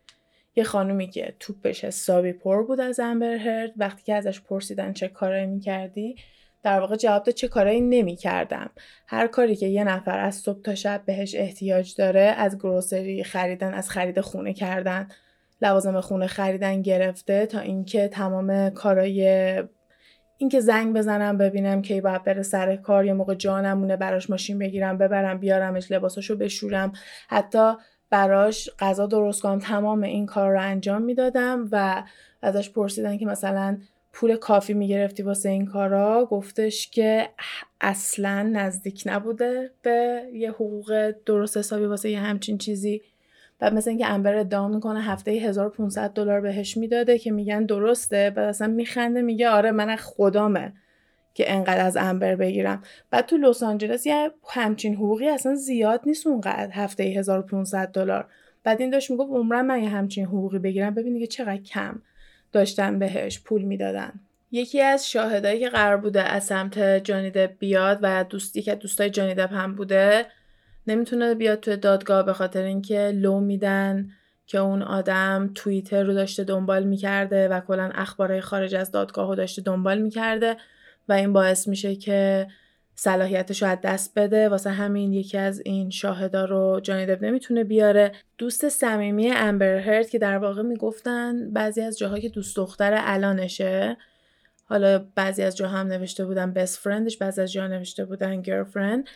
یه 0.56 0.64
خانومی 0.64 1.08
که 1.10 1.36
توپش 1.40 1.84
حسابی 1.84 2.34
پر 2.34 2.64
بود 2.64 2.80
از 2.80 3.00
امبر 3.00 3.36
هرد 3.36 3.72
وقتی 3.78 4.04
که 4.04 4.16
ازش 4.16 4.42
پرسیدن 4.42 4.94
چه 4.94 5.08
کارایی 5.08 5.48
می‌کردی 5.48 6.16
در 6.64 6.80
واقع 6.80 6.96
جواب 6.96 7.24
داد 7.24 7.36
چه 7.36 7.48
کارایی 7.48 7.82
نمی‌کردم. 7.82 8.70
هر 9.08 9.28
کاری 9.28 9.56
که 9.56 9.68
یه 9.68 9.84
نفر 9.84 10.20
از 10.20 10.36
صبح 10.36 10.62
تا 10.62 10.76
شب 10.76 11.02
بهش 11.06 11.36
احتیاج 11.36 11.96
داره 11.96 12.22
از 12.22 12.58
گروسری 12.58 13.24
خریدن 13.24 13.74
از 13.74 13.90
خرید 13.90 14.22
خونه 14.22 14.54
کردن. 14.54 15.08
لوازم 15.62 16.02
خونه 16.02 16.28
خریدن 16.28 16.82
گرفته 16.82 17.46
تا 17.46 17.60
اینکه 17.60 18.08
تمام 18.08 18.70
کارای 18.70 19.64
اینکه 20.38 20.60
زنگ 20.60 20.96
بزنم 20.96 21.38
ببینم 21.38 21.82
کی 21.82 22.02
باید 22.02 22.24
بره 22.24 22.44
سر 22.44 22.76
کار 22.76 23.06
یه 23.06 23.14
موقع 23.14 23.36
جانمونه 23.36 23.98
براش 23.98 24.30
ماشین 24.30 24.60
بگیرم 24.60 24.98
ببرم 24.98 25.38
بیارمش 25.38 25.92
لباساشو 25.92 26.36
بشورم. 26.36 26.92
حتی 27.30 27.74
براش 28.12 28.70
غذا 28.80 29.06
درست 29.06 29.42
کنم 29.42 29.60
تمام 29.60 30.04
این 30.04 30.26
کار 30.26 30.52
رو 30.52 30.62
انجام 30.62 31.02
می‌دادم 31.02 31.68
و 31.72 32.04
ازش 32.42 32.70
پرسیدن 32.70 33.18
که 33.18 33.26
مثلا 33.26 33.78
پول 34.14 34.36
کافی 34.36 34.74
می‌گرفتی 34.74 35.24
واسه 35.24 35.50
این 35.50 35.66
کارا 35.66 36.26
گفتش 36.26 36.90
که 36.90 37.30
اصلا 37.82 38.44
نزدیک 38.44 39.04
نبوده 39.06 39.72
به 39.82 40.24
یه 40.34 40.52
حقوق 40.52 41.14
درست 41.26 41.58
حسابی 41.58 41.86
واسه 41.86 42.10
یه 42.10 42.20
همچین 42.20 42.58
چیزی. 42.58 43.02
و 43.62 43.72
مثل 43.72 43.90
اینکه 43.90 44.08
امبر 44.08 44.36
ادعا 44.36 44.68
می‌کنه 44.68 45.02
هفته 45.02 45.32
1500 45.32 46.14
دلار 46.14 46.42
بهش 46.42 46.78
می‌داده 46.78 47.20
که 47.20 47.32
میگن 47.32 47.66
درسته 47.66 48.30
بعد 48.36 48.50
اصلا 48.50 48.68
میخنده 48.68 49.22
میگه 49.22 49.50
آره 49.50 49.72
من 49.72 49.96
خدامه. 49.96 50.74
که 51.34 51.54
انقدر 51.54 51.86
از 51.86 51.98
امبر 51.98 52.36
بگیرم. 52.36 52.84
بعد 53.12 53.26
تو 53.26 53.38
لس 53.38 53.64
آنجلس 53.64 54.06
یه 54.06 54.32
همچین 54.48 54.96
حقوقی 54.96 55.28
اصلا 55.28 55.56
زیاد 55.56 56.02
نیست 56.06 56.28
اونقدر 56.28 56.72
هفته 56.72 57.04
1500 57.04 57.88
دلار. 57.88 58.28
بعد 58.64 58.82
این 58.82 58.90
داشت 58.90 59.12
می‌گفت 59.12 59.32
عمرم 59.32 59.66
من 59.66 59.84
یه 59.84 59.90
همچین 59.90 60.26
حقوقی 60.26 60.60
بگیرم. 60.60 60.94
ببینید 60.94 61.22
که 61.22 61.28
چقدر 61.28 61.58
کم 61.58 62.02
داشتن 62.52 63.00
بهش 63.00 63.40
پول 63.40 63.62
می‌دادن. 63.62 64.12
یکی 64.52 64.82
از 64.82 65.12
شاهدایی 65.12 65.60
که 65.60 65.70
قرار 65.70 65.98
بوده 65.98 66.24
از 66.24 66.44
سمت 66.44 66.80
جانیدب 66.80 67.52
بیاد 67.60 68.00
و 68.02 68.24
دوستی 68.24 68.62
که 68.62 68.76
دوستای 68.76 69.10
جانیدب 69.10 69.50
هم 69.52 69.76
بوده 69.76 70.26
نمی‌تونه 70.88 71.36
بیاد 71.36 71.60
توی 71.60 71.78
دادگاه 71.78 72.26
به 72.26 72.34
خاطر 72.34 72.64
اینکه 72.64 73.12
لو 73.16 73.40
میدن 73.40 74.10
که 74.46 74.58
اون 74.58 74.82
آدم 74.82 75.52
توییتر 75.56 76.04
رو 76.04 76.14
داشته 76.14 76.44
دنبال 76.44 76.84
می‌کرده 76.84 77.48
و 77.48 77.60
کلا 77.60 77.92
اخبارهای 77.96 78.42
خارج 78.42 78.76
از 78.76 78.92
دادگاه 78.92 79.28
رو 79.28 79.36
داشته 79.36 79.62
دنبال 79.62 80.02
می‌کرده. 80.02 80.58
و 81.10 81.14
این 81.14 81.34
باعث 81.34 81.68
میشه 81.68 81.96
که 81.96 82.48
صلاحیتش 82.96 83.62
رو 83.62 83.70
از 83.70 83.78
دست 83.84 84.14
بده. 84.16 84.50
واسه 84.50 84.70
همین 84.70 85.14
یکی 85.14 85.38
از 85.38 85.62
این 85.66 85.90
شاهدا 85.90 86.46
رو 86.46 86.80
جانی 86.84 87.06
دب 87.06 87.24
نمی‌تونه 87.24 87.64
بیاره. 87.64 88.12
دوست 88.38 88.70
صمیمی 88.70 89.32
امبر 89.32 89.78
هرد 89.78 90.10
که 90.10 90.20
در 90.20 90.38
واقع 90.38 90.62
می‌گفتن 90.62 91.52
بعضی 91.52 91.82
از 91.82 91.98
جاها 91.98 92.20
که 92.20 92.30
دوست 92.30 92.56
دختر 92.56 92.94
الانشه 92.98 93.98
حالا 94.66 95.06
بعضی 95.16 95.44
از 95.44 95.58
جاها 95.58 95.78
هم 95.78 95.88
نوشته 95.88 96.26
بودن 96.26 96.54
بست 96.54 96.80
فرندش 96.80 97.18
بعضی 97.18 97.42
از 97.42 97.52
جاها 97.52 97.68
نوشته 97.68 98.06
بودن 98.06 98.42
گرفرند 98.42 99.08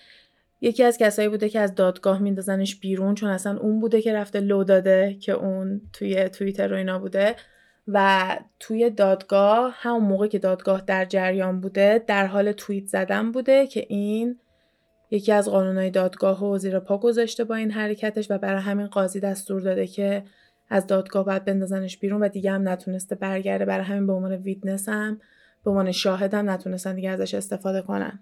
یکی 0.61 0.83
از 0.83 0.97
کسایی 0.97 1.29
بوده 1.29 1.49
که 1.49 1.59
از 1.59 1.75
دادگاه 1.75 2.19
میندازنش 2.19 2.75
بیرون 2.75 3.15
چون 3.15 3.29
اصلا 3.29 3.57
اون 3.57 3.79
بوده 3.79 4.01
که 4.01 4.13
رفته 4.13 4.39
لو 4.39 4.63
داده 4.63 5.17
که 5.21 5.31
اون 5.31 5.81
توی 5.93 6.29
توییتر 6.29 6.73
و 6.73 6.75
اینا 6.75 6.99
بوده. 6.99 7.35
و 7.87 8.37
توی 8.59 8.89
دادگاه 8.89 9.75
همون 9.77 10.03
موقع 10.03 10.27
که 10.27 10.39
دادگاه 10.39 10.81
در 10.81 11.05
جریان 11.05 11.61
بوده 11.61 12.03
در 12.07 12.25
حال 12.25 12.51
توییت 12.51 12.85
زدن 12.85 13.31
بوده 13.31 13.67
که 13.67 13.85
این 13.89 14.39
یکی 15.11 15.31
از 15.31 15.49
قانونهای 15.49 15.89
دادگاه 15.89 16.45
و 16.45 16.57
زیر 16.57 16.79
پا 16.79 16.97
گذاشته 16.97 17.43
با 17.43 17.55
این 17.55 17.71
حرکتش 17.71 18.31
و 18.31 18.37
برای 18.37 18.61
همین 18.61 18.87
قاضی 18.87 19.19
دستور 19.19 19.61
داده 19.61 19.87
که 19.87 20.23
از 20.69 20.87
دادگاه 20.87 21.25
باید 21.25 21.45
بندازنش 21.45 21.97
بیرون 21.97 22.23
و 22.23 22.29
دیگه 22.29 22.51
هم 22.51 22.69
نتونسته 22.69 23.15
برگرده. 23.15 23.65
برای 23.65 23.85
همین 23.85 24.07
به 24.07 24.13
عنوان 24.13 24.31
ویدنس 24.31 24.89
هم 24.89 25.21
به 25.63 25.69
عنوان 25.69 25.91
شاهد 25.91 26.33
هم 26.33 26.49
نتونستن 26.49 26.95
دیگه 26.95 27.09
ازش 27.09 27.33
استفاده 27.33 27.81
کنن. 27.81 28.19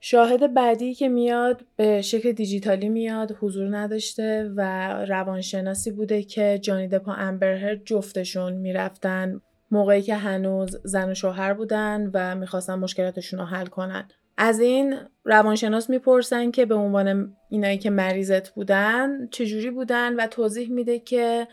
شاهد 0.00 0.54
بعدی 0.54 0.94
که 0.94 1.08
میاد 1.08 1.64
به 1.76 2.02
شکل 2.02 2.32
دیجیتالی 2.32 2.88
میاد 2.88 3.36
حضور 3.40 3.76
نداشته 3.76 4.52
و 4.56 4.88
روانشناسی 5.04 5.90
بوده 5.90 6.22
که 6.22 6.58
جانی 6.62 6.88
دپا 6.88 7.12
امبرهر 7.12 7.74
جفتشون 7.74 8.52
می‌رفتن. 8.52 9.40
موقعی 9.70 10.02
که 10.02 10.14
هنوز 10.14 10.76
زن 10.84 11.10
و 11.10 11.14
شوهر 11.14 11.54
بودن 11.54 12.10
و 12.14 12.34
می‌خواستن 12.34 12.74
مشکلاتشون 12.74 13.40
رو 13.40 13.46
حل 13.46 13.66
کنن. 13.66 14.08
از 14.38 14.60
این 14.60 14.94
روانشناس 15.24 15.90
می‌پرسن 15.90 16.50
که 16.50 16.66
به 16.66 16.74
عنوان 16.74 17.36
اینایی 17.48 17.78
که 17.78 17.90
مریضت 17.90 18.50
بودن 18.50 19.28
چجوری 19.30 19.70
بودن 19.70 20.14
و 20.16 20.26
توضیح 20.26 20.70
میده 20.70 20.98
که 20.98 21.48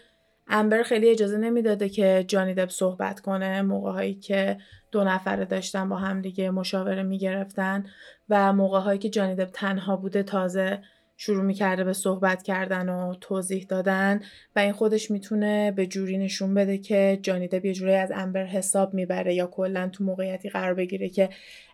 امبر 0.47 0.83
خیلی 0.83 1.09
اجازه 1.09 1.37
نمی‌داده 1.37 1.89
که 1.89 2.25
جانی 2.27 2.53
دپ 2.53 2.69
صحبت 2.69 3.19
کنه 3.19 3.61
موقعهایی 3.61 4.13
که 4.13 4.57
دو 4.91 5.03
نفره 5.03 5.45
داشتن 5.45 5.89
با 5.89 5.95
هم 5.95 6.21
دیگه 6.21 6.49
مشاوره 6.51 7.03
می‌گرفتن 7.03 7.83
و 8.29 8.53
موقعهایی 8.53 8.99
که 8.99 9.09
جانی 9.09 9.35
دپ 9.35 9.49
تنها 9.53 9.95
بوده 9.95 10.23
تازه 10.23 10.81
شروع 11.17 11.43
می‌کرده 11.43 11.83
به 11.83 11.93
صحبت 11.93 12.43
کردن 12.43 12.89
و 12.89 13.15
توضیح 13.21 13.65
دادن 13.69 14.21
و 14.55 14.59
این 14.59 14.73
خودش 14.73 15.11
می‌تونه 15.11 15.71
به 15.71 15.87
جوری 15.87 16.17
نشون 16.17 16.53
بده 16.53 16.77
که 16.77 17.19
جانی 17.21 17.47
دپ 17.47 17.65
یه 17.65 17.73
جوری 17.73 17.93
از 17.93 18.11
امبر 18.15 18.45
حساب 18.45 18.93
می‌بره 18.93 19.33
یا 19.33 19.47
کلا 19.47 19.89
تو 19.89 20.03
موقعیتی 20.03 20.49
قرار 20.49 20.73
بگیره 20.73 21.09
که 21.09 21.29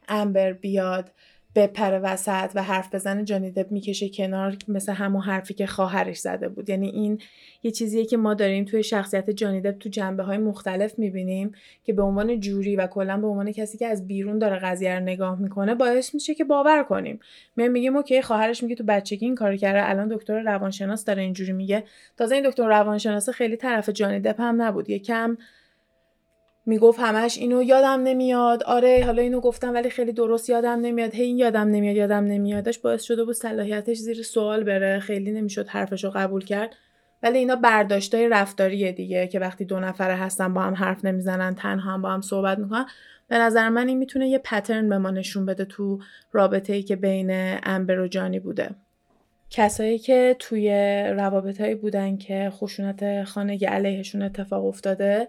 امبر 0.08 0.54
بیاد 0.54 1.12
بپره 1.60 2.00
وسط 2.00 2.52
و 2.56 2.64
حرف 2.64 2.96
بزنه 2.96 3.24
جانی 3.24 3.52
دب 3.52 3.72
می‌کشه 3.72 4.10
کنار 4.10 4.58
مثل 4.68 4.94
همون 4.94 5.22
حرفی 5.22 5.54
که 5.54 5.66
خواهرش 5.66 6.20
زده 6.20 6.50
بود. 6.50 6.70
یعنی 6.70 6.90
این 6.90 7.22
یه 7.64 7.72
چیزیه 7.72 8.06
که 8.06 8.18
ما 8.18 8.34
داریم 8.34 8.66
توی 8.66 8.84
شخصیت 8.84 9.30
جانی 9.30 9.62
دب 9.62 9.80
تو 9.80 9.90
جنبه 9.90 10.24
های 10.24 10.38
مختلف 10.38 11.00
می‌بینیم 11.00 11.52
که 11.84 11.94
به 11.94 12.02
عنوان 12.02 12.40
جوری 12.40 12.76
و 12.76 12.88
کلا 12.88 13.18
به 13.18 13.28
عنوان 13.28 13.52
کسی 13.52 13.78
که 13.78 13.88
از 13.88 14.08
بیرون 14.08 14.40
داره 14.40 14.60
قضیه 14.60 14.96
رو 14.96 15.00
نگاه 15.00 15.40
می‌کنه 15.40 15.76
باعث 15.76 16.14
میشه 16.14 16.36
که 16.36 16.44
باور 16.44 16.84
کنیم. 16.84 17.20
می 17.56 17.68
میگیم 17.68 17.96
اوکی 17.96 18.22
خواهرش 18.22 18.64
میگه 18.64 18.76
تو 18.76 18.84
بچگی 18.84 19.26
این 19.26 19.36
کار 19.36 19.56
کرده 19.56 19.90
الان 19.90 20.08
دکتر 20.08 20.42
روانشناس 20.42 21.06
داره 21.06 21.22
اینجوری 21.22 21.52
میگه. 21.52 21.84
تازه 22.18 22.36
این 22.36 22.50
دکتر 22.50 22.68
روانشناس 22.68 23.30
خیلی 23.30 23.56
طرف 23.56 23.90
جانی 23.90 24.20
دپ 24.20 24.42
هم 24.42 24.62
نبود. 24.62 24.90
یکم 24.90 25.38
می‌گفت 26.70 27.00
همش 27.00 27.38
اینو 27.38 27.64
یادم 27.64 28.04
نمیاد. 28.04 28.64
آره 28.64 29.04
حالا 29.06 29.22
اینو 29.22 29.40
گفتم 29.40 29.74
ولی 29.74 29.90
خیلی 29.90 30.14
درست 30.14 30.50
یادم 30.50 30.80
نمیاد. 30.80 31.16
هی 31.16 31.24
این 31.24 31.38
یادم 31.38 31.68
نمیاد 31.68 31.96
یادم 31.96 32.24
نمیادش 32.24 32.80
باعث 32.80 33.04
شده 33.04 33.24
بود 33.24 33.36
صلاحیتش 33.36 33.98
زیر 33.98 34.24
سوال 34.24 34.64
بره. 34.64 35.00
خیلی 35.00 35.32
نمی‌شد 35.32 35.68
حرفش 35.68 36.04
رو 36.04 36.10
قبول 36.16 36.46
کرد. 36.46 36.76
ولی 37.24 37.38
اینا 37.38 37.56
برداشتای 37.56 38.30
رفتاریه 38.30 38.92
دیگه 38.92 39.28
که 39.28 39.40
وقتی 39.40 39.66
دو 39.66 39.80
نفره 39.80 40.16
هستن 40.16 40.54
با 40.54 40.62
هم 40.62 40.74
حرف 40.74 41.06
نمی‌زنن 41.06 41.56
تنها 41.56 41.94
هم 41.94 42.02
با 42.02 42.10
هم 42.10 42.22
صحبت 42.22 42.60
می‌کنن. 42.60 42.86
به 43.28 43.38
نظر 43.38 43.70
من 43.70 43.88
این 43.88 43.98
می‌تونه 43.98 44.28
یه 44.28 44.38
پترن 44.38 44.90
به 44.90 44.98
ما 44.98 45.12
نشون 45.12 45.46
بده 45.46 45.66
تو 45.66 46.00
رابطه 46.32 46.74
ای 46.74 46.84
که 46.84 46.96
بین 46.96 47.58
امبر 47.64 48.00
و 48.00 48.08
جانی 48.08 48.40
بوده. 48.40 48.70
کسایی 49.50 50.00
که 50.00 50.36
توی 50.40 50.70
روابط 51.18 51.62
بودن 51.62 52.18
که 52.18 52.50
خشونت 52.52 53.24
خانگی 53.24 53.66
علیهشون 53.66 54.22
اتفاق 54.22 54.66
افتاده 54.66 55.28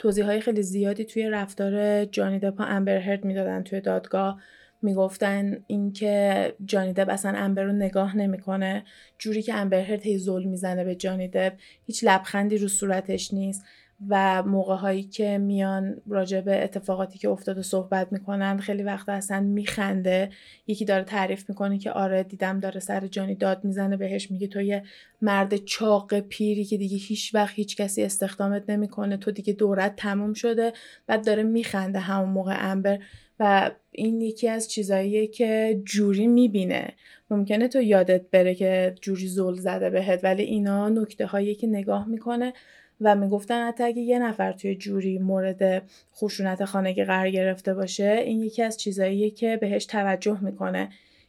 توضیح 0.00 0.24
های 0.24 0.40
خیلی 0.40 0.62
زیادی 0.62 1.04
توی 1.04 1.30
رفتار 1.30 2.04
جانی 2.04 2.38
دپا 2.38 2.64
امبر 2.64 2.96
هرد 2.96 3.24
می‌دادن 3.24 3.62
توی 3.62 3.80
دادگاه. 3.80 4.40
می‌گفتن 4.82 5.64
اینکه 5.66 6.54
جانی 6.64 6.92
دب 6.92 7.10
اصلا 7.10 7.38
امبر 7.38 7.62
رو 7.62 7.72
نگاه 7.72 8.16
نمی‌کنه. 8.16 8.84
جوری 9.18 9.42
که 9.42 9.54
امبر 9.54 9.80
هرد 9.80 10.02
هی 10.02 10.18
زل 10.18 10.44
می‌زنه 10.44 10.84
به 10.84 10.94
جانی 10.94 11.28
دب 11.28 11.52
هیچ 11.86 12.04
لبخندی 12.04 12.58
رو 12.58 12.68
صورتش 12.68 13.34
نیست. 13.34 13.64
و 14.08 14.42
موقع 14.42 14.74
هایی 14.74 15.02
که 15.02 15.38
میان 15.38 15.96
راجع 16.08 16.40
به 16.40 16.64
اتفاقاتی 16.64 17.18
که 17.18 17.28
افتاده 17.28 17.62
صحبت 17.62 18.12
می‌کنن 18.12 18.58
خیلی 18.58 18.82
وقت 18.82 19.08
اصلا 19.08 19.40
میخنده. 19.40 20.30
یکی 20.66 20.84
داره 20.84 21.04
تعریف 21.04 21.48
می‌کنه 21.48 21.78
که 21.78 21.92
آره 21.92 22.22
دیدم 22.22 22.60
داره 22.60 22.80
سر 22.80 23.06
جانی 23.06 23.34
داد 23.34 23.64
می‌زنه 23.64 23.96
بهش 23.96 24.30
میگه 24.30 24.46
تو 24.46 24.60
یه 24.60 24.82
مرد 25.22 25.56
چاق 25.56 26.20
پیری 26.20 26.64
که 26.64 26.76
دیگه 26.76 26.96
هیچ 26.96 27.34
وقت 27.34 27.54
هیچ 27.54 27.76
کسی 27.76 28.02
استخدامت 28.02 28.70
نمی‌کنه. 28.70 29.16
تو 29.16 29.30
دیگه 29.30 29.52
دورت 29.52 29.96
تموم 29.96 30.32
شده. 30.32 30.72
بعد 31.06 31.26
داره 31.26 31.42
میخنده 31.42 31.98
همون 31.98 32.28
موقع 32.28 32.56
امبر 32.58 32.98
و 33.40 33.70
این 33.92 34.20
یکی 34.20 34.48
از 34.48 34.70
چیزاییه 34.70 35.26
که 35.26 35.82
جوری 35.84 36.26
می‌بینه. 36.26 36.92
ممکنه 37.30 37.68
تو 37.68 37.80
یادت 37.82 38.30
بره 38.30 38.54
که 38.54 38.94
جوری 39.00 39.28
زل 39.28 39.54
زده 39.54 39.90
بهت 39.90 40.24
ولی 40.24 40.42
اینا 40.42 40.88
نکته 40.88 41.26
هایی 41.26 41.54
که 41.54 41.66
نگاه 41.66 42.08
می‌کنه 42.08 42.52
و 43.00 43.16
می‌گفتن 43.16 43.68
حتی 43.68 43.84
اگه 43.84 44.02
یه 44.02 44.18
نفر 44.18 44.52
توی 44.52 44.74
جوری 44.74 45.18
مورد 45.18 45.82
خشونت 46.14 46.64
خانگی 46.64 47.04
قرار 47.04 47.30
گرفته 47.30 47.74
باشه 47.74 48.22
این 48.24 48.40
یکی 48.40 48.62
از 48.62 48.76
چیزاییه 48.76 49.30
که 49.30 49.56
بهش 49.56 49.86
توجه 49.86 50.44
می‌کنه 50.44 50.88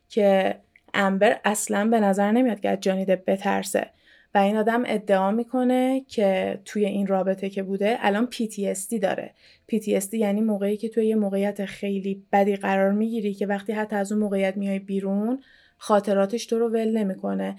که 0.09 0.55
امبر 0.93 1.39
اصلا 1.45 1.89
به 1.89 1.99
نظر 1.99 2.31
نمیاد 2.31 2.59
که 2.59 2.69
از 2.69 2.79
جانی 2.79 3.05
بترسه 3.05 3.89
و 4.35 4.37
این 4.37 4.57
آدم 4.57 4.83
ادعا 4.85 5.31
می‌کنه 5.31 6.01
که 6.07 6.59
توی 6.65 6.85
این 6.85 7.07
رابطه 7.07 7.49
که 7.49 7.63
بوده 7.63 7.97
الان 7.99 8.29
PTSD 8.31 8.99
داره. 9.01 9.33
PTSD 9.71 10.13
یعنی 10.13 10.41
موقعی 10.41 10.77
که 10.77 10.89
توی 10.89 11.05
یه 11.05 11.15
موقعیت 11.15 11.65
خیلی 11.65 12.23
بدی 12.31 12.55
قرار 12.55 12.91
می‌گیری 12.91 13.33
که 13.33 13.47
وقتی 13.47 13.73
حتی 13.73 13.95
از 13.95 14.11
اون 14.11 14.21
موقعیت 14.21 14.57
میای 14.57 14.79
بیرون 14.79 15.43
خاطراتش 15.77 16.45
تو 16.45 16.59
رو 16.59 16.69
ول 16.69 16.97
نمی‌کنه. 16.97 17.55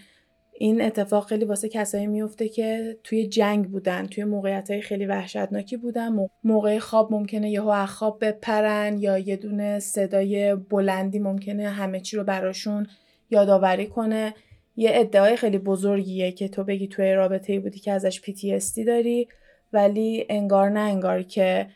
این 0.63 0.83
اتفاق 0.83 1.27
خیلی 1.27 1.45
واسه 1.45 1.69
کسایی 1.69 2.07
میفته 2.07 2.49
که 2.49 2.99
توی 3.05 3.27
جنگ 3.29 3.71
بودن 3.71 4.07
توی 4.07 4.25
موقعیت 4.25 4.71
های 4.71 4.81
خیلی 4.81 5.07
وحشتناکی 5.07 5.77
بودن. 5.77 6.17
موقع 6.45 6.79
خواب 6.79 7.13
ممکنه 7.13 7.51
یهو 7.51 7.69
از 7.69 7.89
خواب 7.89 8.25
بپرن 8.25 8.99
یا 8.99 9.19
یه 9.19 9.37
دونه 9.37 9.79
صدای 9.79 10.55
بلندی 10.55 11.19
ممکنه 11.19 11.69
همه 11.69 12.01
چی 12.01 12.17
رو 12.17 12.25
براشون 12.25 12.87
یادآوری 13.31 13.87
کنه. 13.87 14.35
یه 14.77 14.91
ادعای 14.95 15.37
خیلی 15.37 15.59
بزرگیه 15.59 16.33
که 16.33 16.49
تو 16.49 16.65
بگی 16.65 16.89
توی 16.89 17.15
رابطه 17.15 17.61
بودی 17.61 17.79
که 17.79 17.93
ازش 17.93 18.21
PTSD 18.21 18.87
داری 18.87 19.29
ولی 19.73 20.27
انگار 20.29 20.71
نه 20.71 20.81
انگار 20.81 21.23
که 21.23 21.67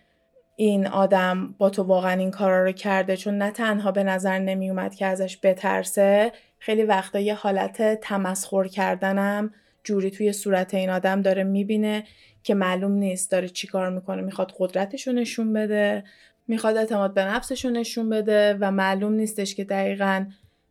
این 0.57 0.87
آدم 0.87 1.55
با 1.59 1.71
تو 1.71 1.83
واقعا 1.83 2.13
این 2.13 2.31
کارا 2.31 2.65
رو 2.65 2.73
کرده 2.73 3.17
چون 3.17 3.39
نه 3.39 3.51
تنها 3.51 3.93
به 3.93 4.05
نظر 4.05 4.39
نمی 4.39 4.71
اومد 4.71 4.95
که 4.95 5.07
ازش 5.07 5.39
بترسه 5.43 6.33
خیلی 6.59 6.83
وقتا 6.83 7.21
یه 7.21 7.35
حالت 7.35 8.01
تمسخر 8.01 8.65
کردنم 8.65 9.51
جوری 9.85 10.11
توی 10.11 10.33
صورت 10.33 10.75
این 10.75 10.91
آدم 10.91 11.23
داره 11.23 11.45
می‌بینه 11.45 12.05
که 12.43 12.55
معلوم 12.55 12.93
نیست 12.93 13.31
داره 13.31 13.49
چی 13.49 13.67
کار 13.67 13.91
می‌کنه. 13.91 14.23
می‌خواد 14.23 14.53
قدرتش 14.59 15.09
نشون 15.09 15.53
بده 15.53 16.05
می‌خواد 16.49 16.77
اعتماد 16.77 17.15
به 17.15 17.25
نفسش 17.25 17.65
نشون 17.65 18.09
بده 18.09 18.57
و 18.61 18.71
معلوم 18.71 19.13
نیستش 19.13 19.55
که 19.55 19.65
دقیقا 19.65 20.27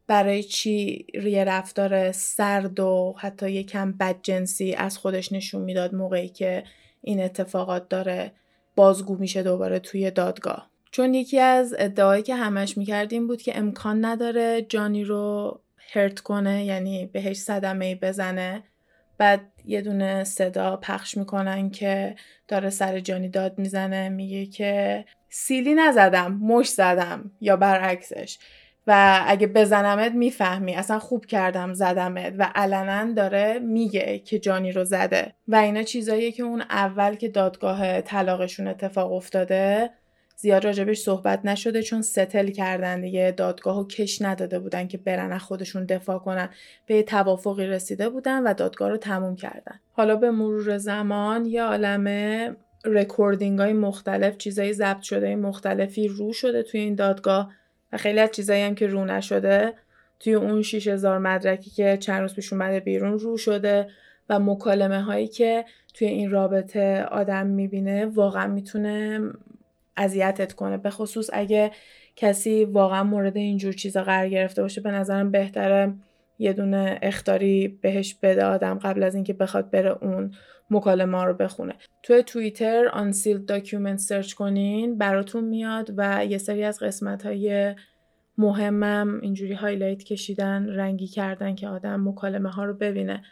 برای 0.08 0.44
چی 0.44 1.06
یه 1.14 1.44
رفتار 1.44 2.12
سرد 2.12 2.80
و 2.80 3.16
حتی 3.18 3.52
یکم 3.52 3.92
بدجنسی 3.92 4.74
از 4.74 4.98
خودش 4.98 5.32
نشون 5.32 5.62
می‌داد 5.62 5.96
موقعی 5.96 6.30
که 6.30 6.64
این 7.02 7.24
اتفاقات 7.24 7.90
داره 7.90 8.32
بازگو 8.76 9.18
میشه 9.18 9.44
دوباره 9.44 9.80
توی 9.80 10.12
دادگاه. 10.12 10.70
چون 10.92 11.14
یکی 11.14 11.40
از 11.40 11.76
ادعایی 11.80 12.24
که 12.24 12.36
همش 12.36 12.78
می‌کردیم 12.78 13.28
بود 13.28 13.42
که 13.42 13.58
امکان 13.58 14.06
نداره 14.06 14.62
جانی 14.70 15.04
رو 15.04 15.60
هرت 15.94 16.20
کنه 16.20 16.66
یعنی 16.66 17.06
بهش 17.06 17.38
صدمه 17.38 17.96
بزنه. 17.96 18.64
بعد 19.18 19.42
یه 19.66 19.82
دونه 19.82 20.24
صدا 20.24 20.78
پخش 20.78 21.18
می‌کنن 21.18 21.70
که 21.70 22.16
داره 22.48 22.70
سر 22.70 23.00
جانی 23.00 23.30
داد 23.30 23.60
می‌زنه 23.60 24.10
میگه 24.10 24.46
که 24.46 25.06
سیلی 25.30 25.74
نزدم 25.76 26.34
مش 26.34 26.70
زدم 26.70 27.32
یا 27.42 27.58
برعکسش. 27.58 28.38
و 28.88 29.24
اگه 29.28 29.48
بزنمت 29.48 30.12
می‌فهمی 30.12 30.76
اصلا 30.76 31.00
خوب 31.00 31.26
کردم 31.26 31.74
زدمت. 31.74 32.34
و 32.38 32.52
علنا 32.56 33.14
داره 33.14 33.60
میگه 33.60 34.20
که 34.20 34.40
جانی 34.40 34.72
رو 34.72 34.84
زده. 34.84 35.34
و 35.48 35.56
اینا 35.56 35.84
چیزاییه 35.84 36.32
که 36.32 36.44
اون 36.44 36.62
اول 36.62 37.16
که 37.16 37.28
دادگاه 37.28 38.02
طلاقشون 38.02 38.68
اتفاق 38.68 39.14
افتاده 39.14 39.90
زیاد 40.36 40.66
راجبش 40.66 41.00
صحبت 41.00 41.46
نشده 41.46 41.84
چون 41.84 42.02
ستل 42.02 42.50
کردن 42.50 43.02
دیگه. 43.02 43.34
دادگاه 43.38 43.80
و 43.80 43.88
کش 43.88 44.22
نداده 44.22 44.60
بودن 44.60 44.88
که 44.88 44.98
برن 44.98 45.32
از 45.32 45.42
خودشون 45.42 45.86
دفاع 45.86 46.20
کنن. 46.20 46.50
به 46.86 47.04
توافقی 47.04 47.68
رسیده 47.68 48.10
بودن 48.10 48.44
و 48.44 48.54
دادگاه 48.54 48.90
رو 48.90 48.98
تموم 48.98 49.36
کردن. 49.36 49.80
حالا 49.92 50.16
به 50.16 50.32
مرور 50.32 50.78
زمان 50.78 51.46
یه 51.46 51.64
عالمه 51.64 52.56
recording 52.86 53.60
های 53.60 53.74
مختلف 53.74 54.38
چیزای 54.38 54.74
ضبط 54.74 55.02
شده 55.02 55.36
مختلفی 55.36 56.08
رو 56.08 56.34
شده 56.34 56.64
توی 56.64 56.80
این 56.80 56.96
دادگاه 56.96 57.52
و 57.94 57.98
خیلی 57.98 58.20
از 58.20 58.32
چیزایی 58.32 58.64
هم 58.64 58.76
که 58.76 58.88
رو 58.88 59.06
نشده 59.06 59.74
توی 60.20 60.34
اون 60.34 60.62
6000 60.62 61.18
مدرکی 61.18 61.70
که 61.70 61.98
چند 61.98 62.22
روز 62.22 62.36
پیش 62.36 62.54
اومده 62.54 62.80
بیرون 62.80 63.20
رو 63.20 63.38
شده 63.38 63.88
و 64.30 64.40
مکالمه 64.40 65.02
هایی 65.02 65.28
که 65.28 65.66
توی 65.94 66.08
این 66.08 66.32
رابطه 66.32 67.04
آدم 67.04 67.48
می‌بینه 67.48 68.06
واقعا 68.06 68.48
می‌تونه 68.48 69.22
اذیتت 69.98 70.54
کنه. 70.54 70.78
به 70.78 70.90
خصوص 70.90 71.30
اگه 71.34 71.72
کسی 72.16 72.66
واقعا 72.66 73.04
مورد 73.04 73.38
اینجور 73.38 73.74
چیزا 73.74 74.04
قرار 74.04 74.30
گرفته 74.30 74.62
باشه 74.62 74.82
به 74.82 74.92
نظرم 74.92 75.32
بهتره 75.32 75.94
یه 76.40 76.54
دونه 76.54 77.00
اخطاری 77.02 77.68
بهش 77.68 78.14
بده 78.14 78.46
آدم 78.46 78.80
قبل 78.80 79.04
از 79.04 79.16
اینکه 79.16 79.34
بخواد 79.34 79.72
بره 79.72 79.98
اون 80.02 80.32
مکالمه 80.70 81.24
رو 81.24 81.34
بخونه. 81.34 81.74
توی 82.04 82.24
توییتر 82.24 82.88
unsealed 82.88 83.38
document 83.38 84.00
search 84.00 84.34
کنین 84.34 84.98
براتون 84.98 85.44
میاد 85.44 85.94
و 85.98 86.26
یه 86.26 86.38
سری 86.38 86.64
از 86.64 86.80
قسمت 86.80 87.26
های 87.26 87.76
مهمم 88.38 89.20
اینجوری 89.22 89.54
highlight 89.54 90.04
کشیدن 90.04 90.70
رنگی 90.70 91.08
کردن 91.08 91.56
که 91.56 91.68
آدم 91.68 92.10
مکالمه 92.10 92.50
ها 92.50 92.66
رو 92.66 92.74
ببینه. 92.74 93.24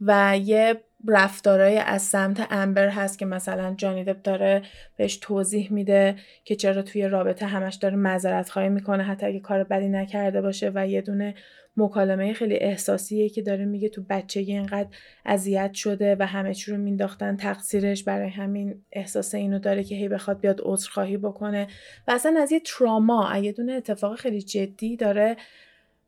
و 0.00 0.38
یه 0.38 0.80
رفتارای 1.08 1.78
از 1.78 2.02
سمت 2.02 2.46
امبر 2.50 2.88
هست 2.88 3.18
که 3.18 3.26
مثلا 3.26 3.74
جانی 3.74 4.04
دپ 4.04 4.22
داره 4.22 4.62
بهش 4.96 5.16
توضیح 5.16 5.72
میده 5.72 6.16
که 6.44 6.56
چرا 6.56 6.82
توی 6.82 7.08
رابطه 7.08 7.46
همش 7.46 7.74
داره 7.74 7.96
معذرت 7.96 8.50
خواهی 8.50 8.68
می‌کنه 8.68 9.02
حتی 9.02 9.26
اگه 9.26 9.40
کار 9.40 9.64
بدی 9.64 9.88
نکرده 9.88 10.40
باشه 10.40 10.72
و 10.74 10.86
یه 10.88 11.00
دونه 11.00 11.34
مکالمه 11.76 12.32
خیلی 12.32 12.56
احساسیه 12.56 13.28
که 13.28 13.42
داره 13.42 13.64
میگه 13.64 13.88
تو 13.88 14.02
بچگی 14.10 14.52
اینقدر 14.52 14.88
اذیت 15.26 15.72
شده 15.72 16.16
و 16.18 16.26
همه 16.26 16.54
چی 16.54 16.70
رو 16.70 16.76
مینداختن 16.76 17.36
تقصیرش 17.36 18.04
برای 18.04 18.28
همین 18.28 18.82
احساس 18.92 19.34
اینو 19.34 19.58
داره 19.58 19.84
که 19.84 19.94
هی 19.94 20.08
بخواد 20.08 20.40
بیاد 20.40 20.60
عذرخواهی 20.62 21.16
بکنه. 21.16 21.66
و 22.08 22.10
اصلا 22.10 22.40
از 22.40 22.52
یه 22.52 22.60
تراما 22.60 23.38
یه 23.38 23.52
دونه 23.52 23.72
اتفاق 23.72 24.16
خیلی 24.18 24.42
جدی 24.42 24.96
داره 24.96 25.36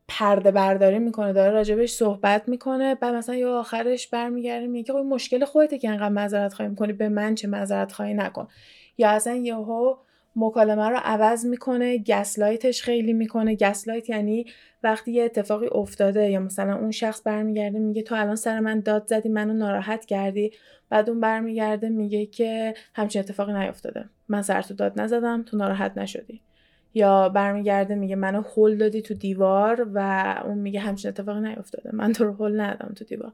پرده 0.07 0.51
برداری 0.51 0.99
می‌کنه 0.99 1.33
داره 1.33 1.51
راجبش 1.51 1.91
صحبت 1.91 2.49
می‌کنه 2.49 2.95
بعد 2.95 3.15
مثلا 3.15 3.35
یا 3.35 3.59
آخرش 3.59 4.07
برمیگرده 4.07 4.67
میگه 4.67 4.93
خب 4.93 4.99
مشکل 4.99 5.45
خودته 5.45 5.77
که 5.77 5.89
انقدر 5.89 6.09
معذرت 6.09 6.53
خواهی 6.53 6.69
می‌کنی 6.69 6.93
به 6.93 7.09
من 7.09 7.35
چه 7.35 7.47
معذرت 7.47 7.91
خواهی 7.91 8.13
نکن. 8.13 8.47
یا 8.97 9.09
اصلا 9.09 9.35
یهو 9.35 9.95
مکالمه 10.35 10.89
رو 10.89 10.97
عوض 11.03 11.45
می‌کنه 11.45 11.97
گسلایتش 11.97 12.81
خیلی 12.81 13.13
می‌کنه. 13.13 13.55
گسلایت 13.55 14.09
یعنی 14.09 14.45
وقتی 14.83 15.11
یه 15.11 15.23
اتفاقی 15.23 15.67
افتاده 15.67 16.29
یا 16.29 16.39
مثلا 16.39 16.75
اون 16.75 16.91
شخص 16.91 17.21
برمیگرده 17.25 17.79
میگه 17.79 18.01
تو 18.01 18.15
الان 18.15 18.35
سر 18.35 18.59
من 18.59 18.79
داد 18.79 19.07
زدی 19.07 19.29
منو 19.29 19.53
ناراحت 19.53 20.05
کردی. 20.05 20.51
بعد 20.89 21.09
اون 21.09 21.19
برمیگرده 21.19 21.89
میگه 21.89 22.25
که 22.25 22.73
همچین 22.95 23.21
اتفاقی 23.21 23.53
نیفتاده. 23.53 24.05
من 24.27 24.41
سر 24.41 24.61
تو 24.61 24.73
داد 24.73 25.01
نزدم 25.01 25.43
تو 25.43 25.57
ناراحت 25.57 25.97
نشدی. 25.97 26.41
یا 26.97 27.29
برمیگرده 27.29 27.95
میگه 27.95 28.15
منو 28.15 28.41
هول 28.41 28.77
دادی 28.77 29.01
تو 29.01 29.13
دیوار 29.13 29.87
و 29.93 29.99
اون 30.45 30.57
میگه 30.57 30.79
همچین 30.79 31.09
اتفاقی 31.09 31.39
نیفتاده. 31.39 31.89
من 31.93 32.13
تو 32.13 32.23
رو 32.23 32.33
هول 32.33 32.61
ندادم 32.61 32.93
تو 32.93 33.05
دیوار. 33.05 33.31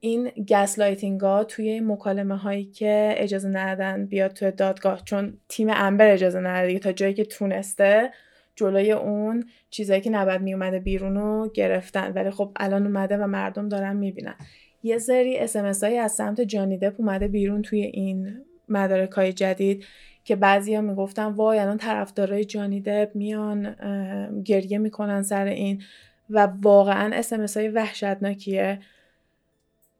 این 0.00 0.30
گس 0.48 0.78
ها 1.22 1.44
توی 1.44 1.80
مکالمه 1.80 2.36
هایی 2.36 2.64
که 2.64 3.14
اجازه 3.16 3.48
ندادن 3.48 4.06
بیاد 4.06 4.32
توی 4.32 4.50
دادگاه 4.50 5.02
چون 5.04 5.38
تیم 5.48 5.68
امبر 5.70 6.12
اجازه 6.12 6.40
نداده 6.40 6.78
تا 6.78 6.92
جایی 6.92 7.14
که 7.14 7.24
تونسته 7.24 8.10
جلوی 8.56 8.92
اون 8.92 9.44
چیزایی 9.70 10.00
که 10.00 10.10
نباید 10.10 10.40
میومده 10.40 10.78
بیرون 10.78 11.14
رو 11.14 11.50
گرفتن. 11.54 12.12
ولی 12.12 12.30
خب 12.30 12.52
الان 12.56 12.86
اومده 12.86 13.16
و 13.16 13.26
مردم 13.26 13.68
دارن 13.68 13.96
می‌بینن. 13.96 14.34
یه 14.82 14.98
سری 14.98 15.38
اسمس 15.38 15.84
هایی 15.84 15.98
از 15.98 16.12
سمت 16.12 16.40
جانی 16.40 16.78
دپ 16.78 16.94
اومده 16.98 17.28
بیرون 17.28 17.62
توی 17.62 17.80
این 17.80 18.44
مدارک 18.68 19.10
های 19.10 19.32
جدید. 19.32 19.84
که 20.30 20.36
بعضیا 20.36 20.80
می‌گفتن 20.80 21.24
وای 21.24 21.58
الان 21.58 21.78
طرفدارای 21.78 22.44
جانی 22.44 22.80
دپ 22.80 23.10
میان 23.14 23.76
گریه 24.44 24.78
می‌کنن 24.78 25.22
سر 25.22 25.44
این 25.44 25.82
و 26.30 26.48
واقعا 26.62 27.10
اسمس 27.14 27.56
های 27.56 27.68
وحشتناکیه 27.68 28.78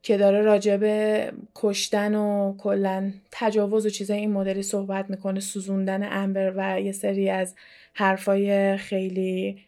که 0.03 0.16
داره 0.16 0.43
راجع 0.43 0.76
به 0.76 1.33
کشتن 1.55 2.14
و 2.14 2.55
کلا 2.59 3.12
تجاوز 3.33 3.87
و 3.87 3.91
چیزای 3.91 4.18
این 4.18 4.33
مدلی 4.33 4.62
صحبت 4.62 5.11
می‌کنه 5.11 5.41
سوزوندن 5.41 6.12
امبر 6.12 6.53
و 6.57 6.81
یه 6.81 6.93
سری 6.93 7.31
از 7.31 7.55
حرفای 7.95 8.76
خیلی 8.76 9.59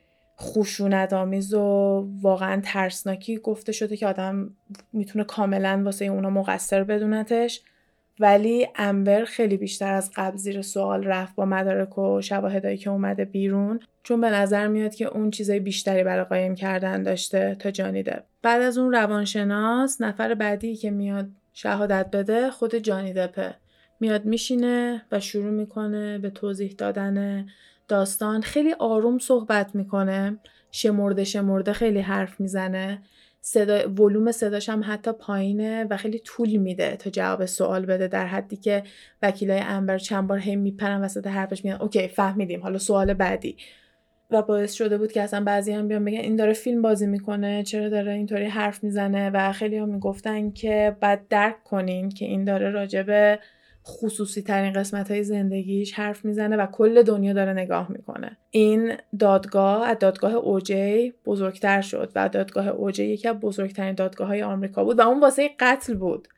خشونت 0.41 1.13
آمیز 1.13 1.55
و 1.55 2.09
واقعا 2.21 2.61
ترسناکی 2.65 3.37
گفته 3.37 3.73
شده 3.73 3.97
که 3.97 4.07
آدم 4.07 4.51
می‌تونه 4.93 5.25
کاملا 5.25 5.83
واسه 5.85 6.05
اونا 6.05 6.31
مقصر 6.31 6.85
بدونتش. 6.85 7.61
ولی 8.21 8.69
امبر 8.77 9.25
خیلی 9.25 9.57
بیشتر 9.57 9.93
از 9.95 10.11
قبل 10.17 10.37
زیر 10.37 10.63
سوال 10.63 11.05
رفت 11.05 11.35
با 11.35 11.45
مدارک 11.45 11.99
و 11.99 12.21
شواهدایی 12.21 12.77
که 12.77 12.91
اومده 12.91 13.25
بیرون 13.25 13.81
چون 14.03 14.21
به 14.21 14.31
نظر 14.31 14.67
میاد 14.67 14.95
که 14.95 15.05
اون 15.05 15.31
چیزای 15.31 15.61
بیشتری 15.61 16.05
برای 16.05 16.25
قایم 16.25 16.55
کردن 16.55 17.03
داشته 17.03 17.57
تا 17.59 17.71
جانی 17.71 18.03
دپ 18.03 18.23
بعد 18.43 18.63
از 18.63 18.79
اون 18.79 18.93
روانشناس 18.93 20.01
نفر 20.01 20.35
بعدی 20.35 20.77
که 20.77 20.91
میاد 20.91 21.29
شهادت 21.53 22.07
بده 22.13 22.51
خود 22.51 22.75
جانی 22.75 23.13
دپه. 23.13 23.55
میاد 24.01 24.25
میشینه 24.25 25.03
و 25.13 25.21
شروع 25.21 25.51
می‌کنه 25.51 26.19
به 26.19 26.31
توضیح 26.31 26.75
دادن 26.79 27.47
داستان. 27.89 28.41
خیلی 28.41 28.73
آروم 28.73 29.19
صحبت 29.19 29.75
می‌کنه. 29.75 30.39
شمرده 30.71 31.25
شمرده 31.25 31.73
خیلی 31.73 32.01
حرف 32.01 32.41
می‌زنه. 32.41 33.03
صدا 33.45 33.89
ولوم 33.89 34.33
صداش 34.33 34.69
هم 34.69 34.83
حتی 34.87 35.13
پایینه 35.13 35.85
و 35.91 35.97
خیلی 35.97 36.19
طول 36.19 36.57
میده 36.57 36.97
تا 36.97 37.11
جواب 37.11 37.47
سوال 37.47 37.87
بده 37.87 38.09
در 38.09 38.27
حدی 38.27 38.57
که 38.57 38.83
وکیلای 39.23 39.61
انبر 39.61 39.99
چند 39.99 40.29
بار 40.29 40.39
هم 40.39 40.59
میپرن 40.59 41.01
وسط 41.01 41.27
حرفش 41.27 41.65
میگن 41.65 41.77
اوکی 41.77 42.09
فهمیدیم 42.09 42.63
حالا 42.63 42.79
سوال 42.79 43.15
بعدی. 43.15 43.57
و 44.31 44.43
باعث 44.43 44.73
شده 44.73 44.99
بود 44.99 45.13
که 45.13 45.23
اصلا 45.23 45.45
بعضی 45.45 45.73
هم 45.73 45.89
بیان 45.89 46.05
بگن 46.05 46.19
این 46.19 46.37
داره 46.37 46.53
فیلم 46.53 46.83
بازی 46.83 47.07
می‌کنه 47.07 47.63
چرا 47.63 47.89
داره 47.89 48.13
اینطوری 48.13 48.47
حرف 48.47 48.85
می‌زنه؟ 48.85 49.31
و 49.31 49.53
خیلی 49.53 49.77
هم 49.77 49.89
می‌گفتن 49.89 50.51
که 50.51 50.97
بعد 51.01 51.29
درک 51.29 51.65
کنین 51.65 52.09
که 52.09 52.25
این 52.25 52.45
داره 52.45 52.71
راجبه 52.71 53.39
خصوصی 53.87 54.43
ترین 54.43 54.73
قسمت 54.73 55.11
های 55.11 55.25
زندگیش 55.25 55.93
حرف 55.93 56.25
می‌زنه 56.25 56.57
و 56.57 56.67
کل 56.67 57.03
دنیا 57.03 57.33
داره 57.33 57.53
نگاه 57.53 57.93
می‌کنه. 57.93 58.37
این 58.51 58.93
دادگاه 59.19 59.89
از 59.89 59.99
دادگاه 59.99 60.35
اوجی 60.35 61.15
بزرگتر 61.27 61.81
شد 61.81 62.13
و 62.15 62.29
دادگاه 62.29 62.69
اوجی 62.69 63.05
یکی 63.05 63.29
از 63.29 63.37
بزرگترین 63.41 63.95
دادگاه 63.95 64.27
های 64.27 64.43
آمریکا 64.43 64.85
بود 64.85 64.99
و 64.99 65.03
اون 65.03 65.21
واسه 65.21 65.51
قتل 65.61 65.95
بود. 65.95 66.29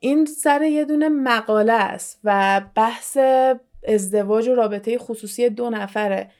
این 0.00 0.24
سر 0.24 0.62
یه 0.62 0.84
دونه 0.84 1.08
مقاله 1.08 1.72
است 1.72 2.20
و 2.24 2.60
بحث 2.74 3.18
ازدواج 3.88 4.48
و 4.48 4.54
رابطه 4.54 4.98
خصوصی 4.98 5.48
دو 5.48 5.70
نفره 5.70 6.30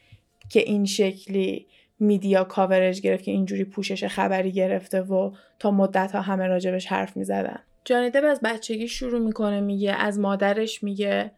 که 0.48 0.60
این 0.60 0.84
شکلی 0.84 1.66
میدیا 2.00 2.44
کاورج 2.44 3.00
گرفت 3.00 3.24
که 3.24 3.30
اینجوری 3.30 3.64
پوشش 3.64 4.04
خبری 4.04 4.52
گرفته 4.52 5.02
و 5.02 5.32
تا 5.58 5.70
مدت 5.70 6.12
ها 6.12 6.20
همه 6.20 6.46
راجبش 6.46 6.86
حرف 6.86 7.16
می‌زدن. 7.16 7.58
جانی 7.84 8.10
از 8.18 8.40
بچگی 8.44 8.88
شروع 8.88 9.20
می‌کنه 9.20 9.60
میگه 9.60 9.92
از 9.92 10.18
مادرش 10.18 10.82
میگه 10.82 11.30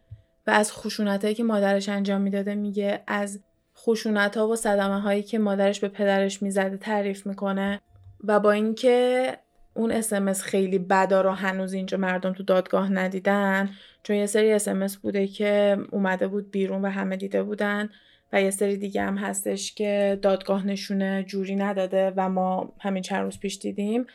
و 0.47 0.51
از 0.51 0.71
خشونت 0.71 1.33
که 1.33 1.43
مادرش 1.43 1.89
انجام 1.89 2.21
می‌داده 2.21 2.55
میگه 2.55 3.03
از 3.07 3.39
خشونت 3.77 4.37
و 4.37 4.55
صدمه 4.55 5.01
هایی 5.01 5.23
که 5.23 5.39
مادرش 5.39 5.79
به 5.79 5.87
پدرش 5.87 6.41
می‌زده 6.41 6.77
تعریف 6.77 7.27
می‌کنه 7.27 7.81
و 8.23 8.39
با 8.39 8.51
اینکه 8.51 9.37
اون 9.73 9.91
اسمس 9.91 10.41
خیلی 10.41 10.79
بدا 10.79 11.21
رو 11.21 11.31
هنوز 11.31 11.73
اینجا 11.73 11.97
مردم 11.97 12.33
تو 12.33 12.43
دادگاه 12.43 12.91
ندیدن 12.91 13.69
چون 14.03 14.15
یه 14.15 14.25
سری 14.25 14.51
اسمس 14.51 14.97
بوده 14.97 15.27
که 15.27 15.77
اومده 15.91 16.27
بود 16.27 16.51
بیرون 16.51 16.81
و 16.81 16.89
همه 16.89 17.17
دیده 17.17 17.43
بودن 17.43 17.89
و 18.33 18.41
یه 18.41 18.51
سری 18.51 18.77
دیگه 18.77 19.01
هم 19.01 19.17
هستش 19.17 19.73
که 19.73 20.19
دادگاه 20.21 20.67
نشونه 20.67 21.23
جوری 21.27 21.55
نداده 21.55 22.13
و 22.15 22.29
ما 22.29 22.73
همین 22.79 23.03
چند 23.03 23.23
روز 23.23 23.39
پیش 23.39 23.57
دیدیم. 23.57 24.05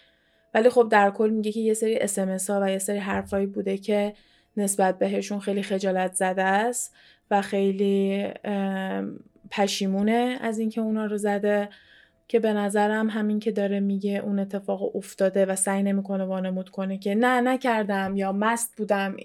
ولی 0.58 0.70
خب 0.70 0.88
در 0.90 1.10
کل 1.10 1.30
میگه 1.30 1.52
که 1.52 1.60
یه 1.60 1.74
سری 1.74 1.96
اسمس 1.96 2.50
ها 2.50 2.60
و 2.62 2.70
یه 2.70 2.78
سری 2.78 2.98
حرفایی 2.98 3.46
بوده 3.46 3.78
که 3.78 4.14
نسبت 4.56 4.98
بهشون 4.98 5.40
خیلی 5.40 5.62
خجالت 5.62 6.14
زده 6.14 6.42
است 6.42 6.94
و 7.30 7.42
خیلی 7.42 8.28
پشیمونه 9.50 10.38
از 10.40 10.58
اینکه 10.58 10.80
اونا 10.80 11.06
رو 11.06 11.16
زده 11.16 11.68
که 12.28 12.40
به 12.40 12.52
نظرم 12.52 13.10
همین 13.10 13.40
که 13.40 13.52
داره 13.52 13.80
میگه 13.80 14.20
اون 14.24 14.38
اتفاق 14.38 14.96
افتاده 14.96 15.46
و 15.46 15.56
سعی 15.56 15.82
نمی‌کنه 15.82 16.24
وانمود 16.24 16.68
کنه 16.68 16.98
که 16.98 17.14
نه 17.14 17.40
نکردم 17.40 18.16
یا 18.16 18.32
مست 18.32 18.76
بودم. 18.76 19.16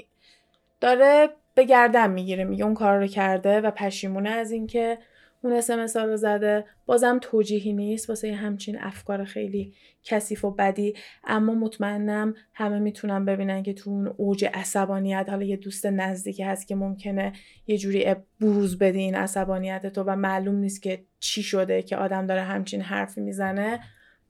داره 0.82 1.30
به 1.56 1.64
گردن 1.64 2.12
می‌گیره 2.12 2.44
میگه 2.44 2.66
اون 2.66 2.74
کار 2.74 3.00
رو 3.00 3.08
کرده 3.08 3.62
و 3.62 3.72
پشیمونه 3.72 4.30
از 4.30 4.52
اینکه 4.52 4.98
اون 5.44 5.54
اسمس 5.54 5.98
رو 5.98 6.18
زده. 6.18 6.66
بازم 6.86 7.20
توجیهی 7.22 7.74
نیست. 7.74 8.10
واسه 8.10 8.34
همچین 8.34 8.78
افکار 8.80 9.24
خیلی 9.24 9.74
کثیف 10.04 10.46
و 10.46 10.52
بدی. 10.52 10.94
اما 11.24 11.54
مطمئنم 11.54 12.34
همه 12.54 12.80
می‌تونن 12.80 13.26
ببینن 13.26 13.64
که 13.64 13.74
تو 13.74 13.90
اون 13.90 14.08
اوج 14.18 14.46
عصبانیت 14.54 15.26
حالا 15.30 15.44
یه 15.46 15.58
دوست 15.58 15.86
نزدیکی 15.86 16.44
هست 16.44 16.68
که 16.68 16.76
ممکنه 16.76 17.34
یه 17.68 17.78
جوری 17.78 18.16
بروز 18.42 18.78
بده 18.78 19.00
این 19.00 19.16
عصبانیت 19.16 19.88
تو 19.88 20.04
و 20.04 20.16
معلوم 20.16 20.56
نیست 20.56 20.82
که 20.82 21.06
چی 21.20 21.44
شده 21.44 21.82
که 21.82 21.98
آدم 21.98 22.28
داره 22.28 22.42
همچین 22.42 22.82
حرفی 22.82 23.22
می‌زنه. 23.22 23.80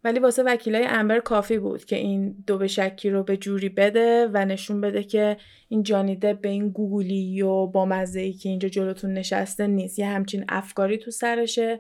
ولی 0.03 0.19
واسه 0.19 0.43
وکیلای 0.43 0.85
امبر 0.89 1.19
کافی 1.19 1.57
بود 1.57 1.85
که 1.85 1.95
این 1.95 2.43
دو 2.47 2.57
به 2.57 2.67
شکی 2.67 3.09
رو 3.09 3.23
به 3.23 3.37
جوری 3.37 3.69
بده 3.69 4.27
و 4.33 4.45
نشون 4.45 4.81
بده 4.81 5.03
که 5.03 5.37
این 5.69 5.83
جانیده 5.83 6.33
به 6.33 6.49
این 6.49 6.69
گوگلی 6.69 7.41
و 7.41 7.67
با 7.67 7.85
مزه 7.85 8.19
ای 8.19 8.33
که 8.33 8.49
اینجا 8.49 8.69
جلوتون 8.69 9.13
نشسته 9.13 9.67
نیست. 9.67 9.99
یه 9.99 10.07
همچین 10.07 10.45
افکاری 10.49 10.97
تو 10.97 11.11
سرشه 11.11 11.79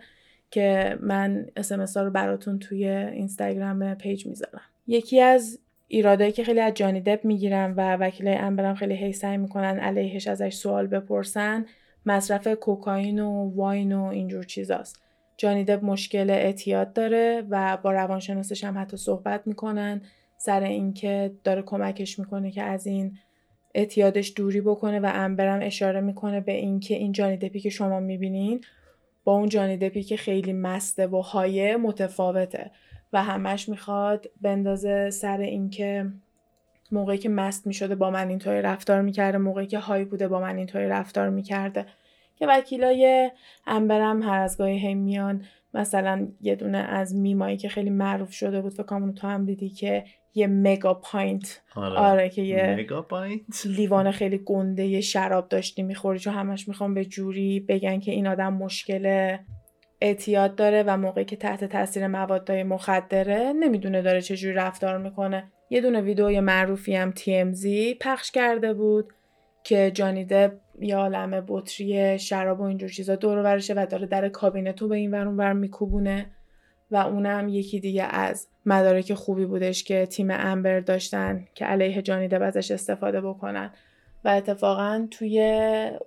که 0.51 0.97
من 1.01 1.45
اسمش 1.55 1.97
رو 1.97 2.11
براتون 2.11 2.59
توی 2.59 2.87
اینستاگرام 2.87 3.95
page 3.95 4.27
می‌ذارم. 4.27 4.61
یکی 4.87 5.21
از 5.21 5.59
ایرادایی 5.87 6.31
که 6.31 6.43
خیلی 6.43 6.59
از 6.59 6.73
جانی 6.73 7.01
دپ 7.01 7.25
می‌گیرن 7.25 7.73
و 7.77 7.95
وکیلای 7.95 8.35
امبرم 8.35 8.75
خیلی 8.75 8.95
هی 8.95 9.13
سعی 9.13 9.37
می‌کنن 9.37 9.79
علیهش 9.79 10.27
ازش 10.27 10.53
سوال 10.53 10.87
بپرسن 10.87 11.65
مصرف 12.05 12.47
کوکائین 12.47 13.19
و 13.19 13.51
wine 13.55 13.93
و 13.93 14.03
اینجور 14.03 14.43
چیزاست. 14.43 15.02
جانی 15.37 15.63
دپ 15.63 15.83
مشکل 15.83 16.29
اعتیاد 16.29 16.93
داره 16.93 17.43
و 17.49 17.77
با 17.77 17.91
روانشناسش 17.91 18.63
هم 18.63 18.77
حتی 18.77 18.97
صحبت 18.97 19.47
می‌کنن. 19.47 20.01
سر 20.37 20.63
اینکه 20.63 21.31
داره 21.43 21.61
کمکش 21.61 22.19
می‌کنه 22.19 22.51
که 22.51 22.63
از 22.63 22.87
این 22.87 23.17
اعتیادش 23.75 24.33
دوری 24.35 24.61
بکنه 24.61 24.99
و 24.99 25.11
امبرم 25.13 25.59
اشاره 25.63 26.01
می‌کنه 26.01 26.41
به 26.41 26.51
اینکه 26.51 26.95
این 26.95 27.11
جانی 27.11 27.37
دپی 27.37 27.59
که 27.59 27.69
شما 27.69 27.99
می‌بینین 27.99 28.61
با 29.23 29.33
اون 29.33 29.49
جانی 29.49 29.77
دپی 29.77 30.03
که 30.03 30.17
خیلی 30.17 30.53
مسته 30.53 31.07
و 31.07 31.21
high 31.21 31.66
ه 31.66 31.77
متفاوته 31.77 32.71
و 33.13 33.23
همش 33.23 33.69
می‌خواد 33.69 34.29
بندازه 34.41 35.09
سر 35.09 35.37
اینکه 35.37 36.05
موقعی 36.91 37.17
که 37.17 37.29
مست 37.29 37.67
می‌شده 37.67 37.95
با 37.95 38.11
من 38.11 38.29
اینطوری 38.29 38.61
رفتار 38.61 39.01
می‌کرده 39.01 39.37
موقعی 39.37 39.67
که 39.67 39.79
high 39.79 40.05
بوده 40.05 40.27
با 40.27 40.39
من 40.39 40.57
اینطوری 40.57 40.87
رفتار 40.87 41.29
می‌کرده. 41.29 41.85
که 42.35 42.47
وکیلای 42.47 43.31
امبرم 43.67 44.23
هر 44.23 44.39
از 44.39 44.57
گاهی 44.57 44.91
هم 44.91 44.97
میان. 44.97 45.45
مثلا 45.73 46.27
یه 46.41 46.55
دونه 46.55 46.77
از 46.77 47.15
میمایی 47.15 47.57
که 47.57 47.69
خیلی 47.69 47.89
معروف 47.89 48.31
شده 48.31 48.61
بود 48.61 48.73
فکر 48.73 49.11
تو 49.11 49.27
هم 49.27 49.45
دیدی 49.45 49.69
که 49.69 50.03
یه 50.35 50.47
mega 50.47 50.93
pint. 50.93 51.61
آره, 51.75 51.95
آره 51.95 52.29
که 52.29 52.41
یه 52.41 52.75
mega 52.79 53.01
pint؟ 53.01 53.65
لیوان 53.65 54.11
خیلی 54.11 54.37
گنده 54.37 54.85
یه 54.85 55.01
شراب 55.01 55.49
داشتی 55.49 55.83
می‌خوری 55.83 56.19
چون 56.19 56.33
همش 56.33 56.67
می‌خوام 56.67 56.93
به 56.93 57.05
جوری 57.05 57.59
بگن 57.59 57.99
که 57.99 58.11
این 58.11 58.27
آدم 58.27 58.53
مشکل 58.53 59.37
اعتیاد 60.01 60.55
داره 60.55 60.83
و 60.87 60.97
موقعی 60.97 61.25
که 61.25 61.35
تحت 61.35 61.63
تاثیر 61.63 62.07
موادهای 62.07 62.63
مخدره 62.63 63.53
نمی‌دونه 63.53 64.01
داره 64.01 64.21
چجوری 64.21 64.53
رفتار 64.53 64.97
می‌کنه. 64.97 65.51
یه 65.69 65.81
دونه 65.81 66.01
ویدیو 66.01 66.41
معروفی 66.41 66.95
هم 66.95 67.11
TMZ 67.11 67.67
پخش 68.01 68.31
کرده 68.31 68.73
بود. 68.73 69.13
که 69.63 69.91
جانی 69.91 70.25
دب 70.25 70.53
یه 70.79 70.95
عالم 70.95 71.43
بطری 71.47 72.19
شراب 72.19 72.59
و 72.59 72.63
اینجور 72.63 72.89
چیزا 72.89 73.15
دور 73.15 73.37
ورشه 73.37 73.73
و 73.73 73.85
داره 73.89 74.05
در 74.05 74.29
کابینتو 74.29 74.87
به 74.87 74.95
این 74.95 75.11
ور 75.11 75.27
ور 75.27 75.53
میکوبونه 75.53 76.25
و 76.91 76.95
اونم 76.95 77.49
یکی 77.49 77.79
دیگه 77.79 78.03
از 78.03 78.47
مدارک 78.65 79.13
خوبی 79.13 79.45
بودش 79.45 79.83
که 79.83 80.05
تیم 80.05 80.27
امبر 80.31 80.79
داشتن 80.79 81.47
که 81.55 81.65
علیه 81.65 82.01
جانی 82.01 82.27
دب 82.27 82.41
ازش 82.41 82.71
استفاده 82.71 83.21
بکنن. 83.21 83.71
و 84.25 84.29
اتفاقا 84.29 85.07
توی 85.11 85.41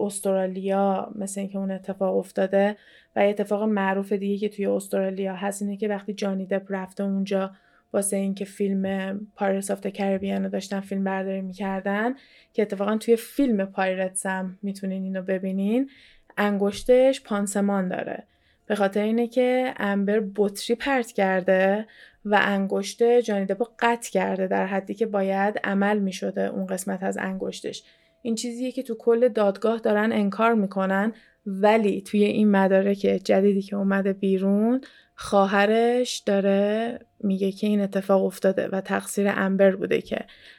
استرالیا 0.01 1.13
مثل 1.15 1.41
اینکه 1.41 1.59
اون 1.59 1.71
اتفاق 1.71 2.17
افتاده 2.17 2.77
و 3.17 3.21
اتفاق 3.21 3.63
معروف 3.63 4.13
دیگه 4.13 4.39
که 4.39 4.57
توی 4.57 4.67
استرالیا 4.67 5.35
هست 5.35 5.63
اینه 5.63 5.77
که 5.77 5.89
وقتی 5.89 6.15
جانی 6.15 6.47
دپ 6.47 6.67
رفته 6.69 7.05
اونجا 7.05 7.51
واسه 7.97 8.17
اینکه 8.17 8.45
فیلم 8.45 9.21
Pirates 9.37 9.71
of 9.71 9.87
Caribbean 9.87 10.43
رو 10.43 10.49
داشتن 10.49 10.81
فیلم 10.81 11.05
برداری 11.05 11.41
می‌کردن 11.41 12.15
که 12.53 12.63
اتفاقا 12.63 12.97
توی 12.97 13.17
فیلم 13.17 13.65
Pirates 13.65 14.27
هم 14.27 14.59
می‌تونین 14.63 15.03
اینو 15.03 15.23
ببینین 15.23 15.91
انگشتش 16.37 17.23
پانسمان 17.23 17.89
داره. 17.89 18.23
به 18.67 18.75
خاطر 18.75 19.03
اینه 19.03 19.27
که 19.27 19.75
امبر 19.77 20.23
بطری 20.37 20.77
پرت 20.77 21.13
کرده 21.13 21.87
و 22.25 22.39
انگشت 22.43 23.03
جانی 23.03 23.47
دپو 23.47 23.67
قطع 23.79 24.11
کرده 24.11 24.47
در 24.47 24.67
حدی 24.67 24.95
که 24.95 25.07
باید 25.07 25.61
عمل 25.65 25.99
می 25.99 26.13
شده 26.13 26.43
اون 26.43 26.67
قسمت 26.67 27.03
از 27.03 27.19
انگشتش. 27.19 27.83
این 28.23 28.35
چیزیه 28.35 28.73
که 28.73 28.83
تو 28.83 28.95
کل 28.95 29.29
دادگاه 29.29 29.79
دارن 29.79 30.13
انکار 30.13 30.55
می‌کنن 30.55 31.13
ولی 31.47 32.01
توی 32.01 32.25
این 32.25 32.51
مدارک 32.51 32.99
جدیدی 33.25 33.63
که 33.63 33.77
اومده 33.77 34.13
بیرون 34.13 34.81
خواهرش 35.17 36.19
داره 36.19 36.99
میگه 37.21 37.53
که 37.53 37.67
این 37.67 37.81
اتفاق 37.81 38.25
افتاده 38.25 38.69
و 38.69 38.81
تقصیر 38.81 39.29
امبر 39.29 39.77
بوده 39.77 40.01
که 40.01 40.19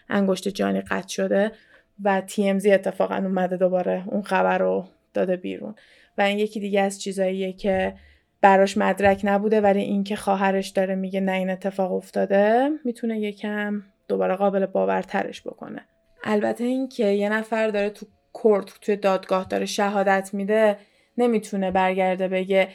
انگشت 0.10 0.48
جانی 0.48 0.82
قطع 0.82 1.08
شده 1.08 1.52
و 2.04 2.22
TMZ 2.28 2.66
اتفاقا 2.66 3.16
اومده 3.16 3.58
دوباره 3.58 4.04
اون 4.08 4.22
خبر 4.22 4.58
رو 4.58 4.86
داده 5.14 5.36
بیرون. 5.36 5.76
و 6.18 6.22
این 6.22 6.40
یکی 6.40 6.60
دیگه 6.60 6.82
از 6.82 7.02
چیزاییه 7.02 7.54
که 7.54 7.96
براش 8.42 8.78
مدرک 8.78 9.22
نبوده 9.24 9.62
ولی 9.62 9.82
اینکه 9.82 10.16
خواهرش 10.16 10.70
داره 10.70 10.96
میگه 10.96 11.20
نه 11.20 11.32
این 11.32 11.50
اتفاق 11.50 11.92
افتاده 11.92 12.70
می‌تونه 12.86 13.20
یکم 13.20 13.84
دوباره 14.08 14.36
قابل 14.36 14.66
باورترش 14.66 15.42
بکنه. 15.42 15.82
البته 16.24 16.64
اینکه 16.64 17.06
یه 17.06 17.30
نفر 17.30 17.68
داره 17.68 17.90
تو 17.90 18.06
کورت 18.34 18.80
توی 18.82 18.96
دادگاه 18.96 19.48
داره 19.50 19.66
شهادت 19.66 20.30
میده 20.34 20.78
نمی‌تونه 21.18 21.72
برگرده 21.72 22.28
بگه 22.28 22.68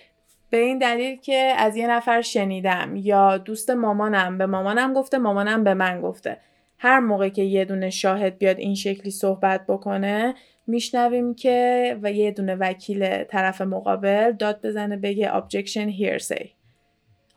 به 0.52 0.58
این 0.58 0.78
دلیل 0.78 1.16
که 1.16 1.54
از 1.56 1.76
یه 1.76 1.90
نفر 1.90 2.20
شنیدم 2.20 2.96
یا 2.96 3.38
دوست 3.38 3.70
مامانم 3.70 4.38
به 4.38 4.46
مامانم 4.46 4.94
گفته 4.94 5.18
مامانم 5.18 5.64
به 5.64 5.74
من 5.74 6.00
گفته. 6.00 6.38
هر 6.78 7.00
موقع 7.00 7.28
که 7.28 7.42
یه 7.42 7.64
دونه 7.64 7.90
شاهد 7.90 8.38
بیاد 8.38 8.58
این 8.58 8.74
شکلی 8.74 9.10
صحبت 9.10 9.66
بکنه 9.66 10.34
میشنویم 10.66 11.34
که 11.34 11.98
و 12.02 12.12
یه 12.12 12.30
دونه 12.30 12.54
وکیل 12.54 13.24
طرف 13.24 13.60
مقابل 13.60 14.32
داد 14.32 14.66
بزنه 14.66 14.96
بگه 14.96 15.32
objection 15.40 15.90
hearsay. 16.00 16.46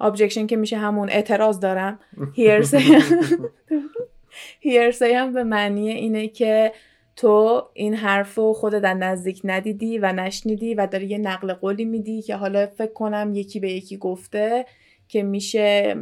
Objection 0.03 0.45
که 0.47 0.55
میشه 0.55 0.77
همون 0.77 1.09
اعتراض 1.09 1.59
دارم. 1.59 1.99
Hearsay. 2.37 2.83
Hearsay 4.65 5.11
هم 5.13 5.33
به 5.33 5.43
معنی 5.43 5.91
اینه 5.91 6.27
که 6.27 6.71
تو 7.15 7.63
این 7.73 7.93
حرف 7.93 8.35
رو 8.35 8.53
خودت 8.53 8.81
در 8.81 8.93
نزدیک 8.93 9.41
ندیدی 9.43 9.97
و 9.97 10.13
نشنیدی 10.13 10.73
و 10.73 10.87
داری 10.87 11.07
یه 11.07 11.17
نقل 11.17 11.53
قولی 11.53 11.85
میدی 11.85 12.21
که 12.21 12.35
حالا 12.35 12.67
فکر 12.67 12.93
کنم 12.93 13.31
یکی 13.33 13.59
به 13.59 13.71
یکی 13.71 13.97
گفته 13.97 14.65
که 15.07 15.23
میشه 15.23 15.95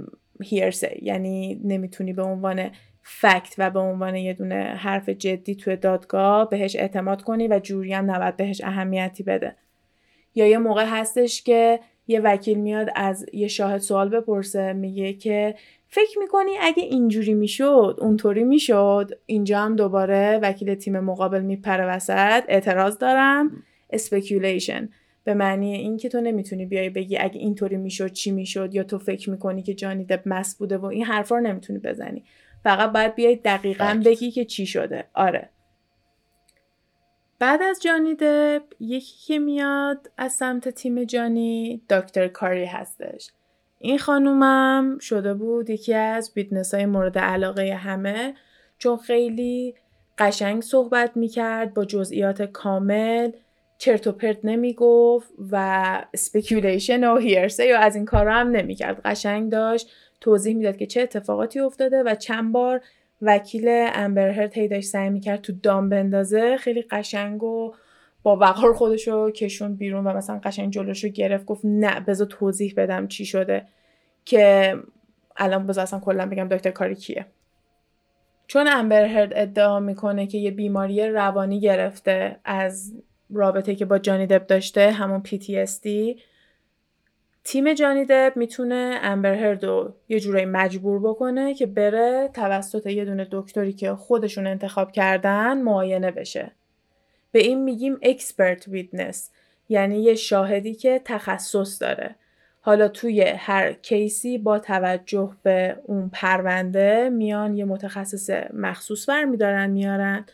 hearsay 0.44 1.04
یعنی 1.04 1.62
نمی‌تونی 1.64 2.14
به 2.14 2.24
عنوان 2.24 2.72
فکت 3.02 3.56
و 3.58 3.70
به 3.70 3.80
عنوان 3.80 4.16
یه 4.16 4.34
دونه 4.34 4.64
حرف 4.64 5.10
جدی 5.10 5.56
توی 5.56 5.76
دادگاه 5.76 6.50
بهش 6.50 6.76
اعتماد 6.76 7.22
کنی 7.22 7.48
و 7.48 7.60
جوری 7.60 7.94
هم 7.94 8.12
نباید 8.12 8.38
بهش 8.38 8.62
اهمیتی 8.64 9.24
بده. 9.24 9.56
یا 10.36 10.48
یه 10.48 10.58
موقع 10.58 10.86
هستش 10.86 11.44
که 11.44 11.80
یه 12.08 12.20
وکیل 12.20 12.60
میاد 12.60 12.90
از 12.96 13.26
یه 13.34 13.48
شاهد 13.48 13.78
سوال 13.78 14.10
بپرسه 14.10 14.74
میگه 14.74 15.14
که 15.14 15.56
فکر 15.94 16.20
می‌کنی 16.20 16.52
اگه 16.62 16.84
اینجوری 16.84 17.34
می‌شد 17.34 17.98
اونطوری 18.02 18.44
می‌شد؟ 18.44 19.12
اینجا 19.26 19.60
هم 19.60 19.76
دوباره 19.76 20.40
وکیل 20.42 20.76
تیم 20.76 21.00
مقابل 21.00 21.42
میپره 21.42 21.86
وسط. 21.86 22.44
اعتراض 22.48 22.98
دارم. 22.98 23.64
speculation 23.90 24.90
به 25.24 25.34
معنی 25.34 25.74
اینکه 25.74 26.10
تو 26.10 26.22
نمی‌تونی 26.22 26.66
بیای 26.66 26.90
بگی 26.90 27.18
اگه 27.18 27.40
اینطوری 27.40 27.78
می‌شد 27.78 28.12
چی 28.12 28.32
می‌شد 28.32 28.76
یا 28.76 28.84
تو 28.84 28.98
فکر 28.98 29.30
می‌کنی 29.30 29.64
که 29.64 29.74
جانی 29.74 30.06
دپ 30.06 30.22
مست 30.26 30.58
بوده 30.58 30.78
و 30.78 30.86
این 30.86 31.06
حرفا 31.06 31.36
رو 31.36 31.42
نمی‌تونی 31.42 31.80
بزنی. 31.80 32.24
فقط 32.64 32.92
باید 32.92 33.16
بیای 33.16 33.36
دقیقا 33.36 34.02
بگی 34.06 34.32
که 34.32 34.46
چی 34.46 34.66
شده. 34.66 35.04
آره. 35.14 35.50
بعد 37.40 37.62
از 37.62 37.82
جانی 37.82 38.16
دپ 38.16 38.64
یکی 38.80 39.28
که 39.28 39.40
میاد 39.40 40.12
از 40.18 40.34
سمت 40.34 40.70
تیم 40.70 41.04
جانی 41.04 41.82
دکتر 41.90 42.28
کاری 42.28 42.66
هستش. 42.66 43.32
این 43.86 43.98
خانومم 43.98 44.98
شده 45.00 45.34
بود 45.34 45.70
یکی 45.70 45.94
از 45.94 46.32
witness 46.34 46.74
های 46.74 46.86
مورد 46.86 47.18
علاقه 47.18 47.74
همه 47.74 48.34
چون 48.78 48.98
خیلی 48.98 49.76
قشنگ 50.18 50.62
صحبت 50.62 51.18
می‌کرد 51.18 51.74
با 51.74 51.86
جزئیات 51.86 52.42
کامل. 52.42 53.32
چرت 53.78 54.08
و 54.08 54.12
پرت 54.12 54.38
نمی‌گفت 54.44 55.30
و 55.52 56.06
speculation 56.16 57.04
و 57.04 57.18
hearsay 57.18 57.78
و 57.78 57.80
از 57.80 57.96
این 57.96 58.06
کارا 58.06 58.34
هم 58.34 58.52
نمی‌کرد. 58.52 59.02
قشنگ 59.06 59.52
داشت 59.52 59.92
توضیح 60.22 60.56
می‌داد 60.56 60.78
که 60.78 60.86
چه 60.86 61.02
اتفاقاتی 61.02 61.60
افتاده 61.60 62.04
و 62.04 62.16
چند 62.16 62.52
بار 62.52 62.82
وکیل 63.22 63.66
امبرهرد 63.94 64.58
هی 64.58 64.68
داشت 64.68 64.88
سعی 64.88 65.10
می‌کرد 65.10 65.42
تو 65.42 65.54
دام 65.64 65.90
بندازه. 65.90 66.58
خیلی 66.58 66.82
قشنگ 66.82 67.44
و 67.44 67.74
با 68.24 68.36
وقار 68.36 68.74
خودشو 68.74 69.32
کشوند 69.32 69.76
بیرون 69.76 70.08
و 70.08 70.14
مثلا 70.14 70.40
قشنگ 70.44 70.74
جلوشو 70.74 71.08
گرفت 71.08 71.46
گفت 71.46 71.62
نه 71.64 72.00
بذار 72.00 72.28
توضیح 72.28 72.74
بدم 72.78 73.08
چی 73.08 73.26
شده. 73.26 73.66
که 74.26 74.76
الان 75.38 75.68
بذار 75.68 75.84
اصلا 75.84 76.00
کلا 76.00 76.26
بگم 76.26 76.48
دکتر 76.48 76.72
کاری 76.72 76.96
کیه. 76.96 77.26
چون 78.48 78.68
امبرهرد 78.68 79.32
ادعا 79.36 79.80
می‌کنه 79.80 80.28
که 80.28 80.38
یه 80.38 80.52
بیماری 80.52 81.08
روانی 81.08 81.60
گرفته 81.60 82.40
از 82.46 82.94
رابطه 83.30 83.76
که 83.76 83.86
با 83.86 84.00
جانی 84.00 84.28
دب 84.28 84.48
داشته 84.48 84.92
همون 84.92 85.24
PTSD 85.26 86.20
تیم 87.44 87.74
جانی 87.74 88.06
دب 88.06 88.34
می‌تونه 88.36 89.00
امبرهرد 89.02 89.64
رو 89.64 89.94
یه 90.10 90.20
جورایی 90.20 90.46
مجبور 90.46 91.00
بکنه 91.00 91.54
که 91.54 91.66
بره 91.66 92.30
توسط 92.34 92.86
یه 92.86 93.06
دونه 93.06 93.28
دکتری 93.32 93.74
که 93.74 93.96
خودشون 93.96 94.48
انتخاب 94.48 94.92
کردن 94.92 95.62
معاینه 95.62 96.12
بشه. 96.12 96.52
به 97.34 97.40
این 97.40 97.64
میگیم 97.64 97.98
اکسپرت 98.02 98.68
ویدنس 98.68 99.32
یعنی 99.70 100.04
یه 100.04 100.16
شاهدی 100.16 100.76
که 100.76 101.02
تخصص 101.06 101.82
داره. 101.82 102.16
حالا 102.62 102.88
توی 102.88 103.22
هر 103.22 103.74
case 103.74 104.25
ی 104.25 104.38
با 104.38 104.60
توجه 104.60 105.36
به 105.44 105.78
اون 105.84 106.10
پرونده 106.14 107.10
میان 107.10 107.58
یه 107.58 107.66
متخصص 107.66 108.30
مخصوص 108.54 109.10
برمیدارن 109.10 109.70
میارن 109.70 110.26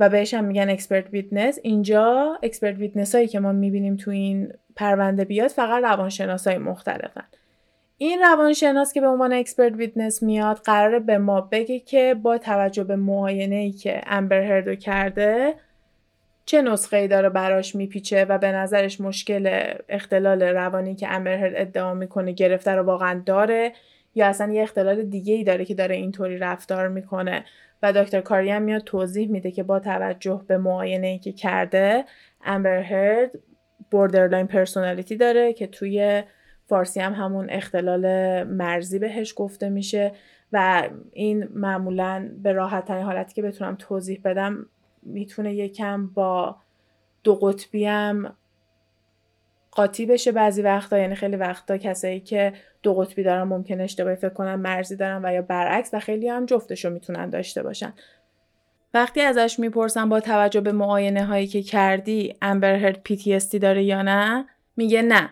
و 0.00 0.08
بهش 0.08 0.34
هم 0.34 0.44
میگن 0.44 0.70
expert 0.70 1.10
witness 1.10 1.58
اینجا 1.62 2.38
expert 2.42 2.76
witness 2.76 3.14
هایی 3.14 3.28
که 3.28 3.40
ما 3.40 3.52
می‌بینیم 3.52 3.96
تو 3.96 4.10
این 4.10 4.52
پرونده 4.76 5.24
بیاد 5.24 5.48
فقط 5.48 5.82
روانشناس 5.84 6.46
های 6.46 6.58
مختلفن. 6.58 7.24
این 7.98 8.20
روانشناس 8.20 8.92
که 8.92 9.00
به 9.00 9.06
عنوان 9.06 9.32
expert 9.32 9.72
witness 9.72 10.22
میاد 10.22 10.56
قراره 10.56 11.00
به 11.00 11.18
ما 11.18 11.40
بگه 11.40 11.78
که 11.78 12.16
با 12.22 12.38
توجه 12.38 12.84
به 12.84 12.96
معاینه 12.96 13.56
ای 13.56 13.72
که 13.72 14.00
امبر 14.06 14.42
هردو 14.42 14.74
کرده 14.74 15.54
چه 16.46 16.62
نسخه 16.62 16.96
ای 16.96 17.08
داره 17.08 17.28
براش 17.28 17.74
میپیچه 17.74 18.24
و 18.24 18.38
به 18.38 18.52
نظرش 18.52 19.00
مشکل 19.00 19.72
اختلال 19.88 20.42
روانی 20.42 20.94
که 20.94 21.12
امبر 21.12 21.60
ادعا 21.60 21.94
می‌کنه 21.94 22.32
گرفته 22.32 22.70
رو 22.70 22.82
واقعا 22.82 23.22
داره 23.26 23.72
یا 24.14 24.26
اصلا 24.26 24.52
یه 24.52 24.62
اختلال 24.62 25.02
دیگه 25.02 25.34
ای 25.34 25.44
داره 25.44 25.64
که 25.64 25.74
داره 25.74 25.96
اینطوری 25.96 26.38
رفتار 26.38 26.88
می‌کنه؟ 26.88 27.44
و 27.82 27.92
دکتر 27.92 28.20
کاری 28.20 28.50
هم 28.50 28.62
میاد 28.62 28.82
توضیح 28.82 29.30
میده 29.30 29.50
که 29.50 29.62
با 29.62 29.80
توجه 29.80 30.44
به 30.48 30.58
معاینه 30.58 31.06
ای 31.06 31.18
که 31.18 31.32
کرده 31.32 32.04
امبر 32.44 32.78
هرد 32.78 33.30
borderline 33.90 34.46
personality 34.46 35.16
داره 35.16 35.52
که 35.52 35.66
توی 35.66 36.22
فارسی 36.66 37.00
هم 37.00 37.12
همون 37.12 37.50
اختلال 37.50 38.06
مرزی 38.44 38.98
بهش 38.98 39.34
گفته 39.36 39.68
میشه 39.68 40.12
و 40.52 40.88
این 41.12 41.48
معمولا 41.54 42.30
به 42.42 42.52
راحت 42.52 42.68
ترین 42.68 42.90
حالتی 42.90 43.34
که 43.34 43.42
بتونم 43.42 43.76
توضیح 43.78 44.20
بدم 44.24 44.66
می‌تونه 45.06 45.54
یکم 45.54 46.06
با 46.06 46.56
دو 47.24 47.34
قطبی 47.34 47.86
هم 47.86 48.36
قاطی 49.70 50.06
بشه 50.06 50.32
بعضی 50.32 50.62
وقتا 50.62 50.98
یعنی 50.98 51.14
خیلی 51.14 51.36
وقتا 51.36 51.78
کسایی 51.78 52.20
که 52.20 52.52
دو 52.82 52.94
قطبی 52.94 53.22
دارن 53.22 53.42
ممکنه 53.42 53.82
اشتباهی 53.82 54.16
فکر 54.16 54.28
کنن 54.28 54.54
مرزی 54.54 54.96
دارن 54.96 55.24
و 55.24 55.32
یا 55.32 55.42
برعکس 55.42 55.90
و 55.92 56.00
خیلی 56.00 56.28
هم 56.28 56.46
جفتشو 56.46 56.90
می‌تونن 56.90 57.30
داشته 57.30 57.62
باشن. 57.62 57.92
وقتی 58.94 59.20
ازش 59.20 59.58
می‌پرسن 59.58 60.08
با 60.08 60.20
توجه 60.20 60.60
به 60.60 60.72
معاینه 60.72 61.24
هایی 61.24 61.46
که 61.46 61.62
کردی 61.62 62.34
امبرهرد 62.42 63.00
PTSD 63.08 63.58
داره 63.58 63.84
یا 63.84 64.02
نه؟ 64.02 64.46
میگه 64.76 65.02
نه. 65.02 65.30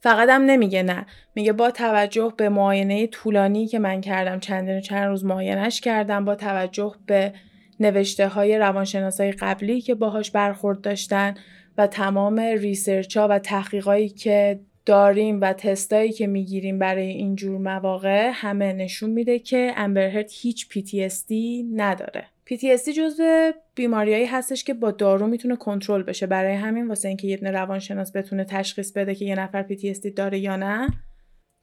فقط 0.00 0.28
هم 0.28 0.42
نمیگه 0.42 0.82
نه. 0.82 1.06
میگه 1.34 1.52
با 1.52 1.70
توجه 1.70 2.32
به 2.36 2.48
معاینه 2.48 3.06
طولانی 3.06 3.66
که 3.66 3.78
من 3.78 4.00
کردم 4.00 4.40
چندین 4.40 4.80
چند 4.80 5.08
روز 5.08 5.24
معاینش 5.24 5.80
کردم 5.80 6.24
با 6.24 6.34
توجه 6.34 6.94
به 7.06 7.32
نوشته 7.80 8.28
های 8.28 8.58
روانشناس 8.58 9.20
های 9.20 9.32
قبلی 9.32 9.80
که 9.80 9.94
باهاش 9.94 10.30
برخورد 10.30 10.80
داشتن 10.80 11.34
و 11.78 11.86
تمام 11.86 12.40
research 12.40 13.16
ها 13.16 13.28
و 13.30 13.38
تحقیقایی 13.38 14.08
که 14.08 14.60
داریم 14.86 15.40
و 15.40 15.52
تستایی 15.52 16.12
که 16.12 16.26
می‌گیریم 16.26 16.78
برای 16.78 17.08
اینجور 17.08 17.58
مواقع 17.58 18.30
همه 18.34 18.72
نشون 18.72 19.10
میده 19.10 19.38
که 19.38 19.72
امبرهرد 19.76 20.30
هیچ 20.30 20.68
PTSD 20.70 21.32
نداره. 21.76 22.26
PTSD 22.50 22.88
جزو 22.96 23.52
بیماریایی 23.74 24.26
هستش 24.26 24.64
که 24.64 24.74
با 24.74 24.90
دارو 24.90 25.26
می‌تونه 25.26 25.56
کنترل 25.56 26.02
بشه 26.02 26.26
برای 26.26 26.54
همین 26.54 26.88
واسه 26.88 27.08
اینکه 27.08 27.28
یه 27.28 27.36
روانشناس 27.36 28.16
بتونه 28.16 28.44
تشخیص 28.44 28.92
بده 28.92 29.14
که 29.14 29.24
یه 29.24 29.34
نفر 29.34 29.66
PTSD 29.68 30.14
داره 30.16 30.38
یا 30.38 30.56
نه 30.56 30.88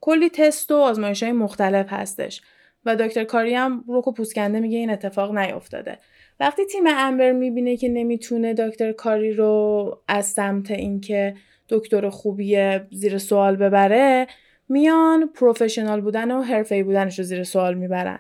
کلی 0.02 0.30
تست 0.30 0.72
و 0.72 0.76
آزمایش 0.76 1.24
های 1.24 1.32
مختلف 1.32 1.86
هستش 1.90 2.42
و 2.86 2.96
دکتر 2.96 3.24
کاری 3.24 3.54
هم 3.54 3.84
روکو 3.88 4.12
پوسکنده 4.12 4.60
میگه 4.60 4.78
این 4.78 4.90
اتفاق 4.90 5.38
نیفتاده. 5.38 6.00
وقتی 6.40 6.66
تیم 6.66 6.84
امبر 6.88 7.32
می‌بینه 7.32 7.78
که 7.78 7.90
نمی‌تونه 7.90 8.54
دکتر 8.54 8.92
کاری 8.92 9.34
رو 9.34 9.98
از 10.08 10.26
سمت 10.26 10.72
اینکه 10.72 11.36
دکتر 11.70 12.10
خوبی 12.10 12.80
زیر 12.92 13.18
سوال 13.18 13.56
ببره 13.56 14.28
میان 14.70 15.28
پروفشنال 15.28 16.02
بودن 16.02 16.32
و 16.32 16.42
حرفه‌ای 16.42 16.84
بودنش 16.84 17.20
رو 17.20 17.26
زیر 17.26 17.44
سوال 17.44 17.74
می‌برن. 17.74 18.20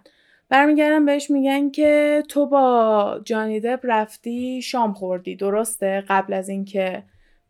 برمیگردن 0.49 1.05
بهش 1.05 1.32
میگن 1.32 1.70
که 1.70 2.24
تو 2.30 2.47
با 2.47 3.22
جانی 3.26 3.60
دپ 3.60 3.80
رفتی 3.84 4.62
شام 4.62 4.93
خوردی 4.93 5.36
درسته؟ 5.36 6.03
قبل 6.07 6.34
از 6.34 6.49
اینکه 6.49 7.03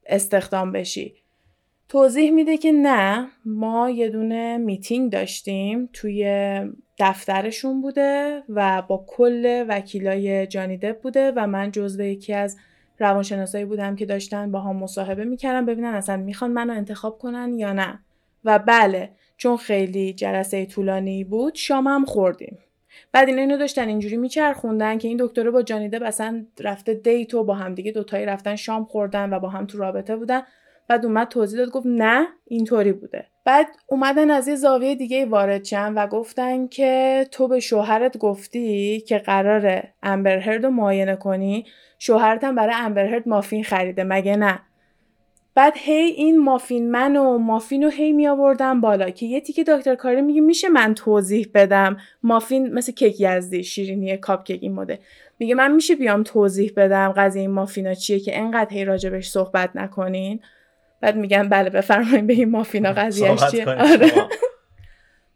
استخدام 0.06 0.72
بشی. 0.72 1.14
توضیح 1.90 2.32
میده 2.32 2.58
که 2.58 2.72
نه 2.72 3.28
ما 3.46 3.90
یه 3.90 4.10
دونه 4.10 4.58
میتینگ 4.58 5.12
داشتیم 5.12 5.90
توی 5.94 6.26
دفترشون 7.00 7.82
بوده 7.82 8.44
و 8.50 8.82
با 8.82 9.06
کل 9.08 9.66
وکیلای 9.68 10.48
جانی 10.48 10.78
دپ 10.78 11.02
بوده 11.02 11.32
و 11.36 11.48
من 11.48 11.72
جزو 11.72 12.04
یکی 12.04 12.34
از 12.34 12.58
روانشناسایی 13.00 13.66
بودم 13.66 13.96
که 13.96 14.06
داشتن 14.06 14.52
با 14.52 14.60
هم 14.60 14.76
مصاحبه 14.76 15.26
می‌کردن 15.26 15.66
ببینن 15.66 15.94
اصلا 15.94 16.18
می‌خوان 16.18 16.52
منو 16.52 16.74
انتخاب 16.74 17.18
کنن 17.18 17.54
یا 17.54 17.74
نه. 17.74 18.00
و 18.46 18.60
بله 18.60 19.10
چون 19.38 19.58
خیلی 19.58 20.14
جلسه 20.14 20.66
طولانی 20.66 21.24
بود 21.24 21.56
شامم 21.56 22.06
خوردیم. 22.06 22.58
بعد 23.12 23.28
اینا 23.28 23.42
اینو 23.42 23.58
داشتن 23.58 23.88
اینجوری 23.88 24.18
میچرخوندن 24.18 24.98
که 24.98 25.08
این 25.08 25.18
دکتر 25.20 25.52
با 25.52 25.62
جانی 25.62 25.90
دپ 25.90 26.04
اصلا 26.06 26.46
رفته 26.60 26.94
دیت 26.94 27.34
و 27.34 27.44
با 27.44 27.54
هم 27.54 27.76
دیگه 27.76 27.92
دوتایی 27.92 28.26
رفتن 28.26 28.56
شام 28.56 28.86
خوردن 28.86 29.34
و 29.34 29.40
با 29.40 29.50
هم 29.50 29.66
تو 29.66 29.78
رابطه 29.78 30.16
بودن. 30.16 30.42
بعد 30.88 31.06
اومد 31.06 31.28
توضیح 31.28 31.60
داد 31.60 31.70
گفت 31.70 31.86
نه 31.86 32.28
اینطوری 32.46 32.94
بوده. 32.94 33.26
بعد 33.50 33.68
اومدن 33.88 34.32
از 34.32 34.48
یه 34.48 34.56
زاویه 34.56 34.96
دیگه 34.96 35.26
وارد 35.26 35.64
شن 35.64 35.94
و 35.94 36.08
گفتن 36.08 36.68
که 36.68 37.26
تو 37.32 37.48
به 37.48 37.60
شوهرت 37.60 38.18
گفتی 38.18 39.02
که 39.02 39.18
قرار 39.18 39.84
امبرهرد 40.04 40.64
رو 40.66 40.72
معاینه 40.72 41.16
کنی 41.16 41.66
شوهرت 42.00 42.44
هم 42.44 42.56
برای 42.56 42.76
امبرهرد 42.78 43.28
مافین 43.28 43.64
خریده 43.64 44.04
مگه 44.04 44.36
نه؟ 44.36 44.60
بعد 45.56 45.74
هی 45.76 45.94
این 45.94 46.38
مافین 46.38 46.92
من 46.92 47.16
و 47.16 47.38
مافین 47.38 47.84
رو 47.84 47.90
هی 47.90 48.12
می 48.12 48.28
آوردم 48.28 48.82
بالا 48.82 49.10
که 49.10 49.26
یه 49.26 49.42
تیکه 49.42 49.64
دکتر 49.64 49.96
کاری 49.96 50.22
میگه 50.22 50.42
میشه 50.42 50.70
من 50.70 50.94
توضیح 50.94 51.48
بدم. 51.54 51.98
مافین 52.24 52.74
مثل 52.74 52.92
کیک 52.92 53.16
یزدی 53.20 53.64
شیرینی 53.64 54.18
کاپ 54.18 54.44
کیک 54.44 54.64
این 54.64 54.74
مده 54.74 55.00
میگه 55.40 55.56
من 55.56 55.72
میشه 55.72 55.96
بیام 55.96 56.24
توضیح 56.24 56.74
بدم 56.78 57.14
قضیه 57.18 57.42
این 57.42 57.52
مافینا 57.52 57.94
چیه 57.94 58.20
که 58.20 58.40
انقدر 58.40 58.74
هی 58.74 58.86
راجبش 58.86 59.30
صحبت 59.30 59.70
نکنین؟ 59.76 60.40
بعد 61.02 61.16
میگن 61.16 61.50
بله 61.50 61.70
بفرمایید 61.70 62.28
به 62.28 62.34
این 62.34 62.50
مافینا 62.50 62.94
قضیهش 62.94 63.52
چیه؟ 63.52 63.70
آره. 63.70 64.12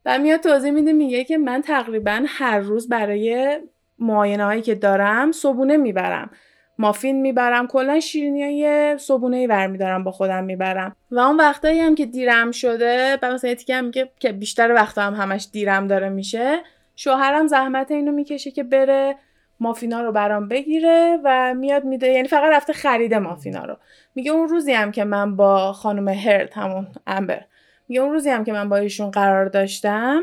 و 0.05 0.19
میاد 0.19 0.39
توضیح 0.39 0.71
میده 0.71 0.93
میگه 0.93 1.23
که 1.23 1.37
من 1.37 1.61
تقریبا 1.61 2.23
هر 2.27 2.59
روز 2.59 2.89
برای 2.89 3.59
معاینه 3.99 4.45
هایی 4.45 4.61
که 4.61 4.75
دارم 4.75 5.31
صبونه 5.31 5.77
می‌برم. 5.77 6.29
مافین 6.77 7.21
می‌برم 7.21 7.67
کلا 7.67 7.99
شیرینی 7.99 8.43
های 8.43 8.97
صبونه 8.97 9.37
ای 9.37 9.47
برمیدارم 9.47 10.03
با 10.03 10.11
خودم 10.11 10.43
می‌برم. 10.43 10.95
و 11.11 11.19
اون 11.19 11.37
وقتایی 11.37 11.79
هم 11.79 11.95
که 11.95 12.05
دیرم 12.05 12.51
شده 12.51 13.17
بعد 13.21 13.33
مثلا 13.33 13.55
یه 13.67 13.75
هم 13.75 13.85
میگه 13.85 14.09
که 14.19 14.31
بیشتر 14.31 14.73
وقتا 14.73 15.01
هم 15.01 15.13
همش 15.13 15.47
دیرم 15.51 15.87
داره 15.87 16.09
میشه 16.09 16.59
شوهرم 16.95 17.47
زحمت 17.47 17.91
اینو 17.91 18.11
می‌کشه 18.11 18.51
که 18.51 18.63
بره. 18.63 19.15
مافینا 19.59 20.01
رو 20.01 20.11
برام 20.11 20.47
بگیره 20.47 21.19
و 21.23 21.53
میاد 21.53 21.83
میده 21.83 22.07
یعنی 22.07 22.27
فقط 22.27 22.53
رفته 22.53 22.73
خریده 22.73 23.19
مافینا 23.19 23.65
رو. 23.65 23.77
میگه 24.15 24.31
اون 24.31 24.47
روزی 24.47 24.73
هم 24.73 24.91
که 24.91 25.03
من 25.03 25.35
با 25.35 25.73
خانم 25.73 26.07
هرت 26.07 26.57
همون 26.57 26.87
امبر 27.07 27.45
میگه 27.87 28.01
اون 28.01 28.11
روزی 28.11 28.29
هم 28.29 28.43
که 28.43 28.53
من 28.53 28.69
با 28.69 28.77
ایشون 28.77 29.11
قرار 29.11 29.45
داشتم 29.45 30.21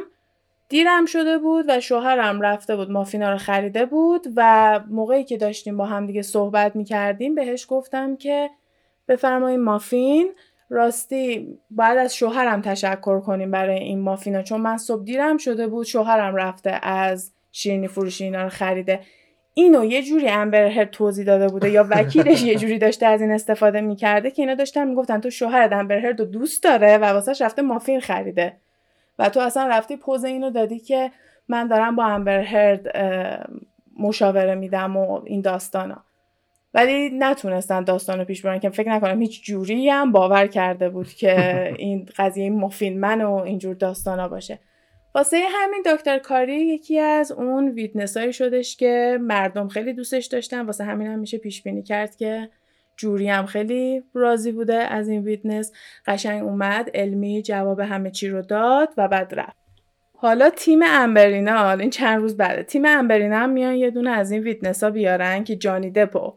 دیرم 0.69 1.07
شده 1.07 1.39
بود 1.39 1.65
و 1.69 1.81
شوهرم 1.81 2.41
رفته 2.41 2.77
بود 2.77 2.91
مافینا 2.91 3.31
رو 3.31 3.39
خریده 3.39 3.87
بود 3.87 4.27
و 4.37 4.81
موقعی 4.89 5.25
که 5.25 5.37
داشتیم 5.37 5.77
با 5.77 5.87
هم 5.87 6.07
دیگه 6.07 6.23
صحبت 6.23 6.77
می‌کردیم 6.77 7.35
بهش 7.35 7.67
گفتم 7.69 8.17
که 8.17 8.51
بفرمایید 9.09 9.61
مافین. 9.61 10.33
راستی 10.73 11.59
بعد 11.71 11.99
از 11.99 12.17
شوهرم 12.17 12.63
تشکر 12.63 13.21
کنیم 13.21 13.51
برای 13.51 13.79
این 13.79 14.01
مافینا 14.01 14.43
چون 14.43 14.61
من 14.61 14.77
صبح 14.77 15.05
دیرم 15.05 15.37
شده 15.37 15.67
بود 15.67 15.87
شوهرم 15.87 16.37
رفته 16.37 16.71
از 16.83 17.33
شیرینی 17.53 17.89
فروشی 17.89 18.25
اینا 18.25 18.43
رو 18.43 18.49
خریده. 18.49 19.01
اینو 19.63 19.85
یه 19.85 20.03
جوری 20.03 20.29
امبر 20.29 20.85
توضیح 20.85 21.27
داده 21.27 21.49
بوده 21.49 21.71
یا 21.71 21.87
وکیلش 21.91 22.43
یه 22.43 22.55
جوری 22.55 22.79
داشته 22.79 23.07
از 23.07 23.21
این 23.21 23.31
استفاده 23.31 23.81
می‌کرده 23.81 24.31
که 24.31 24.43
اینا 24.43 24.55
داشتن 24.55 24.89
می‌گفتن 24.89 25.21
تو 25.21 25.31
شوهر 25.31 25.75
امبر 25.75 26.01
رو 26.01 26.13
دوست 26.13 26.63
داره 26.63 26.99
و 26.99 27.05
واسه 27.05 27.45
رفته 27.45 27.63
مافین 27.63 28.01
خریده. 28.01 28.57
و 29.19 29.29
تو 29.29 29.41
اصلا 29.41 29.67
رفتی 29.67 29.97
پز 29.97 30.25
اینو 30.25 30.51
دادی 30.51 30.79
که 30.79 31.11
من 31.49 31.69
دارم 31.69 31.97
با 31.97 32.05
امبر 32.05 32.41
هرد 32.41 32.87
مشاوره 33.99 34.55
میدم 34.55 34.97
و 34.97 35.21
این 35.25 35.41
داستانا. 35.41 36.05
ولی 36.75 37.11
نتونستن 37.19 37.85
داستان 37.85 38.19
رو 38.19 38.25
پیش 38.25 38.43
برن 38.43 38.59
که 38.59 38.71
فکر 38.71 38.91
نکنم 38.91 39.21
هیچ 39.21 39.45
jury 39.45 39.89
هم 39.89 40.13
باور 40.13 40.47
کرده 40.47 40.89
بود 40.89 41.09
که 41.09 41.35
این 41.79 42.09
قضیه 42.17 42.51
muffin 42.51 43.01
man 43.01 43.23
و 43.23 43.33
اینجور 43.33 43.75
داستانا 43.75 44.29
باشه. 44.29 44.59
واسه 45.15 45.43
همین 45.51 45.83
دکتر 45.87 46.19
کاری 46.19 46.55
یکی 46.55 46.99
از 46.99 47.33
اون 47.33 47.69
witness 47.69 48.17
هایی 48.17 48.33
شدش 48.33 48.77
که 48.77 49.19
مردم 49.21 49.69
خیلی 49.69 49.93
دوستش 49.93 50.27
داشتن. 50.27 50.67
واسه 50.67 50.85
همین 50.85 51.07
هم 51.07 51.19
میشه 51.19 51.39
پیش 51.39 51.63
بینی 51.63 51.83
کرد 51.83 52.17
که 52.17 52.49
jury 52.97 53.29
هم 53.29 53.47
خیلی 53.47 54.03
راضی 54.15 54.53
بوده 54.53 54.75
از 54.75 55.09
این 55.09 55.23
witness. 55.23 55.73
قشنگ 56.07 56.43
اومد 56.43 56.91
علمی 56.95 57.43
جواب 57.43 57.81
همه 57.81 58.11
چی 58.11 58.29
رو 58.29 58.43
داد 58.43 58.89
و 58.97 59.09
بعد 59.09 59.35
رفت. 59.35 59.61
حالا 60.15 60.51
تیم 60.51 60.81
امبرینا 60.83 61.73
این 61.73 61.91
چند 61.91 62.21
روز 62.21 62.37
بعده 62.37 62.63
تیم 62.63 62.87
امبرینا 62.87 63.39
هم 63.39 63.51
میان 63.51 63.75
یه 63.75 63.91
دونه 63.91 64.11
از 64.11 64.31
این 64.31 64.43
witness 64.43 64.85
ها 64.85 64.91
بیارن 64.91 65.45
که 65.45 65.57
جانی 65.57 65.91
دپو 65.91 66.35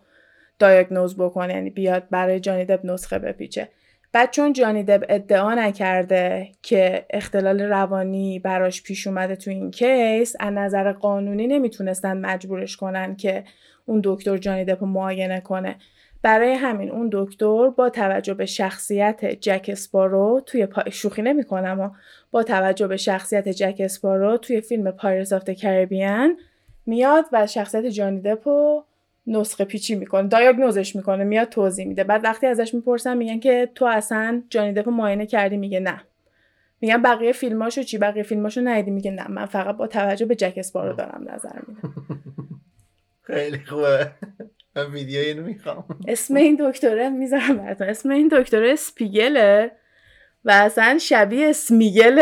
diagnose 0.59 1.17
بکنه 1.17 1.53
یعنی 1.53 1.69
بیاد 1.69 2.03
برای 2.11 2.39
جانی 2.39 2.65
دپ 2.65 2.85
نسخه 2.85 3.19
بپیچه. 3.19 3.69
بعد 4.13 4.31
چون 4.31 4.53
جانی 4.53 4.83
دپ 4.83 5.03
ادعا 5.09 5.53
نکرده 5.53 6.51
که 6.61 7.05
اختلال 7.09 7.61
روانی 7.61 8.39
براش 8.39 8.83
پیش 8.83 9.07
اومده 9.07 9.35
تو 9.35 9.51
این 9.51 9.71
case 9.71 10.35
از 10.39 10.53
نظر 10.53 10.91
قانونی 10.91 11.47
نمی‌تونستن 11.47 12.17
مجبورش 12.17 12.77
کنن 12.77 13.15
که 13.15 13.43
اون 13.85 14.01
دکتر 14.03 14.37
جانی 14.37 14.65
دپ 14.65 14.83
معاینه 14.83 15.41
کنه. 15.41 15.75
برای 16.21 16.53
همین 16.53 16.91
اون 16.91 17.09
دکتر 17.11 17.69
با 17.69 17.89
توجه 17.89 18.33
به 18.33 18.45
شخصیت 18.45 19.25
جک 19.25 19.69
اسپارو 19.71 20.41
توی 20.45 20.65
پا... 20.65 20.89
شوخی 20.89 21.21
نمی‌کنم 21.21 21.79
و 21.79 21.89
با 22.31 22.43
توجه 22.43 22.87
به 22.87 22.97
شخصیت 22.97 23.49
جک 23.49 23.75
اسپارو 23.79 24.37
توی 24.37 24.61
فیلم 24.61 24.91
Pirates 24.91 25.33
of 25.33 25.49
Caribbean 25.49 26.37
میاد 26.85 27.25
و 27.31 27.47
شخصیت 27.47 27.85
جانی 27.85 28.21
دپو 28.21 28.83
نسخه 29.27 29.65
پیچی 29.65 29.95
می‌کنه 29.95 30.27
diagnose 30.27 30.82
ش 30.82 30.95
می‌کنه 30.95 31.23
میاد 31.23 31.49
توضیح 31.49 31.87
میده. 31.87 32.03
بعد 32.03 32.23
وقتی 32.23 32.47
ازش 32.47 32.73
می‌پرسن 32.73 33.17
میگن 33.17 33.39
که 33.39 33.69
تو 33.75 33.85
اصلا 33.85 34.43
جانی 34.49 34.73
دپ 34.73 34.89
معاینه 34.89 35.25
کردی؟ 35.25 35.57
میگه 35.57 35.79
نه. 35.79 36.01
میگن 36.81 37.01
بقیه 37.01 37.31
فیلماشو 37.31 37.83
چی؟ 37.83 37.97
بقیه 37.97 38.23
فیلماشو 38.23 38.61
ندیدی؟ 38.61 38.91
میگه 38.91 39.11
نه. 39.11 39.31
من 39.31 39.45
فقط 39.45 39.77
با 39.77 39.87
توجه 39.87 40.25
به 40.25 40.35
جک 40.35 40.53
اسپارو 40.57 40.95
دارم 40.95 41.25
نظر 41.29 41.59
میدم. 41.67 41.93
خیلی 43.27 43.59
خوبه. 43.65 44.11
من 44.75 44.85
ویدیو 44.91 45.19
اینو 45.19 45.43
می‌خوام. 45.43 45.85
اسم 46.07 46.35
این 46.35 46.57
دکتره 46.59 47.09
می‌ذارم 47.09 47.57
براتون. 47.57 47.89
اسم 47.89 48.09
این 48.09 48.27
دکتره 48.31 48.71
اسپیگله 48.71 49.71
و 50.45 50.51
اصلا 50.51 50.97
شبیه 50.97 51.49
اسمیگل 51.49 52.19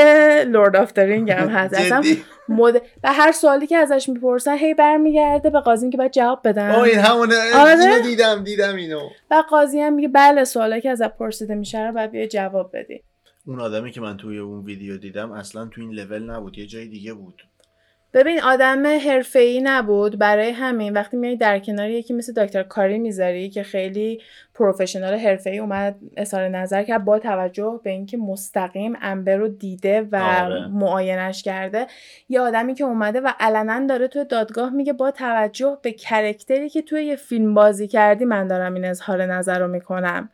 Lord 0.47 0.75
of 0.75 0.97
Ring 0.97 1.32
هم 1.32 1.47
هست. 1.47 1.74
اصلا 1.74 2.03
مد... 2.49 2.82
و 3.03 3.13
هر 3.13 3.32
سوالی 3.32 3.67
که 3.67 3.78
ازش 3.78 4.09
می‌پرسن 4.09 4.57
هی 4.57 4.74
برمیگرده 4.74 5.49
به 5.49 5.59
قاضی 5.59 5.89
که 5.89 5.97
باید 5.97 6.11
جواب 6.11 6.41
بدن. 6.43 6.72
آه 6.72 6.82
این 6.82 6.99
همونه. 6.99 7.36
آره؟ 7.55 8.01
دیدم 8.03 8.43
دیدم 8.43 8.76
اینو. 8.76 9.09
و 9.32 9.43
قاضی 9.49 9.80
هم 9.80 9.93
میگه 9.93 10.07
بله 10.07 10.43
سوالی 10.43 10.82
که 10.82 10.89
ازت 10.89 11.17
پرسیده 11.17 11.55
میشه 11.55 11.88
رو 11.88 11.93
باید 11.93 12.11
بیا 12.11 12.28
جواب 12.28 12.72
بدی. 12.74 13.03
اون 13.45 13.59
آدمی 13.59 13.91
که 13.91 14.01
من 14.01 14.17
توی 14.17 14.38
اون 14.38 14.65
ویدیو 14.65 14.97
دیدم 14.97 15.32
اصلا 15.32 15.65
تو 15.65 15.82
این 15.82 15.91
لول 15.91 16.30
نبود 16.32 16.57
یه 16.57 16.65
جای 16.65 16.88
دیگه 16.88 17.13
بود. 17.13 17.41
ببین 18.14 18.41
آدم 18.41 18.88
حرفه‌ای 18.88 19.62
نبود. 19.62 20.20
برای 20.20 20.49
همین 20.49 20.93
وقتی 20.93 21.18
میای 21.18 21.36
در 21.36 21.59
کنار 21.59 21.89
یکی 21.89 22.14
مثل 22.14 22.34
دکتر 22.34 22.64
کاری 22.64 22.99
می‌ذاری 22.99 23.49
که 23.49 23.64
خیلی 23.64 24.22
پروفشنال 24.55 25.14
حرفه‌ای 25.14 25.59
اومد 25.59 25.95
اظهار 26.18 26.47
نظر 26.47 26.84
کرد 26.84 27.05
با 27.05 27.20
توجه 27.20 27.80
به 27.84 27.89
اینکه 27.89 28.18
مستقیم 28.18 28.93
امبر 29.01 29.36
رو 29.36 29.47
دیده 29.47 30.01
و 30.01 30.16
آره. 30.16 30.68
معاینش 30.68 31.43
کرده 31.43 31.88
یه 32.30 32.41
آدمی 32.41 32.74
که 32.74 32.84
اومده 32.84 33.22
و 33.22 33.32
علنا 33.39 33.86
داره 33.86 34.07
توی 34.07 34.26
دادگاه 34.26 34.70
میگه 34.70 34.93
با 34.93 35.12
توجه 35.12 35.78
به 35.82 35.91
کرکتری 35.91 36.70
که 36.70 36.82
توی 36.82 37.03
یه 37.03 37.16
فیلم 37.16 37.53
بازی 37.53 37.88
کردی 37.88 38.26
من 38.26 38.47
دارم 38.47 38.74
این 38.74 38.86
اظهار 38.86 39.26
نظر 39.26 39.59
رو 39.59 39.68
می‌کنم. 39.68 40.30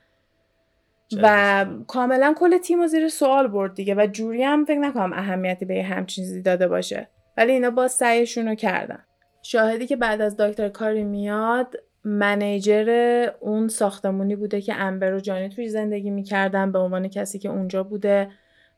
و 1.21 1.65
کاملا 1.87 2.33
کل 2.37 2.57
تیم 2.57 2.79
رو 2.79 2.87
زیر 2.87 3.09
سوال 3.09 3.47
برد 3.47 3.73
دیگه 3.73 3.95
و 3.95 4.07
جوری 4.11 4.43
هم 4.43 4.65
فکر 4.65 4.79
نکنم 4.79 5.13
اهمیتی 5.13 5.65
به 5.65 5.83
همچین 5.83 6.23
چیزی 6.23 6.41
داده 6.41 6.67
باشه. 6.67 7.07
ولی 7.37 7.51
اینا 7.51 7.69
با 7.69 7.87
سعیشون 7.87 8.47
رو 8.47 8.55
کردن. 8.55 8.99
شاهدی 9.43 9.87
که 9.87 9.95
بعد 9.95 10.21
از 10.21 10.37
دکتر 10.37 10.69
کاری 10.69 11.03
میاد 11.03 11.75
منیجر 12.03 12.89
اون 13.39 13.67
ساختمونی 13.67 14.35
بوده 14.35 14.61
که 14.61 14.75
امبر 14.75 15.13
و 15.13 15.19
جانی 15.19 15.49
توی 15.49 15.69
زندگی 15.69 16.09
می‌کردن 16.09 16.71
به 16.71 16.79
عنوان 16.79 17.07
کسی 17.07 17.39
که 17.39 17.49
اونجا 17.49 17.83
بوده 17.83 18.29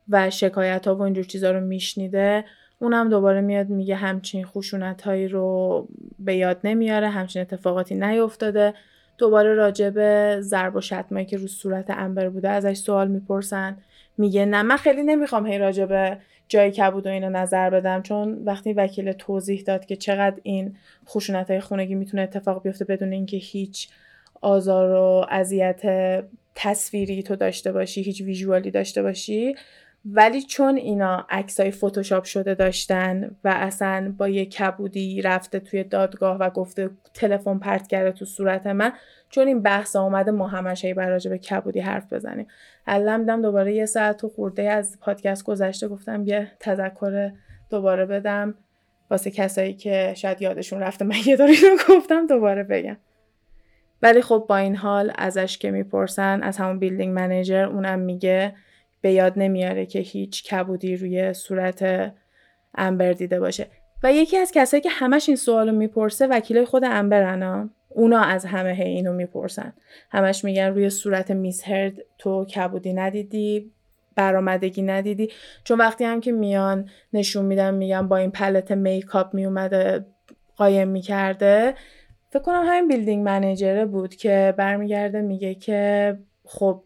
و 0.08 0.30
شکایت 0.30 0.86
ها 0.86 0.96
و 0.96 1.02
اینجور 1.02 1.24
چیزا 1.24 1.50
رو 1.50 1.60
میشنیده. 1.60 2.44
اونم 2.78 3.08
دوباره 3.08 3.40
میاد 3.40 3.68
میگه 3.68 3.94
همچین 3.94 4.44
خشونت 4.44 5.02
هایی 5.02 5.28
رو 5.28 5.88
به 6.18 6.36
یاد 6.36 6.60
نمیاره 6.64 7.08
همچین 7.08 7.42
اتفاقاتی 7.42 7.94
نیفتاده. 7.94 8.74
دوباره 9.18 9.54
راجع 9.54 9.90
به 9.90 10.36
ضرب 10.40 10.76
و 10.76 10.80
شتمایی 10.80 11.26
که 11.26 11.36
رو 11.36 11.46
صورت 11.46 11.90
امبر 11.90 12.28
بوده 12.28 12.48
ازش 12.48 12.76
سوال 12.76 13.08
می‌پرسن. 13.08 13.78
میگه 14.18 14.46
نه 14.46 14.62
من 14.62 14.76
خیلی 14.76 15.02
نمی‌خوام 15.02 15.46
هی 15.46 15.58
راجع 15.58 15.86
به 15.86 16.18
جای 16.50 16.70
کبود 16.70 17.06
و 17.06 17.10
اینو 17.10 17.30
نظر 17.30 17.70
بدم. 17.70 18.02
چون 18.02 18.42
وقتی 18.44 18.72
وکیل 18.72 19.12
توضیح 19.12 19.62
داد 19.62 19.86
که 19.86 19.96
چقدر 19.96 20.40
این 20.42 20.76
خشونت 21.08 21.50
های 21.50 21.60
خونگی 21.60 21.94
می‌تونه 21.94 22.22
اتفاق 22.22 22.62
بیفته 22.62 22.84
بدون 22.84 23.12
اینکه 23.12 23.36
هیچ 23.36 23.88
آزار 24.40 24.90
و 24.90 25.26
اذیت 25.30 25.82
تصویری 26.54 27.22
تو 27.22 27.36
داشته 27.36 27.72
باشی 27.72 28.02
هیچ 28.02 28.20
ویژوالی 28.20 28.70
داشته 28.70 29.02
باشی 29.02 29.54
ولی 30.04 30.42
چون 30.42 30.76
اینا 30.76 31.26
عکسای 31.30 31.70
فتوشاپ 31.70 32.24
شده 32.24 32.54
داشتن 32.54 33.36
و 33.44 33.48
اصلا 33.56 34.14
با 34.18 34.28
یه 34.28 34.44
کبودی 34.46 35.22
رفته 35.22 35.60
توی 35.60 35.84
دادگاه 35.84 36.36
و 36.36 36.50
گفته 36.50 36.90
تلفن 37.14 37.58
پرت 37.58 37.86
کرده 37.86 38.12
تو 38.12 38.24
صورت 38.24 38.66
من 38.66 38.92
چون 39.30 39.46
این 39.46 39.62
بحث 39.62 39.96
اومده 39.96 40.30
ما 40.30 40.46
همش 40.46 40.84
هی 40.84 40.94
به 40.94 41.38
کبودی 41.38 41.80
حرف 41.80 42.12
بزنیم. 42.12 42.46
علم 42.86 43.20
دیدم 43.20 43.42
دوباره 43.42 43.74
یه 43.74 43.86
ساعت 43.86 44.16
تو 44.16 44.28
خورده 44.28 44.70
از 44.70 44.98
پادکست 45.00 45.44
گذشته 45.44 45.88
گفتم 45.88 46.24
یه 46.26 46.52
تذکر 46.60 47.32
دوباره 47.70 48.06
بدم. 48.06 48.54
واسه 49.10 49.30
کسایی 49.30 49.74
که 49.74 50.14
شاید 50.16 50.42
یادشون 50.42 50.80
رفته 50.80 51.04
من 51.04 51.16
یه 51.26 51.36
داری 51.36 51.56
گفتم 51.88 52.26
دوباره 52.26 52.62
بگم. 52.62 52.96
ولی 54.02 54.22
خب 54.22 54.46
با 54.48 54.56
این 54.56 54.76
حال 54.76 55.12
ازش 55.18 55.58
که 55.58 55.70
می‌پرسن 55.70 56.42
از 56.42 56.56
همون 56.56 56.78
بیلدینگ 56.78 57.14
منیجر 57.14 57.64
اونم 57.64 57.98
میگه 57.98 58.54
به 59.00 59.12
یاد 59.12 59.32
نمیاره 59.36 59.86
که 59.86 59.98
هیچ 59.98 60.44
کبودی 60.44 60.96
روی 60.96 61.32
صورت 61.32 62.12
امبر 62.74 63.12
دیده 63.12 63.40
باشه. 63.40 63.66
و 64.02 64.12
یکی 64.12 64.36
از 64.36 64.52
کسایی 64.54 64.80
که 64.80 64.88
همش 64.90 65.28
این 65.28 65.36
سوالو 65.36 65.72
می‌پرسه 65.72 66.26
وکیلای 66.26 66.64
خود 66.64 66.84
امبرنا 66.84 67.70
اونا 67.88 68.20
از 68.20 68.44
همه 68.44 68.70
اینو 68.70 69.12
می‌پرسن. 69.12 69.72
همش 70.10 70.44
میگن 70.44 70.66
روی 70.66 70.90
صورت 70.90 71.30
میس 71.30 71.68
هرد 71.68 71.92
تو 72.18 72.44
کبودی 72.44 72.92
ندیدی 72.92 73.70
برآمدگی 74.16 74.82
ندیدی. 74.82 75.30
چون 75.64 75.78
وقتی 75.78 76.04
هم 76.04 76.20
که 76.20 76.32
میان 76.32 76.88
نشون 77.12 77.44
میدن 77.44 77.74
میگن 77.74 78.08
با 78.08 78.16
این 78.16 78.30
پلت 78.30 78.72
میکاپ 78.72 79.34
میومده 79.34 80.06
قایم 80.56 80.88
می‌کرده. 80.88 81.74
فکر 82.30 82.42
کنم 82.42 82.62
همین 82.66 82.88
بیلدینگ 82.88 83.24
منیجره 83.24 83.84
بود 83.84 84.14
که 84.14 84.54
برمیگرده 84.56 85.20
میگه 85.20 85.54
که 85.54 86.18
خب 86.44 86.82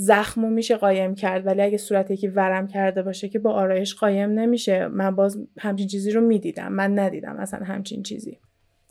زخمو 0.00 0.50
میشه 0.50 0.76
قایم 0.76 1.14
کرد 1.14 1.46
ولی 1.46 1.62
اگه 1.62 1.78
صورتی 1.78 2.16
که 2.16 2.30
ورم 2.30 2.66
کرده 2.66 3.02
باشه 3.02 3.28
که 3.28 3.38
با 3.38 3.52
آرایش 3.52 3.94
قایم 3.94 4.30
نمیشه. 4.30 4.88
من 4.88 5.16
باز 5.16 5.38
همچین 5.58 5.88
چیزی 5.88 6.10
رو 6.10 6.20
می‌دیدم. 6.20 6.72
من 6.72 6.98
ندیدم 6.98 7.36
اصلا 7.36 7.64
همچین 7.64 8.02
چیزی. 8.02 8.38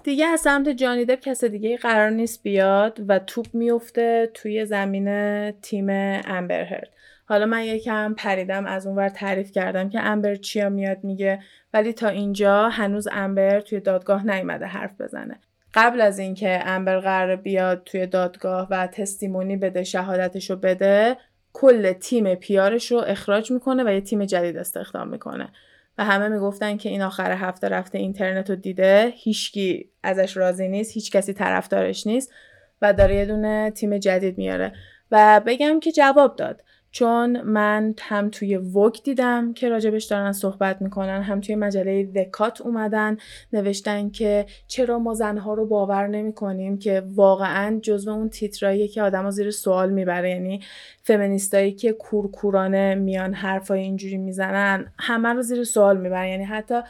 دیگه 0.04 0.26
از 0.26 0.40
سمت 0.40 0.70
جانی 0.70 1.06
دب 1.06 1.20
کس 1.20 1.44
دیگه 1.44 1.78
قرار 1.78 2.10
نیست 2.10 2.44
بیاد 2.44 3.02
و 3.08 3.20
توپ 3.20 3.48
میفته 3.54 4.32
توی 4.34 4.66
زمین 4.66 5.52
تیم 5.52 5.88
امبر 6.26 6.84
حالا 7.26 7.46
من 7.46 7.64
یکم 7.64 8.14
پریدم 8.14 8.66
از 8.66 8.88
اونور 8.88 9.10
تعریف 9.10 9.52
کردم 9.52 9.90
که 9.90 10.00
امبر 10.00 10.36
چیا 10.36 10.70
میاد 10.70 11.04
میگه. 11.04 11.40
ولی 11.74 11.94
تا 11.94 12.08
اینجا 12.08 12.70
هنوز 12.70 13.08
امبر 13.12 13.60
توی 13.60 13.80
دادگاه 13.80 14.28
نیومده 14.28 14.66
حرف 14.66 15.02
بزنه. 15.02 15.40
قبل 15.78 16.02
از 16.02 16.20
اینکه 16.20 16.60
امبر 16.66 17.00
قرار 17.00 17.36
بیاد 17.36 17.84
توی 17.86 18.06
دادگاه 18.08 18.68
و 18.72 18.88
تستیمونی 18.88 19.58
بده 19.58 19.84
شهادتش 19.84 20.50
رو 20.50 20.56
بده 20.56 21.18
کل 21.54 21.92
تیم 21.92 22.36
پیارش 22.36 22.92
رو 22.92 22.98
اخراج 23.08 23.52
می‌کنه 23.52 23.84
و 23.84 23.94
یه 23.94 24.02
تیم 24.02 24.26
جدید 24.26 24.58
استخدام 24.58 25.08
می‌کنه. 25.08 25.50
و 25.98 26.06
همه 26.06 26.28
می‌گفتن 26.28 26.78
که 26.78 26.90
این 26.90 27.02
آخر 27.02 27.32
هفته 27.32 27.70
رفته 27.70 27.98
اینترنت 27.98 28.50
رو 28.50 28.56
دیده. 28.56 29.14
هیچکی 29.16 29.90
ازش 30.04 30.38
راضی 30.38 30.68
نیست 30.68 30.94
هیچ 30.94 31.12
کسی 31.12 31.34
طرفدارش 31.34 32.08
نیست 32.08 32.34
و 32.82 32.94
داره 32.94 33.16
یه 33.16 33.26
دونه 33.26 33.72
تیم 33.72 33.98
جدید 33.98 34.38
میاره. 34.38 34.74
و 35.12 35.42
بگم 35.46 35.80
که 35.80 35.92
جواب 35.92 36.36
داد. 36.36 36.64
چون 36.92 37.42
من 37.42 37.94
هم 38.00 38.30
توی 38.30 38.58
وک 38.58 39.04
دیدم 39.04 39.54
که 39.54 39.70
راجبش 39.70 40.06
دارن 40.06 40.32
صحبت 40.32 40.82
می‌کنن 40.82 41.22
هم 41.22 41.42
توی 41.42 41.56
مجله 41.56 42.04
دکات 42.04 42.62
اومدن 42.62 43.18
نوشتن 43.54 44.10
که 44.10 44.46
چرا 44.68 45.00
ما 45.00 45.14
زنها 45.14 45.54
رو 45.54 45.66
باور 45.66 46.08
نمی‌کنیم 46.08 46.78
که 46.80 47.04
واقعا 47.16 47.80
جزو 47.82 48.12
اون 48.12 48.30
تیترایی 48.30 48.88
که 48.88 49.02
آدم 49.02 49.30
زیر 49.30 49.52
سوال 49.52 49.92
می‌بره. 49.92 50.30
یعنی 50.30 50.62
فمینیستایی 51.04 51.72
که 51.72 51.92
کورکورانه 51.92 52.96
میان 52.96 53.34
حرفای 53.34 53.80
اینجوری 53.80 54.18
می‌زنن 54.18 54.92
همه 55.00 55.30
رو 55.30 55.42
زیر 55.42 55.64
سوال 55.64 55.98
می‌برن. 55.98 56.28
یعنی 56.28 56.44
حتی 56.44 56.82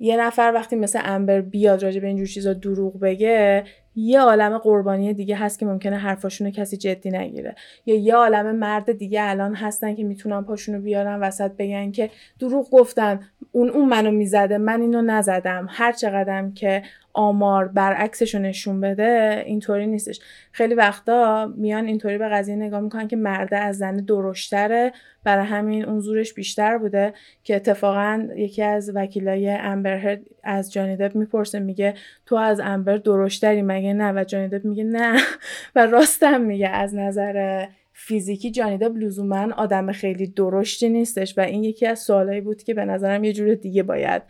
یه 0.00 0.16
نفر 0.16 0.52
وقتی 0.54 0.76
مثل 0.76 1.00
امبر 1.02 1.40
بیاد 1.40 1.82
راجع 1.82 2.00
به 2.00 2.06
اینجور 2.06 2.26
چیزا 2.26 2.52
دروغ 2.52 3.00
بگه 3.00 3.64
یه 3.96 4.20
عالم 4.20 4.58
قربانی 4.58 5.14
دیگه 5.14 5.36
هست 5.36 5.58
که 5.58 5.66
ممکنه 5.66 5.96
حرفاشونو 5.96 6.50
کسی 6.50 6.76
جدی 6.76 7.10
نگیره. 7.10 7.54
یا 7.86 7.94
یه 7.94 8.14
عالم 8.14 8.56
مرد 8.56 8.92
دیگه 8.92 9.20
الان 9.22 9.54
هستن 9.54 9.94
که 9.94 10.04
می‌تونن 10.04 10.42
پاشونو 10.42 10.80
بیارن 10.80 11.20
وسط 11.20 11.52
بگن 11.58 11.90
که 11.90 12.10
دروغ 12.38 12.70
گفتن. 12.70 13.20
اون 13.52 13.68
اون 13.68 13.88
منو 13.88 14.10
می‌زده 14.10 14.58
من 14.58 14.80
اینو 14.80 15.02
نزدم. 15.02 15.66
هر 15.70 15.92
چقدرم 15.92 16.54
که 16.54 16.82
آمار 17.14 17.68
برعکسش 17.68 18.34
نشون 18.34 18.80
بده 18.80 19.42
اینطوری 19.46 19.86
نیستش. 19.86 20.20
خیلی 20.52 20.74
وقتا 20.74 21.52
میان 21.56 21.86
اینطوری 21.86 22.18
به 22.18 22.28
قضیه 22.28 22.56
نگاه 22.56 22.80
می‌کنن 22.80 23.08
که 23.08 23.16
مرده 23.16 23.56
از 23.56 23.78
زن 23.78 23.96
درشتره. 23.96 24.92
برای 25.24 25.46
همین 25.46 25.84
اون 25.84 26.00
زورش 26.00 26.34
بیشتر 26.34 26.78
بوده 26.78 27.14
که 27.44 27.56
اتفاقا 27.56 28.28
یکی 28.36 28.62
از 28.62 28.92
وکیلای 28.94 29.50
امبر 29.50 30.18
از 30.44 30.72
جانیدب 30.72 31.14
می‌پرسه 31.14 31.58
میگه 31.58 31.94
تو 32.26 32.36
از 32.36 32.60
امبر 32.60 32.96
درشتری؟ 32.96 33.62
مگه 33.82 33.94
نه؟ 33.94 34.12
و 34.12 34.24
جانیدب 34.24 34.64
میگه 34.64 34.84
نه. 34.84 35.20
و 35.76 35.86
راستم 35.86 36.40
میگه 36.40 36.68
از 36.68 36.94
نظر 36.94 37.66
فیزیکی 37.92 38.50
جانیدب 38.50 38.96
لزوما 38.96 39.52
آدم 39.56 39.92
خیلی 39.92 40.26
درشتی 40.26 40.88
نیستش 40.88 41.38
و 41.38 41.40
این 41.40 41.64
یکی 41.64 41.86
از 41.86 41.98
سوالایی 41.98 42.40
بود 42.40 42.62
که 42.62 42.74
به 42.74 42.84
نظرم 42.84 43.24
یه 43.24 43.32
جور 43.32 43.54
دیگه 43.54 43.82
باید 43.82 44.22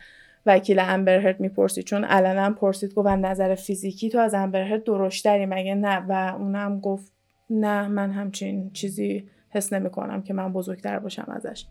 وکیل 0.45 0.79
امبرهرد 0.79 1.39
می‌پرسید 1.39 1.85
چون 1.85 2.03
علنا 2.03 2.53
پرسید 2.53 2.93
گفت 2.93 3.07
نظر 3.07 3.55
فیزیکی 3.55 4.09
تو 4.09 4.19
از 4.19 4.33
امبرهرد 4.33 4.83
درشتری 4.83 5.45
مگه 5.45 5.75
نه؟ 5.75 6.05
و 6.09 6.35
اونم 6.39 6.79
گفت 6.79 7.11
نه 7.49 7.87
من 7.87 8.11
همچین 8.11 8.71
چیزی 8.73 9.29
حس 9.49 9.73
نمی 9.73 9.89
کنم 9.89 10.21
که 10.21 10.33
من 10.33 10.53
بزرگتر 10.53 10.99
باشم 10.99 11.31
ازش. 11.35 11.65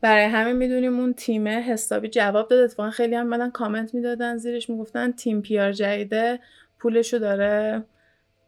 برای 0.00 0.24
همه 0.24 0.52
می‌دونیم 0.52 1.00
اون 1.00 1.12
تیمه 1.12 1.60
حسابی 1.60 2.08
جواب 2.08 2.48
داد 2.48 2.58
اتفاقا 2.58 2.90
خیلی 2.90 3.14
هم 3.14 3.30
بدن 3.30 3.50
کامنت 3.50 3.94
می‌دادن 3.94 4.36
زیرش 4.36 4.70
می‌گفتن 4.70 5.12
تیم 5.12 5.42
پیار 5.42 5.72
جدیده. 5.72 6.38
پولشو 6.80 7.18
داره 7.18 7.84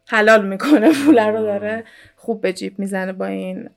حلال 0.07 0.47
می‌کنه 0.47 0.89
پول 1.05 1.19
رو 1.19 1.41
داره 1.41 1.83
خوب 2.15 2.41
به 2.41 2.53
جیب 2.53 2.79
می‌زنه 2.79 3.13
با 3.13 3.25
این 3.25 3.69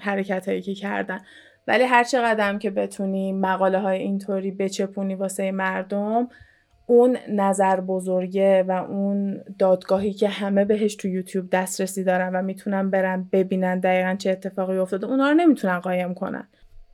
حرکت 0.00 0.48
هایی 0.48 0.62
که 0.62 0.74
کردن. 0.74 1.20
ولی 1.66 1.84
هر 1.84 2.04
چقدر 2.04 2.58
که 2.58 2.70
بتونی 2.70 3.32
مقاله 3.32 3.78
های 3.78 3.98
اینطوری 3.98 4.50
بچپونی 4.50 5.14
واسه 5.14 5.52
مردم 5.52 6.28
اون 6.86 7.16
نظر 7.28 7.80
بزرگه 7.80 8.62
و 8.62 8.70
اون 8.70 9.40
دادگاهی 9.58 10.12
که 10.12 10.28
همه 10.28 10.64
بهش 10.64 10.94
تو 10.94 11.08
یوتیوب 11.08 11.50
دسترسی 11.50 12.04
دارن 12.04 12.34
و 12.34 12.42
می‌تونن 12.42 12.90
برن 12.90 13.28
ببینن 13.32 13.80
دقیقا 13.80 14.14
چه 14.18 14.30
اتفاقی 14.30 14.78
افتاده 14.78 15.06
اونا 15.06 15.28
رو 15.28 15.34
نمی‌تونن 15.34 15.78
قایم 15.78 16.14
کنن. 16.14 16.48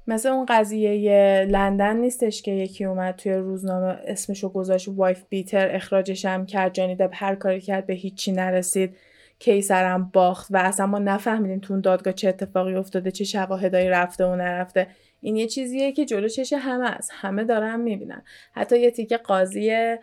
مثل 0.06 0.28
اون 0.28 0.46
قضیه 0.48 1.46
لندن 1.50 1.96
نیستش 1.96 2.42
که 2.42 2.50
یکی 2.50 2.84
اومد 2.84 3.16
توی 3.16 3.32
روزنامه 3.32 3.98
اسمشو 4.06 4.48
گذاشت 4.48 4.88
وایف 4.88 5.24
بیتر 5.28 5.74
اخراجش 5.74 6.24
هم 6.24 6.46
کرد 6.46 6.74
جانی 6.74 6.96
دب 6.96 7.10
هر 7.12 7.34
کاری 7.34 7.60
کرد 7.60 7.86
به 7.86 7.94
هیچی 7.94 8.32
نرسید 8.32 8.96
کیسرم 9.38 10.10
باخت 10.12 10.46
و 10.50 10.56
اصلا 10.56 10.86
ما 10.86 10.98
نفهمیدیم 10.98 11.60
تو 11.60 11.72
اون 11.72 11.80
دادگاه 11.80 12.12
چه 12.12 12.28
اتفاقی 12.28 12.74
افتاده 12.74 13.10
چه 13.10 13.24
شواهدایی 13.24 13.88
رفته 13.88 14.24
و 14.24 14.36
نرفته. 14.36 14.86
این 15.20 15.36
یه 15.36 15.46
چیزیه 15.46 15.92
که 15.92 16.04
جلو 16.04 16.28
چش 16.28 16.52
همه 16.52 16.90
است. 16.90 17.10
همه 17.12 17.44
دارن 17.44 17.80
می‌بینن. 17.80 18.22
حتی 18.52 18.80
یه 18.80 18.90
تیکه 18.90 19.16
قاضی 19.16 19.96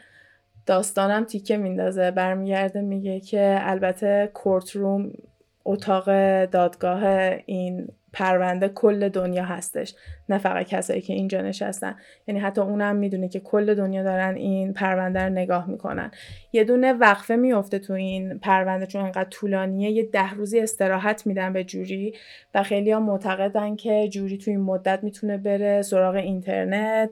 داستانم 0.65 1.23
تیکه 1.23 1.57
میندازه 1.57 2.11
برمیگرده 2.11 2.81
میگه 2.81 3.19
که 3.19 3.59
البته 3.61 4.31
کورت 4.33 4.75
روم 4.75 5.11
اتاق 5.65 6.05
دادگاه 6.45 7.03
این 7.45 7.87
پرونده 8.13 8.69
کل 8.69 9.09
دنیا 9.09 9.43
هستش. 9.43 9.95
نه 10.29 10.37
فقط 10.37 10.67
کسایی 10.67 11.01
که 11.01 11.13
اینجا 11.13 11.41
نشستن. 11.41 11.95
یعنی 12.27 12.39
حتی 12.39 12.61
اونم 12.61 12.95
می‌دونه 12.95 13.29
که 13.29 13.39
کل 13.39 13.73
دنیا 13.73 14.03
دارن 14.03 14.35
این 14.35 14.73
پرونده 14.73 15.23
رو 15.23 15.29
نگاه 15.29 15.69
می‌کنن. 15.69 16.11
یه 16.53 16.63
دونه 16.63 16.93
وقفه 16.93 17.35
میفته 17.35 17.79
تو 17.79 17.93
این 17.93 18.39
پرونده 18.39 18.85
چون 18.85 19.01
انقدر 19.01 19.29
طولانیه 19.29 19.91
یه 19.91 20.03
ده 20.03 20.33
روزی 20.33 20.59
استراحت 20.59 21.27
میدن 21.27 21.53
به 21.53 21.63
جوری 21.63 22.13
و 22.55 22.63
خیلی 22.63 22.91
ها 22.91 22.99
معتقدن 22.99 23.75
که 23.75 24.07
جوری 24.09 24.37
تو 24.37 24.51
این 24.51 24.61
مدت 24.61 25.03
می‌تونه 25.03 25.37
بره 25.37 25.81
سراغ 25.81 26.15
اینترنت. 26.15 27.09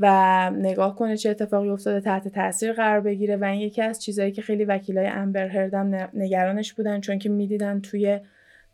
و 0.00 0.50
نگاه 0.50 0.96
کنه 0.96 1.16
چه 1.16 1.30
اتفاقی 1.30 1.68
افتاده 1.68 2.00
تحت 2.00 2.28
تاثیر 2.28 2.72
قرار 2.72 3.00
بگیره. 3.00 3.36
و 3.36 3.44
این 3.44 3.60
یکی 3.60 3.82
از 3.82 4.02
چیزهایی 4.02 4.32
که 4.32 4.42
خیلی 4.42 4.64
وکیلای 4.64 5.06
امبر 5.06 5.48
هردم 5.48 6.10
نگرانش 6.14 6.72
بودن 6.72 7.00
چون 7.00 7.18
که 7.18 7.28
می‌دیدن 7.28 7.80
توی 7.80 8.20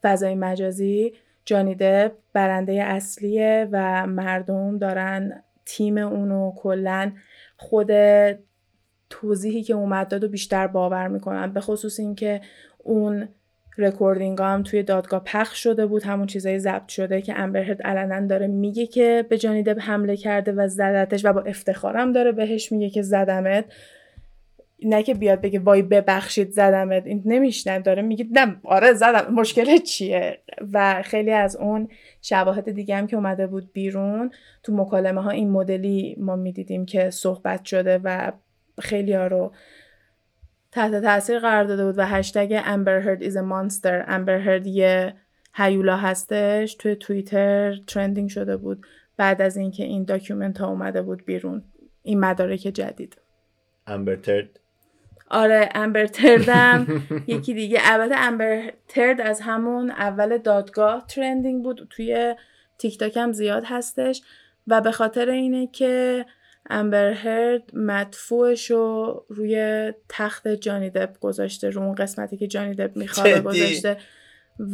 فضای 0.02 0.34
مجازی 0.34 1.12
جانی 1.44 1.74
دپ 1.74 2.12
برنده 2.32 2.72
اصلیه 2.72 3.68
و 3.72 4.06
مردم 4.06 4.78
دارن 4.78 5.42
تیم 5.64 5.98
اونو 5.98 6.52
کلا 6.56 7.12
خود 7.56 7.90
توضیحی 9.10 9.62
که 9.62 9.74
اومد 9.74 10.08
داد 10.08 10.24
و 10.24 10.28
بیشتر 10.28 10.66
باور 10.66 11.08
می‌کنم 11.08 11.52
به 11.52 11.60
خصوص 11.60 12.00
اینکه 12.00 12.40
اون 12.78 13.28
recording 13.78 14.38
هم 14.40 14.62
توی 14.62 14.82
دادگاه 14.82 15.24
پخش 15.24 15.62
شده 15.62 15.86
بود 15.86 16.02
همون 16.02 16.26
چیزای 16.26 16.58
ضبط 16.58 16.88
شده 16.88 17.22
که 17.22 17.38
امبرهرد 17.38 17.82
علنا 17.82 18.26
داره 18.26 18.46
میگه 18.46 18.86
که 18.86 19.26
به 19.28 19.38
جانی 19.38 19.62
دپ 19.62 19.80
حمله 19.80 20.16
کرده 20.16 20.52
و 20.52 20.68
زدتش 20.68 21.24
و 21.24 21.32
با 21.32 21.40
افتخارم 21.40 22.12
داره 22.12 22.32
بهش 22.32 22.72
میگه 22.72 22.90
که 22.90 23.02
زدمت. 23.02 23.64
نه 24.82 25.02
که 25.02 25.14
بیاد 25.14 25.40
بگه 25.40 25.58
وای 25.58 25.82
ببخشید 25.82 26.50
زدمت. 26.50 27.06
این 27.06 27.22
نمیشنه 27.24 27.78
داره 27.78 28.02
میگه 28.02 28.26
نه 28.30 28.56
آره 28.64 28.92
زدم 28.92 29.34
مشکل 29.34 29.78
چیه؟ 29.78 30.38
و 30.72 31.02
خیلی 31.02 31.30
از 31.30 31.56
اون 31.56 31.88
شواهد 32.22 32.70
دیگه 32.70 32.96
هم 32.96 33.06
که 33.06 33.16
اومده 33.16 33.46
بود 33.46 33.72
بیرون 33.72 34.30
تو 34.62 34.76
مکالمه 34.76 35.22
ها 35.22 35.30
این 35.30 35.50
مدلی 35.50 36.16
ما 36.18 36.36
می‌دیدیم 36.36 36.86
که 36.86 37.10
صحبت 37.10 37.64
شده 37.64 38.00
و 38.04 38.32
خیلی 38.80 39.12
ها 39.12 39.26
رو 39.26 39.52
تحت 40.76 41.02
تاثیر 41.02 41.38
قرار 41.38 41.64
داده 41.64 41.84
بود 41.84 41.98
و 41.98 42.06
هشتگ 42.06 42.60
Amber 42.60 43.06
Heard 43.06 43.22
is 43.22 43.36
a 43.36 43.42
monster. 43.42 44.08
Amber 44.08 44.46
Heard 44.46 44.66
یه 44.66 45.14
هیولا 45.54 45.96
هستش 45.96 46.74
توی 46.74 46.96
توییتر 46.96 47.76
trending 47.86 48.28
شده 48.28 48.56
بود. 48.56 48.86
بعد 49.16 49.42
از 49.42 49.56
اینکه 49.56 49.84
این 49.84 50.04
document 50.04 50.58
ها 50.58 50.68
اومده 50.68 51.02
بود 51.02 51.24
بیرون 51.24 51.62
این 52.02 52.20
مدارک 52.20 52.60
جدید. 52.60 53.16
امبر 53.86 54.16
ترد 54.16 54.60
آره 55.30 55.68
امبر 55.74 56.06
تردم 56.06 56.86
یکی 57.26 57.54
دیگه. 57.54 57.78
البته 57.82 58.14
Amber 58.18 58.72
Turd 58.88 59.20
از 59.20 59.40
همون 59.40 59.90
اول 59.90 60.38
دادگاه 60.38 61.06
trending 61.08 61.64
بود. 61.64 61.86
توی 61.90 62.34
تیک 62.78 62.98
تاک 62.98 63.16
هم 63.16 63.32
زیاد 63.32 63.62
هستش. 63.66 64.22
و 64.66 64.80
به 64.80 64.90
خاطر 64.90 65.30
اینه 65.30 65.66
که 65.66 66.26
امبر 66.70 67.12
هرد 67.12 67.62
مدفوعش 67.74 68.70
رو 68.70 69.24
روی 69.28 69.92
تخت 70.08 70.48
جانی 70.48 70.90
دپ 70.90 71.18
گذاشته 71.20 71.70
رو 71.70 71.82
اون 71.82 71.94
قسمتی 71.94 72.36
که 72.36 72.46
جانی 72.46 72.74
دپ 72.74 72.96
میخوابه 72.96 73.40
گذاشته. 73.40 73.96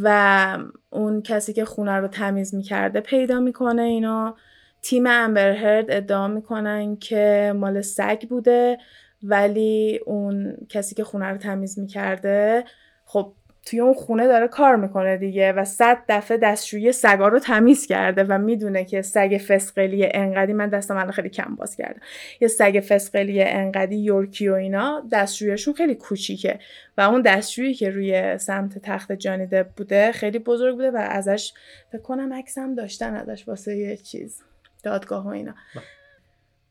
و 0.01 0.57
اون 0.89 1.21
کسی 1.21 1.53
که 1.53 1.65
خونه 1.65 1.91
رو 1.91 2.07
تمیز 2.07 2.55
می‌کرده 2.55 3.01
پیدا 3.01 3.39
می‌کنه 3.39 3.81
اینا. 3.81 4.35
تیم 4.81 5.07
امبر 5.07 5.51
هرد 5.51 5.85
ادعا 5.89 6.27
می‌کنن 6.27 6.95
که 6.95 7.53
مال 7.55 7.81
سگ 7.81 8.21
بوده 8.29 8.77
ولی 9.23 9.99
اون 10.05 10.57
کسی 10.69 10.95
که 10.95 11.03
خونه 11.03 11.25
رو 11.25 11.37
تمیز 11.37 11.79
می‌کرده 11.79 12.63
خب 13.05 13.33
توی 13.65 13.79
اون 13.79 13.93
خونه 13.93 14.27
داره 14.27 14.47
کار 14.47 14.75
می‌کنه 14.75 15.17
دیگه 15.17 15.51
و 15.51 15.65
صد 15.65 15.97
دفعه 16.09 16.37
دستشویی 16.37 16.91
سگا 16.91 17.27
رو 17.27 17.39
تمیز 17.39 17.87
کرده 17.87 18.23
و 18.23 18.37
می‌دونه 18.37 18.85
که 18.85 19.01
سگ 19.01 19.41
فسقلی 19.47 20.09
انقدی 20.13 20.53
من 20.53 20.69
دستم 20.69 20.97
الان 20.97 21.11
خیلی 21.11 21.29
کم 21.29 21.55
باز 21.55 21.75
کردم 21.75 21.99
یه 22.41 22.47
سگ 22.47 22.83
فسقلی 22.89 23.43
انقدی 23.43 23.95
یورکی 23.95 24.49
و 24.49 24.53
اینا 24.53 25.03
دستشویشون 25.11 25.73
خیلی 25.73 25.95
کوچیکه 25.95 26.59
و 26.97 27.01
اون 27.01 27.21
دستشویی 27.21 27.73
که 27.73 27.89
روی 27.89 28.37
سمت 28.37 28.77
تخت 28.77 29.11
جانیده 29.11 29.63
بوده 29.63 30.11
خیلی 30.11 30.39
بزرگ 30.39 30.75
بوده 30.75 30.91
و 30.91 30.97
ازش 30.97 31.53
فکر 31.91 32.01
کنم 32.01 32.33
عکسم 32.33 32.75
داشتن 32.75 33.15
ازش 33.15 33.47
واسه 33.47 33.77
یه 33.77 33.97
چیز 33.97 34.41
دادگاه 34.83 35.25
و 35.25 35.27
اینا. 35.27 35.55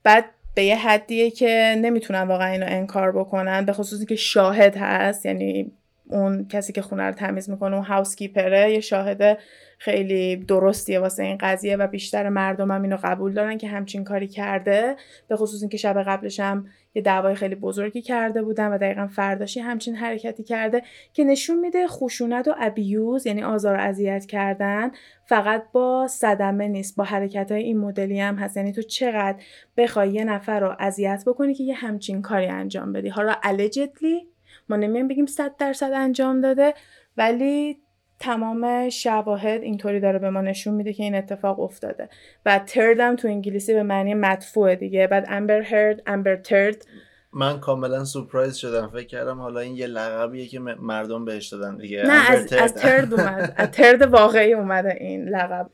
بعد 0.02 0.24
به 0.54 0.64
یه 0.64 0.76
حدیه 0.76 1.30
که 1.30 1.74
نمی‌تونن 1.78 2.22
واقعا 2.22 2.46
اینو 2.46 2.66
انکار 2.68 3.12
بکنن 3.12 3.64
به 3.64 3.72
خصوصی 3.72 4.06
که 4.06 4.16
شاهد 4.16 4.76
هست 4.76 5.26
یعنی 5.26 5.72
اون 6.12 6.48
کسی 6.48 6.72
که 6.72 6.82
خونه 6.82 7.02
رو 7.02 7.12
تمیز 7.12 7.50
می‌کنه 7.50 7.76
اون 7.76 7.84
هاوس 7.84 8.14
کیپره 8.14 8.72
یه 8.72 8.80
شاهد 8.80 9.38
خیلی 9.78 10.36
درستیه 10.36 11.00
واسه 11.00 11.22
این 11.22 11.38
قضیه 11.40 11.76
و 11.76 11.86
بیشتر 11.86 12.28
مردم 12.28 12.70
هم 12.70 12.82
اینو 12.82 12.96
قبول 13.02 13.32
دارن 13.32 13.58
که 13.58 13.68
همچین 13.68 14.04
کاری 14.04 14.28
کرده. 14.28 14.96
به 15.28 15.36
خصوص 15.36 15.62
اینکه 15.62 15.76
شب 15.76 16.02
قبلش 16.02 16.40
هم 16.40 16.66
یه 16.94 17.02
دعوای 17.02 17.34
خیلی 17.34 17.54
بزرگی 17.54 18.02
کرده 18.02 18.42
بودن 18.42 18.68
و 18.68 18.78
دقیقا 18.78 19.06
فرداشی 19.06 19.60
همچین 19.60 19.96
حرکتی 19.96 20.42
کرده 20.42 20.82
که 21.12 21.24
نشون 21.24 21.58
میده 21.58 21.86
خشونت 21.86 22.48
و 22.48 22.54
ابیوز 22.58 23.26
یعنی 23.26 23.42
آزار 23.42 23.76
و 23.76 23.80
اذیت 23.80 24.26
کردن 24.26 24.90
فقط 25.26 25.64
با 25.72 26.06
صدمه 26.08 26.68
نیست 26.68 26.96
با 26.96 27.04
حرکت 27.04 27.52
های 27.52 27.62
این 27.62 27.78
مدلی 27.78 28.20
هم 28.20 28.36
هست. 28.36 28.56
یعنی 28.56 28.72
تو 28.72 28.82
چقدر 28.82 29.42
بخوای 29.76 30.10
یه 30.10 30.24
نفر 30.24 30.60
رو 30.60 30.76
اذیت 30.78 31.22
بکنی 31.26 31.54
که 31.54 31.64
یه 31.64 31.74
همچین 31.74 32.22
کاری 32.22 32.46
انجام 32.46 32.92
بدی. 32.92 33.08
حالا 33.08 33.32
allegedly 33.32 34.31
ما 34.68 34.76
نمیم 34.76 35.08
بگیم 35.08 35.26
صد 35.26 35.56
درصد 35.56 35.90
انجام 35.94 36.40
داده 36.40 36.74
ولی 37.16 37.78
تمام 38.20 38.88
شواهد 38.88 39.62
اینطوری 39.62 40.00
داره 40.00 40.18
به 40.18 40.30
ما 40.30 40.40
نشون 40.40 40.74
میده 40.74 40.92
که 40.92 41.02
این 41.02 41.14
اتفاق 41.14 41.60
افتاده. 41.60 42.08
و 42.46 42.58
تردم 42.58 43.16
تو 43.16 43.28
انگلیسی 43.28 43.74
به 43.74 43.82
معنی 43.82 44.14
مدفوعه 44.14 44.76
دیگه. 44.76 45.06
بعد 45.06 45.26
امبر 45.28 45.60
هرد 45.60 46.02
امبر 46.06 46.36
ترد 46.36 46.86
من 47.32 47.60
کاملا 47.60 48.04
سورپرایز 48.04 48.56
شدم. 48.56 48.88
فکر 48.88 49.06
کردم 49.06 49.38
حالا 49.40 49.60
این 49.60 49.76
یه 49.76 49.86
لقبیه 49.86 50.46
که 50.46 50.58
مردم 50.58 51.24
بهش 51.24 51.48
دادن 51.48 51.76
دیگه. 51.76 52.02
نه 52.02 52.30
از, 52.30 52.52
از 52.52 52.74
ترد 52.74 53.14
اومد. 53.14 53.54
از 53.56 53.70
ترد 53.70 54.02
واقعی 54.02 54.52
اومده 54.52 54.96
این 55.00 55.28
لقب. 55.28 55.70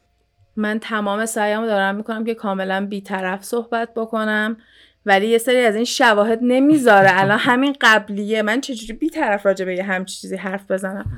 من 0.56 0.78
تمام 0.78 1.26
سعیمو 1.26 1.66
دارم 1.66 1.94
می‌کنم 1.94 2.24
که 2.24 2.34
کاملا 2.34 2.86
بیطرف 2.86 3.44
صحبت 3.44 3.94
بکنم. 3.94 4.56
ولی 5.06 5.26
یه 5.26 5.38
سری 5.38 5.56
از 5.56 5.76
این 5.76 5.84
شواهد 5.84 6.38
نمی‌ذاره. 6.42 7.08
الان 7.12 7.38
همین 7.38 7.76
قبلیه. 7.80 8.42
من 8.42 8.60
چجوری 8.60 8.92
بیطرف 8.92 9.46
راجع 9.46 9.64
به 9.64 9.76
یه 9.76 9.82
همچی 9.82 10.20
چیزی 10.20 10.36
حرف 10.36 10.70
بزنم؟ 10.70 11.10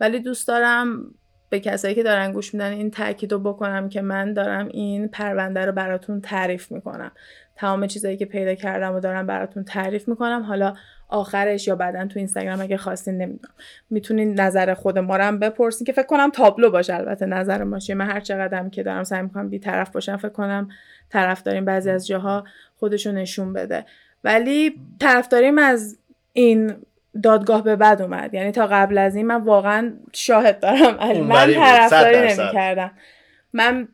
ولی 0.00 0.20
دوست 0.20 0.48
دارم 0.48 1.14
به 1.50 1.60
کسایی 1.60 1.94
که 1.94 2.02
دارن 2.02 2.32
گوش 2.32 2.54
میدن 2.54 2.72
این 2.72 2.90
تاکید 2.90 3.32
رو 3.32 3.38
بکنم 3.38 3.88
که 3.88 4.02
من 4.02 4.32
دارم 4.32 4.68
این 4.68 5.08
پرونده 5.08 5.66
رو 5.66 5.72
براتون 5.72 6.20
تعریف 6.20 6.72
می‌کنم. 6.72 7.12
تمام 7.56 7.86
چیزایی 7.86 8.16
که 8.16 8.24
پیدا 8.24 8.54
کردم 8.54 8.94
و 8.94 9.00
دارم 9.00 9.26
براتون 9.26 9.64
تعریف 9.64 10.08
می‌کنم. 10.08 10.42
حالا 10.42 10.74
آخرش 11.08 11.68
یا 11.68 11.76
بعدا 11.76 12.06
تو 12.06 12.18
اینستاگرام 12.18 12.60
اگه 12.60 12.76
خواستین 12.76 13.14
نمی‌دونم. 13.14 13.54
می‌تونین 13.90 14.40
نظر 14.40 14.74
خود 14.74 14.98
ما 14.98 15.16
رو 15.16 15.24
هم 15.24 15.38
بپرسین 15.38 15.84
که 15.84 15.92
فکر 15.92 16.06
کنم 16.06 16.30
تابلو 16.30 16.70
باشه. 16.70 16.94
البته 16.94 17.26
نظر 17.26 17.64
ما 17.64 17.78
من 17.96 18.10
هر 18.10 18.20
چقدرم 18.20 18.70
که 18.70 18.82
دارم 18.82 19.04
سعی 19.04 19.22
می‌کنم 19.22 19.48
بیطرف 19.48 19.90
باشم 19.90 20.16
فکر 20.16 20.28
کنم 20.28 20.68
طرف 21.10 21.42
داریم 21.42 21.64
بعضی 21.64 21.90
از 21.90 22.06
جاها 22.06 22.44
خودشو 22.78 23.12
نشون 23.12 23.52
بده. 23.52 23.86
ولی 24.24 24.80
طرفداریم 25.00 25.58
از 25.58 25.98
این 26.32 26.76
دادگاه 27.22 27.64
به 27.64 27.76
بد 27.76 28.02
اومد. 28.02 28.34
یعنی 28.34 28.52
تا 28.52 28.66
قبل 28.66 28.98
از 28.98 29.16
این 29.16 29.26
من 29.26 29.42
واقعا 29.42 29.92
شاهد 30.12 30.60
دارم. 30.60 31.26
من 31.26 31.52
طرفداری 31.54 32.18
نمی‌کردم. 32.18 32.90
من 33.52 33.88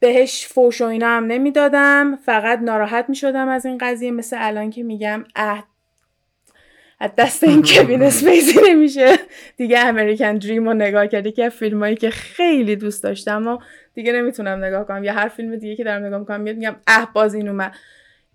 بهش 0.00 0.46
فوش 0.46 0.80
و 0.80 0.84
اینا 0.84 1.08
هم 1.08 1.24
نمی‌دادم. 1.26 2.18
فقط 2.24 2.58
ناراحت 2.58 3.04
می‌شدم 3.08 3.48
از 3.48 3.66
این 3.66 3.78
قضیه. 3.78 4.10
مثل 4.10 4.36
الان 4.40 4.70
که 4.70 4.82
میگم 4.82 5.24
اه 5.36 5.68
از 7.00 7.10
دست 7.18 7.44
این 7.44 7.62
کوین 7.68 8.02
اسپیسی 8.02 8.58
نمیشه. 8.70 9.16
دیگه 9.56 9.78
امریکن 9.78 10.34
دریم 10.34 10.64
رو 10.68 10.74
نگاه 10.74 11.06
کردی 11.06 11.32
که 11.32 11.48
فیلمایی 11.48 11.96
که 11.96 12.10
خیلی 12.10 12.76
دوست 12.76 13.02
داشتم 13.02 13.46
و 13.48 13.58
دیگه 13.96 14.12
نمی‌تونم 14.12 14.64
نگاه 14.64 14.86
کنم. 14.86 15.04
یا 15.04 15.12
هر 15.12 15.28
فیلم 15.28 15.56
دیگه 15.56 15.76
که 15.76 15.84
دارم 15.84 16.04
نگاه 16.04 16.18
می‌کنم 16.18 16.40
میاد 16.40 16.56
میگم 16.56 16.76
اه 16.86 17.10
باز 17.14 17.34
این 17.34 17.48
اومد. 17.48 17.74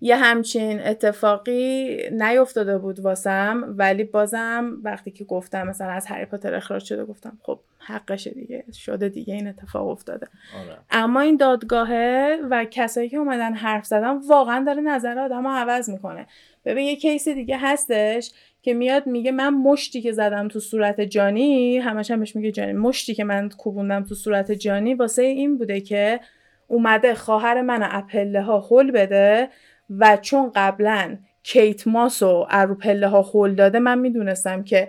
یه 0.04 0.16
همچین 0.16 0.80
اتفاقی 0.80 1.98
نیفتاده 2.12 2.78
بود 2.78 3.00
واسم 3.00 3.76
ولی 3.78 4.04
بازم 4.04 4.78
وقتی 4.84 5.12
که 5.12 5.24
گفتم 5.24 5.68
مثلا 5.68 5.92
از 5.92 6.08
هری 6.08 6.26
پاتر 6.26 6.56
اخراج 6.56 6.84
شده 6.84 7.06
گفتم 7.06 7.38
خب 7.42 7.60
حقشه 7.80 8.30
دیگه 8.30 8.64
شده 8.74 9.10
دیگه 9.10 9.34
این 9.34 9.48
اتفاق 9.48 9.88
افتاده. 9.88 10.28
آره. 10.64 10.78
اما 10.92 11.20
این 11.22 11.38
دادگاهه 11.38 12.38
و 12.50 12.66
کسایی 12.66 13.10
که 13.10 13.18
اومدن 13.18 13.54
حرف 13.54 13.86
زدن 13.86 14.18
واقعا 14.18 14.64
داره 14.66 14.82
نظر 14.82 15.20
آدم 15.20 15.48
عوض 15.48 15.90
می‌کنه. 15.90 16.28
ببین 16.66 16.88
یه 16.88 16.96
کیس 16.96 17.28
دیگه 17.28 17.58
هستش 17.58 18.32
که 18.62 18.74
میاد 18.74 19.08
میگه 19.08 19.32
من 19.32 19.50
مشتی 19.50 20.02
که 20.02 20.12
زدم 20.12 20.48
تو 20.48 20.60
صورت 20.60 21.02
جانی 21.02 21.78
همش 21.78 22.12
همش 22.12 22.36
میگه 22.36 22.52
جانی. 22.52 22.74
مشتی 22.74 23.16
که 23.16 23.24
من 23.24 23.50
کوبوندم 23.50 24.04
تو 24.04 24.16
صورت 24.16 24.52
جانی 24.52 24.94
واسه 24.94 25.22
این 25.22 25.58
بوده 25.58 25.82
که 25.82 26.20
اومده 26.68 27.16
خواهر 27.16 27.62
من 27.62 27.80
اپله 27.84 28.42
ها 28.42 28.68
حل 28.72 28.92
بده 28.92 29.50
و 29.90 30.18
چون 30.18 30.52
قبلا 30.56 31.18
کیت 31.44 31.88
ماس 31.88 32.24
و 32.24 32.48
اروپله 32.50 33.08
ها 33.08 33.22
هول 33.22 33.56
داده 33.56 33.80
من 33.80 34.00
می‌دونستم 34.00 34.64
که 34.64 34.88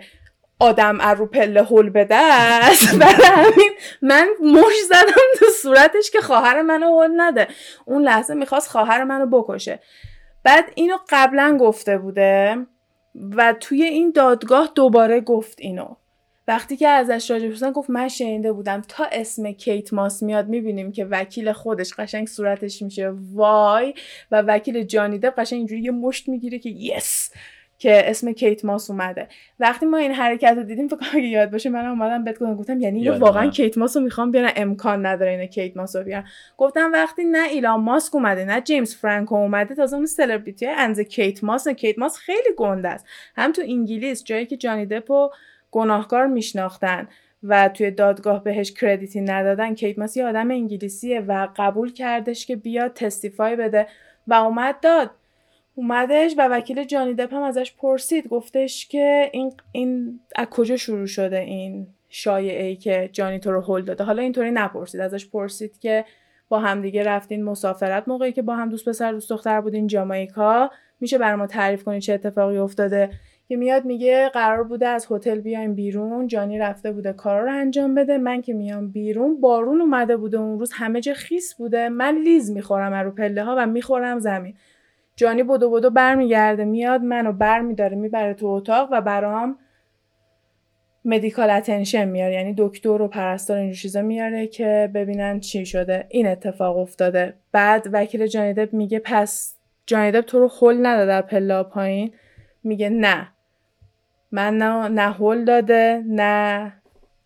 آدم 0.59 0.97
اروپله 1.01 1.63
هول 1.63 1.89
بده 1.89 2.15
است. 2.15 2.95
برای 2.99 3.25
همین 3.25 3.71
من 4.01 4.27
مش 4.43 4.75
زدم 4.89 5.21
تو 5.39 5.45
صورتش 5.61 6.11
که 6.11 6.21
خواهر 6.21 6.61
منو 6.61 6.85
هول 6.85 7.11
نده. 7.17 7.47
اون 7.85 8.01
لحظه 8.03 8.33
می‌خواست 8.33 8.69
خواهر 8.69 9.03
منو 9.03 9.25
بکشه. 9.25 9.79
بعد 10.43 10.65
اینو 10.75 10.97
قبلا 11.09 11.57
گفته 11.59 11.97
بوده 11.97 12.57
و 13.15 13.55
توی 13.59 13.83
این 13.83 14.11
دادگاه 14.11 14.71
دوباره 14.75 15.21
گفت 15.21 15.59
اینو. 15.61 15.95
وقتی 16.47 16.77
که 16.77 16.87
ازش 16.87 17.31
راجع 17.31 17.47
پرسیدن 17.47 17.71
گفت 17.71 17.89
من 17.89 18.07
شنیده 18.07 18.51
بودم 18.53 18.81
تا 18.87 19.05
اسم 19.11 19.51
کیت 19.51 19.93
ماس 19.93 20.23
میاد 20.23 20.47
می‌بینیم 20.47 20.91
که 20.91 21.05
وکیل 21.05 21.51
خودش 21.51 21.93
قشنگ 21.93 22.27
صورتش 22.27 22.81
میشه. 22.81 23.13
وای! 23.33 23.93
و 24.31 24.41
وکیل 24.41 24.83
جانی 24.83 25.19
دپ 25.19 25.39
قشنگ 25.39 25.57
اینجوری 25.57 25.81
یه 25.81 25.91
مشت 25.91 26.29
می‌گیره 26.29 26.59
که 26.59 26.69
yes! 26.69 27.29
که 27.83 28.09
اسم 28.09 28.31
کیت 28.31 28.65
ماس 28.65 28.89
اومده. 28.89 29.27
وقتی 29.59 29.85
ما 29.85 29.97
این 29.97 30.11
حرکت 30.11 30.53
رو 30.57 30.63
دیدیم 30.63 30.87
فکر 30.87 30.95
کنم 30.95 31.19
یاد 31.19 31.51
باشه 31.51 31.69
من 31.69 31.85
اومدم 31.85 32.23
بهت 32.23 32.35
گفتم 32.35 32.55
گفتم 32.55 32.79
یعنی 32.79 33.09
واقعا 33.09 33.49
کیت 33.49 33.77
ماس 33.77 33.97
رو 33.97 34.03
می‌خوام 34.03 34.31
بیارن 34.31 34.51
امکان 34.55 35.05
نداره 35.05 35.31
اینه 35.31 35.47
کیت 35.47 35.77
ماس 35.77 35.95
رو 35.95 36.03
بیارن. 36.03 36.25
گفتم 36.57 36.91
وقتی 36.93 37.23
نه 37.23 37.47
ایلان 37.47 37.79
ماسک 37.79 38.15
اومده 38.15 38.45
نه 38.45 38.61
جیمز 38.61 38.95
فرانکو 38.95 39.35
اومده 39.35 39.75
تازه 39.75 39.95
اون 39.95 40.05
سلبریتی 40.05 40.67
انز 40.67 40.99
کیت 40.99 41.43
ماس 41.43 41.67
کیت 41.67 41.99
ماس 41.99 42.17
خیلی 42.17 42.49
گنده 42.57 42.89
است. 42.89 43.05
هم 43.35 43.51
تو 43.51 43.61
انگلیس 43.61 44.23
جایی 44.23 44.45
که 44.45 44.57
جانی 44.57 44.85
دپ 44.85 45.07
رو 45.07 45.29
گناهکار 45.71 46.27
میشناختن 46.27 47.07
و 47.43 47.69
توی 47.69 47.91
دادگاه 47.91 48.43
بهش 48.43 48.71
credit 48.71 49.14
ی 49.14 49.21
ندادن 49.21 49.75
کیت 49.75 49.99
ماس 49.99 50.17
یه 50.17 50.25
آدم 50.25 50.51
انگلیسیه 50.51 51.19
و 51.19 51.47
قبول 51.57 51.93
کردش 51.93 52.45
که 52.45 52.55
بیاد 52.55 52.93
testify 52.93 53.55
بده 53.55 53.87
و 54.27 54.33
اومد 54.33 54.79
داد. 54.81 55.09
اومدش 55.75 56.35
و 56.37 56.47
وکیل 56.51 56.83
جانی 56.83 57.13
دپ 57.13 57.33
هم 57.33 57.41
ازش 57.43 57.73
پرسید. 57.77 58.27
گفتش 58.27 58.87
که 58.87 59.29
این 59.33 59.53
این 59.71 60.19
از 60.35 60.47
کجا 60.47 60.77
شروع 60.77 61.05
شده 61.05 61.39
این 61.39 61.87
شایعه 62.09 62.65
ای 62.65 62.75
که 62.75 63.09
جانی 63.11 63.39
تو 63.39 63.51
رو 63.51 63.61
هل 63.61 63.81
داده؟ 63.81 64.03
حالا 64.03 64.21
اینطوری 64.21 64.51
نپرسید. 64.51 65.01
ازش 65.01 65.29
پرسید 65.29 65.79
که 65.79 66.05
با 66.49 66.59
همدیگه 66.59 67.03
رفتین 67.03 67.43
مسافرت؟ 67.43 68.07
موقعی 68.07 68.31
که 68.31 68.41
با 68.41 68.55
هم 68.55 68.69
دوست 68.69 68.89
پسر 68.89 69.11
دوست 69.11 69.29
دختر 69.29 69.61
بودین 69.61 69.87
جامائیکا 69.87 70.71
میشه 70.99 71.17
بر 71.17 71.35
ما 71.35 71.47
تعریف 71.47 71.83
کنی 71.83 72.01
چه 72.01 72.13
اتفاقی 72.13 72.57
افتاده؟ 72.57 73.09
که 73.47 73.55
میاد 73.55 73.85
میگه 73.85 74.29
قرار 74.29 74.63
بوده 74.63 74.87
از 74.87 75.07
هتل 75.11 75.39
بیایم 75.39 75.75
بیرون. 75.75 76.27
جانی 76.27 76.59
رفته 76.59 76.91
بوده 76.91 77.13
کارا 77.13 77.43
رو 77.43 77.51
انجام 77.51 77.95
بده. 77.95 78.17
من 78.17 78.41
که 78.41 78.53
میام 78.53 78.91
بیرون. 78.91 79.41
بارون 79.41 79.81
اومده 79.81 80.17
بوده 80.17 80.37
اون 80.37 80.59
روز. 80.59 80.71
همه 80.73 81.01
جا 81.01 81.13
خیس 81.13 81.55
بوده. 81.55 81.89
من 81.89 82.17
لیز 82.17 82.51
می‌خورم 82.51 82.93
رو 82.93 83.11
پله 83.11 83.43
ها 83.43 83.55
و 83.57 83.65
می‌خورم 83.65 84.19
زمین. 84.19 84.55
جانی 85.15 85.43
بدو 85.43 85.69
بدو 85.69 85.89
برمیگرده 85.89 86.65
میاد 86.65 87.01
منو 87.01 87.31
برمیداره 87.31 87.95
می‌بره 87.95 88.33
تو 88.33 88.47
اتاق 88.47 88.89
و 88.91 89.01
برام 89.01 89.57
مدیکال 91.05 91.49
اتنشن 91.49 92.05
میاره. 92.05 92.33
یعنی 92.33 92.55
دکتر 92.57 93.01
و 93.01 93.07
پرستار 93.07 93.57
اینجور 93.57 93.75
چیزا 93.75 94.01
میاره 94.01 94.47
که 94.47 94.91
ببینن 94.93 95.39
چی 95.39 95.65
شده. 95.65 96.05
این 96.09 96.27
اتفاق 96.27 96.77
افتاده. 96.77 97.33
بعد 97.51 97.87
وکیل 97.93 98.27
جانیدب 98.27 98.73
میگه 98.73 98.99
پس 98.99 99.55
جانیدب 99.85 100.21
تو 100.21 100.39
رو 100.39 100.47
خل 100.47 100.85
نداده 100.85 101.21
پلا 101.21 101.63
پایین. 101.63 102.13
میگه 102.63 102.89
نه. 102.89 103.27
من 104.31 104.57
نه, 104.57 104.87
نه 104.87 105.13
هل 105.13 105.45
داده 105.45 106.03
نه 106.07 106.73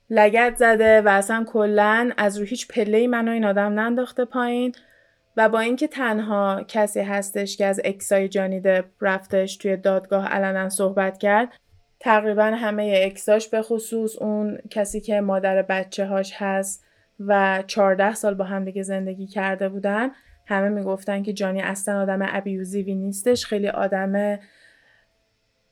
لگت 0.10 0.56
زده 0.56 1.02
و 1.02 1.08
اصلا 1.08 1.46
کلا 1.48 2.12
از 2.18 2.38
رو 2.38 2.46
هیچ 2.46 2.68
پله 2.68 3.08
منو 3.08 3.32
این 3.32 3.46
آدم 3.46 3.80
ننداخته 3.80 4.26
پایین. 4.26 4.72
و 5.38 5.50
با 5.50 5.60
اینکه 5.60 5.88
تنها 5.88 6.64
کسی 6.68 7.00
هستش 7.00 7.58
که 7.58 7.66
از 7.66 7.82
اکسای 7.84 8.28
جانیده 8.28 8.84
رفتش 9.02 9.58
توی 9.58 9.78
دادگاه 9.78 10.28
علنا 10.28 10.70
صحبت 10.70 11.18
کرد 11.18 11.50
تقریبا 12.00 12.44
همه 12.44 13.02
اکساش 13.04 13.48
به 13.48 13.62
خصوص 13.62 14.16
اون 14.16 14.58
کسی 14.70 15.02
که 15.02 15.22
مادر 15.22 15.62
بچه 15.62 16.06
هاش 16.06 16.34
هست 16.36 16.86
و 17.20 17.64
14 17.68 18.14
سال 18.14 18.34
با 18.34 18.44
هم 18.44 18.66
دیگه 18.66 18.84
زندگی 18.84 19.28
کرده 19.28 19.70
بودن 19.70 20.12
همه 20.46 20.70
می‌گفتن 20.70 21.24
که 21.24 21.34
جانی 21.34 21.62
اصلا 21.62 22.02
آدم 22.02 22.20
ابیوزیوی 22.22 22.96
نیستش 22.96 23.46
خیلی 23.46 23.68
آدم 23.68 24.40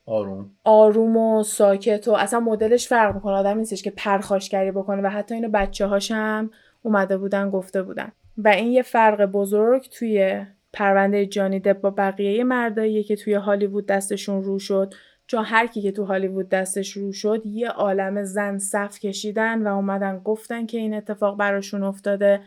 آروم. 0.06 0.52
آروم 0.64 1.18
و 1.18 1.44
ساکت 1.44 2.08
و 2.08 2.12
اصلا 2.12 2.40
مدلش 2.40 2.88
فرق 2.88 3.16
می‌کنه 3.16 3.34
آدم 3.34 3.58
نیستش 3.58 3.84
که 3.84 3.92
پرخاشگری 3.92 4.72
بکنه 4.72 5.02
و 5.02 5.08
حتی 5.08 5.36
اینو 5.36 5.50
بچه 5.50 5.86
هاشم 5.86 6.50
اومده 6.84 7.18
بودن 7.18 7.50
گفته 7.50 7.84
بودن. 7.84 8.12
و 8.38 8.48
این 8.48 8.72
یه 8.72 8.82
فرق 8.82 9.26
بزرگ 9.26 9.90
توی 9.90 10.46
پرونده 10.74 11.26
جانی 11.26 11.60
دپ 11.60 11.82
با 11.82 11.90
بقیه 11.90 12.44
مرداییه 12.44 13.04
که 13.04 13.16
توی 13.16 13.34
هالیوود 13.34 13.86
دستشون 13.86 14.44
رو 14.44 14.60
شد. 14.60 14.94
چون 15.28 15.44
هر 15.46 15.68
کی 15.68 15.82
که 15.82 15.92
تو 15.92 16.06
هالیوود 16.06 16.50
دستش 16.50 16.92
رو 16.92 17.12
شد 17.12 17.46
یه 17.46 17.70
عالم 17.70 18.24
زن 18.24 18.58
صف 18.58 19.00
کشیدن 19.00 19.68
و 19.68 19.76
اومدن 19.76 20.20
گفتن 20.20 20.66
که 20.66 20.78
این 20.78 20.94
اتفاق 20.94 21.38
براشون 21.38 21.84
افتاده. 21.84 22.42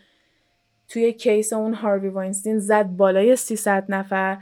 توی 0.89 1.13
کیس 1.13 1.53
اون 1.53 1.75
هاروی 1.75 2.09
واینستین 2.09 2.59
زد 2.59 2.87
بالای 2.87 3.37
300 3.37 3.85
نفر. 3.89 4.39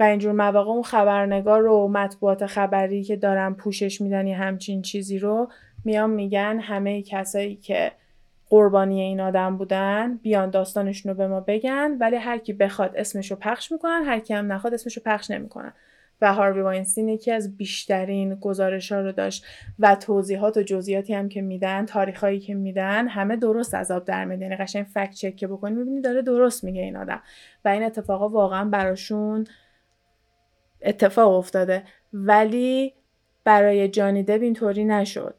و 0.00 0.02
اینجور 0.02 0.32
مواقع 0.32 0.70
اون 0.70 0.82
خبرنگار 0.82 1.66
و 1.66 1.88
مطبوعات 1.88 2.46
خبری 2.46 3.04
که 3.04 3.16
دارن 3.16 3.54
پوشش 3.54 4.00
میدن 4.00 4.26
یه 4.26 4.36
همچین 4.36 4.82
چیزی 4.82 5.18
رو 5.18 5.48
میان 5.84 6.10
میگن 6.10 6.58
همه 6.60 7.02
کسایی 7.02 7.56
که 7.56 7.92
قربانی 8.48 9.00
این 9.00 9.20
آدم 9.20 9.56
بودن 9.56 10.16
بیان 10.16 10.50
داستانشون 10.50 11.12
رو 11.12 11.18
به 11.18 11.26
ما 11.26 11.40
بگن 11.40 11.96
ولی 12.00 12.16
هر 12.16 12.38
کی 12.38 12.52
بخواد 12.52 12.96
اسمش 12.96 13.30
رو 13.30 13.36
پخش 13.36 13.72
می‌کنن 13.72 14.02
هر 14.06 14.18
کی 14.18 14.34
هم 14.34 14.52
نخواد 14.52 14.74
اسمش 14.74 14.96
رو 14.96 15.02
پخش 15.06 15.30
نمی‌کنن. 15.30 15.72
و 16.20 16.34
هاروی 16.34 16.62
واینستین 16.62 17.08
یکی 17.08 17.32
از 17.32 17.56
بیشترین 17.56 18.34
گزارش 18.34 18.92
ها 18.92 19.00
رو 19.00 19.12
داشت 19.12 19.44
و 19.78 19.94
توضیحات 19.94 20.56
و 20.56 20.62
جزئیاتی 20.62 21.14
هم 21.14 21.28
که 21.28 21.42
میدن 21.42 21.86
تاریخایی 21.86 22.40
که 22.40 22.54
میدن 22.54 23.08
همه 23.08 23.36
درست 23.36 23.74
از 23.74 23.90
آب 23.90 24.04
در 24.04 24.24
میاد 24.24 24.40
یعنی 24.40 24.56
قشنگ 24.56 24.86
فکت 24.86 25.10
چک 25.10 25.36
که 25.36 25.46
بکنی 25.46 25.74
می‌بینی 25.74 26.00
داره 26.00 26.22
درست 26.22 26.64
میگه 26.64 26.82
این 26.82 26.96
آدم. 26.96 27.22
و 27.64 27.68
این 27.68 27.82
اتفاقا 27.82 28.28
واقعا 28.28 28.64
براشون 28.64 29.44
اتفاق 30.82 31.34
افتاده. 31.34 31.82
ولی 32.12 32.94
برای 33.44 33.88
جانی 33.88 34.22
دب 34.22 34.42
اینطوری 34.42 34.84
نشد. 34.84 35.34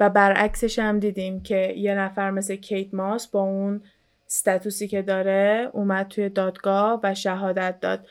و 0.00 0.10
برعکسش 0.10 0.78
هم 0.78 0.98
دیدیم 0.98 1.42
که 1.42 1.74
یه 1.76 1.94
نفر 1.94 2.30
مثل 2.30 2.56
کیت 2.56 2.94
ماس 2.94 3.26
با 3.26 3.40
اون 3.40 3.82
ستاتوسی 4.26 4.88
که 4.88 5.02
داره 5.02 5.70
اومد 5.72 6.08
توی 6.08 6.28
دادگاه 6.28 7.00
و 7.02 7.14
شهادت 7.14 7.80
داد. 7.80 8.06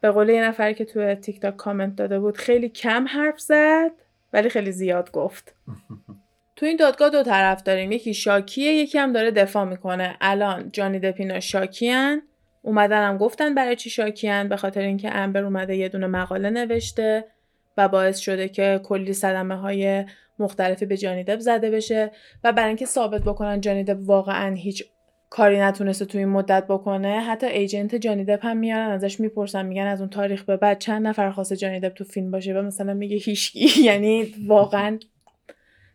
به 0.00 0.10
قول 0.10 0.28
یه 0.28 0.44
نفری 0.44 0.74
که 0.74 0.84
توی 0.84 1.14
تیک 1.14 1.40
تاک 1.40 1.56
کامنت 1.56 1.96
داده 1.96 2.20
بود 2.20 2.36
خیلی 2.36 2.68
کم 2.68 3.06
حرف 3.08 3.40
زد 3.40 3.90
ولی 4.32 4.48
خیلی 4.48 4.72
زیاد 4.72 5.10
گفت. 5.10 5.54
تو 6.56 6.66
این 6.66 6.76
دادگاه 6.76 7.10
دو 7.10 7.22
طرف 7.22 7.62
داریم 7.62 7.92
یکی 7.92 8.14
شاکیه 8.14 8.72
یکی 8.72 8.98
هم 8.98 9.12
داره 9.12 9.30
دفاع 9.30 9.64
می‌کنه. 9.64 10.16
الان 10.20 10.70
جانی 10.72 10.98
دپینا 10.98 11.40
شاکیان 11.40 12.22
اومدن 12.62 13.08
هم 13.08 13.18
گفتن 13.18 13.54
برای 13.54 13.76
چی 13.76 13.90
شاکیان 13.90 14.48
به 14.48 14.56
خاطر 14.56 14.80
اینکه 14.80 15.16
امبر 15.16 15.44
اومده 15.44 15.76
یه 15.76 15.88
دونه 15.88 16.06
مقاله 16.06 16.50
نوشته 16.50 17.24
و 17.76 17.88
باعث 17.88 18.18
شده 18.18 18.48
که 18.48 18.80
کلی 18.84 19.12
صدمه 19.12 19.56
های 19.56 20.04
مختلفی 20.38 20.86
به 20.86 20.96
جانی 20.96 21.24
دب 21.24 21.38
زده 21.38 21.70
بشه 21.70 22.10
و 22.44 22.52
برای 22.52 22.68
اینکه 22.68 22.86
ثابت 22.86 23.22
بکنن 23.22 23.60
جانی 23.60 23.84
دب 23.84 24.08
واقعا 24.08 24.54
هیچ 24.54 24.84
کاری 25.30 25.60
نتونسته 25.60 26.04
تو 26.04 26.18
این 26.18 26.28
مدت 26.28 26.64
بکنه 26.68 27.20
حتی 27.20 27.46
ایجنت 27.46 27.94
جانی 27.94 28.24
دپ 28.24 28.46
هم 28.46 28.56
میارن 28.56 28.90
ازش 28.90 29.20
می‌پرسن 29.20 29.66
میگن 29.66 29.82
از 29.86 30.00
اون 30.00 30.10
تاریخ 30.10 30.44
به 30.44 30.56
بعد 30.56 30.78
چند 30.78 31.06
نفر 31.06 31.30
خواسته 31.30 31.56
جانی 31.56 31.80
دپ 31.80 31.94
تو 31.94 32.04
فیلم 32.04 32.30
باشه 32.30 32.54
و 32.54 32.62
مثلا 32.62 32.94
میگه 32.94 33.16
هیچکی. 33.16 33.68
یعنی 33.88 34.34
واقعا 34.46 34.98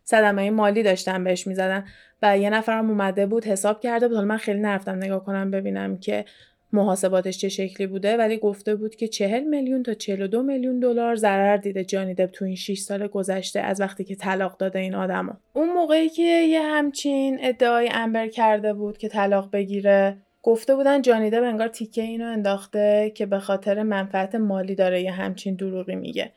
صدمه 0.04 0.50
مالی 0.50 0.84
داشتن 0.84 1.24
بهش 1.24 1.48
می‌زدن 1.48 1.86
و 2.22 2.38
یه 2.38 2.50
نفرم 2.50 2.90
اومده 2.90 3.26
بود 3.26 3.46
حساب 3.46 3.80
کرده 3.80 4.08
بود. 4.08 4.16
حالا 4.16 4.28
من 4.28 4.38
خیلی 4.38 4.60
نرفتم 4.60 4.96
نگاه 4.96 5.26
کنم 5.26 5.52
ببینم 5.52 5.98
که 5.98 6.26
محاسباتش 6.74 7.38
چه 7.38 7.50
شکلی 7.50 7.88
بوده 7.88 8.18
ولی 8.18 8.38
گفته 8.38 8.76
بود 8.76 8.96
که 8.96 9.08
40 9.08 9.44
میلیون 9.44 9.84
تا 9.84 9.94
42 9.94 10.44
میلیون 10.44 10.80
دلار 10.80 11.16
ضرر 11.16 11.58
دیده 11.58 11.84
جانی 11.86 12.14
دپ 12.14 12.32
تو 12.32 12.46
این 12.46 12.56
6 12.56 12.80
سال 12.80 13.08
گذشته 13.08 13.60
از 13.60 13.82
وقتی 13.82 14.04
که 14.04 14.16
طلاق 14.16 14.58
داده 14.58 14.80
این 14.80 14.96
آدما. 14.96 15.38
اون 15.54 15.74
موقعی 15.74 16.10
که 16.10 16.24
یه 16.24 16.62
همچین 16.62 17.40
ادعای 17.42 17.90
امبر 17.94 18.28
کرده 18.28 18.74
بود 18.74 18.98
که 18.98 19.10
طلاق 19.10 19.52
بگیره 19.52 20.18
گفته 20.44 20.76
بودن 20.76 21.02
جانی 21.02 21.30
دپ 21.30 21.44
انگار 21.44 21.68
تیکه 21.68 22.02
اینو 22.02 22.26
انداخته 22.26 23.12
که 23.16 23.26
به 23.26 23.40
خاطر 23.40 23.84
منفعت 23.84 24.36
مالی 24.36 24.76
داره 24.76 25.02
یه 25.02 25.12
همچین 25.12 25.56
دروغی 25.56 25.96
میگه. 25.96 26.32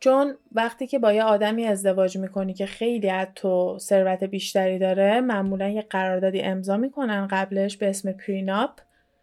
چون 0.00 0.34
وقتی 0.52 0.86
که 0.86 0.98
با 0.98 1.12
یه 1.12 1.22
آدمی 1.22 1.64
ازدواج 1.64 2.18
می‌کنی 2.18 2.54
که 2.54 2.66
خیلی 2.66 3.10
از 3.10 3.26
تو 3.34 3.76
ثروت 3.80 4.24
بیشتری 4.24 4.78
داره 4.78 5.20
معمولا 5.20 5.68
یه 5.68 5.82
قراردادی 5.82 6.40
امضا 6.40 6.76
می‌کنن 6.76 7.28
قبلش 7.30 7.76
به 7.76 7.88
اسم 7.88 8.12
پریناپ. 8.12 8.70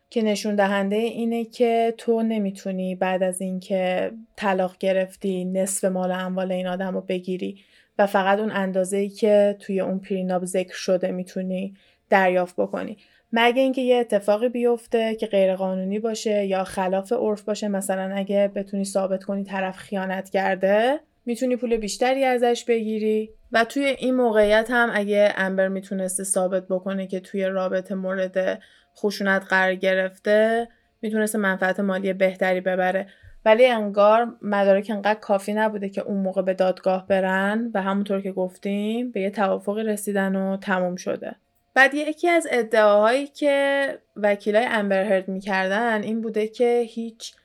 که 0.10 0.22
نشون 0.22 0.56
دهنده 0.56 0.96
اینه 0.96 1.46
که 1.46 1.94
تو 1.98 2.22
نمی‌تونی 2.22 2.96
بعد 2.96 3.24
از 3.24 3.42
اینکه 3.42 4.12
طلاق 4.36 4.78
گرفتی 4.78 5.46
نصف 5.46 5.84
مال 5.84 6.12
و 6.12 6.14
اموال 6.14 6.52
این 6.52 6.68
آدم 6.68 6.94
رو 6.94 7.02
بگیری 7.02 7.60
و 8.00 8.08
فقط 8.08 8.40
اون 8.40 8.52
اندازه 8.52 8.98
ای 8.98 9.10
که 9.10 9.58
توی 9.60 9.80
اون 9.80 10.00
پریناب 10.00 10.46
ذکر 10.46 10.76
شده 10.76 11.12
می‌تونی 11.12 11.74
دریافت 12.10 12.56
بکنی. 12.56 12.98
مگه 13.32 13.62
اینکه 13.62 13.82
یه 13.82 13.96
اتفاقی 13.96 14.50
بیفته 14.50 15.16
که 15.16 15.28
غیرقانونی 15.28 16.00
باشه 16.00 16.46
یا 16.46 16.64
خلاف 16.64 17.14
عرف 17.14 17.42
باشه 17.42 17.68
مثلا 17.68 18.16
اگه 18.16 18.52
بتونی 18.56 18.86
ثابت 18.86 19.24
کنی 19.24 19.44
طرف 19.44 19.78
خیانت 19.78 20.30
کرده 20.30 21.00
می‌تونی 21.26 21.56
پول 21.56 21.78
بیشتری 21.78 22.24
ازش 22.24 22.66
بگیری. 22.68 23.30
و 23.52 23.64
توی 23.64 23.86
این 23.86 24.16
موقعیت 24.16 24.68
هم 24.70 24.90
اگه 24.94 25.34
امبر 25.38 25.68
می‌تونسته 25.68 26.24
ثابت 26.24 26.68
بکنه 26.68 27.08
که 27.08 27.20
توی 27.20 27.46
رابطه 27.46 27.96
مورد 27.96 28.62
خشونت 28.98 29.46
قرار 29.50 29.76
گرفته 29.76 30.68
می‌تونسته 31.02 31.38
منفعت 31.38 31.80
مالی 31.80 32.14
بهتری 32.14 32.62
ببره. 32.62 33.08
ولی 33.46 33.66
انگار 33.66 34.28
مدارک 34.42 34.88
انقدر 34.90 35.20
کافی 35.20 35.54
نبوده 35.54 35.90
که 35.90 36.02
اون 36.02 36.18
موقع 36.18 36.42
به 36.42 36.54
دادگاه 36.54 37.08
برن 37.08 37.72
و 37.74 37.82
همونطور 37.82 38.22
که 38.22 38.32
گفتیم 38.32 39.12
به 39.12 39.22
یه 39.22 39.30
توافقی 39.30 39.84
رسیدن 39.84 40.36
و 40.36 40.58
تموم 40.58 40.96
شده. 40.96 41.36
بعد 41.74 41.94
یکی 41.94 42.30
از 42.30 42.48
ادعاهایی 42.52 43.28
که 43.28 43.88
وکیلای 44.16 44.66
امبرهرد 44.70 45.28
می‌کردن 45.28 46.04
این 46.04 46.22
بوده 46.22 46.48
که 46.48 46.86
هیچ 46.88 47.36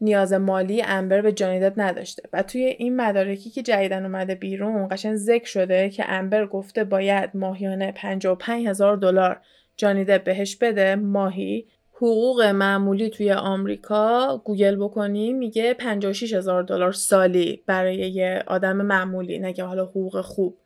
نیاز 0.00 0.32
مالی 0.32 0.82
امبر 0.82 1.20
به 1.20 1.32
جانی 1.32 1.60
دپ 1.60 1.72
نداشته. 1.76 2.22
و 2.32 2.42
توی 2.42 2.64
این 2.64 2.96
مدارکی 2.96 3.50
که 3.50 3.62
جدیدن 3.62 4.04
اومده 4.04 4.34
بیرون 4.34 4.88
قشن 4.88 5.16
ذکر 5.16 5.46
شده 5.46 5.90
که 5.90 6.04
امبر 6.08 6.46
گفته 6.46 6.84
باید 6.84 7.30
ماهیانه 7.34 7.92
55 7.92 8.66
هزار 8.66 8.96
دلار 8.96 9.40
جانی 9.76 10.04
دپ 10.04 10.24
بهش 10.24 10.56
بده 10.56 10.96
ماهی 10.96 11.66
حقوق 11.96 12.42
معمولی 12.42 13.10
توی 13.10 13.32
آمریکا 13.32 14.42
گوگل 14.44 14.76
بکنی 14.76 15.32
میگه 15.32 15.74
56 15.74 16.34
هزار 16.34 16.62
دلار 16.62 16.92
سالی 16.92 17.62
برای 17.66 17.96
یه 17.96 18.42
آدم 18.46 18.76
معمولی 18.76 19.38
نگه 19.38 19.64
حالا 19.64 19.84
حقوق 19.84 20.20
خوب. 20.20 20.58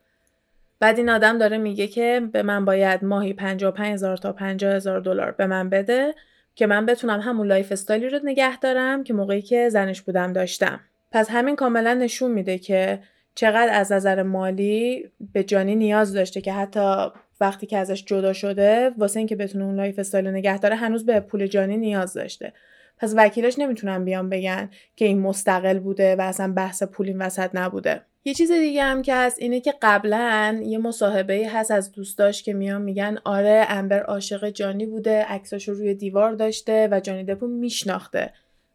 بعد 0.79 0.97
این 0.97 1.09
آدم 1.09 1.37
داره 1.37 1.57
میگه 1.57 1.87
که 1.87 2.29
به 2.31 2.43
من 2.43 2.65
باید 2.65 3.03
ماهی 3.03 3.33
55 3.33 3.93
هزار 3.93 4.17
تا 4.17 4.33
50 4.33 4.75
هزار 4.75 4.99
دلار 4.99 5.31
به 5.31 5.47
من 5.47 5.69
بده 5.69 6.15
که 6.55 6.67
من 6.67 6.85
بتونم 6.85 7.19
همون 7.19 7.47
lifestyle 7.47 7.71
ی 7.71 8.09
رو 8.09 8.19
نگه 8.23 8.59
دارم 8.59 9.03
که 9.03 9.13
موقعی 9.13 9.41
که 9.41 9.69
زنش 9.69 10.01
بودم 10.01 10.33
داشتم. 10.33 10.79
پس 11.11 11.29
همین 11.29 11.55
کاملا 11.55 11.93
نشون 11.93 12.31
میده 12.31 12.57
که 12.57 12.99
چقدر 13.35 13.69
از 13.73 13.91
نظر 13.91 14.23
مالی 14.23 15.11
به 15.33 15.43
جانی 15.43 15.75
نیاز 15.75 16.13
داشته 16.13 16.41
که 16.41 16.53
حتی 16.53 17.07
وقتی 17.41 17.67
که 17.67 17.77
ازش 17.77 18.05
جدا 18.05 18.33
شده 18.33 18.91
واسه 18.97 19.19
اینکه 19.19 19.35
بتونه 19.35 19.65
اون 19.65 19.75
lifestyle 19.75 20.27
نگه 20.27 20.57
داره 20.57 20.75
هنوز 20.75 21.05
به 21.05 21.19
پول 21.19 21.47
جانی 21.47 21.77
نیاز 21.77 22.13
داشته. 22.13 22.53
پس 22.97 23.13
وکیلاش 23.17 23.59
نمی‌تونن 23.59 24.05
بیان 24.05 24.29
بگن 24.29 24.69
که 24.95 25.05
این 25.05 25.19
مستقل 25.19 25.79
بوده 25.79 26.15
و 26.15 26.21
اصلا 26.21 26.53
بحث 26.53 26.83
پول 26.83 27.07
این 27.07 27.21
وسط 27.21 27.49
نبوده. 27.53 28.01
یه 28.25 28.33
چیز 28.33 28.51
دیگه 28.51 28.83
هم 28.83 29.01
که 29.01 29.15
هست 29.15 29.39
اینه 29.39 29.59
که 29.59 29.73
قبلا 29.81 30.61
یه 30.63 30.77
مصاحبه 30.77 31.49
هست 31.53 31.71
از 31.71 31.91
دوستاش 31.91 32.43
که 32.43 32.53
میان 32.53 32.81
میگن 32.81 33.17
آره 33.23 33.65
امبر 33.69 34.03
عاشق 34.03 34.49
جانی 34.49 34.85
بوده 34.85 35.23
عکساشو 35.23 35.73
روی 35.73 35.93
دیوار 35.93 36.31
داشته 36.31 36.87
و 36.91 36.99
جانی 36.99 37.23
دپو 37.23 37.47
میشناخته 37.47 38.33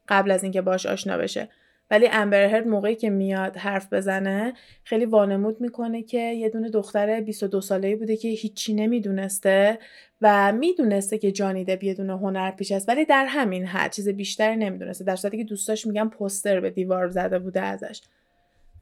قبل 0.09 0.31
از 0.31 0.43
اینکه 0.43 0.61
باش 0.61 0.86
آشنا 0.86 1.19
بشه. 1.19 1.49
ولی 1.95 2.09
امبر 2.12 2.45
هرد 2.45 2.66
موقعی 2.66 2.95
که 2.95 3.11
میاد 3.11 3.57
حرف 3.57 3.93
بزنه 3.93 4.53
خیلی 4.85 5.05
وانمود 5.05 5.61
می‌کنه 5.61 6.03
که 6.03 6.19
یه 6.19 6.49
دونه 6.49 6.71
دختر 6.71 7.21
22 7.21 7.61
ساله 7.61 7.97
بوده 7.97 8.16
که 8.16 8.29
هیچی 8.29 8.75
نمی‌دونسته 8.75 9.79
و 10.21 10.53
می‌دونسته 10.53 11.19
که 11.19 11.33
جانی 11.33 11.65
دپ 11.65 11.85
یه 11.85 11.95
دونه 11.95 12.19
هنر 12.19 12.51
پیش 12.51 12.73
است. 12.73 12.89
ولی 12.89 13.05
در 13.05 13.27
همین 13.29 13.66
حد 13.66 13.93
چیز 13.93 14.09
بیشتری 14.09 14.57
نمی‌دونسته. 14.57 15.05
در 15.05 15.16
صورتی 15.16 15.37
که 15.37 15.45
دوستاش 15.45 15.87
میگن 15.87 16.09
پوستر 16.09 16.61
به 16.61 16.71
دیوار 16.71 17.09
زده 17.09 17.39
بوده 17.39 17.61
ازش. 17.61 18.01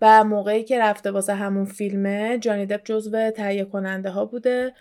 و 0.00 0.24
موقعی 0.24 0.64
که 0.64 0.80
رفته 0.80 1.10
واسه 1.10 1.34
همون 1.34 1.64
فیلمه 1.64 2.38
جانی 2.38 2.66
دپ 2.66 2.80
جزو 2.84 3.30
تهیه 3.30 3.64
کننده 3.64 4.10
ها 4.10 4.24
بوده. 4.24 4.72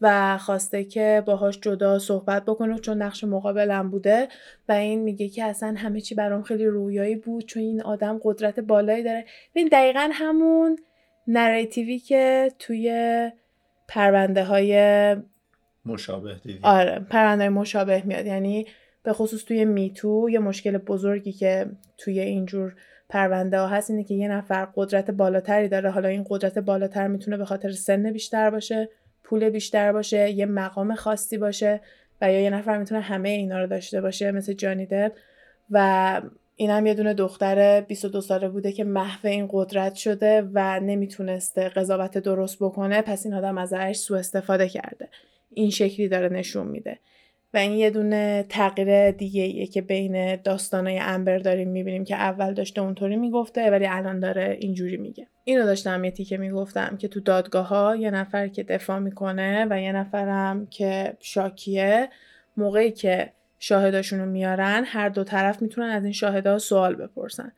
و 0.00 0.38
خواسته 0.38 0.84
که 0.84 1.22
باهاش 1.26 1.60
جدا 1.60 1.98
صحبت 1.98 2.44
بکنه 2.44 2.78
چون 2.78 3.02
نقش 3.02 3.24
مقابلم 3.24 3.90
بوده 3.90 4.28
و 4.68 4.72
این 4.72 5.02
میگه 5.02 5.28
که 5.28 5.44
اصلا 5.44 5.74
همه 5.76 6.00
چی 6.00 6.14
برام 6.14 6.42
خیلی 6.42 6.66
رویایی 6.66 7.16
بود 7.16 7.46
چون 7.46 7.62
این 7.62 7.82
آدم 7.82 8.20
قدرت 8.22 8.60
بالایی 8.60 9.02
داره. 9.02 9.24
این 9.52 9.68
دقیقا 9.72 10.08
همون 10.12 10.78
نریتیوی 11.28 11.98
که 11.98 12.52
توی 12.58 13.30
پرونده 13.88 14.44
های 14.44 15.16
مشابه 15.86 16.34
دیدی 16.44 16.58
آره 16.62 16.98
پرونده 17.10 17.44
های 17.44 17.48
مشابه 17.48 18.02
میاد. 18.06 18.26
یعنی 18.26 18.66
به 19.02 19.12
خصوص 19.12 19.44
توی 19.44 19.64
میتو 19.64 20.28
یه 20.30 20.38
مشکل 20.38 20.78
بزرگی 20.78 21.32
که 21.32 21.66
توی 21.98 22.20
اینجور 22.20 22.74
پرونده 23.08 23.58
ها 23.58 23.66
هست 23.66 23.90
اینه 23.90 24.04
که 24.04 24.14
یه 24.14 24.28
نفر 24.28 24.68
قدرت 24.76 25.10
بالاتری 25.10 25.68
داره. 25.68 25.90
حالا 25.90 26.08
این 26.08 26.26
قدرت 26.28 26.58
بالاتر 26.58 27.06
می‌تونه 27.06 27.36
به 27.36 27.44
خاطر 27.44 27.70
سن 27.70 28.12
بیشتر 28.12 28.50
باشه. 28.50 28.88
پول 29.26 29.50
بیشتر 29.50 29.92
باشه 29.92 30.30
یه 30.30 30.46
مقام 30.46 30.94
خاصی 30.94 31.38
باشه 31.38 31.80
و 32.20 32.32
یا 32.32 32.40
یه 32.40 32.50
نفر 32.50 32.78
می‌تونه 32.78 33.00
همه 33.00 33.28
اینا 33.28 33.60
رو 33.60 33.66
داشته 33.66 34.00
باشه 34.00 34.32
مثل 34.32 34.52
جانی 34.52 34.86
دب 34.86 35.12
و 35.70 36.20
این 36.56 36.70
هم 36.70 36.86
یه 36.86 36.94
دونه 36.94 37.14
دختر 37.14 37.80
22 37.80 38.20
ساله 38.20 38.48
بوده 38.48 38.72
که 38.72 38.84
محو 38.84 39.28
این 39.28 39.48
قدرت 39.52 39.94
شده 39.94 40.48
و 40.54 40.80
نمی‌تونسته 40.80 41.68
قضاوت 41.68 42.18
درست 42.18 42.56
بکنه 42.60 43.02
پس 43.02 43.26
این 43.26 43.34
آدم 43.34 43.58
ازش 43.58 43.96
سوء 43.96 44.18
استفاده 44.18 44.68
کرده. 44.68 45.08
این 45.54 45.70
شکلی 45.70 46.08
داره 46.08 46.28
نشون 46.28 46.66
میده. 46.66 46.98
و 47.56 47.58
این 47.58 47.72
یه 47.72 47.90
دونه 47.90 48.46
تغییر 48.48 49.10
دیگه 49.10 49.42
ایه 49.42 49.66
که 49.66 49.82
بین 49.82 50.36
داستانای 50.36 50.98
امبر 50.98 51.38
داریم 51.38 51.68
می‌بینیم 51.68 52.04
که 52.04 52.16
اول 52.16 52.54
داشته 52.54 52.80
اونطوری 52.80 53.16
می‌گفته 53.16 53.70
ولی 53.70 53.86
الان 53.86 54.20
داره 54.20 54.56
اینجوری 54.60 54.96
میگه. 54.96 55.26
اینو 55.44 55.64
داشتم 55.64 56.04
یه 56.04 56.10
تیکه 56.10 56.36
می‌گفتم 56.36 56.96
که 56.96 57.08
تو 57.08 57.20
دادگاه 57.20 57.68
ها 57.68 57.96
یه 57.96 58.10
نفر 58.10 58.48
که 58.48 58.62
دفاع 58.62 58.98
می‌کنه 58.98 59.66
و 59.70 59.80
یه 59.80 59.92
نفرم 59.92 60.66
که 60.66 61.16
شاکیه 61.20 62.08
موقعی 62.56 62.90
که 62.90 63.32
شاهداشون 63.58 64.18
رو 64.18 64.26
میارن 64.26 64.84
هر 64.86 65.08
دو 65.08 65.24
طرف 65.24 65.62
می‌تونن 65.62 65.90
از 65.90 66.04
این 66.04 66.12
شاهدا 66.12 66.58
سوال 66.58 66.94
بپرسن. 66.94 67.52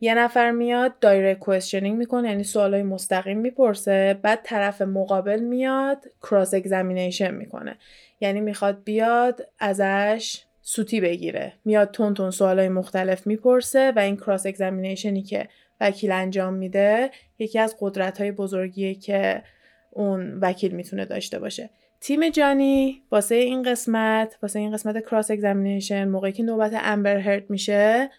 یه 0.00 0.14
نفر 0.14 0.50
میاد 0.50 0.98
direct 0.98 1.38
questioning 1.38 1.98
می‌کنه 1.98 2.28
یعنی 2.28 2.44
سوالای 2.44 2.82
مستقیم 2.82 3.38
می‌پرسه 3.38 4.18
بعد 4.22 4.40
طرف 4.44 4.82
مقابل 4.82 5.40
میاد 5.40 6.04
cross 6.22 6.54
examination 6.54 7.34
می‌کنه. 7.34 7.78
یعنی 8.20 8.40
می‌خواد 8.40 8.84
بیاد 8.84 9.48
ازش 9.58 10.42
سوتی 10.62 11.00
بگیره. 11.00 11.52
میاد 11.64 11.90
تون 11.90 12.14
تون 12.14 12.30
سوالای 12.30 12.68
مختلف 12.68 13.26
می‌پرسه 13.26 13.92
و 13.96 13.98
این 13.98 14.16
cross 14.16 14.46
examination 14.46 15.16
ی 15.16 15.22
که 15.22 15.48
وکیل 15.80 16.12
انجام 16.12 16.54
میده 16.54 17.10
یکی 17.38 17.58
از 17.58 17.76
قدرت 17.80 18.20
های 18.20 18.32
بزرگیه 18.32 18.94
که 18.94 19.42
اون 19.90 20.38
وکیل 20.40 20.72
می‌تونه 20.72 21.04
داشته 21.04 21.38
باشه. 21.38 21.70
تیم 22.00 22.28
جانی 22.28 23.02
واسه 23.10 23.34
این 23.34 23.62
قسمت 23.62 24.38
واسه 24.42 24.58
این 24.58 24.72
قسمت 24.72 25.04
cross 25.04 25.30
examination 25.30 26.08
موقعی 26.08 26.32
که 26.32 26.42
نوبت 26.42 26.72
امبر 26.74 27.16
هرد 27.16 27.50
میشه 27.50 28.10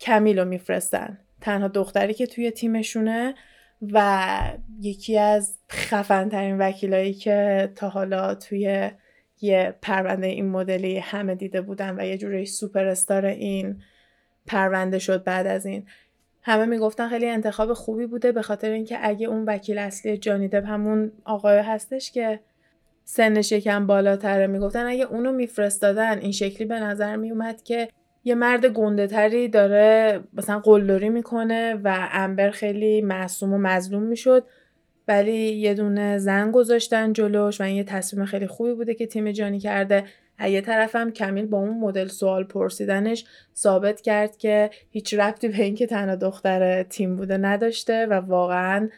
کمیل 0.00 0.38
رو 0.38 0.44
میفرستن. 0.44 1.18
تنها 1.40 1.68
دختری 1.68 2.14
که 2.14 2.26
توی 2.26 2.50
تیمشونه 2.50 3.34
و 3.92 4.38
یکی 4.80 5.18
از 5.18 5.58
خفن 5.70 6.28
ترین 6.28 6.58
وکیلایی 6.58 7.14
که 7.14 7.72
تا 7.76 7.88
حالا 7.88 8.34
توی 8.34 8.90
یه 9.42 9.74
پرونده 9.82 10.26
این 10.26 10.50
مدلی 10.50 10.98
همه 10.98 11.34
دیده 11.34 11.60
بودن 11.60 12.00
و 12.00 12.06
یه 12.06 12.18
جوری 12.18 12.46
سوپر 12.46 12.86
استار 12.86 13.26
این 13.26 13.82
پرونده 14.46 14.98
شد 14.98 15.24
بعد 15.24 15.46
از 15.46 15.66
این. 15.66 15.86
همه 16.42 16.64
می‌گفتن 16.64 17.08
خیلی 17.08 17.28
انتخاب 17.28 17.72
خوبی 17.72 18.06
بوده 18.06 18.32
به 18.32 18.42
خاطر 18.42 18.70
اینکه 18.70 18.98
اگه 19.00 19.26
اون 19.26 19.44
وکیل 19.44 19.78
اصلی 19.78 20.18
جانی 20.18 20.48
دب 20.48 20.64
همون 20.64 21.12
آقای 21.24 21.58
هستش 21.58 22.12
که 22.12 22.40
سنش 23.04 23.52
یکم 23.52 23.86
بالاتره 23.86 24.46
می‌گفتن 24.46 24.86
اگه 24.86 25.04
اونو 25.04 25.32
میفرستادن 25.32 26.18
این 26.18 26.32
شکلی 26.32 26.66
به 26.66 26.80
نظر 26.80 27.16
میومد 27.16 27.62
که 27.62 27.88
یه 28.24 28.34
مرد 28.34 28.66
گنده 28.66 29.06
تری 29.06 29.48
داره 29.48 30.20
مثلا 30.32 30.58
قلدری 30.58 31.08
می‌کنه 31.08 31.74
و 31.84 32.08
امبر 32.12 32.50
خیلی 32.50 33.00
معصوم 33.00 33.52
و 33.52 33.58
مظلوم 33.58 34.02
می‌شد. 34.02 34.46
ولی 35.08 35.52
یه 35.52 35.74
دونه 35.74 36.18
زن 36.18 36.50
گذاشتن 36.50 37.12
جلوش 37.12 37.60
و 37.60 37.64
این 37.64 37.76
یه 37.76 37.84
تصمیم 37.84 38.24
خیلی 38.24 38.46
خوبی 38.46 38.74
بوده 38.74 38.94
که 38.94 39.06
تیم 39.06 39.32
جانی 39.32 39.60
کرده. 39.60 40.04
یه 40.40 40.60
طرفم 40.60 41.10
کمیل 41.10 41.46
با 41.46 41.58
اون 41.58 41.78
مدل 41.78 42.08
سوال 42.08 42.44
پرسیدنش 42.44 43.24
ثابت 43.56 44.00
کرد 44.00 44.36
که 44.36 44.70
هیچ 44.90 45.14
ربطی 45.14 45.48
به 45.48 45.62
اینکه 45.62 45.86
تنها 45.86 46.16
دختر 46.16 46.82
تیم 46.82 47.16
بوده 47.16 47.36
نداشته 47.36 48.06
و 48.06 48.12
واقعا 48.12 48.88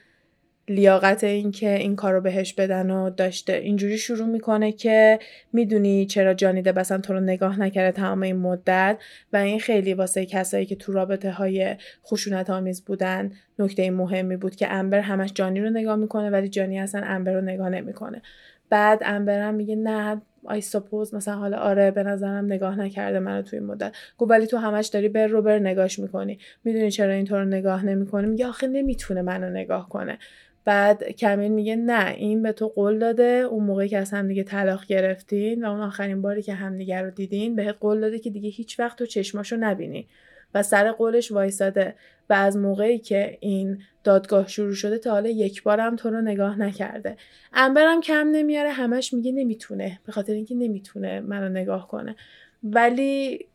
لیاقت 0.68 1.24
این 1.24 1.50
که 1.50 1.74
این 1.78 1.96
کارو 1.96 2.20
بهش 2.20 2.52
بدن 2.52 2.90
و 2.90 3.10
داشته 3.10 3.52
اینجوری 3.52 3.98
شروع 3.98 4.26
می‌کنه 4.26 4.72
که 4.72 5.18
می‌دونی 5.52 6.06
چرا 6.06 6.34
جانیده 6.34 6.72
بسن 6.72 7.00
تو 7.00 7.12
رو 7.12 7.20
نگاه 7.20 7.60
نکرده 7.60 7.92
تمام 7.92 8.22
این 8.22 8.36
مدت 8.36 8.98
و 9.32 9.36
این 9.36 9.60
خیلی 9.60 9.94
واسه 9.94 10.26
کسایی 10.26 10.66
که 10.66 10.76
تو 10.76 10.92
رابطه 10.92 11.30
های 11.30 11.76
خشونت 12.06 12.50
آمیز 12.50 12.84
بودن 12.84 13.32
نکته 13.58 13.90
مهمی 13.90 14.36
بود 14.36 14.56
که 14.56 14.72
امبر 14.72 15.00
همش 15.00 15.32
جانی 15.34 15.60
رو 15.60 15.70
نگاه 15.70 15.96
می‌کنه 15.96 16.30
ولی 16.30 16.48
جانی 16.48 16.78
اصلا 16.80 17.02
امبر 17.04 17.32
رو 17.32 17.40
نگاه 17.40 17.68
نمی‌کنه. 17.68 18.22
بعد 18.70 19.02
امبر 19.04 19.40
هم 19.40 19.54
میگه 19.54 19.76
نه 19.76 20.22
آی 20.44 20.60
سپوز 20.60 21.14
مثلا 21.14 21.34
حالا 21.34 21.58
آره 21.58 21.90
به 21.90 22.02
نظرم 22.02 22.44
نگاه 22.44 22.78
نکرده 22.78 23.18
منو 23.18 23.42
توی 23.42 23.58
این 23.58 23.68
مدت. 23.68 23.94
گفت 24.18 24.30
ولی 24.30 24.46
تو 24.46 24.56
همش 24.56 24.86
داری 24.86 25.08
بر 25.08 25.26
رو 25.26 25.42
بر 25.42 25.58
نگاش 25.58 25.98
می‌کنی. 25.98 26.38
می‌دونی 26.64 26.90
چرا 26.90 27.12
اینطور 27.12 27.44
نگاه 27.44 27.84
نمی‌کنه 27.84 28.26
میگه 28.28 28.46
آخه 28.46 28.66
نمی‌تونه 28.66 29.22
منو 29.22 29.50
نگاه 29.50 29.88
کنه. 29.88 30.18
بعد 30.64 31.04
کمیل 31.04 31.52
میگه 31.52 31.76
نه 31.76 32.14
این 32.14 32.42
به 32.42 32.52
تو 32.52 32.68
قول 32.68 32.98
داده 32.98 33.24
اون 33.24 33.64
موقعی 33.64 33.88
که 33.88 33.98
از 33.98 34.10
هم 34.10 34.28
دیگه 34.28 34.42
طلاق 34.42 34.86
گرفتین 34.86 35.64
و 35.64 35.70
اون 35.70 35.80
آخرین 35.80 36.22
باری 36.22 36.42
که 36.42 36.54
همدیگه 36.54 37.02
رو 37.02 37.10
دیدین 37.10 37.56
بهت 37.56 37.76
قول 37.80 38.00
داده 38.00 38.18
که 38.18 38.30
دیگه 38.30 38.48
هیچ 38.48 38.80
وقت 38.80 38.98
تو 38.98 39.06
چشماشو 39.06 39.56
نبینی. 39.56 40.08
و 40.54 40.62
سر 40.62 40.92
قولش 40.92 41.32
وایساده 41.32 41.94
و 42.30 42.32
از 42.32 42.56
موقعی 42.56 42.98
که 42.98 43.38
این 43.40 43.78
دادگاه 44.04 44.48
شروع 44.48 44.74
شده 44.74 44.98
تا 44.98 45.10
حالا 45.10 45.28
یک 45.28 45.62
بارم 45.62 45.96
تو 45.96 46.10
رو 46.10 46.20
نگاه 46.20 46.58
نکرده. 46.58 47.16
انبرم 47.52 48.00
کم 48.00 48.28
نمیاره 48.32 48.70
همش 48.70 49.14
میگه 49.14 49.32
نمی‌تونه 49.32 50.00
به 50.06 50.12
خاطر 50.12 50.32
اینکه 50.32 50.54
نمی‌تونه 50.54 51.20
منو 51.20 51.48
نگاه 51.48 51.88
کنه. 51.88 52.16
ولی 52.62 53.46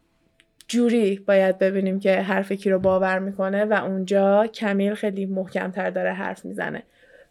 جوری 0.68 1.20
باید 1.28 1.60
ببینیم 1.60 2.00
که 2.00 2.16
حرف 2.16 2.52
کی 2.52 2.70
رو 2.70 2.80
باور 2.80 3.20
می‌کنه 3.20 3.66
و 3.66 3.74
اونجا 3.74 4.48
کمیل 4.48 4.94
خیلی 4.94 5.26
محکمتر 5.26 5.90
داره 5.90 6.14
حرف 6.14 6.46
می‌زنه. 6.46 6.84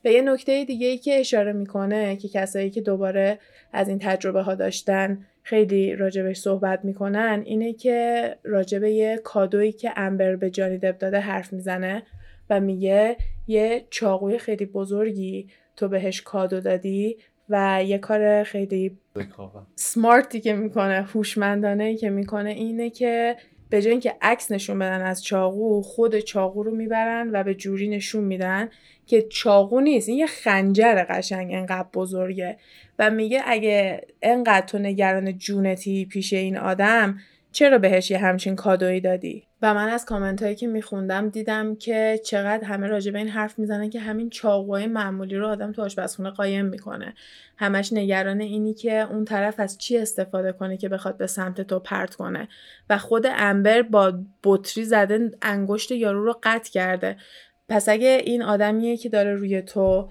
و 0.04 0.08
یه 0.08 0.22
نکته 0.22 0.64
دیگه 0.64 0.86
ای 0.86 0.98
که 0.98 1.20
اشاره 1.20 1.52
می‌کنه 1.52 2.16
که 2.16 2.28
کسایی 2.28 2.70
که 2.70 2.80
دوباره 2.80 3.38
از 3.72 3.88
این 3.88 3.98
تجربه 3.98 4.42
ها 4.42 4.54
داشتن 4.54 5.26
خیلی 5.42 5.96
راجبش 5.96 6.36
صحبت 6.38 6.84
می‌کنن 6.84 7.42
اینه 7.46 7.72
که 7.72 8.36
راجب 8.44 8.84
یه 8.84 9.20
کادویی 9.24 9.72
که 9.72 9.92
امبر 9.96 10.36
به 10.36 10.50
جانی 10.50 10.78
دب 10.78 10.98
داده 10.98 11.20
حرف 11.20 11.52
می‌زنه 11.52 12.02
و 12.50 12.60
میگه 12.60 13.16
یه 13.46 13.84
چاقوی 13.90 14.38
خیلی 14.38 14.66
بزرگی 14.66 15.48
تو 15.76 15.88
بهش 15.88 16.22
کادو 16.22 16.60
دادی 16.60 17.16
و 17.48 17.84
یه 17.86 17.98
کار 17.98 18.42
خیلی 18.42 18.98
سمارتی 19.74 20.40
که 20.40 20.54
می‌کنه 20.54 21.02
هوشمندانه 21.02 21.84
ای 21.84 21.96
که 21.96 22.10
می‌کنه 22.10 22.50
اینه 22.50 22.90
که 22.90 23.36
به 23.70 23.82
جای 23.82 23.90
اینکه 23.90 24.14
عکس 24.22 24.52
نشون 24.52 24.78
بدن 24.78 25.00
از 25.02 25.24
چاقو 25.24 25.82
خود 25.82 26.18
چاقو 26.18 26.62
رو 26.62 26.74
می‌برن 26.74 27.30
و 27.32 27.42
به 27.42 27.54
جوری 27.54 27.88
نشون 27.88 28.24
میدن 28.24 28.68
که 29.06 29.22
چاقو 29.22 29.80
نیست. 29.80 30.08
این 30.08 30.18
یه 30.18 30.26
خنجر 30.26 31.04
قشنگ 31.08 31.52
انقدر 31.54 31.88
بزرگه. 31.94 32.56
و 32.98 33.10
میگه 33.10 33.42
اگه 33.46 34.06
انقدر 34.22 34.66
تو 34.66 34.78
نگران 34.78 35.38
جونتی 35.38 36.06
پیش 36.06 36.32
این 36.32 36.56
آدم 36.56 37.18
چرا 37.52 37.78
بهش 37.78 38.10
یه 38.10 38.18
همچین 38.18 38.56
کادویی 38.56 39.00
دادی؟ 39.00 39.47
و 39.62 39.74
من 39.74 39.88
از 39.88 40.04
کامنت 40.04 40.42
هایی 40.42 40.54
که 40.54 40.66
میخوندم 40.66 41.28
دیدم 41.28 41.76
که 41.76 42.20
چقدر 42.24 42.64
همه 42.64 42.86
راجع 42.86 43.12
به 43.12 43.18
این 43.18 43.28
حرف 43.28 43.58
می‌زنن 43.58 43.90
که 43.90 44.00
همین 44.00 44.30
چاقوهای 44.30 44.86
معمولی 44.86 45.36
رو 45.36 45.48
آدم 45.48 45.72
تو 45.72 45.82
آشپزخونه 45.82 46.30
قایم 46.30 46.66
می‌کنه. 46.66 47.14
همش 47.56 47.92
نگران 47.92 48.40
اینی 48.40 48.74
که 48.74 49.00
اون 49.00 49.24
طرف 49.24 49.60
از 49.60 49.78
چی 49.78 49.98
استفاده 49.98 50.52
کنه 50.52 50.76
که 50.76 50.88
بخواد 50.88 51.16
به 51.16 51.26
سمت 51.26 51.60
تو 51.60 51.78
پرت 51.78 52.14
کنه. 52.14 52.48
و 52.90 52.98
خود 52.98 53.26
امبر 53.26 53.82
با 53.82 54.12
بطری 54.44 54.84
زده 54.84 55.30
انگشت 55.42 55.90
یارو 55.90 56.24
رو 56.24 56.34
قطع 56.42 56.70
کرده. 56.70 57.16
پس 57.68 57.88
اگه 57.88 58.22
این 58.24 58.42
آدمیه 58.42 58.96
که 58.96 59.08
داره 59.08 59.34
روی 59.34 59.62
تو 59.62 60.08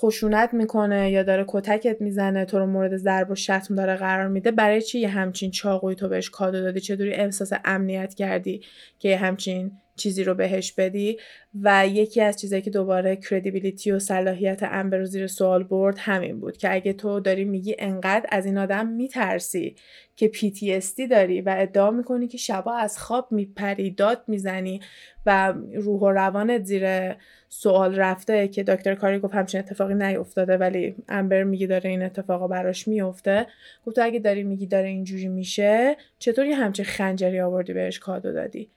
خشونت 0.00 0.54
می‌کنه 0.54 1.10
یا 1.10 1.22
داره 1.22 1.44
کتکت 1.48 2.00
می‌زنه 2.00 2.44
تو 2.44 2.58
رو 2.58 2.66
مورد 2.66 2.96
ضرب 2.96 3.30
و 3.30 3.34
شتم 3.34 3.74
داره 3.74 3.96
قرار 3.96 4.28
میده 4.28 4.50
برای 4.50 4.82
چی 4.82 4.98
یه 4.98 5.08
همچین 5.08 5.50
چاقوی 5.50 5.94
تو 5.94 6.08
بهش 6.08 6.30
کادو 6.30 6.60
دادی؟ 6.60 6.80
چطوری 6.80 7.12
احساس 7.12 7.52
امنیت 7.64 8.14
کردی 8.14 8.62
که 8.98 9.08
یه 9.08 9.16
همچین 9.16 9.72
چیزی 9.96 10.24
رو 10.24 10.34
بهش 10.34 10.72
بدی؟ 10.72 11.18
و 11.62 11.86
یکی 11.86 12.20
از 12.20 12.40
چیزایی 12.40 12.62
که 12.62 12.70
دوباره 12.70 13.16
کردیبیلیتی 13.16 13.92
و 13.92 13.98
صلاحیت 13.98 14.62
امبر 14.62 15.04
زیر 15.04 15.26
سوال 15.26 15.62
برد 15.64 15.98
همین 15.98 16.40
بود 16.40 16.56
که 16.56 16.74
اگه 16.74 16.92
تو 16.92 17.20
داری 17.20 17.44
میگی 17.44 17.76
انقدر 17.78 18.26
از 18.28 18.46
این 18.46 18.58
آدم 18.58 18.86
میترسی 18.86 19.76
که 20.16 20.30
PTSD 20.34 21.08
داری 21.10 21.40
و 21.40 21.54
ادعا 21.58 21.90
می‌کنی 21.90 22.28
که 22.28 22.38
شبا 22.38 22.74
از 22.74 22.98
خواب 22.98 23.32
میپری 23.32 23.90
داد 23.90 24.24
می‌زنی 24.26 24.80
و 25.26 25.54
روح 25.74 26.00
و 26.00 26.10
روانت 26.10 26.64
زیر 26.64 27.14
سوال 27.52 27.94
رفته 27.94 28.48
که 28.48 28.62
دکتر 28.62 28.94
کاری 28.94 29.18
گفت 29.18 29.34
همچین 29.34 29.60
اتفاقی 29.60 29.94
نیفتاده 29.94 30.56
ولی 30.56 30.96
امبر 31.08 31.42
میگه 31.42 31.66
داره 31.66 31.90
این 31.90 32.02
اتفاقا 32.02 32.48
براش 32.48 32.88
میفته. 32.88 33.46
گفت 33.86 33.98
اگه 33.98 34.18
داری 34.18 34.42
میگی 34.42 34.66
داره 34.66 34.88
اینجوری 34.88 35.28
میشه 35.28 35.96
چطوری 36.18 36.52
همچین 36.52 36.84
خنجری 36.84 37.40
آوردی 37.40 37.72
بهش 37.72 37.98
کادو 37.98 38.32
دادی؟ 38.32 38.70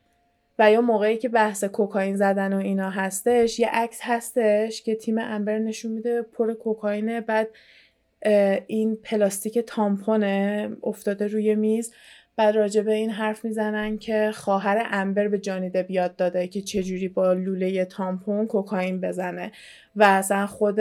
و 0.60 0.72
یا 0.72 0.82
موقعی 0.82 1.18
که 1.18 1.30
بحث 1.30 1.64
کوکائین 1.64 2.16
زدن 2.16 2.54
و 2.54 2.58
اینا 2.58 2.90
هستش 2.90 3.60
یه 3.60 3.70
عکس 3.72 4.00
هستش 4.04 4.82
که 4.82 4.96
تیم 4.96 5.18
امبر 5.18 5.60
نشون 5.60 5.92
میده 5.92 6.22
پر 6.22 6.54
کوکائینه 6.54 7.22
بعد 7.22 7.48
این 8.68 8.96
پلاستیک 8.96 9.60
تامپونه 9.60 10.70
افتاده 10.84 11.28
روی 11.28 11.56
میز. 11.56 11.94
بعد 12.36 12.56
راجع 12.56 12.82
به 12.82 12.94
این 12.94 13.10
حرف 13.10 13.46
می‌زنن 13.46 13.98
که 13.98 14.32
خواهر 14.34 14.88
امبر 14.92 15.28
به 15.28 15.38
جانیده 15.38 15.84
بیاد 15.84 16.16
داده 16.16 16.48
که 16.48 16.62
چجوری 16.62 17.08
با 17.08 17.34
لوله 17.34 17.86
تامپون 17.86 18.48
کوکائین 18.48 19.02
بزنه. 19.02 19.52
و 19.96 20.04
اصلا 20.04 20.48
خود 20.48 20.80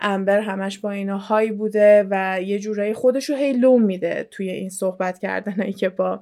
امبر 0.00 0.40
همش 0.40 0.78
با 0.78 0.90
اینا 0.90 1.18
های 1.18 1.52
بوده 1.52 2.06
و 2.10 2.42
یه 2.42 2.58
جورایی 2.58 2.94
خودشو 2.94 3.34
هی 3.34 3.52
لوم 3.52 3.82
میده 3.82 4.28
توی 4.30 4.50
این 4.50 4.70
صحبت 4.70 5.18
کردنایی 5.18 5.72
که 5.72 5.88
با 5.88 6.20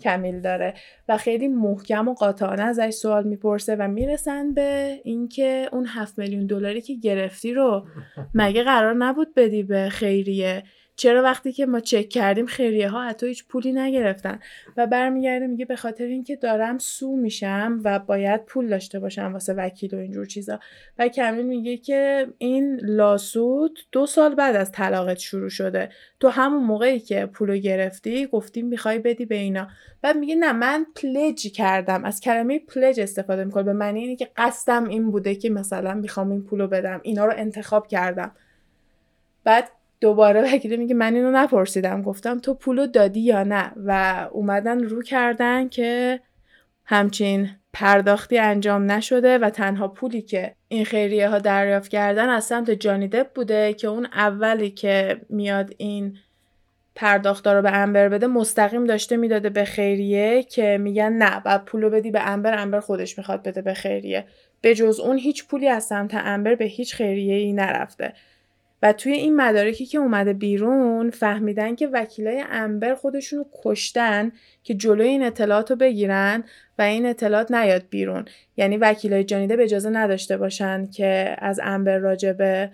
کمیل 0.00 0.40
داره. 0.40 0.74
و 1.08 1.16
خیلی 1.16 1.48
محکم 1.48 2.08
و 2.08 2.14
قاطعانه 2.14 2.62
ازش 2.62 2.90
سوال 2.90 3.24
می‌پرسه 3.24 3.76
و 3.76 3.88
می‌رسن 3.88 4.54
به 4.54 5.00
اینکه 5.04 5.68
اون 5.72 5.86
هفت 5.86 6.18
میلیون 6.18 6.46
دلاری 6.46 6.80
که 6.80 6.94
گرفتی 6.94 7.54
رو 7.54 7.86
مگه 8.34 8.62
قرار 8.62 8.94
نبود 8.94 9.34
بدی 9.34 9.62
به 9.62 9.88
خیریه؟ 9.88 10.62
چرا 10.96 11.22
وقتی 11.22 11.52
که 11.52 11.66
ما 11.66 11.80
چک 11.80 12.08
کردیم 12.08 12.46
خیریه 12.46 12.88
ها 12.88 13.04
حتی 13.04 13.26
هیچ 13.26 13.46
پولی 13.46 13.72
نگرفتن 13.72 14.38
و 14.76 14.86
برمیگرده 14.86 15.46
میگه 15.46 15.64
به 15.64 15.76
خاطر 15.76 16.04
اینکه 16.04 16.36
دارم 16.36 16.78
سو 16.78 17.16
میشم 17.16 17.80
و 17.84 17.98
باید 17.98 18.44
پول 18.44 18.68
داشته 18.68 19.00
باشم 19.00 19.32
واسه 19.32 19.54
وکیل 19.54 19.94
و 19.94 19.98
اینجور 19.98 20.26
چیزا. 20.26 20.60
و 20.98 21.08
کمیل 21.08 21.46
میگه 21.46 21.76
که 21.76 22.26
این 22.38 22.80
لاسوت 22.82 23.72
دو 23.92 24.06
سال 24.06 24.34
بعد 24.34 24.56
از 24.56 24.72
طلاقت 24.72 25.18
شروع 25.18 25.48
شده. 25.48 25.88
تو 26.20 26.28
همون 26.28 26.64
موقعی 26.64 27.00
که 27.00 27.26
پولو 27.26 27.56
گرفتی 27.56 28.26
گفتی 28.26 28.62
می‌خوای 28.62 28.98
بدی 28.98 29.24
به 29.24 29.34
اینا. 29.34 29.68
بعد 30.02 30.16
میگه 30.16 30.34
نه 30.34 30.52
من 30.52 30.86
پلج 31.02 31.52
کردم. 31.52 32.04
از 32.04 32.20
کلمه 32.20 32.58
پلج 32.58 33.00
استفاده 33.00 33.44
می‌کنه 33.44 33.62
به 33.62 33.72
معنی 33.72 34.00
اینه 34.00 34.16
که 34.16 34.28
قصدم 34.36 34.88
این 34.88 35.10
بوده 35.10 35.34
که 35.34 35.50
مثلا 35.50 35.94
می‌خوام 35.94 36.30
این 36.30 36.42
پولو 36.42 36.66
بدم. 36.66 37.00
اینا 37.02 37.24
رو 37.24 37.32
انتخاب 37.36 37.86
کردم. 37.86 38.32
بعد 39.44 39.68
دوباره 40.00 40.54
وکیل 40.54 40.76
میگه 40.76 40.94
من 40.94 41.14
اینو 41.14 41.30
نپرسیدم. 41.30 42.02
گفتم 42.02 42.38
تو 42.38 42.54
پولو 42.54 42.86
دادی 42.86 43.20
یا 43.20 43.42
نه؟ 43.42 43.72
و 43.84 44.28
اومدن 44.32 44.84
رو 44.84 45.02
کردن 45.02 45.68
که 45.68 46.20
همچین 46.84 47.50
پرداختی 47.72 48.38
انجام 48.38 48.92
نشده 48.92 49.38
و 49.38 49.50
تنها 49.50 49.88
پولی 49.88 50.22
که 50.22 50.54
این 50.68 50.84
خیریه 50.84 51.28
ها 51.28 51.38
دریافت 51.38 51.90
کردن 51.90 52.28
از 52.28 52.44
سمت 52.44 52.70
جانی 52.70 53.08
دپ 53.08 53.32
بوده 53.32 53.74
که 53.74 53.88
اون 53.88 54.06
اولی 54.06 54.70
که 54.70 55.20
میاد 55.28 55.74
این 55.76 56.18
پرداخت 56.94 57.46
رو 57.46 57.62
به 57.62 57.70
انبر 57.70 58.08
بده 58.08 58.26
مستقیم 58.26 58.84
داشته 58.84 59.16
می‌داده 59.16 59.50
به 59.50 59.64
خیریه 59.64 60.42
که 60.42 60.78
میگن 60.80 61.12
نه 61.12 61.40
بعد 61.40 61.64
پولو 61.64 61.90
بدی 61.90 62.10
به 62.10 62.20
انبر 62.20 62.58
انبر 62.58 62.80
خودش 62.80 63.18
می‌خواد 63.18 63.42
بده 63.42 63.62
به 63.62 63.74
خیریه. 63.74 64.24
به 64.60 64.74
جز 64.74 65.00
اون 65.00 65.18
هیچ 65.18 65.46
پولی 65.46 65.68
از 65.68 65.84
سمت 65.84 66.10
انبر 66.14 66.54
به 66.54 66.64
هیچ 66.64 66.94
خیریه 66.94 67.34
ای 67.34 67.52
نرفته. 67.52 68.12
و 68.82 68.92
توی 68.92 69.12
این 69.12 69.36
مدارکی 69.36 69.86
که 69.86 69.98
اومده 69.98 70.32
بیرون 70.32 71.10
فهمیدن 71.10 71.74
که 71.74 71.86
وکیلای 71.86 72.44
امبر 72.50 72.94
خودشونو 72.94 73.44
کشتن 73.64 74.32
که 74.62 74.74
جلوی 74.74 75.08
این 75.08 75.22
اطلاعات 75.22 75.70
رو 75.70 75.76
بگیرن 75.76 76.44
و 76.78 76.82
این 76.82 77.06
اطلاعات 77.06 77.50
نیاد 77.50 77.82
بیرون. 77.90 78.24
یعنی 78.56 78.76
وکیلای 78.76 79.24
جانیده 79.24 79.56
به 79.56 79.62
اجازه 79.62 79.90
نداشته 79.90 80.36
باشن 80.36 80.86
که 80.86 81.36
از 81.38 81.60
امبر 81.62 81.98
راجبه 81.98 82.70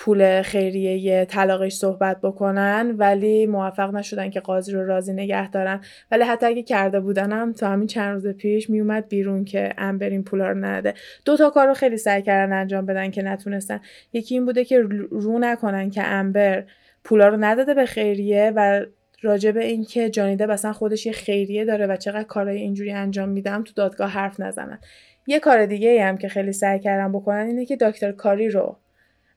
پول 0.00 0.42
خیریه 0.42 1.24
طلاقش 1.24 1.72
صحبت 1.72 2.20
بکنن 2.20 2.94
ولی 2.98 3.46
موفق 3.46 3.94
نشدن 3.94 4.30
که 4.30 4.40
قاضی 4.40 4.72
رو 4.72 4.86
راضی 4.86 5.12
نگه 5.12 5.50
دارن. 5.50 5.80
ولی 6.10 6.24
حتی 6.24 6.46
اگه 6.46 6.62
کرده 6.62 7.00
بودنم 7.00 7.52
تا 7.52 7.68
همین 7.68 7.86
چند 7.86 8.14
روز 8.14 8.26
پیش 8.26 8.70
میومد 8.70 9.08
بیرون 9.08 9.44
که 9.44 9.74
امبر 9.78 10.08
این 10.08 10.24
پولا 10.24 10.48
رو 10.48 10.58
نده. 10.58 10.94
دو 11.24 11.36
تا 11.36 11.50
کار 11.50 11.66
رو 11.66 11.74
خیلی 11.74 11.96
سعی 11.96 12.22
کردن 12.22 12.52
انجام 12.52 12.86
بدن 12.86 13.10
که 13.10 13.22
نتونستن. 13.22 13.80
یکی 14.12 14.34
این 14.34 14.44
بوده 14.44 14.64
که 14.64 14.78
رو 15.10 15.38
نکنن 15.38 15.90
که 15.90 16.06
امبر 16.06 16.64
پولا 17.04 17.28
رو 17.28 17.36
نداده 17.40 17.74
به 17.74 17.86
خیریه 17.86 18.52
و 18.56 18.84
راجع 19.22 19.50
به 19.50 19.64
اینکه 19.64 20.10
جانیده 20.10 20.46
مثلا 20.46 20.72
خودش 20.72 21.06
یه 21.06 21.12
خیریه 21.12 21.64
داره 21.64 21.86
و 21.86 21.96
چقدر 21.96 22.22
کارهای 22.22 22.56
اینجوری 22.56 22.92
انجام 22.92 23.28
میدم 23.28 23.64
تو 23.64 23.72
دادگاه 23.76 24.10
حرف 24.10 24.40
نزنن. 24.40 24.78
یه 25.26 25.40
کار 25.40 25.66
دیگه 25.66 26.04
هم 26.04 26.18
که 26.18 26.28
خیلی 26.28 26.52
سعی 26.52 26.78
کردن 26.78 27.12
بکنن 27.12 27.46
اینه 27.46 27.66
که 27.66 27.76
دکتر 27.76 28.12
کاری 28.12 28.48
رو 28.48 28.76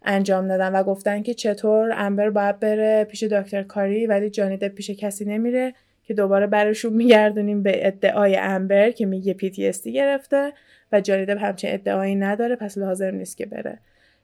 انجام 0.04 0.48
دادن 0.48 0.72
و 0.72 0.84
گفتن 0.84 1.24
که 1.24 1.34
چطور 1.34 1.92
امبر 1.96 2.30
باید 2.30 2.60
بره 2.60 3.04
پیش 3.04 3.24
دکتر 3.24 3.64
کاری 3.64 4.08
ولی 4.08 4.30
جانی 4.30 4.58
پیش 4.58 4.90
کسی 4.90 5.26
نمیره 5.26 5.74
که 6.04 6.14
دوباره 6.14 6.48
برشون 6.48 6.94
میگردونیم 6.94 7.64
به 7.64 7.88
ادعای 7.88 8.38
امبر 8.38 8.92
که 8.92 9.06
میگه 9.06 9.34
PTSD 9.34 9.88
گرفته 9.88 10.54
و 10.92 11.02
جانی 11.02 11.26
دپ 11.26 11.44
همچین 11.44 11.74
ادعایی 11.74 12.16
نداره 12.16 12.56
پس 12.56 12.78
لازم 12.78 13.16
نیست 13.16 13.38
که 13.38 13.46
بره 13.46 13.80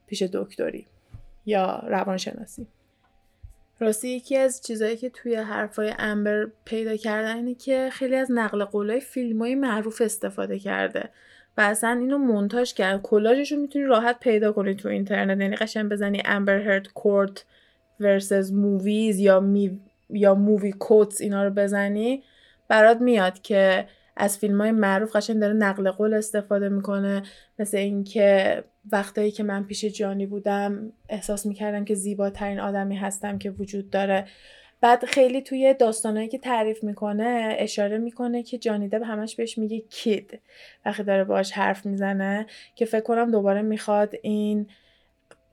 پیش 0.08 0.22
دکتری 0.22 0.88
یا 1.46 1.84
روانشناسی. 1.88 2.68
راستی 3.80 4.10
یکی 4.10 4.38
از 4.38 4.62
چیزهایی 4.62 4.98
که 4.98 5.10
توی 5.10 5.36
حرفای 5.36 5.94
امبر 6.00 6.48
پیدا 6.66 6.96
کردن 6.96 7.36
اینه 7.36 7.56
که 7.56 7.90
خیلی 7.92 8.16
از 8.16 8.32
نقل 8.32 8.64
قولای 8.64 9.00
فیلم 9.00 9.40
های 9.40 9.56
معروف 9.56 10.02
استفاده 10.02 10.60
کرده. 10.60 11.10
و 11.60 11.62
اصلا 11.62 11.90
اینو 11.90 12.18
مونتاژ 12.18 12.74
کرد. 12.74 13.02
کلاژش 13.02 13.52
رو 13.52 13.58
می‌تونی 13.58 13.86
راحت 13.86 14.20
پیدا 14.20 14.52
کنی 14.52 14.76
تو 14.76 14.90
اینترنت. 14.90 15.42
یعنی 15.42 15.56
قشنگ 15.56 15.90
بزنی 15.90 16.22
Amber 16.26 16.60
Heard 16.60 16.88
court 16.88 17.46
versus 18.00 18.54
movies 18.54 19.20
یا 19.20 19.40
می 19.40 19.80
یا 20.10 20.36
movie 20.36 20.72
quotes 20.72 21.22
اینا 21.22 21.44
رو 21.44 21.50
بزنی 21.50 22.24
برات 22.68 23.02
میاد 23.02 23.42
که 23.42 23.86
از 24.18 24.38
فیلم 24.38 24.62
های 24.62 24.72
معروف 24.72 25.16
قشنگ 25.16 25.40
داره 25.40 25.54
نقل 25.54 25.92
قول 25.92 26.14
استفاده 26.14 26.70
می‌کنه. 26.70 27.24
مثل 27.60 27.78
اینکه 27.78 28.64
وقتایی 28.92 29.32
که 29.32 29.44
من 29.44 29.64
پیش 29.64 29.86
جانی 29.86 30.26
بودم 30.26 30.92
احساس 31.10 31.46
می‌کردم 31.46 31.86
که 31.86 31.96
زیباترین 31.96 32.60
آدمی 32.60 32.96
هستم 32.96 33.38
که 33.38 33.52
وجود 33.52 33.90
داره. 33.90 34.26
بعد 34.82 35.06
خیلی 35.06 35.42
توی 35.42 35.74
داستانهایی 35.74 36.28
که 36.28 36.38
تعریف 36.38 36.84
می‌کنه 36.84 37.56
اشاره 37.60 37.98
می‌کنه 37.98 38.44
که 38.44 38.58
جانی 38.58 38.88
دب 38.88 39.02
همش 39.04 39.36
بهش 39.36 39.58
میگه 39.58 39.80
کید. 39.80 40.40
وقتی 40.86 41.04
داره 41.04 41.24
باش 41.24 41.52
حرف 41.52 41.86
می‌زنه 41.86 42.46
که 42.76 42.86
فکر 42.86 43.04
کنم 43.04 43.32
دوباره 43.32 43.62
می‌خواد 43.62 44.16
این 44.22 44.68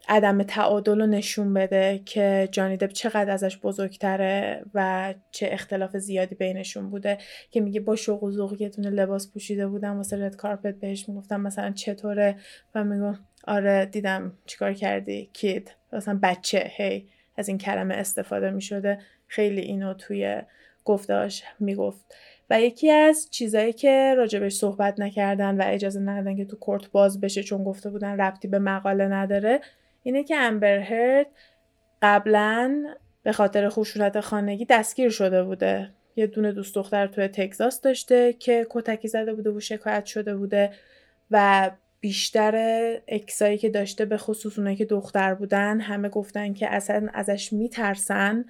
عدم 0.08 0.42
تعادل 0.42 1.00
رو 1.00 1.06
نشون 1.06 1.54
بده 1.54 2.02
که 2.04 2.48
جانی 2.52 2.76
دب 2.76 2.88
چقدر 2.88 3.30
ازش 3.30 3.58
بزرگتره 3.58 4.64
و 4.74 5.14
چه 5.30 5.48
اختلاف 5.52 5.96
زیادی 5.96 6.34
بینشون 6.34 6.90
بوده. 6.90 7.18
که 7.50 7.60
میگه 7.60 7.80
با 7.80 7.96
شوق 7.96 8.22
و 8.22 8.30
ذوق 8.30 8.60
یه 8.60 8.70
لباس 8.78 9.32
پوشیده 9.32 9.66
بودم 9.66 9.96
واسه 9.96 10.26
رد 10.26 10.36
کارپت 10.36 10.74
بهش 10.74 11.08
می‌گفتم 11.08 11.40
مثلا 11.40 11.70
چطوره؟ 11.70 12.36
و 12.74 12.84
میگم 12.84 13.18
آره 13.46 13.86
دیدم 13.86 14.32
چیکار 14.46 14.72
کردی؟ 14.72 15.30
کید. 15.32 15.74
مثلا 15.92 16.18
بچه 16.22 16.70
هی. 16.76 17.08
از 17.36 17.48
این 17.48 17.58
کلمه 17.58 17.94
استفاده 17.94 18.50
می‌شده. 18.50 18.98
خیلی 19.26 19.60
اینو 19.60 19.94
توی 19.94 20.42
گفتاش 20.84 21.44
می‌گفت. 21.60 22.14
و 22.50 22.60
یکی 22.60 22.90
از 22.90 23.28
چیزایی 23.30 23.72
که 23.72 24.14
راجبش 24.16 24.54
صحبت 24.54 25.00
نکردن 25.00 25.56
و 25.56 25.64
اجازه 25.66 26.00
ندادن 26.00 26.36
که 26.36 26.44
تو 26.44 26.56
کورت 26.56 26.90
باز 26.90 27.20
بشه 27.20 27.42
چون 27.42 27.64
گفته 27.64 27.90
بودن 27.90 28.20
ربطی 28.20 28.48
به 28.48 28.58
مقاله 28.58 29.08
نداره 29.08 29.60
اینه 30.02 30.24
که 30.24 30.36
امبر 30.36 30.78
هرد 30.78 31.26
قبلا 32.02 32.84
به 33.22 33.32
خاطر 33.32 33.68
خشونت 33.68 34.20
خانگی 34.20 34.64
دستگیر 34.64 35.10
شده 35.10 35.44
بوده. 35.44 35.90
یه 36.16 36.26
دونه 36.26 36.52
دوست 36.52 36.74
دختر 36.74 37.06
توی 37.06 37.28
تگزاس 37.28 37.80
داشته 37.80 38.32
که 38.32 38.66
کتکی 38.70 39.08
زده 39.08 39.34
بوده 39.34 39.50
و 39.50 39.60
شکایت 39.60 40.04
شده 40.04 40.36
بوده 40.36 40.70
و 41.30 41.70
بیشتر 42.00 42.54
اکسایی 43.08 43.58
که 43.58 43.68
داشته 43.68 44.04
به 44.04 44.16
خصوص 44.16 44.58
اونایی 44.58 44.76
که 44.76 44.84
دختر 44.84 45.34
بودن 45.34 45.80
همه 45.80 46.08
گفتن 46.08 46.52
که 46.52 46.74
اصلا 46.74 47.08
ازش 47.14 47.52
میترسن 47.52 48.44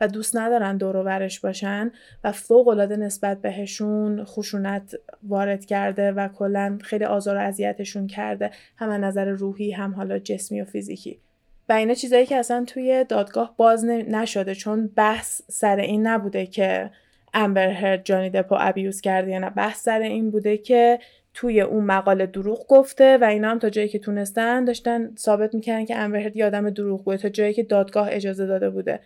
و 0.00 0.08
دوست 0.08 0.36
ندارن 0.36 0.76
دور 0.76 1.28
باشن 1.42 1.90
و 2.24 2.32
فوق 2.32 2.68
العاده 2.68 2.96
نسبت 2.96 3.40
بهشون 3.40 4.24
خشونت 4.24 4.94
وارد 5.22 5.64
کرده 5.64 6.12
و 6.12 6.28
کلا 6.28 6.78
خیلی 6.82 7.04
آزار 7.04 7.36
و 7.36 7.40
اذیتشون 7.40 8.06
کرده. 8.06 8.50
هم 8.76 8.90
از 8.90 9.00
نظر 9.00 9.24
روحی 9.24 9.72
هم 9.72 9.94
حالا 9.94 10.18
جسمی 10.18 10.60
و 10.60 10.64
فیزیکی. 10.64 11.20
و 11.68 11.72
اینا 11.72 11.94
چیزایی 11.94 12.26
که 12.26 12.36
اصلا 12.36 12.64
توی 12.64 13.04
دادگاه 13.08 13.54
باز 13.56 13.84
نشده 13.84 14.54
چون 14.54 14.86
بحث 14.86 15.42
سر 15.48 15.76
این 15.76 16.06
نبوده 16.06 16.46
که 16.46 16.90
امبر 17.34 17.68
هرد 17.68 18.04
جانی 18.04 18.30
دپو 18.30 18.56
ابیوز 18.58 19.00
کرده 19.00 19.30
یا 19.30 19.38
نه. 19.38 19.50
بحث 19.50 19.82
سر 19.82 20.00
این 20.00 20.30
بوده 20.30 20.56
که 20.56 20.98
توی 21.34 21.60
اون 21.60 21.84
مقاله 21.84 22.26
دروغ 22.26 22.66
گفته 22.68 23.18
و 23.18 23.24
اینا 23.24 23.50
هم 23.50 23.58
تا 23.58 23.70
جایی 23.70 23.88
که 23.88 23.98
تونستن 23.98 24.64
داشتن 24.64 25.14
ثابت 25.18 25.54
می‌کنن 25.54 25.84
که 25.84 25.96
امبر 25.96 26.36
یه 26.36 26.46
آدم 26.46 26.70
دروغ 26.70 27.04
بوده 27.04 27.18
تا 27.18 27.28
جایی 27.28 27.54
که 27.54 27.62
دادگاه 27.62 28.08
اجازه 28.10 28.46
داده 28.46 28.70
بوده. 28.70 29.00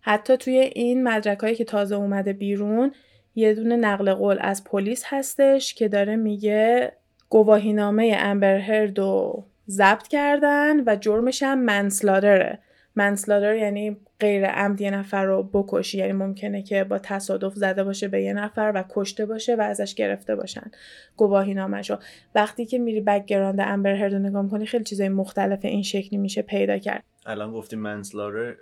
حتی 0.00 0.36
توی 0.36 0.58
این 0.58 1.02
مدرک 1.02 1.38
هایی 1.38 1.54
که 1.54 1.64
تازه 1.64 1.94
اومده 1.94 2.32
بیرون 2.32 2.92
یه 3.34 3.54
دونه 3.54 3.76
نقل 3.76 4.14
قول 4.14 4.38
از 4.40 4.64
پلیس 4.64 5.02
هستش 5.06 5.74
که 5.74 5.88
داره 5.88 6.16
میگه 6.16 6.92
گواهینامه 7.28 8.16
امبر 8.18 8.58
هرد 8.58 8.98
رو 8.98 9.44
ضبط 9.68 10.08
کردن 10.08 10.80
و 10.86 10.96
جرمش 10.96 11.42
هم 11.42 11.58
manslaughter 11.58 12.58
ه 12.96 13.01
manslaughter 13.01 13.56
یعنی 13.56 13.96
غیر 14.20 14.46
عمد 14.46 14.80
یه 14.80 14.90
نفر 14.90 15.24
رو 15.24 15.42
بکشی. 15.42 15.98
یعنی 15.98 16.12
ممکنه 16.12 16.62
که 16.62 16.84
با 16.84 16.98
تصادف 16.98 17.54
زده 17.54 17.84
باشه 17.84 18.08
به 18.08 18.22
یه 18.22 18.32
نفر 18.32 18.72
و 18.74 18.84
کشته 18.90 19.26
باشه 19.26 19.56
و 19.56 19.60
ازش 19.60 19.94
گرفته 19.94 20.36
باشن. 20.36 20.70
گواهی 21.16 21.54
رو. 21.54 21.98
وقتی 22.34 22.66
که 22.66 22.78
میری 22.78 23.00
background 23.00 23.60
امبر 23.60 23.94
هرد 23.94 24.12
رو 24.12 24.18
نگاه 24.18 24.42
می‌کنی 24.42 24.66
خیلی 24.66 24.84
چیزای 24.84 25.08
مختلف 25.08 25.64
این 25.64 25.82
شکلی 25.82 26.18
میشه 26.18 26.42
پیدا 26.42 26.78
کرد. 26.78 27.04
الان 27.26 27.52
گفتی 27.52 27.76
manslaughter 27.76 28.54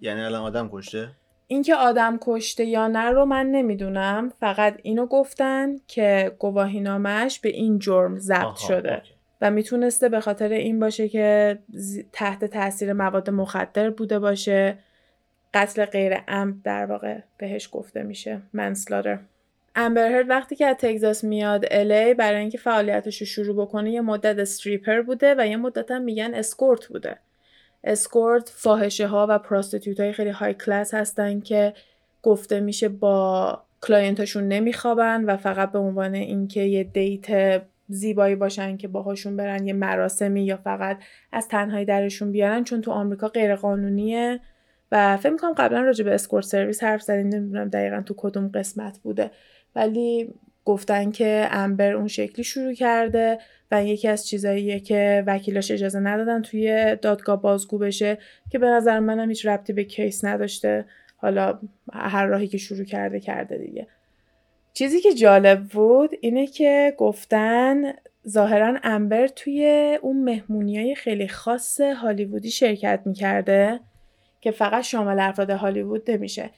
یعنی 0.00 0.20
الان 0.20 0.42
آدم 0.42 0.68
کشته؟ 0.72 1.08
اینکه 1.46 1.74
آدم 1.74 2.18
کشته 2.20 2.64
یا 2.64 2.88
نه 2.88 3.10
رو 3.10 3.24
من 3.24 3.46
نمی‌دونم. 3.46 4.32
فقط 4.40 4.80
اینو 4.82 5.06
گفتن 5.06 5.76
که 5.86 6.36
گواهینامش 6.38 7.40
به 7.40 7.48
این 7.48 7.78
جرم 7.78 8.18
ضبط 8.18 8.56
شده. 8.56 9.02
و 9.40 9.50
می‌تونسته 9.50 10.08
به 10.08 10.20
خاطر 10.20 10.48
این 10.48 10.80
باشه 10.80 11.08
که 11.08 11.58
تحت 12.12 12.44
تاثیر 12.44 12.92
مواد 12.92 13.30
مخدر 13.30 13.90
بوده 13.90 14.18
باشه. 14.18 14.78
قتل 15.54 15.84
غیر 15.84 16.14
عمد 16.14 16.54
در 16.64 16.86
واقع 16.86 17.18
بهش 17.38 17.68
گفته 17.72 18.02
میشه. 18.02 18.42
manslaughter 18.52 19.18
امبر 19.76 20.03
هرد 20.03 20.30
وقتی 20.30 20.56
که 20.56 20.66
از 20.66 20.76
تگزاس 20.76 21.24
میاد 21.24 21.64
LA 21.70 22.14
برای 22.14 22.40
اینکه 22.40 22.58
فعالیتش 22.58 23.20
رو 23.20 23.26
شروع 23.26 23.66
بکنه 23.66 23.90
یه 23.90 24.00
مدت 24.00 24.38
stripper 24.38 25.02
بوده 25.02 25.34
و 25.38 25.46
یه 25.46 25.56
مدت 25.56 25.90
هم 25.90 26.02
میگن 26.02 26.34
escort 26.34 26.86
بوده. 26.86 27.16
escort 27.84 28.48
فاحشه 28.48 29.06
ها 29.06 29.26
و 29.30 29.38
prostitute 29.38 30.00
های 30.00 30.12
خیلی 30.12 30.30
high 30.30 30.54
class 30.54 30.94
هستن 30.94 31.40
که 31.40 31.74
گفته 32.22 32.60
میشه 32.60 32.88
با 32.88 33.62
client 33.82 34.22
اشون 34.22 34.48
نمیخوابن 34.48 35.24
و 35.24 35.36
فقط 35.36 35.72
به 35.72 35.78
عنوان 35.78 36.14
اینکه 36.14 36.60
یه 36.60 36.84
date 36.84 37.62
زیبایی 37.88 38.34
باشن 38.34 38.76
که 38.76 38.88
باهاشون 38.88 39.36
برن 39.36 39.66
یه 39.66 39.72
مراسمی 39.72 40.44
یا 40.44 40.56
فقط 40.56 40.98
از 41.32 41.48
تنهایی 41.48 41.84
درشون 41.84 42.32
بیارن 42.32 42.64
چون 42.64 42.80
تو 42.80 42.90
آمریکا 42.90 43.28
غیر 43.28 43.54
قانونیه 43.54 44.40
و 44.92 45.16
فکر 45.16 45.32
می‌کنم 45.32 45.52
قبلا 45.52 45.80
راجع 45.80 46.04
به 46.04 46.14
escort 46.14 46.44
service 46.44 46.82
حرف 46.82 47.02
زدیم 47.02 47.28
نمی‌دونم 47.28 47.68
دقیقا 47.68 48.02
تو 48.06 48.14
کدوم 48.16 48.48
قسمت 48.48 48.98
بوده. 48.98 49.30
ولی 49.76 50.34
گفتن 50.64 51.10
که 51.10 51.48
امبر 51.50 51.92
اون 51.92 52.08
شکلی 52.08 52.44
شروع 52.44 52.74
کرده 52.74 53.38
و 53.70 53.84
یکی 53.84 54.08
از 54.08 54.26
چیزاییه 54.26 54.80
که 54.80 55.24
وکیلاش 55.26 55.70
اجازه 55.70 56.00
ندادن 56.00 56.42
توی 56.42 56.96
دادگاه 57.02 57.42
بازگو 57.42 57.78
بشه 57.78 58.18
که 58.50 58.58
به 58.58 58.66
نظر 58.66 59.00
منم 59.00 59.28
هیچ 59.28 59.46
ربطی 59.46 59.72
به 59.72 59.84
case 59.84 60.24
نداشته. 60.24 60.84
حالا 61.16 61.58
هر 61.92 62.26
راهی 62.26 62.46
که 62.46 62.58
شروع 62.58 62.84
کرده 62.84 63.20
کرده 63.20 63.58
دیگه. 63.58 63.86
چیزی 64.78 65.00
که 65.00 65.14
جالب 65.14 65.62
بود 65.62 66.10
اینه 66.20 66.46
که 66.46 66.94
گفتن 66.98 67.82
ظاهرا 68.28 68.78
امبر 68.82 69.26
توی 69.26 69.98
اون 70.02 70.24
مهمونی 70.24 70.78
های 70.78 70.94
خیلی 70.94 71.28
خاص 71.28 71.80
هالیوودی 71.80 72.50
شرکت 72.50 73.02
می‌کرده 73.04 73.80
که 74.40 74.50
فقط 74.50 74.84
شامل 74.84 75.20
افراد 75.20 75.50
هالیوود 75.50 76.10
نمیشه. 76.10 76.50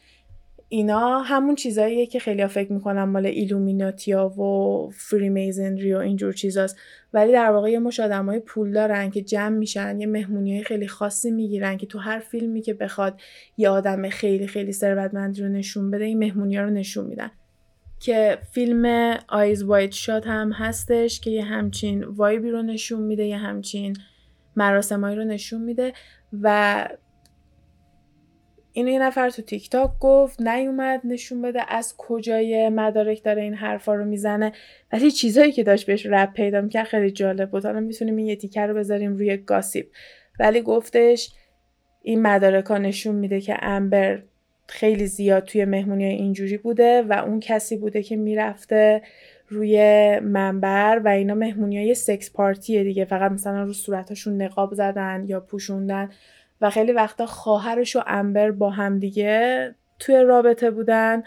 اینا 0.68 1.20
همون 1.20 1.54
چیزاییه 1.54 2.06
که 2.06 2.18
خیلی 2.18 2.46
فکر 2.46 2.72
می‌کنن 2.72 3.04
مال 3.04 3.26
Illuminati 3.26 4.19
ا 4.19 4.28
و 4.28 4.90
Freemasonry 4.90 5.94
و 5.94 5.98
اینجور 5.98 6.32
چیزاست. 6.32 6.76
ولی 7.12 7.32
در 7.32 7.50
واقع 7.50 7.70
یه 7.70 7.78
مشت 7.78 8.00
آدمای 8.00 8.40
پول 8.40 8.72
دارن 8.72 9.10
که 9.10 9.22
جمع 9.22 9.56
میشن 9.56 10.00
یه 10.00 10.06
مهمونی 10.06 10.54
های 10.54 10.64
خیلی 10.64 10.88
خاصی 10.88 11.30
می‌گیرن 11.30 11.76
که 11.76 11.86
تو 11.86 11.98
هر 11.98 12.18
فیلمی 12.18 12.60
که 12.60 12.74
بخواد 12.74 13.20
یه 13.56 13.68
آدم 13.68 14.08
خیلی 14.08 14.46
خیلی 14.46 14.72
ثروتمند 14.72 15.40
رو 15.40 15.48
نشون 15.48 15.90
بده 15.90 16.04
این 16.04 16.18
مهمونی 16.18 16.56
ها 16.56 16.62
رو 16.62 16.70
نشون 16.70 17.06
میدن. 17.06 17.30
که 18.00 18.38
فیلم 18.52 19.14
Eyes 19.28 19.62
Wide 19.62 19.92
Shut 19.92 20.26
هم 20.26 20.52
هستش 20.52 21.20
که 21.20 21.30
یه 21.30 21.44
همچین 21.44 22.04
vibe 22.04 22.41
ی 22.41 22.50
رو 22.50 22.62
نشون 22.62 23.02
میده 23.02 23.24
یه 23.24 23.36
همچین 23.36 23.96
مراسمایی 24.56 25.16
رو 25.16 25.24
نشون 25.24 25.62
میده 25.62 25.92
و 26.42 26.88
اینو 28.72 28.90
یه 28.90 28.98
نفر 28.98 29.30
تو 29.30 29.42
تیک 29.42 29.70
تاک 29.70 29.90
گفت 30.00 30.42
نیومد 30.42 31.00
نشون 31.04 31.42
بده 31.42 31.72
از 31.72 31.94
کجای 31.98 32.68
مدارک 32.68 33.24
داره 33.24 33.42
این 33.42 33.54
حرفا 33.54 33.94
رو 33.94 34.04
می‌زنه. 34.04 34.52
ولی 34.92 35.10
چیزایی 35.10 35.52
که 35.52 35.62
داشت 35.62 35.86
بهش 35.86 36.06
ربط 36.06 36.32
پیدا 36.32 36.60
می‌کرد 36.60 36.86
خیلی 36.86 37.10
جالب 37.10 37.50
بود. 37.50 37.64
حالا 37.64 37.80
می‌تونیم 37.80 38.16
این 38.16 38.26
یه 38.26 38.36
تیکه 38.36 38.66
رو 38.66 38.74
بذاریم 38.74 39.16
روی 39.16 39.36
gossip 39.36 39.90
ولی 40.40 40.62
گفتش 40.62 41.32
این 42.02 42.22
مدارک 42.22 42.66
ها 42.66 42.78
نشون 42.78 43.14
میده 43.14 43.40
که 43.40 43.56
امبر 43.62 44.22
خیلی 44.70 45.06
زیاد 45.06 45.44
توی 45.44 45.64
مهمونی 45.64 46.04
اینجوری 46.04 46.56
بوده 46.56 47.02
و 47.02 47.12
اون 47.12 47.40
کسی 47.40 47.76
بوده 47.76 48.02
که 48.02 48.16
می‌رفته 48.16 49.02
روی 49.48 49.78
منبر 50.20 51.00
و 51.04 51.08
اینا 51.08 51.34
مهمونی 51.34 51.78
های 51.78 51.94
سکس 51.94 52.32
پارتیه 52.32 52.84
دیگه. 52.84 53.04
فقط 53.04 53.32
مثلا 53.32 53.62
رو 53.62 53.72
صورتاشون 53.72 54.42
نقاب 54.42 54.74
زدن 54.74 55.24
یا 55.28 55.40
پوشوندن. 55.40 56.10
و 56.60 56.70
خیلی 56.70 56.92
وقتا 56.92 57.26
خواهرش 57.26 57.96
و 57.96 58.02
امبر 58.06 58.50
با 58.50 58.70
هم 58.70 58.98
دیگه 58.98 59.74
توی 59.98 60.16
رابطه 60.16 60.70
بودن 60.70 61.22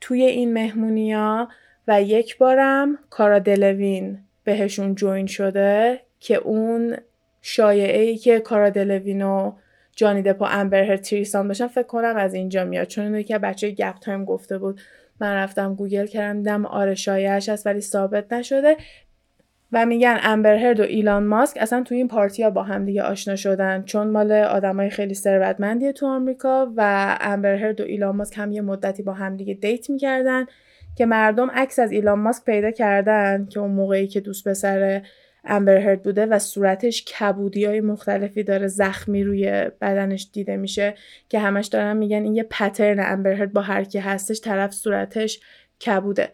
توی 0.00 0.22
این 0.22 0.52
مهمونیا 0.52 1.48
و 1.88 2.02
یک 2.02 2.38
بارم 2.38 2.98
کارا 3.10 3.38
دلوین 3.38 4.18
بهشون 4.44 4.94
join 4.94 5.26
شده 5.26 6.00
که 6.20 6.36
اون 6.36 6.96
شایعه 7.40 8.02
ای 8.02 8.16
که 8.16 8.40
کارا 8.40 8.70
دلوین 8.70 9.22
و 9.22 9.52
جانی 9.96 10.22
دپو 10.22 10.44
امبر 10.44 10.82
هرد 10.82 10.96
threesome 10.96 11.48
بشن 11.48 11.66
فکر 11.66 11.86
کنم 11.86 12.16
از 12.16 12.34
اینجا 12.34 12.64
میاد. 12.64 12.86
چون 12.86 13.04
اینو 13.04 13.22
که 13.22 13.38
بچه 13.38 13.70
گپ 13.70 13.98
تایم 13.98 14.24
گفته 14.24 14.58
بود. 14.58 14.80
من 15.20 15.34
رفتم 15.34 15.74
گوگل 15.74 16.06
کردم 16.06 16.38
دیدم 16.38 16.66
آره 16.66 16.94
شایعش 16.94 17.48
هست 17.48 17.66
ولی 17.66 17.80
ثابت 17.80 18.32
نشده. 18.32 18.76
و 19.72 19.86
میگن 19.86 20.18
امبر 20.22 20.54
هرد 20.54 20.80
و 20.80 20.82
ایلان 20.82 21.24
ماسک 21.24 21.58
اصلا 21.60 21.82
تو 21.82 21.94
این 21.94 22.08
پارتی 22.08 22.42
ها 22.42 22.50
با 22.50 22.62
هم 22.62 22.84
دیگه 22.84 23.02
آشنا 23.02 23.36
شدن. 23.36 23.82
چون 23.82 24.10
مال 24.10 24.32
آدمای 24.32 24.90
خیلی 24.90 25.14
ثروتمندیه 25.14 25.92
تو 25.92 26.06
آمریکا 26.06 26.72
و 26.76 27.16
امبر 27.20 27.54
هرد 27.54 27.80
و 27.80 27.84
ایلان 27.84 28.16
ماسک 28.16 28.38
هم 28.38 28.52
یه 28.52 28.60
مدتی 28.60 29.02
با 29.02 29.12
هم 29.12 29.36
دیگه 29.36 29.54
date 29.54 29.90
می‌کردن 29.90 30.46
که 30.96 31.06
مردم 31.06 31.50
عکس 31.50 31.78
از 31.78 31.92
ایلان 31.92 32.18
ماسک 32.18 32.44
پیدا 32.44 32.70
کردن 32.70 33.46
که 33.50 33.60
اون 33.60 33.70
موقعی 33.70 34.06
که 34.06 34.20
دوست 34.20 34.48
پسر 34.48 35.02
امبر 35.44 35.76
هرد 35.76 36.02
بوده 36.02 36.26
و 36.26 36.38
صورتش 36.38 37.04
کبودی 37.04 37.64
های 37.64 37.80
مختلفی 37.80 38.42
داره 38.42 38.66
زخمی 38.66 39.24
روی 39.24 39.70
بدنش 39.80 40.28
دیده 40.32 40.56
میشه 40.56 40.94
که 41.28 41.38
همش 41.38 41.66
دارن 41.66 41.96
میگن 41.96 42.22
این 42.22 42.34
یه 42.34 42.42
پترن 42.42 43.00
امبر 43.00 43.32
هرد 43.32 43.52
با 43.52 43.60
هر 43.60 43.84
کی 43.84 43.98
هستش 43.98 44.40
طرف 44.40 44.72
صورتش 44.72 45.40
کبوده. 45.86 46.28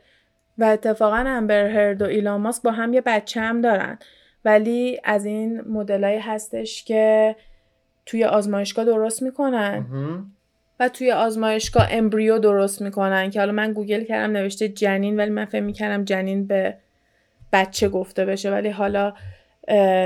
و 0.58 0.64
اتفاقا 0.64 1.24
امبر 1.26 1.66
هرد 1.66 2.02
و 2.02 2.04
ایلان 2.04 2.40
ماسک 2.40 2.62
با 2.62 2.70
هم 2.70 2.92
یه 2.92 3.00
بچه 3.00 3.40
هم 3.40 3.60
دارن. 3.60 3.98
ولی 4.44 5.00
از 5.04 5.24
این 5.24 5.60
مدلایی 5.60 6.18
هستش 6.18 6.84
که 6.84 7.36
توی 8.06 8.24
آزمایشگاه 8.24 8.84
درست 8.84 9.22
می‌کنن. 9.22 9.86
و 10.80 10.88
توی 10.88 11.12
آزمایشگاه 11.12 11.88
embryo 11.90 12.38
درست 12.38 12.82
می‌کنن 12.82 13.30
که 13.30 13.38
حالا 13.38 13.52
من 13.52 13.72
گوگل 13.72 14.04
کردم 14.04 14.32
نوشته 14.32 14.68
جنین 14.68 15.16
ولی 15.16 15.30
من 15.30 15.44
فکر 15.44 15.60
می‌کردم 15.60 16.04
جنین 16.04 16.46
به 16.46 16.74
بچه 17.52 17.88
گفته 17.88 18.24
بشه 18.24 18.50
ولی 18.50 18.68
حالا 18.68 19.12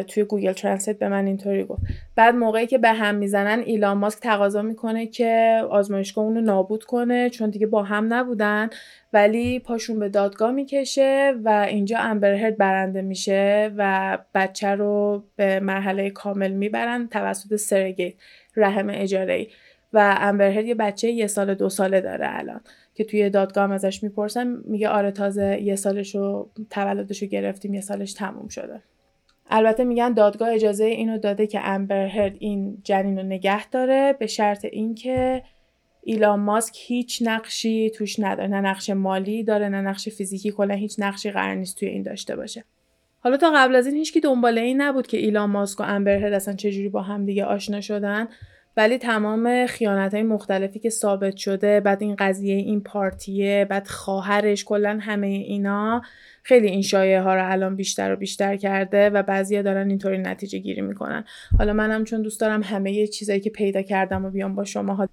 توی 0.08 0.24
گوگل 0.24 0.52
Translate 0.52 0.98
به 0.98 1.08
من 1.08 1.26
اینطوری 1.26 1.64
گفت. 1.64 1.82
بعد 2.16 2.34
موقعی 2.34 2.66
که 2.66 2.78
به 2.78 2.92
هم 2.92 3.14
می‌زنن 3.14 3.62
ایلان 3.66 3.98
ماسک 3.98 4.22
تقاضا 4.22 4.62
می‌کنه 4.62 5.06
که 5.06 5.62
آزمایشگاه 5.70 6.24
اونو 6.24 6.40
نابود 6.40 6.84
کنه 6.84 7.30
چون 7.30 7.50
دیگه 7.50 7.66
با 7.66 7.82
هم 7.82 8.14
نبودن 8.14 8.70
ولی 9.12 9.58
پاشون 9.58 9.98
به 9.98 10.08
دادگاه 10.08 10.50
می‌کشه 10.52 11.34
و 11.44 11.66
اینجا 11.68 11.98
امبر 11.98 12.27
هرد 12.27 12.56
برنده 12.56 13.02
میشه 13.02 13.70
و 13.76 14.18
بچه 14.34 14.68
رو 14.68 15.22
به 15.36 15.60
مرحله 15.60 16.10
کامل 16.10 16.52
می‌برن 16.52 17.08
توسط 17.08 17.56
surrogate 17.56 18.14
رحم 18.56 18.90
اجاره 18.90 19.46
و 19.92 20.16
امبرهرد 20.20 20.66
یه 20.66 20.74
بچه 20.74 21.08
یه 21.08 21.26
سال 21.26 21.54
دو 21.54 21.68
ساله 21.68 22.00
داره 22.00 22.26
الان. 22.28 22.60
که 22.94 23.04
توی 23.04 23.30
دادگاه 23.30 23.72
ازش 23.72 24.02
می‌پرسن 24.02 24.62
میگه 24.64 24.88
آره 24.88 25.10
تازه 25.10 25.58
یه 25.62 25.76
سالشو 25.76 26.50
تولدشو 26.70 27.26
گرفتیم 27.26 27.74
یه 27.74 27.80
سالش 27.80 28.12
تموم 28.12 28.48
شده. 28.48 28.82
البته 29.50 29.84
میگن 29.84 30.12
دادگاه 30.12 30.50
اجازه 30.50 30.84
اینو 30.84 31.18
داده 31.18 31.46
که 31.46 31.68
امبر 31.68 32.06
هرد 32.06 32.36
این 32.38 32.78
جنین 32.84 33.18
رو 33.18 33.22
نگه 33.22 33.68
داره 33.68 34.16
به 34.18 34.26
شرط 34.26 34.64
اینکه 34.64 35.42
ایلان 36.02 36.40
ماسک 36.40 36.74
هیچ 36.78 37.22
نقشی 37.26 37.90
توش 37.90 38.20
نداره. 38.20 38.48
نه 38.48 38.60
نقش 38.60 38.90
مالی 38.90 39.44
داره 39.44 39.68
نه 39.68 39.80
نقش 39.80 40.08
فیزیکی 40.08 40.50
کلا 40.50 40.74
هیچ 40.74 40.96
نقشی 40.98 41.30
قرار 41.30 41.54
نیست 41.54 41.78
توی 41.78 41.88
این 41.88 42.02
داشته 42.02 42.36
باشه. 42.36 42.64
حالا 43.20 43.36
تا 43.36 43.52
قبل 43.56 43.74
از 43.76 43.86
این 43.86 43.96
هیچکی 43.96 44.20
دنبال 44.20 44.58
این 44.58 44.80
نبود 44.80 45.06
که 45.06 45.16
ایلان 45.16 45.50
ماسک 45.50 45.80
و 45.80 45.82
امبر 45.82 46.16
هرد 46.16 46.32
اصلا 46.32 46.54
چجوری 46.54 46.88
با 46.88 47.02
هم 47.02 47.26
دیگه 47.26 47.44
آشنا 47.44 47.80
شدن. 47.80 48.28
ولی 48.76 48.98
تمام 48.98 49.66
خیانت 49.66 50.14
های 50.14 50.22
مختلفی 50.22 50.78
که 50.78 50.90
ثابت 50.90 51.36
شده 51.36 51.80
بعد 51.80 52.02
این 52.02 52.16
قضیه 52.18 52.54
این 52.54 52.80
پارتیه 52.80 53.66
بعد 53.70 53.86
خواهرش 53.86 54.64
کلا 54.64 54.98
همه 55.02 55.26
اینا 55.26 56.02
خیلی 56.42 56.66
این 56.66 56.82
شایعه 56.82 57.20
ها 57.20 57.34
رو 57.34 57.52
الان 57.52 57.76
بیشتر 57.76 58.12
و 58.12 58.16
بیشتر 58.16 58.56
کرده 58.56 59.10
و 59.10 59.22
بعضیا 59.22 59.62
دارن 59.62 59.88
اینطوری 59.88 60.18
نتیجه 60.18 60.58
گیری 60.58 60.80
می‌کنن. 60.80 61.24
حالا 61.58 61.72
منم 61.72 62.04
چون 62.04 62.22
دوست 62.22 62.40
دارم 62.40 62.62
همه 62.62 63.06
چیزایی 63.06 63.40
که 63.40 63.50
پیدا 63.50 63.82
کردم 63.82 64.24
و 64.24 64.30
بیام 64.30 64.54
با 64.54 64.64
شما 64.64 65.08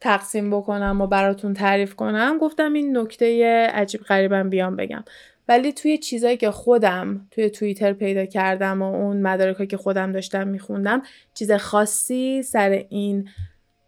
تقسیم 0.00 0.50
بکنم 0.50 1.00
و 1.00 1.06
براتون 1.06 1.54
تعریف 1.54 1.94
کنم 1.94 2.38
گفتم 2.40 2.72
این 2.72 2.98
نکته 2.98 3.66
عجیب 3.74 4.00
غریبم 4.00 4.50
بیام 4.50 4.76
بگم. 4.76 5.04
ولی 5.48 5.72
توی 5.72 5.98
چیزایی 5.98 6.36
که 6.36 6.50
خودم 6.50 7.26
توی 7.30 7.50
توییتر 7.50 7.92
پیدا 7.92 8.24
کردم 8.24 8.82
و 8.82 8.94
اون 8.94 9.22
مدارکایی 9.22 9.66
که 9.66 9.76
خودم 9.76 10.12
داشتم 10.12 10.48
میخوندم 10.48 11.02
چیز 11.34 11.52
خاصی 11.52 12.42
سر 12.42 12.84
این 12.88 13.28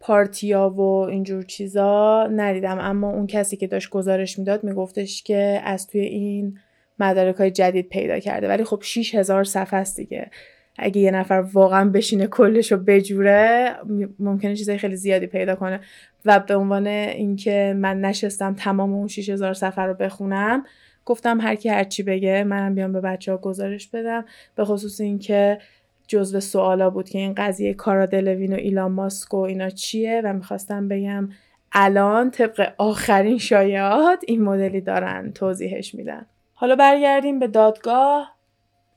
پارتیا 0.01 0.71
و 0.71 0.81
اینجور 0.81 1.43
چیزا 1.43 2.27
ندیدم. 2.27 2.79
اما 2.79 3.11
اون 3.11 3.27
کسی 3.27 3.57
که 3.57 3.67
داشت 3.67 3.91
گزارش 3.91 4.39
می‌داد 4.39 4.65
میگفتش 4.65 5.23
که 5.23 5.61
از 5.65 5.87
توی 5.87 6.01
این 6.01 6.59
مدارک 6.99 7.37
های 7.37 7.51
جدید 7.51 7.89
پیدا 7.89 8.19
کرده. 8.19 8.49
ولی 8.49 8.65
خب 8.65 8.83
6000 8.85 9.45
صفحه 9.45 9.81
است 9.81 9.97
دیگه. 9.97 10.31
اگه 10.79 11.01
یه 11.01 11.11
نفر 11.11 11.45
واقعا 11.53 11.89
بشینه 11.89 12.27
کلش 12.27 12.73
رو 12.73 12.79
بجوره 12.79 13.77
ممکنه 14.19 14.57
چیزای 14.57 14.79
خیلی 14.79 14.97
زیادی 14.97 15.27
پیدا 15.27 15.55
کنه. 15.55 15.81
و 16.25 16.41
به 16.41 16.57
عنوان 16.57 16.87
اینکه 16.87 17.75
من 17.77 18.01
نشستم 18.01 18.55
تمام 18.55 18.93
اون 18.95 19.07
6000 19.07 19.55
صفحه 19.55 19.85
رو 19.85 19.95
بخونم 19.95 20.65
گفتم 21.11 21.41
هر 21.41 21.55
کی 21.55 21.69
هر 21.69 21.85
چی 21.85 22.03
بگه 22.03 22.45
منم 22.45 22.75
بیام 22.75 22.93
به 22.93 23.01
بچه 23.01 23.33
ها 23.33 23.39
گزارش 23.39 23.89
بدم. 23.89 24.25
به 24.55 24.65
خصوص 24.65 25.01
اینکه 25.01 25.59
جزو 26.07 26.41
سوالا 26.41 26.91
بود 26.91 27.09
که 27.09 27.19
این 27.19 27.35
قضیه 27.35 27.75
کارا 27.75 28.07
دلوین 28.07 28.53
و 28.53 28.57
ایلان 28.57 28.93
ماسک 28.93 29.35
و 29.35 29.37
اینا 29.37 29.71
چیه 29.71 30.23
و 30.25 30.33
می‌خواستم 30.33 30.89
بگم 30.89 31.29
الان 31.73 32.31
طبق 32.31 32.73
آخرین 32.79 33.39
شایعات 33.39 34.19
این 34.27 34.43
مدلی 34.43 34.81
دارن 34.81 35.33
توضیحش 35.33 35.95
میدن. 35.95 36.27
حالا 36.55 36.77
برگردیم 36.77 37.39
به 37.39 37.47
دادگاه. 37.47 38.37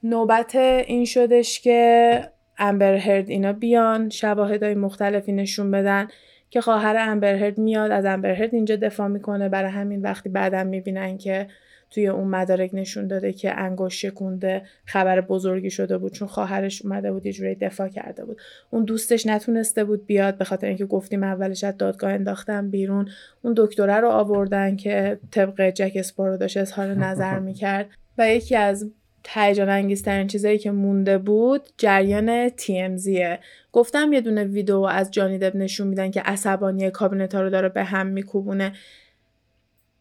نوبت 0.04 0.56
این 0.56 1.06
شدش 1.06 1.60
که 1.60 2.20
امبر 2.58 2.96
هرد 2.96 3.30
اینا 3.30 3.54
بیان 3.54 4.10
شواهدهای 4.10 4.76
مختلفی 4.76 5.32
نشون 5.32 5.72
بدن 5.72 6.08
که 6.50 6.62
خواهر 6.62 6.96
امبر 7.00 7.36
هرد 7.36 7.58
میاد 7.58 7.92
از 7.92 8.06
امبر 8.06 8.32
هرد 8.32 8.56
اینجا 8.56 8.76
دفاع 8.76 9.08
می‌کنه. 9.08 9.50
برای 9.50 9.72
همین 9.72 10.02
وقتی 10.02 10.30
بعدم 10.30 10.68
می‌بینن 10.68 11.18
که 11.18 11.48
توی 11.94 12.08
اون 12.08 12.28
مدارک 12.28 12.70
نشون 12.74 13.08
داده 13.08 13.34
که 13.34 13.60
انگشت 13.60 14.00
شکونده 14.00 14.62
خبر 14.86 15.22
بزرگی 15.22 15.70
شده 15.70 15.98
بود 15.98 16.12
چون 16.12 16.28
خواهرش 16.28 16.82
اومده 16.82 17.12
بود 17.12 17.26
یه 17.26 17.34
جوری 17.34 17.56
دفاع 17.56 17.88
کرده 17.88 18.26
بود. 18.26 18.42
اون 18.70 18.84
دوستش 18.84 19.26
نتونسته 19.26 19.84
بود 19.84 20.06
بیاد 20.06 20.38
به 20.38 20.46
خاطر 20.46 20.68
اینکه 20.68 20.86
گفتیم 20.86 21.24
اولش 21.24 21.64
از 21.64 21.78
دادگاه 21.78 22.12
انداختن 22.12 22.70
بیرون. 22.70 23.10
اون 23.42 23.54
دکتره 23.58 24.00
رو 24.00 24.10
آوردن 24.10 24.76
که 24.76 25.20
طبق 25.32 25.70
جک 25.70 25.92
اسپارو 25.96 26.38
داشت 26.38 26.58
اظهار 26.58 26.88
نظر 26.88 27.40
می‌کرد. 27.50 27.90
و 28.18 28.30
یکی 28.30 28.56
از 28.56 28.92
هیجان 29.28 29.70
انگیزترین 29.70 30.28
چیزایی 30.28 30.58
که 30.58 30.72
مونده 30.72 31.18
بود 31.18 31.62
جریان 31.78 32.50
TMZه 32.50 33.38
گفتم 33.72 34.14
یه 34.14 34.22
دونه 34.22 34.44
ویدیو 34.44 34.80
از 34.80 35.12
جانی 35.12 35.38
دب 35.38 35.56
نشون 35.56 35.88
میدن 35.88 36.12
که 36.12 36.22
عصبانی 36.22 36.92
کابینت 36.92 37.36
ها 37.36 37.42
رو 37.42 37.50
داره 37.50 37.70
به 37.70 37.84
هم 37.84 38.08
میکوبونه. 38.08 38.74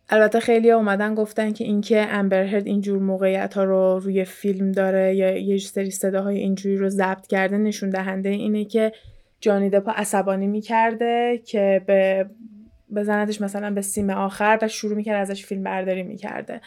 البته 0.09 0.41
خیلی 0.41 0.70
اومدن 0.70 1.15
گفتن 1.15 1.53
که 1.53 1.65
اینکه 1.65 2.07
امبرهرد 2.09 2.66
اینجور 2.66 2.99
موقعیت 2.99 3.55
ها 3.55 3.65
رو 3.65 3.99
روی 3.99 4.24
فیلم 4.24 4.73
داره 4.73 5.15
یا 5.15 5.39
یه 5.39 5.59
سری 5.59 5.91
صداهای 5.91 6.39
اینجوری 6.39 6.77
رو 6.77 6.89
ضبط 6.89 7.27
کرده 7.27 7.59
نشون 7.59 7.91
دهنده 7.91 8.29
اینه 8.29 8.65
که 8.65 8.93
جانی 9.41 9.70
دپا 9.70 9.93
عصبانی 9.93 10.47
می‌کرده 10.47 11.41
که 11.45 11.83
به 11.87 12.27
بزنتش 12.97 13.41
مثلا 13.41 13.70
به 13.70 13.83
سیم 13.83 14.11
آخر 14.11 14.59
و 14.62 14.69
شروع 14.69 14.97
می‌کرد 14.97 15.20
ازش 15.20 15.47
فیلم 15.47 15.62
برداری 15.62 16.03
می‌کرده. 16.03 16.61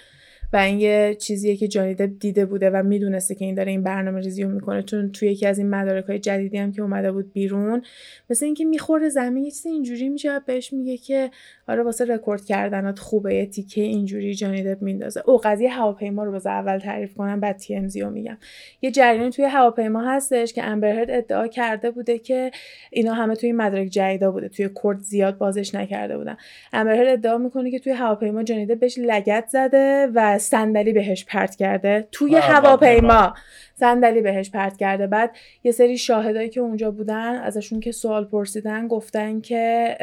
و 0.56 0.58
این 0.58 0.80
یه 0.80 1.16
چیزیه 1.20 1.56
که 1.56 1.68
جانی 1.68 1.94
دپ 1.94 2.10
دیده 2.20 2.46
بوده 2.46 2.70
و 2.70 2.84
می‌دونسته 2.84 3.36
که 3.36 3.46
این 3.46 3.56
داره 3.56 3.72
این 3.72 3.84
برنامه 3.84 4.22
ریزی 4.22 4.44
رو 4.44 4.50
می‌کنه. 4.50 4.84
چون 4.84 5.12
توی 5.12 5.32
یکی 5.32 5.48
از 5.48 5.58
این 5.58 5.70
مدارک 5.70 6.06
های 6.06 6.20
جدیدی 6.20 6.58
هم 6.58 6.72
که 6.72 6.82
اومده 6.82 7.12
بود 7.12 7.34
بیرون 7.34 7.82
مثل 8.30 8.46
اینکه 8.46 8.66
می‌خوره 8.66 9.10
زمین 9.10 9.44
یه 9.44 9.52
چیز 9.52 9.66
اینجوری 9.66 10.10
میشه 10.10 10.40
بهش 10.40 10.74
میگه 10.74 10.98
که 10.98 11.32
آره 11.68 11.84
واسه 11.84 12.06
رکورد 12.06 12.46
کردنات 12.46 13.00
خوبه 13.00 13.36
یه 13.36 13.46
تیکه 13.46 13.82
اینجوری 13.82 14.36
جانی 14.36 14.64
دپ 14.64 14.82
میندازه. 14.82 15.24
او 15.26 15.38
قضیه 15.38 15.70
هواپیما 15.70 16.24
رو 16.24 16.32
بذار 16.32 16.54
اول 16.54 16.80
تعریف 16.80 17.14
کنم 17.14 17.40
بعد 17.40 17.58
تی 17.58 17.76
ام 17.76 17.88
رو 18.02 18.10
میگم. 18.10 18.38
یه 18.82 18.92
جریانی 18.92 19.30
توی 19.30 19.46
هواپیما 19.46 20.02
هستش 20.02 20.54
که 20.54 20.64
امبرهرد 20.64 21.12
ادعا 21.12 21.48
کرده 21.48 21.92
بوده 21.92 22.20
که 22.20 22.52
اینا 22.92 23.14
همه 23.14 23.36
توی 23.36 23.52
مدارک 23.52 23.88
جدیدا 23.88 24.32
بوده 24.32 24.50
توی 24.50 24.68
کورت 24.68 25.00
زیاد 25.00 25.38
بازش 25.38 25.76
نکرده 25.76 26.18
بودن. 26.18 26.38
امبرهرد 26.74 27.08
ادعا 27.08 27.38
می‌کنه 27.38 27.72
که 27.72 27.80
توی 27.80 27.94
هواپیما 27.94 28.44
جانی 28.44 28.66
دپ 28.66 28.80
بهش 28.80 29.00
لگت 29.00 29.46
زده 29.48 30.08
و 30.14 30.38
صندلی 30.46 30.94
بهش 30.94 31.26
پرت 31.26 31.56
کرده 31.56 32.08
توی 32.12 32.36
هواپیما. 32.36 33.34
صندلی 33.74 34.22
بهش 34.22 34.52
پرت 34.52 34.78
کرده. 34.78 35.08
بعد 35.08 35.36
یه 35.64 35.72
سری 35.72 35.98
شاهدایی 35.98 36.50
که 36.50 36.60
اونجا 36.60 36.92
بودن 36.92 37.36
ازشون 37.36 37.80
که 37.80 37.92
سوال 37.92 38.26
پرسیدن 38.26 38.88
گفتن 38.88 39.42
که 39.42 39.96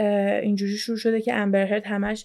اینجوری 0.42 0.76
شروع 0.76 0.98
شده 0.98 1.20
که 1.20 1.34
امبر 1.34 1.60
هرد 1.60 1.86
همش 1.86 2.24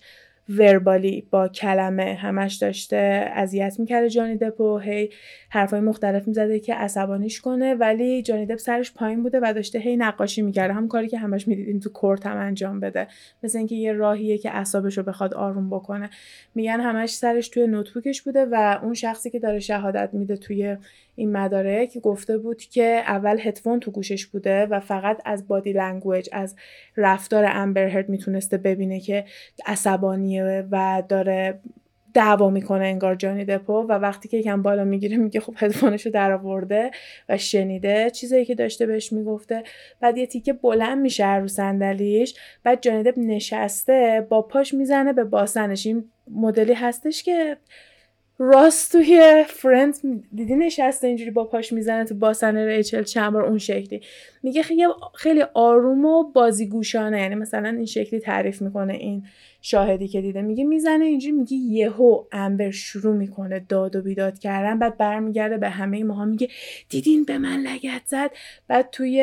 verbally 0.50 1.28
با 1.32 1.48
کلمه 1.48 2.14
همش 2.14 2.56
داشته 2.56 3.32
اذیت 3.34 3.80
می‌کرده 3.80 4.10
جانی 4.10 4.36
دپ 4.38 4.62
و 4.62 4.78
هی 4.78 5.10
حرفای 5.50 5.80
مختلف 5.80 6.28
می‌زده 6.28 6.60
که 6.60 6.76
عصبانیش 6.76 7.42
کنه 7.42 7.76
ولی 7.76 8.22
جانی 8.22 8.46
دپ 8.46 8.58
سرش 8.58 8.94
پایین 8.94 9.24
بوده 9.24 9.40
و 9.44 9.54
داشته 9.54 9.80
هی 9.80 9.98
نقاشی 9.98 10.42
می‌کرده. 10.42 10.74
همون 10.74 10.88
کاری 10.88 11.08
که 11.08 11.18
همش 11.18 11.48
می‌دیدین 11.48 11.80
تو 11.80 11.90
court 11.90 12.26
هم 12.26 12.38
انجام 12.38 12.80
بده. 12.80 13.08
مثل 13.44 13.58
اینکه 13.58 13.76
یه 13.76 13.94
راهیه 13.94 14.38
که 14.38 14.52
اعصابش 14.56 14.98
رو 14.98 15.04
بخواد 15.04 15.34
آروم 15.34 15.70
بکنه. 15.70 16.10
میگن 16.56 16.80
همش 16.80 17.10
سرش 17.10 17.50
توی 17.50 17.68
notebook 17.68 18.11
ش 18.11 18.22
بوده 18.22 18.46
و 18.52 18.80
اون 18.84 18.94
شخصی 18.94 19.30
که 19.30 19.40
داره 19.40 19.60
شهادت 19.60 20.10
میده 20.14 20.38
توی 20.38 20.78
این 21.18 21.32
مدارک 21.32 21.98
گفته 21.98 22.38
بود 22.38 22.62
که 22.62 22.84
اول 22.84 23.38
هدفون 23.42 23.80
تو 23.80 23.92
گوشش 23.92 24.26
بوده 24.26 24.66
و 24.66 24.80
فقط 24.80 25.22
از 25.26 25.48
body 25.48 25.74
language 25.74 26.30
از 26.32 26.56
رفتار 26.98 27.46
امبرهرد 27.48 28.10
می‌تونسته 28.10 28.58
ببینه 28.58 29.00
که 29.00 29.26
عصبانیه 29.66 30.68
و 30.72 31.04
داره 31.10 31.60
دعوا 32.14 32.50
می‌کنه 32.50 32.86
انگار 32.86 33.16
جانی 33.16 33.46
دپو 33.46 33.74
و 33.74 33.92
وقتی 33.92 34.30
که 34.30 34.38
یکم 34.38 34.62
بالا 34.62 34.84
می‌گیره 34.84 35.18
میگه 35.18 35.40
خب 35.40 35.54
هدفونش 35.58 36.06
رو 36.06 36.12
در 36.12 36.32
آورده 36.32 36.92
و 37.30 37.38
شنیده 37.38 38.10
چیزایی 38.10 38.46
که 38.46 38.56
داشته 38.56 38.86
بهش 38.86 39.14
می‌گفته. 39.14 39.64
بعد 40.00 40.18
یه 40.18 40.26
تیکه 40.28 40.54
بلند 40.54 40.98
میشه 40.98 41.36
رو 41.36 41.48
صندلیش 41.48 42.36
بعد 42.64 42.82
جانی 42.82 43.04
دپ 43.04 43.18
نشسته 43.18 44.28
با 44.30 44.42
پاش 44.42 44.74
می‌زنه 44.74 45.14
به 45.14 45.24
باسنش. 45.24 45.86
این 45.86 46.10
مدلی 46.32 46.74
هستش 46.74 47.24
که 47.24 47.58
راست 48.40 48.92
توی 48.92 49.44
فرند 49.48 49.94
دیدی 50.36 50.56
نشسته 50.56 51.08
اینجوری 51.08 51.32
با 51.32 51.44
پاش 51.44 51.74
می‌زنه 51.74 52.06
تو 52.06 52.16
باسن 52.16 52.58
ریچل 52.58 53.04
چند 53.04 53.34
بار 53.34 53.46
اون 53.46 53.58
شکلی. 53.58 54.02
میگه 54.44 54.64
خیلی 55.16 55.44
آروم 55.54 56.06
و 56.06 56.24
بازیگوشانه. 56.32 57.22
یعنی 57.22 57.36
مثلا 57.36 57.70
این 57.70 57.86
شکلی 57.86 58.20
تعریف 58.20 58.62
می‌کنه 58.62 58.94
این 58.94 59.24
شاهدی 59.62 60.08
که 60.08 60.22
دیده. 60.22 60.42
میگه 60.42 60.64
می‌زنه 60.64 61.06
اینجوری 61.06 61.32
میگه 61.34 61.58
یهو 61.58 62.24
امبر 62.32 62.72
شروع 62.72 63.16
می‌کنه 63.16 63.66
داد 63.70 63.96
و 63.96 64.02
بیداد 64.02 64.40
کردن. 64.40 64.80
بعد 64.80 64.98
برمیگرده 64.98 65.58
به 65.58 65.70
همه 65.70 66.04
ماها 66.04 66.26
میگه 66.26 66.48
دیدین 66.90 67.24
به 67.24 67.38
من 67.38 67.60
لگت 67.60 68.02
زد. 68.06 68.32
بعد 68.68 68.90
توی 68.92 69.22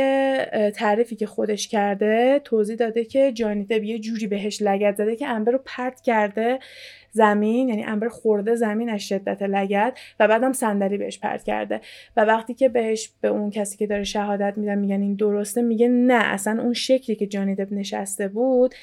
تعریفی 0.75 1.17
که 1.17 1.27
خودش 1.27 1.69
کرده 1.69 2.41
توضیح 2.45 2.77
داده 2.77 3.05
که 3.05 3.33
جانی 3.33 3.65
دب 3.65 3.85
یه 3.85 3.99
جوری 3.99 4.27
بهش 4.27 4.63
لگت 4.63 4.97
زده 4.97 5.17
که 5.17 5.29
امبر 5.29 5.53
رو 5.53 5.61
پرت 5.65 6.01
کرده. 6.01 6.59
زمین 7.15 7.69
یعنی 7.69 7.85
امبر 7.85 8.09
خورده 8.09 8.55
زمین 8.55 8.89
از 8.89 9.01
شدت 9.01 9.43
لگت 9.43 9.99
و 10.21 10.29
بعدم 10.29 10.53
صندلی 10.53 10.99
بهش 10.99 11.19
پرت 11.19 11.45
کرده. 11.45 11.81
و 12.17 12.25
وقتی 12.25 12.55
که 12.55 12.69
بهش 12.69 13.13
به 13.21 13.29
اون 13.29 13.51
کسی 13.51 13.77
که 13.77 13.87
داره 13.87 14.05
شهادت 14.05 14.59
میدن 14.59 14.79
میگن 14.79 15.01
این 15.01 15.15
درسته 15.15 15.63
میگه 15.63 15.89
نه 15.89 16.25
اصلا 16.25 16.63
اون 16.63 16.73
شکلی 16.73 17.17
که 17.17 17.27
جانی 17.27 17.55
دب 17.55 17.73
نشسته 17.73 18.29
بود 18.29 18.75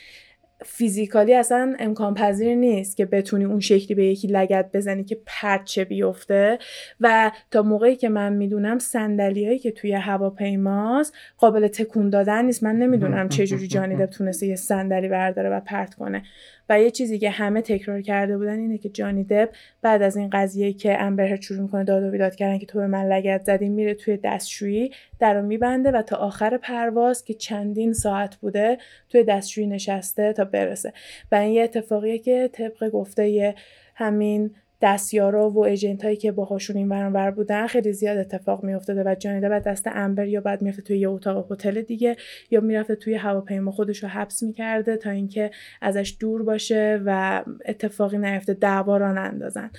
فیزیکالی 0.66 1.34
اصلا 1.34 1.76
امکان 1.80 2.14
پذیر 2.14 2.56
نیست 2.56 2.98
که 2.98 3.06
بتونی 3.06 3.46
اون 3.46 3.60
شکلی 3.60 3.96
به 3.96 4.06
یکی 4.06 4.28
لگت 4.28 4.70
بزنی 4.74 5.04
که 5.04 5.18
پرچه 5.26 5.86
بیفته. 5.86 6.60
و 7.00 7.32
تا 7.52 7.62
موقعی 7.62 7.96
که 7.96 8.10
من 8.10 8.34
می‌دونم 8.34 8.80
صندلیایی 8.80 9.60
که 9.60 9.72
توی 9.72 9.94
هواپیماست 9.94 11.14
قابل 11.38 11.68
تکون 11.68 12.10
دادن 12.10 12.46
نیست. 12.46 12.64
من 12.64 12.76
نمی‌دونم 12.76 13.30
چه 13.30 13.48
جوری 13.48 13.68
جانی 13.68 13.96
دب 13.96 14.06
تونسته 14.06 14.48
یه 14.48 14.56
صندلی 14.56 15.08
برداره 15.08 15.50
و 15.50 15.60
پرت 15.60 15.94
کنه. 15.94 16.24
و 16.72 16.82
یه 16.82 16.92
چیزی 16.92 17.20
که 17.20 17.30
همه 17.30 17.62
تکرار 17.62 18.02
کرده 18.02 18.38
بودن 18.38 18.60
اینه 18.60 18.78
که 18.78 18.90
جانی 18.90 19.24
دب 19.24 19.50
بعد 19.82 20.02
از 20.02 20.18
این 20.18 20.30
قضیه 20.30 20.74
که 20.74 21.02
امبر 21.02 21.36
شروع 21.36 21.62
می‌کنه 21.62 21.84
داد 21.84 22.04
و 22.04 22.12
بیداد 22.12 22.36
کردن 22.36 22.58
که 22.58 22.66
تو 22.66 22.80
به 22.80 22.88
من 22.88 23.06
لگت 23.06 23.44
زدی 23.46 23.70
میره 23.70 23.94
توی 23.94 24.18
دستشویی 24.18 24.92
در 25.20 25.34
رو 25.34 25.42
میبنده 25.42 25.92
و 25.92 26.02
تا 26.02 26.16
آخر 26.16 26.58
پرواز 26.58 27.26
که 27.26 27.34
چندین 27.34 27.94
ساعت 27.94 28.36
بوده 28.36 28.78
توی 29.10 29.24
دستشویی 29.24 29.68
نشسته 29.68 30.34
تا 30.34 30.46
برسه. 30.46 30.94
و 31.32 31.36
این 31.36 31.54
یه 31.54 31.64
اتفاقیه 31.64 32.20
که 32.20 32.50
طبق 32.54 32.90
گفته 32.90 33.56
همین 33.96 34.56
دستیارا 34.82 35.50
و 35.50 35.66
ایجنت 35.66 36.04
هایی 36.04 36.16
که 36.16 36.32
باهاشون 36.32 36.78
این 36.78 36.90
برانور 36.90 37.32
بودن 37.32 37.68
خیلی 37.68 37.94
زیاد 37.94 38.18
اتفاق 38.18 38.64
میافتاده 38.64 39.04
و 39.04 39.16
جانیده 39.16 39.50
بعد 39.50 39.64
دست 39.64 39.88
امبر 39.88 40.28
یا 40.28 40.42
بعد 40.42 40.62
می‌رفته 40.62 40.82
توی 40.82 40.98
یه 40.98 41.10
اتاق 41.10 41.52
هتل 41.52 41.82
دیگه 41.82 42.16
یا 42.52 42.62
می‌رفته 42.62 42.96
توی 42.96 43.14
هواپیما 43.14 43.72
خودش 43.72 44.04
رو 44.04 44.10
حبس 44.10 44.44
می‌کرده 44.44 44.98
تا 44.98 45.10
اینکه 45.10 45.52
ازش 45.82 46.18
دور 46.20 46.44
باشه 46.44 47.02
و 47.06 47.44
اتفاقی 47.66 48.18
نیفته 48.18 48.54
دعوا 48.54 48.98
را 48.98 49.14
نندازن. 49.14 49.72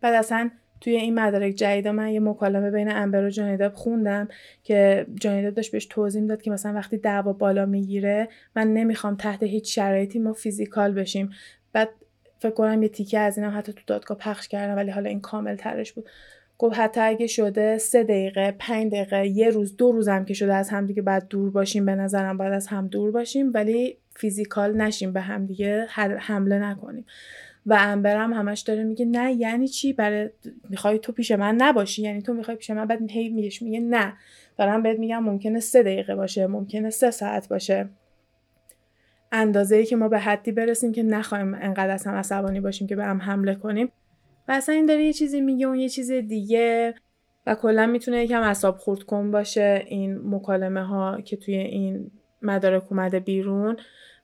بعد 0.00 0.14
اصلا 0.14 0.50
توی 0.80 0.96
این 0.96 1.14
مدارک 1.14 1.54
جدیدا 1.54 1.92
من 1.92 2.08
یه 2.08 2.20
مکالمه 2.20 2.70
بین 2.70 2.92
امبر 2.92 3.24
و 3.24 3.30
جانیداب 3.30 3.74
خوندم 3.74 4.28
که 4.62 5.06
جانیداب 5.20 5.54
داشت 5.54 5.72
بهش 5.72 5.86
توضیح 5.86 6.26
داد 6.26 6.42
که 6.42 6.50
مثلا 6.50 6.72
وقتی 6.72 6.96
دعوا 6.96 7.32
بالا 7.32 7.66
می‌گیره 7.66 8.28
من 8.56 8.72
نمی‌خوام 8.72 9.16
تحت 9.16 9.42
هیچ 9.42 9.74
شرایطی 9.74 10.18
ما 10.18 10.32
فیزیکال 10.32 10.92
بشیم. 10.92 11.30
بعد 11.72 11.88
فکر 12.38 12.50
کنم 12.50 12.82
یه 12.82 12.88
تیکه 12.88 13.18
از 13.18 13.38
اینم 13.38 13.58
حتی 13.58 13.72
تو 13.72 13.82
دادگاه 13.86 14.18
پخش 14.18 14.48
کردم 14.48 14.76
ولی 14.76 14.90
حالا 14.90 15.08
این 15.08 15.20
کامل 15.20 15.56
ترش 15.56 15.92
بود. 15.92 16.08
گفت 16.58 16.78
حتی 16.78 17.00
اگه 17.00 17.26
شده 17.26 17.78
سه 17.78 18.04
دقیقه 18.04 18.54
پنج 18.58 18.92
دقیقه 18.92 19.26
یه 19.26 19.50
روز 19.50 19.76
دو 19.76 19.92
روزم 19.92 20.24
که 20.24 20.34
شده 20.34 20.54
از 20.54 20.70
همدیگه 20.70 21.02
بعد 21.02 21.28
دور 21.28 21.50
باشیم 21.50 21.86
به 21.86 21.94
نظرم 21.94 22.36
باید 22.36 22.52
از 22.52 22.66
هم 22.66 22.88
دور 22.88 23.10
باشیم 23.10 23.50
ولی 23.54 23.96
فیزیکال 24.14 24.76
نشیم 24.76 25.12
به 25.12 25.20
همدیگه 25.20 25.86
حمله 26.18 26.58
نکنیم. 26.58 27.04
و 27.66 27.76
امبرم 27.80 28.32
همش 28.32 28.60
داره 28.60 28.84
میگه 28.84 29.04
نه 29.04 29.32
یعنی 29.32 29.68
چی؟ 29.68 29.92
برای 29.92 30.30
می‌خوای 30.70 30.98
تو 30.98 31.12
پیش 31.12 31.32
من 31.32 31.54
نباشی 31.54 32.02
یعنی 32.02 32.22
تو 32.22 32.34
می‌خوای 32.34 32.56
پیش 32.56 32.70
من؟ 32.70 32.86
بعد 32.86 33.10
هی 33.10 33.28
میگه 33.60 33.80
نه. 33.80 34.12
دارم 34.58 34.82
بهت 34.82 34.98
میگم 34.98 35.22
ممکنه 35.22 35.60
سه 35.60 35.82
دقیقه 35.82 36.14
باشه 36.14 36.46
ممکنه 36.46 36.90
سه 36.90 37.10
ساعت 37.10 37.48
باشه. 37.48 37.88
اندازه 39.32 39.76
ای 39.76 39.84
که 39.84 39.96
ما 39.96 40.08
به 40.08 40.18
حدی 40.18 40.52
برسیم 40.52 40.92
که 40.92 41.02
نخواهیم 41.02 41.54
انقدر 41.54 41.90
از 41.90 42.06
هم 42.06 42.14
عصبانی 42.14 42.60
باشیم 42.60 42.86
که 42.86 42.96
به 42.96 43.04
هم 43.04 43.20
حمله 43.20 43.54
کنیم. 43.54 43.92
و 44.48 44.52
اصلا 44.52 44.74
این 44.74 44.86
داره 44.86 45.04
یه 45.04 45.12
چیزی 45.12 45.40
میگه 45.40 45.66
اون 45.66 45.78
یه 45.78 45.88
چیز 45.88 46.12
دیگه. 46.12 46.94
و 47.46 47.54
کلا 47.54 47.86
می‌تونه 47.86 48.24
یکم 48.24 48.42
اصاب 48.42 48.76
خورد 48.76 49.02
کن 49.02 49.30
باشه 49.30 49.82
این 49.86 50.20
مکالمه 50.24 50.84
ها 50.84 51.20
که 51.20 51.36
توی 51.36 51.54
این 51.54 52.10
مدارک 52.42 52.92
اومده 52.92 53.20
بیرون. 53.20 53.76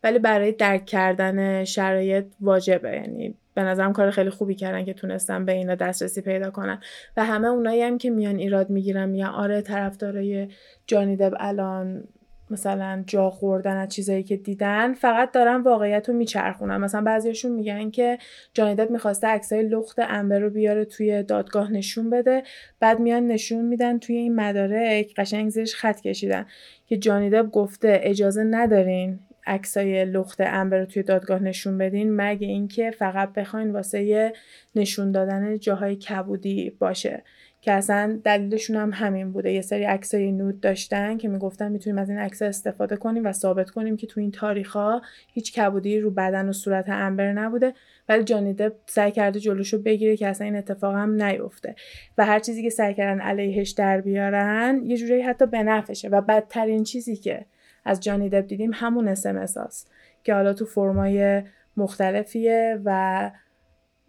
ولی 0.05 0.19
برای 0.19 0.53
درک 0.53 0.87
کردن 0.87 1.65
شرایط 1.65 2.25
واجبه. 2.41 2.93
یعنی 2.93 3.35
به 3.55 3.63
نظرم 3.63 3.93
کار 3.93 4.11
خیلی 4.11 4.31
خوبی 4.31 4.55
کردن 4.55 4.85
که 4.85 4.93
تونستن 4.93 5.45
به 5.45 5.53
اینا 5.53 5.75
دسترسی 5.75 6.21
پیدا 6.21 6.51
کنن. 6.51 6.81
و 7.17 7.25
همه 7.25 7.49
اونایی 7.49 7.83
هم 7.83 7.99
که 7.99 8.11
میان 8.11 8.37
ایراد 8.37 8.71
می‌گیرن 8.71 9.09
میگن 9.09 9.27
آره 9.27 9.61
طرفدارای 9.61 10.49
جانی 10.87 11.17
دب 11.17 11.35
الان 11.41 12.05
مثلا 12.53 13.05
جا 13.07 13.31
خوردن 13.31 13.77
از 13.77 13.89
چیزایی 13.89 14.23
که 14.23 14.37
دیدن 14.37 14.95
فقط 14.95 15.33
دارن 15.33 15.63
واقعیت 15.63 16.09
رو 16.09 16.15
میچرخونن. 16.15 16.77
مثلا 16.77 17.01
بعضیاشون 17.01 17.53
میگن 17.53 17.91
که 17.91 18.19
جانیدت 18.55 18.91
می‌خواسته 18.91 19.27
عکسای 19.27 19.63
لخت 19.63 19.99
امبر 19.99 20.39
رو 20.39 20.51
بیاره 20.51 20.85
توی 20.85 21.23
دادگاه 21.23 21.73
نشون 21.73 22.11
بده. 22.11 22.43
بعد 22.81 23.01
میان 23.01 23.27
نشون 23.27 23.65
میدن 23.65 23.99
توی 23.99 24.17
این 24.17 24.35
مدارک 24.35 25.15
قشنگ 25.17 25.51
زیرش 25.51 25.75
خط 25.75 26.01
کشیدن. 26.01 26.47
که 26.87 26.97
جانیدب 26.97 27.51
گفته 27.51 28.01
اجازه 28.03 28.45
ندارین. 28.45 29.19
عکسای 29.47 30.05
لخت 30.05 30.41
امبر 30.41 30.79
رو 30.79 30.87
توی 30.87 31.03
دادگاه 31.03 31.43
نشون 31.43 31.79
بدین 31.79 32.17
مگه 32.17 32.47
اینکه 32.47 32.91
فقط 32.91 33.33
بخواین 33.33 33.71
واسه 33.71 34.33
نشون 34.75 35.13
دادن 35.13 35.59
جاهای 35.59 35.97
کبودی 35.97 36.71
باشه. 36.79 37.23
که 37.63 37.73
اصلا 37.73 38.21
دلیلشون 38.25 38.77
هم 38.77 38.91
همین 38.93 39.33
بوده. 39.33 39.53
یه 39.53 39.61
سری 39.61 39.85
عکسای 39.85 40.33
نود 40.33 40.61
داشتن 40.61 41.17
که 41.17 41.29
می‌گفتن 41.29 41.73
می‌تونیم 41.73 41.99
از 41.99 42.11
این 42.11 42.19
عکس 42.19 42.43
استفاده 42.43 42.97
کنیم 42.97 43.27
و 43.27 43.33
ثابت 43.33 43.71
کنیم 43.71 43.97
که 43.97 44.07
تو 44.07 44.21
این 44.21 44.31
تاریخ 44.31 44.73
ها 44.73 45.03
هیچ 45.33 45.53
کبودی 45.53 46.01
رو 46.01 46.11
بدن 46.11 46.49
و 46.49 46.53
صورت 46.53 46.89
امبر 46.89 47.33
نبوده. 47.33 47.75
ولی 48.09 48.25
جانی 48.25 48.55
دپ 48.55 48.73
سعی 48.87 49.13
کرده 49.13 49.41
جلوشو 49.41 49.83
بگیره 49.83 50.17
که 50.17 50.29
اصلا 50.29 50.45
این 50.45 50.57
اتفاق 50.57 50.95
هم 50.95 51.23
نیفته. 51.23 51.75
و 52.19 52.27
هر 52.27 52.39
چیزی 52.39 52.63
که 52.63 52.71
سعی 52.71 52.95
کردن 52.95 53.21
علیهش 53.21 53.71
در 53.71 54.01
بیارن 54.01 54.81
یه 54.85 54.97
جوری 54.97 55.23
حتی 55.23 55.47
به 55.47 55.63
نفشه 55.63 56.09
و 56.09 56.21
بدترین 56.21 56.85
چیزی 56.85 57.17
که 57.17 57.47
از 57.85 58.01
جانی 58.01 58.29
دپ 58.29 58.47
دیدیم 58.47 58.71
همون 58.75 59.09
اسمس 59.09 59.87
که 60.25 60.35
حالا 60.35 60.53
تو 60.53 60.65
فرمای 60.65 61.43
مختلفیه 61.77 62.81
و 62.85 63.31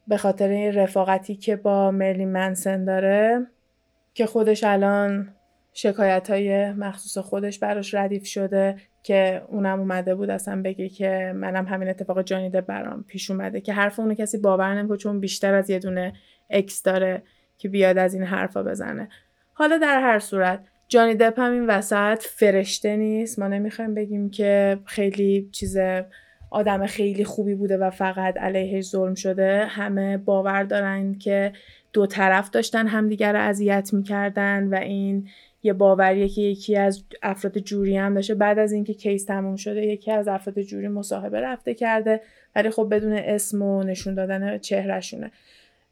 به 0.07 0.17
خاطر 0.17 0.47
این 0.47 0.73
رفاقتی 0.73 1.35
که 1.35 1.55
با 1.55 1.91
مرلین 1.91 2.31
منسن 2.31 2.85
داره 2.85 3.47
که 4.13 4.25
خودش 4.25 4.63
الان 4.63 5.29
شکایت 5.73 6.29
های 6.29 6.71
مخصوص 6.71 7.17
خودش 7.17 7.59
براش 7.59 7.93
ردیف 7.93 8.25
شده 8.25 8.75
که 9.03 9.41
اونم 9.47 9.79
اومده 9.79 10.15
بود 10.15 10.29
اصلا 10.29 10.61
بگه 10.61 10.89
که 10.89 11.33
منم 11.35 11.65
همین 11.65 11.89
اتفاق 11.89 12.21
جانیده 12.21 12.61
برام 12.61 13.03
پیش 13.03 13.31
اومده 13.31 13.61
که 13.61 13.73
حرف 13.73 13.99
اونو 13.99 14.13
کسی 14.13 14.37
باور 14.37 14.75
نمی‌کنه 14.75 14.97
چون 14.97 15.19
بیشتر 15.19 15.53
از 15.53 15.69
یه 15.69 15.79
دونه 15.79 16.13
اکس 16.49 16.83
داره 16.83 17.23
که 17.57 17.69
بیاد 17.69 17.97
از 17.97 18.13
این 18.13 18.23
حرفا 18.23 18.63
بزنه. 18.63 19.09
حالا 19.53 19.77
در 19.77 20.01
هر 20.01 20.19
صورت 20.19 20.59
جانی 20.87 21.15
دپ 21.15 21.39
هم 21.39 21.51
این 21.51 21.67
وسط 21.67 22.21
فرشته 22.21 22.95
نیست. 22.95 23.39
ما 23.39 23.47
نمی‌خوایم 23.47 23.93
بگیم 23.93 24.29
که 24.29 24.79
خیلی 24.85 25.49
چیز 25.51 25.77
آدم 26.51 26.85
خیلی 26.85 27.23
خوبی 27.23 27.55
بوده 27.55 27.77
و 27.77 27.89
فقط 27.89 28.37
علیهش 28.37 28.85
ظلم 28.85 29.15
شده. 29.15 29.65
همه 29.65 30.17
باور 30.17 30.63
دارن 30.63 31.15
که 31.17 31.53
دو 31.93 32.05
طرف 32.05 32.49
داشتن 32.49 32.87
همدیگر 32.87 33.33
رو 33.33 33.39
اذیت 33.39 33.89
می‌کردن 33.93 34.67
و 34.67 34.75
این 34.75 35.27
یه 35.63 35.73
باوریه 35.73 36.29
که 36.29 36.41
یکی 36.41 36.75
از 36.75 37.03
افراد 37.23 37.57
جوری 37.57 37.97
هم 37.97 38.13
داشته. 38.13 38.35
بعد 38.35 38.59
از 38.59 38.71
اینکه 38.71 38.93
کیس 38.93 39.25
تموم 39.25 39.55
شده 39.55 39.85
یکی 39.85 40.11
از 40.11 40.27
افراد 40.27 40.61
جوری 40.61 40.87
مصاحبه 40.87 41.41
رفته 41.41 41.73
کرده 41.73 42.21
ولی 42.55 42.69
خب 42.69 42.87
بدون 42.91 43.13
اسم 43.13 43.61
و 43.61 43.83
نشون 43.83 44.15
دادن 44.15 44.57
چهرهشونه. 44.57 45.31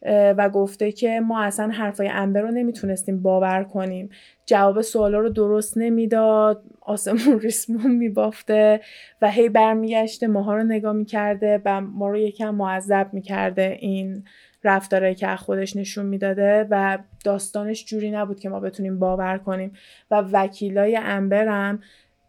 و 0.06 0.50
گفته 0.50 0.92
که 0.92 1.20
ما 1.20 1.42
اصلا 1.42 1.68
حرفای 1.68 2.10
امبر 2.10 2.42
رو 2.42 2.52
نمی‌تونستیم 2.52 3.22
باور 3.22 3.64
کنیم. 3.64 4.10
جواب 4.46 4.82
سوالا 4.82 5.20
رو 5.20 5.30
درست 5.30 5.78
نمی‌داد 5.78 6.64
آسمون 6.82 7.40
ریسمون 7.44 7.92
میبافته 7.92 8.82
و 9.22 9.32
هی 9.32 9.50
برمیگشته 9.50 10.28
ماها 10.28 10.56
رو 10.56 10.64
نگاه 10.64 10.94
می‌کرده 10.94 11.62
و 11.66 11.82
ما 11.82 12.10
رو 12.10 12.18
یکم 12.18 12.56
معذب 12.56 13.10
می‌کرده 13.14 13.78
این 13.80 14.24
رفتاره 14.64 15.16
که 15.16 15.36
خودش 15.36 15.76
نشون 15.76 16.06
می‌داده 16.06 16.68
و 16.70 16.98
داستانش 17.26 17.86
جوری 17.86 18.12
نبود 18.12 18.40
که 18.40 18.50
ما 18.50 18.60
بتونیم 18.60 19.00
باور 19.00 19.38
کنیم. 19.38 19.74
و 20.12 20.24
وکیلای 20.32 20.98
امبرم 20.98 21.80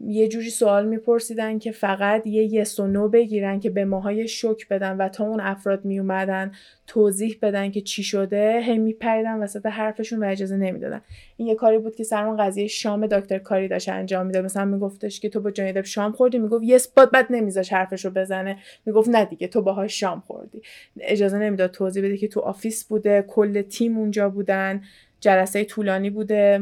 یه 0.06 0.28
جوری 0.28 0.50
سوال 0.50 0.86
میپرسیدن 0.86 1.58
که 1.58 1.72
فقط 1.72 2.26
یه 2.26 2.54
yes 2.55 2.80
و 2.80 2.86
no 2.86 3.09
بگیرن 3.08 3.60
که 3.60 3.70
به 3.70 3.84
ماها 3.84 4.06
هی 4.06 4.28
شک 4.28 4.68
بدن 4.68 4.96
و 4.96 5.08
تا 5.08 5.24
اون 5.24 5.40
افراد 5.40 5.84
میومدن 5.84 6.52
توضیح 6.86 7.38
بدن 7.42 7.70
که 7.70 7.80
چی 7.80 8.02
شده 8.02 8.60
هی 8.64 8.78
میپریدن 8.78 9.38
وسط 9.38 9.66
حرفشون 9.66 10.24
و 10.24 10.26
اجازه 10.26 10.56
نمی‌دادن. 10.56 11.00
این 11.36 11.48
یه 11.48 11.54
کاری 11.54 11.78
بود 11.78 11.96
که 11.96 12.04
سر 12.04 12.24
اون 12.24 12.36
قضیه 12.36 12.66
شام 12.66 13.06
دکتر 13.06 13.38
کاری 13.38 13.68
داشت 13.68 13.88
انجام 13.88 14.26
می‌داد. 14.26 14.44
مثلا 14.44 14.64
میگفتش 14.64 15.20
که 15.20 15.28
تو 15.28 15.40
با 15.40 15.50
جانی 15.50 15.84
شام 15.84 16.12
خوردی؟ 16.12 16.38
می‌گفت 16.38 16.64
yes 16.64 16.89
but 16.89 17.10
بعد 17.10 17.26
نمیذاش 17.30 17.72
حرفشو 17.72 18.10
بزنه. 18.10 18.56
می‌گفت 18.86 19.08
نه 19.08 19.24
دیگه 19.24 19.48
تو 19.48 19.62
باهاش 19.62 20.00
شام 20.00 20.20
خوردی. 20.26 20.62
اجازه 21.00 21.38
نمی‌داد 21.38 21.70
توضیح 21.70 22.04
بده 22.04 22.16
که 22.16 22.28
تو 22.28 22.40
office 22.40 22.84
بوده 22.84 23.24
کل 23.28 23.62
تیم 23.62 23.98
اونجا 23.98 24.28
بودن 24.28 24.82
جلسه 25.20 25.64
طولانی 25.64 26.10
بوده. 26.10 26.60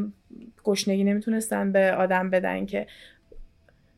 گشنگی 0.65 1.05
نمی‌تونستن 1.05 1.73
به 1.73 1.93
آدم 1.93 2.31
بدن 2.31 2.67
که 2.67 2.87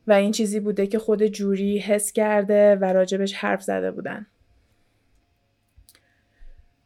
و 0.07 0.11
این 0.11 0.31
چیزی 0.31 0.59
بوده 0.59 0.87
که 0.87 0.99
خود 0.99 1.27
جوری 1.27 1.79
حس 1.79 2.11
کرده 2.11 2.75
و 2.75 2.85
راجبش 2.85 3.33
حرف 3.33 3.63
زده 3.63 3.91
بودن. 3.91 4.25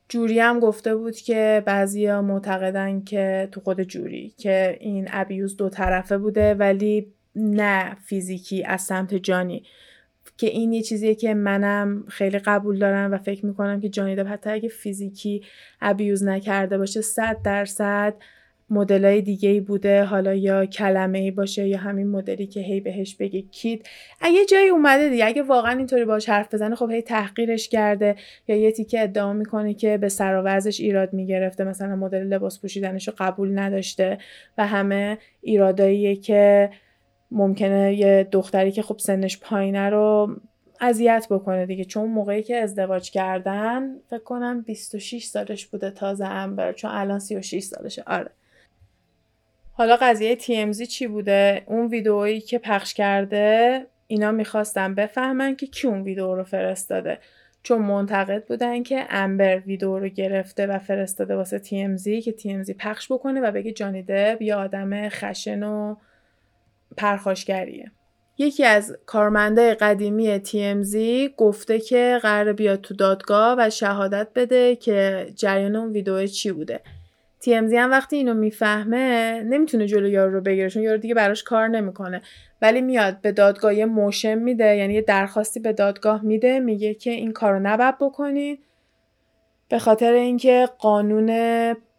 جوری 0.09 0.39
هم 0.39 0.59
گفته 0.59 0.95
بود 0.95 1.15
که 1.15 1.63
بعضیا 1.65 2.21
معتقدن 2.21 3.01
که 3.01 3.49
تو 3.51 3.61
خود 3.61 3.83
جوری 3.83 4.33
که 4.37 4.77
این 4.79 5.07
ابیوز 5.11 5.57
دو 5.57 5.69
طرفه 5.69 6.17
بوده 6.17 6.53
ولی 6.53 7.07
نه 7.35 7.95
فیزیکی 7.95 8.63
از 8.63 8.81
سمت 8.81 9.13
جانی. 9.13 9.63
که 10.37 10.47
این 10.47 10.73
یه 10.73 10.81
چیزیه 10.81 11.15
که 11.15 11.33
منم 11.33 12.03
خیلی 12.07 12.39
قبول 12.39 12.79
دارم 12.79 13.13
و 13.13 13.17
فکر 13.17 13.45
می‌کنم 13.45 13.79
که 13.79 13.89
جانی 13.89 14.15
دب 14.15 14.27
حتی 14.27 14.49
اگه 14.49 14.69
فیزیکی 14.69 15.43
ابیوز 15.81 16.23
نکرده 16.23 16.77
باشه 16.77 17.01
صد 17.01 17.37
درصد 17.43 18.13
های 18.71 19.21
دیگه 19.21 19.49
ای 19.49 19.59
بوده 19.59 20.03
حالا 20.03 20.33
یا 20.33 20.65
کلمه 20.65 21.17
ای 21.17 21.31
باشه 21.31 21.67
یا 21.67 21.77
همین 21.77 22.07
مدلی 22.07 22.47
که 22.47 22.59
هی 22.59 22.79
بهش 22.79 23.15
بگه 23.15 23.41
کیت. 23.41 23.79
اگه 24.21 24.45
جایی 24.45 24.69
اومده 24.69 25.09
دیگه 25.09 25.25
اگه 25.25 25.43
واقعا 25.43 25.77
اینطوری 25.77 26.05
باش 26.05 26.29
حرف 26.29 26.53
بزنه 26.53 26.75
خب 26.75 26.91
هی 26.91 27.01
تحقیرش 27.01 27.69
کرده 27.69 28.15
یا 28.47 28.55
یه 28.55 28.71
تیکه 28.71 29.03
ادعا 29.03 29.33
می‌کنه 29.33 29.73
که 29.73 29.97
به 29.97 30.09
سر 30.09 30.41
و 30.45 30.61
ایراد 30.79 31.13
می‌گرفته. 31.13 31.63
مثلا 31.63 31.95
مدل 31.95 32.23
لباس 32.23 32.61
پوشیدنش 32.61 33.07
رو 33.07 33.13
قبول 33.17 33.59
نداشته 33.59 34.17
و 34.57 34.67
همه 34.67 35.17
ایراداییه 35.41 36.15
که 36.15 36.69
ممکنه 37.31 37.95
یه 37.95 38.27
دختری 38.31 38.71
که 38.71 38.81
خب 38.81 38.97
سنش 38.97 39.39
پایینه 39.39 39.89
رو 39.89 40.35
اذیت 40.81 41.27
بکنه 41.29 41.65
دیگه. 41.65 41.85
چون 41.85 42.09
موقعی 42.09 42.43
که 42.43 42.55
ازدواج 42.55 43.11
کردن 43.11 43.95
فکر 44.09 44.23
کنم 44.23 44.61
26 44.61 45.23
سالش 45.23 45.65
بوده 45.65 45.91
تازه 45.91 46.25
امبر 46.25 46.73
چون 46.73 46.91
الان 46.91 47.19
36 47.19 47.63
سالشه. 47.63 48.03
آره. 48.07 48.31
حالا 49.77 49.97
قضیه 50.01 50.35
TMZ 50.35 50.81
چی 50.81 51.07
بوده؟ 51.07 51.63
اون 51.65 51.87
ویدئویی 51.87 52.41
که 52.41 52.59
پخش 52.59 52.93
کرده 52.93 53.85
اینا 54.07 54.31
می‌خواستن 54.31 54.95
بفهمن 54.95 55.55
که 55.55 55.67
کی 55.67 55.87
اون 55.87 56.01
ویدئو 56.01 56.35
رو 56.35 56.43
فرستاده. 56.43 57.19
چون 57.63 57.81
منتقد 57.81 58.45
بودن 58.45 58.83
که 58.83 59.05
امبر 59.09 59.59
ویدئو 59.59 59.99
رو 59.99 60.07
گرفته 60.07 60.67
و 60.67 60.79
فرستاده 60.79 61.35
واسه 61.35 61.59
TMZ 61.59 62.23
که 62.23 62.35
TMZ 62.39 62.71
پخش 62.79 63.11
بکنه 63.11 63.41
و 63.41 63.51
بگه 63.51 63.71
جانی 63.71 64.03
دب 64.03 64.41
یه 64.41 64.55
آدم 64.55 65.09
خشن 65.09 65.63
و 65.63 65.95
پرخاشگریه. 66.97 67.91
یکی 68.37 68.65
از 68.65 68.97
کارمنده 69.05 69.73
قدیمی 69.73 70.39
TMZ 70.39 70.95
گفته 71.37 71.79
که 71.79 72.19
قرار 72.21 72.53
بیاد 72.53 72.81
تو 72.81 72.93
دادگاه 72.93 73.55
و 73.59 73.69
شهادت 73.69 74.27
بده 74.35 74.75
که 74.75 75.27
جریان 75.35 75.75
اون 75.75 75.91
ویدیو 75.91 76.27
چی 76.27 76.51
بوده. 76.51 76.81
TMZ 77.47 77.73
هم 77.73 77.91
وقتی 77.91 78.15
اینو 78.15 78.33
می‌فهمه 78.33 79.43
نمی‌تونه 79.43 79.87
جلو 79.87 80.07
یارو 80.07 80.33
رو 80.33 80.41
بگیره 80.41 80.69
چون 80.69 80.83
یارو 80.83 80.97
دیگه 80.97 81.13
براش 81.13 81.43
کار 81.43 81.67
نمی‌کنه. 81.67 82.21
ولی 82.61 82.81
میاد 82.81 83.21
به 83.21 83.31
دادگاه 83.31 83.75
یه 83.75 83.85
motion 83.85 84.35
میده 84.35 84.75
یعنی 84.75 84.93
یه 84.93 85.01
درخواستی 85.01 85.59
به 85.59 85.73
دادگاه 85.73 86.25
میده 86.25 86.59
میگه 86.59 86.93
که 86.93 87.11
این 87.11 87.31
کارو 87.31 87.59
نباید 87.59 87.97
بکنید 87.97 88.59
به 89.69 89.79
خاطر 89.79 90.13
اینکه 90.13 90.69
قانون 90.79 91.29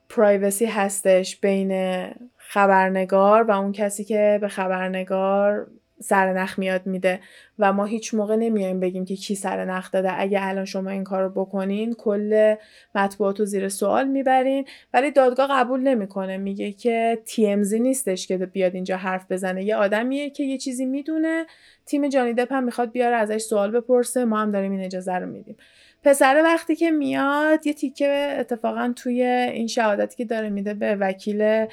privacy 0.09 0.67
هستش 0.67 1.41
بین 1.41 2.03
خبرنگار 2.37 3.43
و 3.43 3.51
اون 3.51 3.73
کسی 3.73 4.05
که 4.05 4.39
به 4.41 4.49
خبرنگار 4.49 5.67
سرنخ 6.01 6.59
میاد 6.59 6.87
میده 6.87 7.21
و 7.59 7.73
ما 7.73 7.85
هیچ 7.85 8.15
موقع 8.15 8.37
نمیایم 8.37 8.81
بگیم 8.81 9.05
که 9.05 9.17
کی 9.17 9.35
سرنخ 9.35 9.91
داده. 9.91 10.21
اگه 10.21 10.39
الان 10.43 10.65
شما 10.65 10.91
این 10.91 11.05
کار 11.05 11.23
رو 11.23 11.29
بکنین 11.29 11.95
کل 11.95 12.55
مطبوعات 12.95 13.41
رو 13.41 13.47
زیر 13.47 13.69
سوال 13.69 14.09
می‌برین 14.09 14.65
ولی 14.95 15.11
دادگاه 15.11 15.49
قبول 15.51 15.81
نمی‌کنه. 15.81 16.37
میگه 16.37 16.73
که 16.73 17.19
TMZ 17.27 17.73
نیستش 17.73 18.27
که 18.27 18.37
بیاد 18.39 18.75
اینجا 18.75 18.97
حرف 18.97 19.33
بزنه. 19.33 19.65
یه 19.65 19.77
آدمیه 19.77 20.31
که 20.31 20.45
یه 20.45 20.59
چیزی 20.59 20.87
می‌دونه 20.87 21.47
تیم 21.87 22.09
جانی 22.09 22.33
دپ 22.33 22.53
هم 22.53 22.65
می‌خواد 22.65 22.93
بیاره 22.93 23.17
ازش 23.17 23.41
سوال 23.41 23.71
بپرسه. 23.71 24.25
ما 24.25 24.39
هم 24.41 24.51
داریم 24.51 24.73
این 24.73 24.81
اجازه 24.81 25.15
رو 25.15 25.27
میدیم. 25.27 25.57
پسر 26.05 26.43
وقتی 26.45 26.77
که 26.77 26.91
میاد 26.91 27.67
یه 27.67 27.73
تیکه 27.73 28.37
اتفاقا 28.39 28.93
توی 28.97 29.23
این 29.23 29.67
شهادتی 29.67 30.17
که 30.17 30.25
داره 30.25 30.49
میده 30.51 30.75
به 30.75 30.97
وکیل 30.97 31.67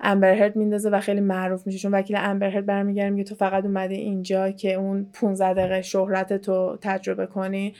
امبرهرد 0.00 0.56
میندازه 0.56 0.90
و 0.90 1.00
خیلی 1.00 1.20
معروف 1.20 1.66
میشه. 1.66 1.78
چون 1.78 1.94
وکیل 1.94 2.16
امبرهرد 2.20 2.66
برمیگرده 2.66 3.10
میگه 3.10 3.24
تو 3.24 3.34
فقط 3.34 3.64
اومده 3.64 3.94
اینجا 3.94 4.50
که 4.50 4.74
اون 4.74 5.06
15 5.12 5.54
دقیقه 5.54 5.82
شهرت 5.82 6.32
تو 6.36 6.78
تجربه 6.80 7.26
کنی. 7.26 7.74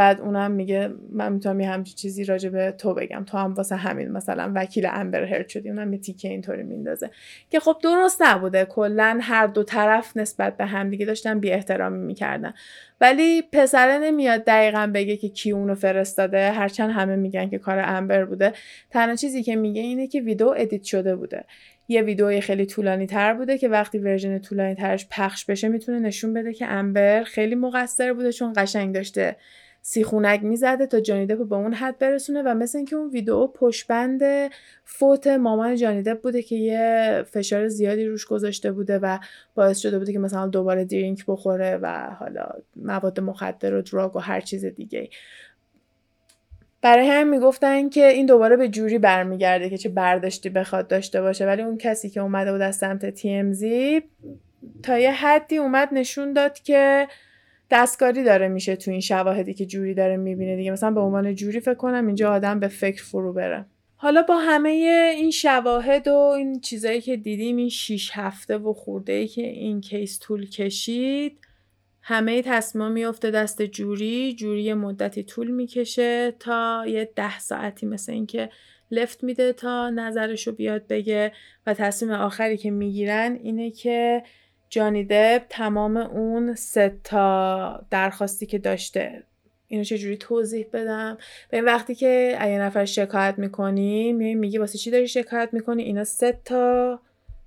بعد 0.00 0.20
اونم 0.20 0.50
میگه 0.50 0.90
من 1.12 1.32
می‌تونم 1.32 1.60
یه 1.60 1.70
همچین 1.70 1.96
چیزی 1.96 2.24
راجع 2.24 2.48
به 2.48 2.74
تو 2.78 2.94
بگم. 2.94 3.24
تو 3.24 3.38
هم 3.38 3.54
واسه 3.54 3.76
همین 3.76 4.08
مثلا 4.12 4.52
وکیل 4.54 4.86
امبر 4.86 5.24
هرد 5.24 5.48
شدی. 5.48 5.70
اونم 5.70 5.92
یه 5.92 5.98
تیکه 5.98 6.28
اینطوری 6.28 6.62
میندازه. 6.62 7.10
که 7.50 7.60
خب 7.60 7.76
درست 7.82 8.22
نبوده. 8.22 8.64
کلا 8.64 9.18
هر 9.22 9.46
دو 9.46 9.62
طرف 9.62 10.16
نسبت 10.16 10.56
به 10.56 10.66
هم 10.66 10.90
دیگه 10.90 11.06
داشتن 11.06 11.40
بی 11.40 11.50
احترامی 11.50 11.98
می‌کردن. 11.98 12.54
ولی 13.00 13.42
پسره 13.52 13.98
نمیاد 13.98 14.44
دقیقا 14.44 14.90
بگه 14.94 15.16
که 15.16 15.28
کی 15.28 15.50
اونو 15.50 15.74
فرستاده. 15.74 16.50
هرچند 16.50 16.90
همه 16.90 17.16
میگن 17.16 17.48
که 17.48 17.58
کار 17.58 17.78
امبر 17.84 18.24
بوده. 18.24 18.52
تنها 18.90 19.14
چیزی 19.14 19.42
که 19.42 19.56
میگه 19.56 19.82
اینه 19.82 20.06
که 20.06 20.20
ویدیو 20.20 20.54
edit 20.56 20.82
شده 20.82 21.16
بوده. 21.16 21.44
یه 21.88 22.02
ویدئوی 22.02 22.40
خیلی 22.40 22.66
طولانی 22.66 23.06
تر 23.06 23.34
بوده 23.34 23.58
که 23.58 23.68
وقتی 23.68 23.98
version 23.98 24.38
طولانی 24.38 24.74
ترش 24.74 25.06
پخش 25.10 25.44
بشه 25.44 25.68
می‌تونه 25.68 25.98
نشون 25.98 26.34
بده 26.34 26.52
که 26.52 26.66
امبر 26.66 27.22
خیلی 27.22 27.54
مقصر 27.54 28.12
بوده 28.12 28.32
چون 28.32 28.52
قشنگ 28.56 28.94
داشته 28.94 29.36
سیخونک 29.82 30.42
می‌زده 30.42 30.86
تا 30.86 31.00
جانی 31.00 31.26
دپ 31.26 31.48
به 31.48 31.56
اون 31.56 31.72
حد 31.72 31.98
برسونه 31.98 32.42
و 32.42 32.54
مثل 32.54 32.78
اینکه 32.78 32.96
اون 32.96 33.10
ویدیو 33.10 33.46
پشبند 33.46 34.22
فوت 34.84 35.26
مامان 35.26 35.76
جانی 35.76 36.02
دپ 36.02 36.22
بوده 36.22 36.42
که 36.42 36.56
یه 36.56 37.24
فشار 37.30 37.68
زیادی 37.68 38.04
روش 38.04 38.26
گذاشته 38.26 38.72
بوده 38.72 38.98
و 38.98 39.18
باعث 39.54 39.78
شده 39.78 39.98
بوده 39.98 40.12
که 40.12 40.18
مثلا 40.18 40.46
دوباره 40.46 40.84
درینک 40.84 41.24
بخوره 41.26 41.78
و 41.82 42.10
حالا 42.18 42.46
مواد 42.76 43.20
مخدر 43.20 43.74
و 43.74 43.82
دراگ 43.82 44.16
و 44.16 44.18
هر 44.18 44.40
چیز 44.40 44.64
دیگه 44.64 45.10
برای 46.82 47.08
هم 47.08 47.28
می‌گفتن 47.28 47.88
که 47.88 48.08
این 48.08 48.26
دوباره 48.26 48.56
به 48.56 48.68
جوری 48.68 48.98
برمیگرده 48.98 49.70
که 49.70 49.78
چه 49.78 49.88
برداشتی 49.88 50.50
بخواد 50.50 50.88
داشته 50.88 51.20
باشه. 51.20 51.46
ولی 51.46 51.62
اون 51.62 51.78
کسی 51.78 52.10
که 52.10 52.20
اومده 52.20 52.52
بود 52.52 52.60
از 52.60 52.76
سمت 52.76 53.16
TMZ 53.16 53.64
تا 54.82 54.98
یه 54.98 55.12
حدی 55.12 55.56
اومد 55.56 55.88
نشون 55.92 56.32
داد 56.32 56.58
که 56.58 57.08
دستکاری 57.70 58.24
داره 58.24 58.48
میشه 58.48 58.76
تو 58.76 58.90
این 58.90 59.00
شواهدی 59.00 59.54
که 59.54 59.66
جوری 59.66 59.94
داره 59.94 60.16
می‌بینه 60.16 60.56
دیگه. 60.56 60.70
مثلا 60.70 60.90
به 60.90 61.00
عنوان 61.00 61.34
جوری 61.34 61.60
فکر 61.60 61.74
کنم 61.74 62.06
اینجا 62.06 62.32
آدم 62.32 62.60
به 62.60 62.68
فکر 62.68 63.04
فرو 63.04 63.32
بره. 63.32 63.66
حالا 63.96 64.22
با 64.22 64.38
همه 64.38 64.68
این 65.16 65.30
شواهد 65.30 66.08
و 66.08 66.14
این 66.14 66.60
چیزایی 66.60 67.00
که 67.00 67.16
دیدیم 67.16 67.56
این 67.56 67.68
شیش 67.68 68.10
هفته 68.14 68.58
و 68.58 68.72
خورده 68.72 69.12
ای 69.12 69.28
که 69.28 69.42
این 69.42 69.80
کیس 69.80 70.20
طول 70.20 70.46
کشید 70.46 71.38
همه 72.02 72.42
تصمیم 72.42 72.92
میفته 72.92 73.30
دست 73.30 73.62
جوری 73.62 74.34
جوری 74.34 74.74
مدتی 74.74 75.22
طول 75.22 75.50
می‌کشه 75.50 76.30
تا 76.30 76.84
یه 76.88 77.10
ده 77.16 77.38
ساعتی 77.38 77.86
مثل 77.86 78.12
اینکه 78.12 78.50
لفت 78.90 79.24
میده 79.24 79.52
تا 79.52 79.90
نظرشو 79.90 80.52
بیاد 80.52 80.86
بگه. 80.86 81.32
و 81.66 81.74
تصمیم 81.74 82.12
آخری 82.12 82.56
که 82.56 82.70
می‌گیرن 82.70 83.38
اینه 83.42 83.70
که 83.70 84.22
جانی 84.70 85.04
دب 85.04 85.42
تمام 85.48 85.96
اون 85.96 86.54
سه 86.54 86.96
تا 87.04 87.84
درخواستی 87.90 88.46
که 88.46 88.58
داشته. 88.58 89.22
اینو 89.68 89.84
چجوری 89.84 90.16
توضیح 90.16 90.66
بدم؟ 90.72 91.18
به 91.50 91.56
این 91.56 91.66
وقتی 91.66 91.94
که 91.94 92.36
اگه 92.38 92.58
نفر 92.58 92.84
شکایت 92.84 93.34
می‌کنی 93.38 94.12
میای 94.12 94.34
میگی 94.34 94.58
واسه 94.58 94.78
چی 94.78 94.90
داری 94.90 95.08
شکایت 95.08 95.48
می‌کنی؟ 95.52 95.82
اینا 95.82 96.04
سه 96.04 96.38
تا 96.44 97.00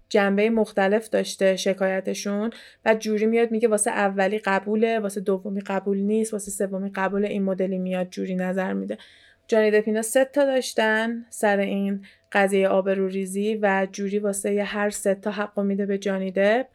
جنبه 0.09 0.49
مختلف 0.49 1.09
داشته 1.09 1.55
شکایتشون 1.55 2.49
و 2.85 2.95
جوری 2.95 3.25
میاد 3.25 3.51
میگه 3.51 3.67
واسه 3.67 3.91
اولی 3.91 4.39
قبوله 4.39 4.99
واسه 4.99 5.21
دومی 5.21 5.61
قبول 5.61 5.97
نیست 5.97 6.33
واسه 6.33 6.51
سومی 6.51 6.91
قبول 6.95 7.25
این 7.25 7.43
مدلی 7.43 7.77
میاد 7.77 8.09
جوری 8.09 8.35
نظر 8.35 8.73
میده. 8.73 8.97
جانی 9.47 9.71
دپ 9.71 9.83
اینا 9.87 10.01
سه 10.01 10.25
تا 10.25 10.45
داشتن 10.45 11.25
سر 11.29 11.57
این 11.57 12.05
قضیه 12.31 12.67
آبروریزی 12.67 13.59
و 13.61 13.87
جوری 13.91 14.19
واسه 14.19 14.63
هر 14.63 14.89
سه 14.89 15.15
تا 15.15 15.31
حق 15.31 15.59
میده 15.59 15.85
به 15.85 15.97
جانی 15.97 16.31
دپ 16.31 16.65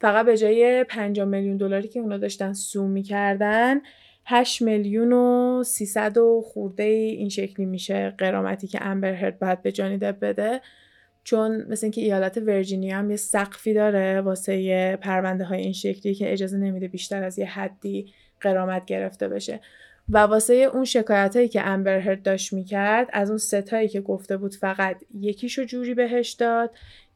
فقط 0.00 0.26
به 0.26 0.36
جای 0.36 0.84
5 0.84 1.20
میلیون 1.20 1.56
دلاری 1.56 1.88
که 1.88 2.00
اونا 2.00 2.18
داشتن 2.18 2.52
سو 2.52 2.86
می‌کردن 2.86 3.80
8 4.26 4.62
میلیون 4.62 5.12
و 5.12 5.62
300 5.66 6.18
و 6.18 6.42
خورده 6.46 6.82
این 6.82 7.28
شکلی 7.28 7.66
میشه 7.66 8.14
قرامتی 8.18 8.66
که 8.66 8.86
امبر 8.86 9.12
هرد 9.12 9.38
باید 9.38 9.62
به 9.62 9.72
جانی 9.72 9.98
دب 9.98 10.16
بده. 10.20 10.60
چون 11.24 11.64
مثل 11.68 11.86
اینکه 11.86 12.00
ایالت 12.00 12.38
ورجینیا 12.38 12.96
هم 12.96 13.10
یه 13.10 13.16
سقفی 13.16 13.74
داره 13.74 14.20
واسه 14.20 14.96
پرونده 14.96 15.44
های 15.44 15.60
این 15.60 15.72
شکلی 15.72 16.14
که 16.14 16.32
اجازه 16.32 16.58
نمیده 16.58 16.88
بیشتر 16.88 17.22
از 17.22 17.38
یه 17.38 17.46
حدی 17.46 18.12
قرامت 18.40 18.84
گرفته 18.84 19.28
بشه. 19.28 19.60
و 20.08 20.18
واسه 20.18 20.54
اون 20.54 20.84
شکایت 20.84 21.36
هایی 21.36 21.48
که 21.48 21.66
امبر 21.66 21.98
هرد 21.98 22.22
داشت 22.22 22.52
می‌کرد 22.52 23.08
از 23.12 23.28
اون 23.28 23.38
ستایی 23.38 23.88
که 23.88 24.00
گفته 24.00 24.36
بود 24.36 24.54
فقط 24.54 25.04
یکیشو 25.14 25.64
جوری 25.64 25.94
بهش 25.94 26.30
داد 26.30 26.70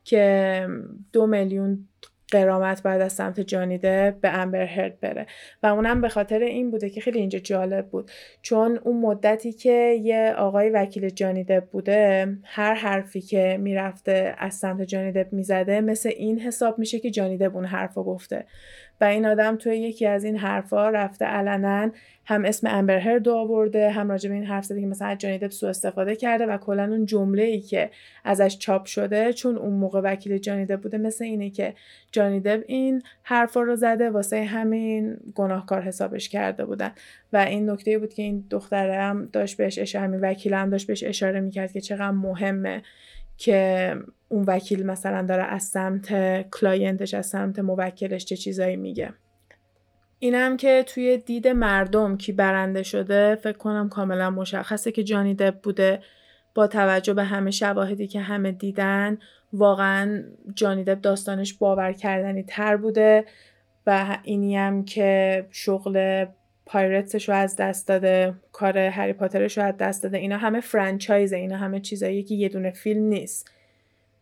که 0.04 0.66
دو 1.12 1.26
میلیون 1.26 1.88
قرامت 2.32 2.82
بعد 2.82 3.00
از 3.00 3.12
سمت 3.12 3.40
جانیده 3.40 4.16
به 4.20 4.28
امبر 4.28 4.64
هرد 4.64 5.00
بره. 5.00 5.26
و 5.62 5.66
اونم 5.66 6.00
به 6.00 6.08
خاطر 6.08 6.38
این 6.38 6.70
بوده 6.70 6.90
که 6.90 7.00
خیلی 7.00 7.18
اینجا 7.18 7.38
جالب 7.38 7.88
بود. 7.88 8.10
چون 8.42 8.78
اون 8.84 9.00
مدتی 9.00 9.52
که 9.52 9.98
یه 10.02 10.34
آقای 10.38 10.70
وکیل 10.70 11.08
جانیده 11.08 11.60
بوده 11.60 12.28
هر 12.44 12.74
حرفی 12.74 13.20
که 13.20 13.58
می‌رفته 13.60 14.34
از 14.38 14.54
سمت 14.54 14.82
جانیده 14.82 15.28
می‌زده 15.32 15.80
مثل 15.80 16.10
این 16.16 16.40
حساب 16.40 16.78
میشه 16.78 17.00
که 17.00 17.10
جانیده 17.10 17.44
اون 17.44 17.64
حرف 17.64 17.94
گفته. 17.94 18.46
و 19.00 19.04
این 19.04 19.26
آدم 19.26 19.56
توی 19.56 19.76
یکی 19.76 20.06
از 20.06 20.24
این 20.24 20.36
حرفا 20.36 20.88
رفته 20.88 21.24
علنا 21.24 21.90
هم 22.24 22.44
اسم 22.44 22.66
امبر 22.66 22.98
هرد 22.98 23.28
آورده 23.28 23.90
هم 23.90 24.10
راجع 24.10 24.28
به 24.28 24.34
این 24.34 24.44
حرف 24.44 24.64
زده 24.64 24.80
که 24.80 24.86
مثلا 24.86 25.14
جانی 25.14 25.38
دپ 25.38 25.50
سوء 25.50 25.70
استفاده 25.70 26.16
کرده 26.16 26.46
و 26.46 26.58
کلا 26.58 26.84
اون 26.84 27.06
جمله 27.06 27.42
ای 27.42 27.60
که 27.60 27.90
ازش 28.24 28.58
چاپ 28.58 28.86
شده 28.86 29.32
چون 29.32 29.56
اون 29.56 29.72
موقع 29.72 30.00
وکیل 30.00 30.38
جانی 30.38 30.66
دپ 30.66 30.80
بوده 30.80 30.98
مثل 30.98 31.24
اینه 31.24 31.50
که 31.50 31.74
جانی 32.12 32.40
دپ 32.40 32.64
این 32.66 33.02
حرفا 33.22 33.62
رو 33.62 33.76
زده 33.76 34.10
واسه 34.10 34.44
همین 34.44 35.16
گناهکار 35.34 35.82
حسابش 35.82 36.28
کرده 36.28 36.64
بودن. 36.64 36.90
و 37.32 37.36
این 37.36 37.70
نکته 37.70 37.98
بود 37.98 38.14
که 38.14 38.22
این 38.22 38.44
دختره 38.50 38.94
هم 38.94 39.28
داشت 39.32 39.56
بهش 39.56 39.78
اشاره 39.78 40.04
همین 40.04 40.52
هم 40.52 40.70
داشت 40.70 40.86
بهش 40.86 41.04
اشاره 41.04 41.40
می‌کرد 41.40 41.72
که 41.72 41.80
چقدر 41.80 42.10
مهمه. 42.10 42.82
که 43.38 43.94
اون 44.28 44.44
وکیل 44.46 44.86
مثلا 44.86 45.22
داره 45.22 45.42
از 45.42 45.62
سمت 45.62 46.12
client 46.50 46.98
ش 46.98 47.14
از 47.14 47.26
سمت 47.26 47.58
موکلش 47.58 48.24
چه 48.24 48.36
چیزایی 48.36 48.76
میگه. 48.76 49.12
اینم 50.18 50.56
که 50.56 50.84
توی 50.86 51.16
دید 51.16 51.48
مردم 51.48 52.16
کی 52.16 52.32
برنده 52.32 52.82
شده 52.82 53.34
فکر 53.34 53.58
کنم 53.58 53.88
کاملا 53.88 54.30
مشخصه 54.30 54.92
که 54.92 55.04
جانی 55.04 55.34
دپ 55.34 55.60
بوده. 55.62 56.02
با 56.54 56.66
توجه 56.66 57.14
به 57.14 57.24
همه 57.24 57.50
شواهدی 57.50 58.06
که 58.06 58.20
همه 58.20 58.52
دیدن 58.52 59.18
واقعا 59.52 60.22
جانی 60.54 60.84
دب 60.84 61.00
داستانش 61.00 61.54
باور 61.54 61.92
کردنی 61.92 62.42
تر 62.42 62.76
بوده 62.76 63.24
و 63.86 64.18
اینی 64.22 64.56
هم 64.56 64.84
که 64.84 65.46
شغل 65.50 66.26
پایرتسش 66.68 67.28
رو 67.28 67.34
از 67.34 67.56
دست 67.56 67.88
داده 67.88 68.34
کار 68.52 68.78
هری 68.78 69.12
پاترش 69.12 69.58
رو 69.58 69.64
از 69.64 69.76
دست 69.76 70.02
داده 70.02 70.18
اینا 70.18 70.36
همه 70.36 70.60
فرانچایزه 70.60 71.36
اینا 71.36 71.56
همه 71.56 71.80
چیزایی 71.80 72.22
که 72.22 72.34
یه 72.34 72.48
دونه 72.48 72.70
فیلم 72.70 73.02
نیست. 73.02 73.50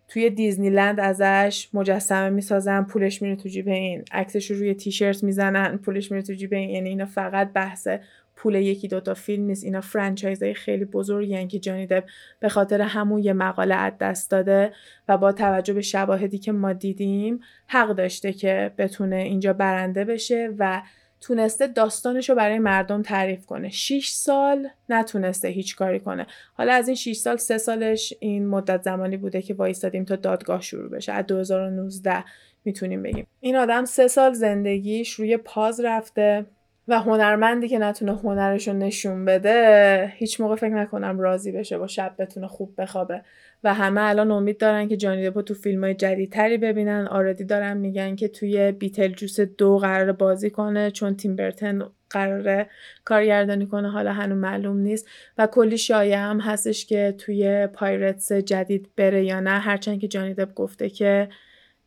توی 0.08 0.30
دیزنی 0.30 0.70
لند 0.70 1.00
ازش 1.00 1.68
مجسمه 1.72 2.28
می‌سازن 2.30 2.82
پولش 2.82 3.22
میره 3.22 3.36
تو 3.36 3.48
جیب 3.48 3.68
این 3.68 4.04
عکسش 4.12 4.50
رو 4.50 4.56
روی 4.56 4.74
تیشرت 4.74 5.24
می‌زنن 5.24 5.76
پولش 5.76 6.10
میره 6.10 6.22
تو 6.22 6.32
جیب 6.32 6.52
این 6.52 6.70
یعنی 6.70 6.88
اینا 6.88 7.06
فقط 7.06 7.52
بحث 7.52 7.88
پول 8.36 8.54
یکی 8.54 8.88
دوتا 8.88 9.14
فیلم 9.14 9.44
نیست. 9.46 9.64
اینا 9.64 9.80
فرانچایزهای 9.80 10.54
خیلی 10.54 10.84
بزرگی 10.84 11.46
که 11.46 11.58
جانی 11.58 11.86
دب 11.86 12.04
به 12.40 12.48
خاطر 12.48 12.80
همون 12.80 13.22
یه 13.22 13.32
مقاله 13.32 13.74
از 13.74 13.92
دست 14.00 14.30
داده 14.30 14.72
و 15.08 15.18
با 15.18 15.32
توجه 15.32 15.74
به 15.74 15.82
شواهدی 15.82 16.38
که 16.38 16.52
ما 16.52 16.72
دیدیم 16.72 17.40
حق 17.66 17.88
داشته 17.88 18.32
که 18.32 18.72
بتونه 18.78 19.16
اینجا 19.16 19.52
برنده 19.52 20.04
بشه 20.04 20.50
و 20.58 20.82
تونسته 21.20 21.66
داستانش 21.66 22.30
رو 22.30 22.36
برای 22.36 22.58
مردم 22.58 23.02
تعریف 23.02 23.46
کنه. 23.46 23.70
6 23.70 24.08
سال 24.08 24.68
نتونسته 24.88 25.48
هیچ 25.48 25.76
کاری 25.76 26.00
کنه. 26.00 26.26
حالا 26.54 26.72
از 26.72 26.88
این 26.88 26.94
6 26.94 27.16
سال 27.16 27.36
سه 27.36 27.58
سالش 27.58 28.14
این 28.20 28.46
مدت 28.46 28.82
زمانی 28.82 29.16
بوده 29.16 29.42
که 29.42 29.54
وایستادیم 29.54 30.04
تا 30.04 30.16
دادگاه 30.16 30.60
شروع 30.60 30.90
بشه. 30.90 31.12
از 31.12 31.26
2019 31.26 32.24
می‌تونیم 32.64 33.02
بگیم. 33.02 33.26
این 33.40 33.56
آدم 33.56 33.84
سه 33.84 34.08
سال 34.08 34.32
زندگیش 34.32 35.12
روی 35.12 35.36
پاز 35.36 35.80
رفته 35.80 36.46
و 36.88 37.00
هنرمندی 37.00 37.68
که 37.68 37.78
نتونه 37.78 38.16
هنرش 38.16 38.68
رو 38.68 38.74
نشون 38.74 39.24
بده 39.24 40.12
هیچ 40.16 40.40
موقع 40.40 40.54
فکر 40.54 40.74
نکنم 40.74 41.20
راضی 41.20 41.52
بشه 41.52 41.78
یا 41.78 41.86
شب 41.86 42.14
بتونه 42.18 42.46
خوب 42.46 42.74
بخوابه. 42.78 43.22
و 43.64 43.74
همه 43.74 44.00
الان 44.00 44.30
امید 44.30 44.58
دارن 44.58 44.88
که 44.88 44.96
جانی 44.96 45.30
دپو 45.30 45.42
تو 45.42 45.54
فیلم 45.54 45.84
های 45.84 45.94
جدیدتری 45.94 46.58
ببینن. 46.58 47.06
already 47.06 47.44
دارن 47.44 47.76
میگن 47.76 48.16
که 48.16 48.28
توی 48.28 48.72
Beetlejuice 48.72 49.40
دو 49.40 49.78
قرار 49.78 50.12
بازی 50.12 50.50
کنه 50.50 50.90
چون 50.90 51.16
تیم 51.16 51.36
برتن 51.36 51.82
قراره 52.10 52.66
کارگردانی 53.04 53.66
کنه. 53.66 53.90
حالا 53.90 54.12
هنوز 54.12 54.38
معلوم 54.38 54.76
نیست. 54.76 55.08
و 55.38 55.46
کلی 55.46 55.78
شایعه 55.78 56.18
هم 56.18 56.40
هستش 56.40 56.86
که 56.86 57.14
توی 57.18 57.66
Pirates 57.66 58.32
جدید 58.32 58.88
بره 58.96 59.24
یا 59.24 59.40
نه. 59.40 59.50
هرچند 59.50 60.00
که 60.00 60.08
جانی 60.08 60.34
دپ 60.34 60.54
گفته 60.54 60.90
که 60.90 61.28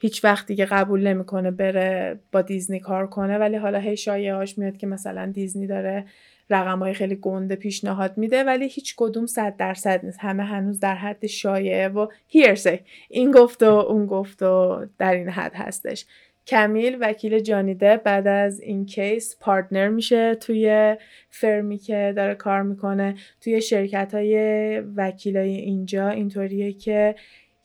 هیچ 0.01 0.23
وقت 0.23 0.47
دیگه 0.47 0.65
قبول 0.65 1.07
نمی‌کنه 1.07 1.51
بره 1.51 2.19
با 2.31 2.41
دیزنی 2.41 2.79
کار 2.79 3.07
کنه. 3.07 3.37
ولی 3.37 3.55
حالا 3.57 3.79
هی 3.79 3.97
شایعه 3.97 4.35
هاش 4.35 4.57
میاد 4.57 4.77
که 4.77 4.87
مثلا 4.87 5.31
دیزنی 5.31 5.67
داره 5.67 6.05
رقم 6.49 6.79
های 6.79 6.93
خیلی 6.93 7.15
گنده 7.15 7.55
پیشنهاد 7.55 8.17
میده 8.17 8.43
ولی 8.43 8.67
هیچ 8.67 8.93
کدوم 8.97 9.25
صد 9.25 9.57
درصد 9.57 10.05
نیست. 10.05 10.19
همه 10.21 10.43
هنوز 10.43 10.79
در 10.79 10.95
حد 10.95 11.25
شایعه 11.25 11.87
و 11.87 12.07
hearsay 12.27 12.73
ه 12.73 12.79
این 13.09 13.31
گفت 13.31 13.63
و 13.63 13.65
اون 13.65 14.05
گفت 14.05 14.43
و 14.43 14.85
در 14.97 15.13
این 15.13 15.29
حد 15.29 15.55
هستش. 15.55 16.05
کمیل 16.47 16.97
وکیل 17.01 17.39
جانی 17.39 17.68
دپه 17.68 17.97
بعد 17.97 18.27
از 18.27 18.61
این 18.61 18.85
case 18.85 19.37
partner 19.39 19.87
میشه 19.87 20.35
توی 20.35 20.95
firm 21.29 21.68
ی 21.68 21.77
که 21.77 22.13
داره 22.15 22.35
کار 22.35 22.61
می‌کنه. 22.61 23.15
توی 23.41 23.61
شرکت 23.61 24.13
های 24.13 24.79
وکیلای 24.79 25.55
اینجا 25.55 26.09
اینطوریه 26.09 26.73
که 26.73 27.15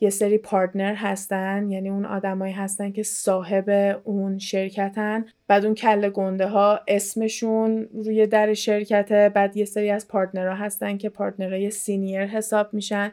یه 0.05 0.11
سری 0.11 0.39
partner 0.39 0.95
هستن 0.95 1.71
یعنی 1.71 1.91
اون 1.91 2.05
آدمایی 2.05 2.53
هستن 2.53 2.93
که 2.93 3.03
صاحب 3.03 4.01
اون 4.05 4.39
شرکتن. 4.39 5.25
بعد 5.49 5.65
اون 5.65 5.75
کله 5.75 6.09
گنده 6.09 6.47
ها 6.47 6.81
اسمشون 6.89 7.89
روی 7.93 8.27
در 8.27 8.55
شرکته. 8.55 9.29
بعد 9.29 9.57
یه 9.57 9.65
سری 9.65 9.91
از 9.91 10.09
partner 10.09 10.49
ها 10.49 10.55
هستن 10.55 10.97
که 10.97 11.09
partner 11.09 11.71
های 11.71 11.84
senior 11.84 12.25
حساب 12.25 12.75
میشن. 12.75 13.13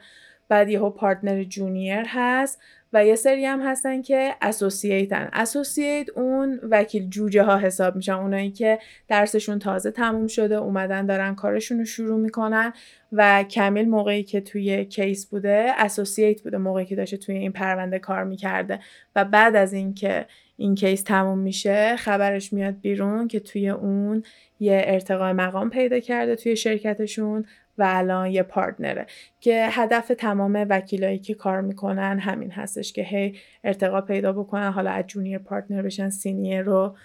بعد 0.50 0.70
یهو 0.70 0.90
partner 0.90 1.44
junior 1.44 2.04
هست. 2.08 2.60
و 2.94 3.06
یه 3.06 3.16
سری 3.16 3.46
هم 3.46 3.62
هستن 3.62 4.02
که 4.02 4.36
associate 4.42 5.21
ن 5.21 5.30
associate 5.34 6.10
اون 6.10 6.60
وکیل 6.70 7.10
جوجه 7.10 7.44
ها 7.44 7.58
حساب 7.58 7.96
میشن 7.96 8.14
اونایی 8.14 8.52
که 8.52 8.80
درسشون 9.08 9.60
تازه 9.60 9.92
تموم 9.92 10.28
شده 10.28 10.56
اومدن 10.56 11.06
دارن 11.06 11.36
کارشون 11.36 11.80
رو 11.80 11.86
شروع 11.86 12.20
می‌کنن 12.20 12.74
و 13.12 13.44
کمیل 13.44 13.90
موقعی 13.90 14.24
که 14.24 14.42
توی 14.42 14.86
case 14.86 15.26
بوده 15.26 15.72
associate 15.78 16.42
بوده 16.42 16.58
موقعی 16.58 16.86
که 16.86 16.96
داشته 16.96 17.18
توی 17.18 17.36
این 17.36 17.52
پرونده 17.52 18.00
کار 18.00 18.24
می‌کرده. 18.24 18.80
و 19.16 19.26
بعد 19.26 19.56
از 19.56 19.74
اینکه 19.74 20.26
این 20.58 20.76
case 20.76 21.04
تموم 21.04 21.40
میشه 21.40 21.96
خبرش 21.96 22.54
میاد 22.54 22.80
بیرون 22.82 23.28
که 23.28 23.40
توی 23.40 23.70
اون 23.70 24.24
یه 24.60 24.82
ارتقای 24.86 25.34
مقام 25.34 25.70
پیدا 25.70 26.00
کرده 26.00 26.36
توی 26.36 26.56
شرکتشون 26.56 27.46
و 27.82 27.84
الان 27.88 28.32
یه 28.32 28.44
partner 28.44 28.98
ه 28.98 29.06
که 29.40 29.68
هدف 29.72 30.12
تمام 30.18 30.66
وکیلایی 30.70 31.20
که 31.20 31.34
کار 31.34 31.62
می‌کنن 31.62 32.20
همین 32.20 32.52
هستش 32.52 32.94
که 32.94 33.02
هی 33.02 33.36
ارتقا 33.64 34.02
پیدا 34.02 34.34
بکنن. 34.34 34.72
حالا 34.72 34.92
از 34.92 35.08
junior 35.08 35.38
partner 35.38 35.82
بشن 35.82 36.10
senior 36.10 36.62
رو 36.62 36.96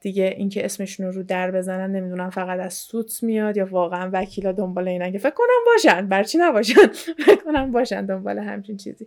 دیگه 0.00 0.34
اینکه 0.36 0.64
اسمشون 0.64 1.12
رو 1.12 1.22
در 1.22 1.50
بزنن 1.50 1.92
نمی‌دونم 1.92 2.30
فقط 2.30 2.60
از 2.60 2.74
Suits 2.74 3.22
میاد 3.22 3.56
یا 3.56 3.66
واقعا 3.70 4.10
وکیلا 4.12 4.52
دنبال 4.52 4.88
اینن 4.88 5.12
که 5.12 5.18
فکر 5.18 5.34
کنم 5.34 5.64
باشن. 5.66 6.08
برا 6.08 6.20
چی 6.20 6.38
نباشن؟ 6.38 6.86
فکر 7.26 7.44
کنم 7.44 7.72
باشن 7.72 8.06
دنبال 8.06 8.38
همچین 8.38 8.76
چیزی. 8.76 9.06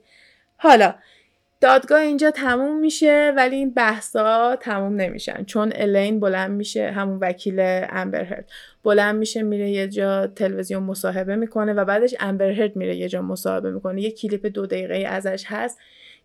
حالا 0.58 0.96
دادگاه 1.62 2.02
اینجا 2.02 2.32
تموم 2.32 2.80
میشه 2.80 3.34
ولی 3.38 3.56
این 3.56 3.74
بحثا 3.74 4.56
تموم 4.56 4.96
نمیشن. 4.96 5.44
چون 5.44 5.72
الین 5.76 6.20
بلند 6.20 6.52
میشه 6.52 6.92
همون 6.92 7.18
وکیل 7.22 7.56
امبرهرد 7.90 8.50
بلند 8.84 9.16
میشه 9.16 9.44
میره 9.44 9.70
یه 9.70 9.88
جا 9.88 10.28
تلویزیون 10.28 10.84
مصاحبه 10.84 11.36
می‌کنه 11.36 11.74
و 11.74 11.86
بعدش 11.86 12.16
امبرهرد 12.20 12.76
میره 12.76 12.96
یه 12.96 13.10
جا 13.10 13.22
مصاحبه 13.22 13.72
می‌کنه. 13.72 14.02
یه 14.02 14.12
کلیپ 14.12 14.46
دو 14.46 14.66
دقیقه 14.66 14.96
ازش 14.96 15.44
هست 15.48 15.80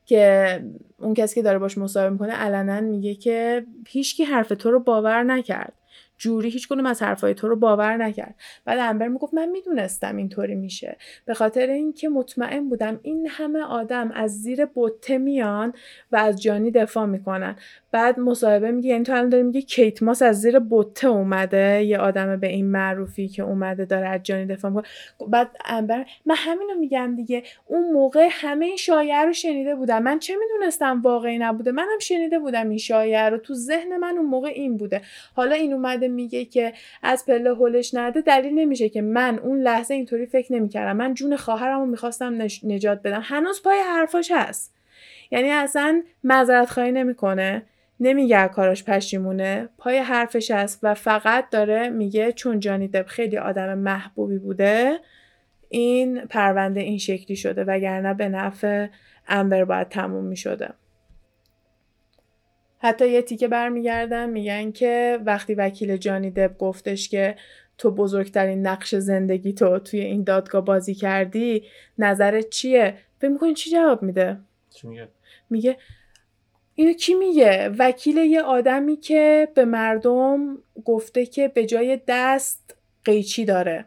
که 0.07 0.61
اون 0.99 1.15
کسی 1.15 1.35
که 1.35 1.43
داره 1.43 1.59
باش 1.59 1.79
مصاحبه 1.79 2.11
می‌کنه 2.11 2.33
علنا 2.33 2.81
میگه 2.81 3.15
که 3.15 3.65
هیچکی 3.89 4.25
حرف 4.25 4.49
تو 4.49 4.71
رو 4.71 4.81
باور 4.81 5.23
نکرد. 5.23 5.73
جوری 6.21 6.51
هیچ 6.51 6.69
کنم 6.69 6.87
از 6.87 7.03
حرفای 7.03 7.35
تو 7.35 7.49
رو 7.49 7.57
باور 7.57 7.97
نکرد. 7.97 8.35
بعد 8.65 8.79
انبر 8.79 9.09
می‌گفت 9.09 9.35
من 9.35 9.49
می‌دونستم 9.49 10.17
اینطوری 10.17 10.55
میشه. 10.55 10.97
به 11.25 11.35
خاطر 11.35 11.67
اینکه 11.67 12.09
مطمئن 12.09 12.69
بودم 12.69 13.01
این 13.03 13.29
همه 13.31 13.61
آدم 13.61 14.11
از 14.11 14.43
زیر 14.43 14.67
بوته 14.67 15.19
میان 15.19 15.73
و 16.13 16.17
از 16.17 16.43
جانی 16.43 16.71
دفاع 16.71 17.07
می‌کنن. 17.07 17.57
بعد 17.93 18.21
مصاحبه 18.21 18.71
میگه 18.71 18.89
یعنی 18.89 19.05
تو 19.05 19.13
الان 19.13 19.29
داری 19.29 19.43
میگه 19.43 19.63
کیت 19.63 20.03
ماس 20.03 20.23
از 20.23 20.41
زیر 20.41 20.59
بوته 20.59 21.09
اومده؟ 21.09 21.85
یه 21.85 21.99
آدم 21.99 22.37
به 22.37 22.47
این 22.47 22.67
معروفی 22.67 23.29
که 23.29 23.43
اومده 23.43 23.85
داره 23.85 24.09
از 24.09 24.23
جانی 24.23 24.47
دفاع 24.47 24.71
می‌کنه. 24.71 24.89
بعد 25.29 25.51
انبر 25.65 26.07
من 26.27 26.35
همینو 26.39 26.75
میگم 26.75 27.17
دیگه. 27.17 27.43
اون 27.67 27.93
موقع 27.93 28.29
همه 28.31 28.67
این 28.67 28.77
شایعه 28.77 29.25
رو 29.25 29.33
شنیده 29.33 29.75
بودم. 29.75 30.03
من 30.03 30.19
چه 30.19 30.35
می‌دونستم 30.37 31.03
واقعی 31.03 31.39
نبوده؟ 31.39 31.73
منم 31.73 31.99
شنیده 32.01 32.39
بودم 32.39 32.69
این 32.69 32.79
شایعه 32.79 33.29
رو. 33.29 33.39
تو 33.39 33.55
ذهن 33.55 33.97
من 33.97 34.17
اون 34.17 34.27
موقع 34.27 34.49
این 34.49 34.77
بوده. 34.77 35.03
حالا 35.35 35.55
این 35.55 35.73
اومده 35.73 36.10
میگه 36.11 36.45
که 36.45 36.73
از 37.03 37.27
پله 37.27 37.55
هولش 37.55 37.95
نده 37.95 38.21
دلیل 38.21 38.55
نمیشه 38.55 38.89
که 38.89 39.03
من 39.03 39.39
اون 39.39 39.61
لحظه 39.61 39.95
اینطوری 39.95 40.27
فکر 40.27 40.53
نمی‌کردم. 40.53 40.97
من 40.97 41.15
جون 41.15 41.37
خواهرمو 41.37 41.87
می‌خواستم 41.87 42.43
نجات 42.65 43.03
بدم. 43.03 43.21
هنوز 43.25 43.63
پای 43.63 43.79
حرفاش 43.79 44.31
هست. 44.35 44.75
یعنی 45.31 45.51
اصلا 45.51 46.03
معذرت 46.25 46.71
خواهی 46.71 46.93
نمی‌کنه 46.93 47.63
نمیگه 48.01 48.49
کاراش 48.49 48.85
پشیمونه. 48.85 49.69
پای 49.79 49.99
حرفش 49.99 50.51
هست 50.51 50.81
و 50.83 50.95
فقط 50.95 51.51
داره 51.51 51.89
میگه 51.89 52.33
چون 52.33 52.61
جانی 52.61 52.89
دب 52.89 53.07
خیلی 53.07 53.39
آدم 53.39 53.79
محبوبی 53.79 54.39
بوده 54.39 54.99
این 55.69 56.21
پرونده 56.21 56.81
این 56.81 56.99
شکلی 56.99 57.37
شده 57.37 57.65
وگرنه 57.65 58.15
به 58.15 58.29
نفع 58.29 58.87
امبر 59.29 59.65
باید 59.65 59.89
تموم 59.89 60.25
می‌شده. 60.25 60.69
حتی 62.83 63.09
یه 63.09 63.23
تیکه 63.23 63.49
برمیگردن 63.49 64.31
میگن 64.31 64.73
که 64.73 65.19
وقتی 65.27 65.55
وکیل 65.55 65.97
جانی 65.97 66.31
دب 66.31 66.59
گفتش 66.59 67.09
که 67.09 67.37
تو 67.79 67.91
بزرگترین 67.91 68.67
نقش 68.67 68.95
زندگی 68.95 69.53
تو 69.53 69.79
توی 69.79 70.01
این 70.01 70.25
دادگاه 70.25 70.65
بازی 70.65 70.95
کردی 70.95 71.65
نظرت 71.99 72.49
چیه؟ 72.49 72.95
فکر 73.19 73.31
می‌کنی 73.31 73.55
چی 73.55 73.71
جواب 73.71 74.03
میده؟ 74.03 74.39
چی 74.71 74.89
میگه؟ 74.89 75.09
میگه 75.51 75.77
اینو 76.75 76.93
کی 76.93 77.15
میگه؟ 77.15 77.71
وکیل 77.79 78.17
یه 78.17 78.43
آدمی 78.43 78.97
که 78.97 79.49
به 79.55 79.65
مردم 79.65 80.59
گفته 80.85 81.27
که 81.27 81.49
به 81.49 81.67
جای 81.67 82.01
دست 82.09 82.77
قیچی 83.05 83.45
داره. 83.45 83.85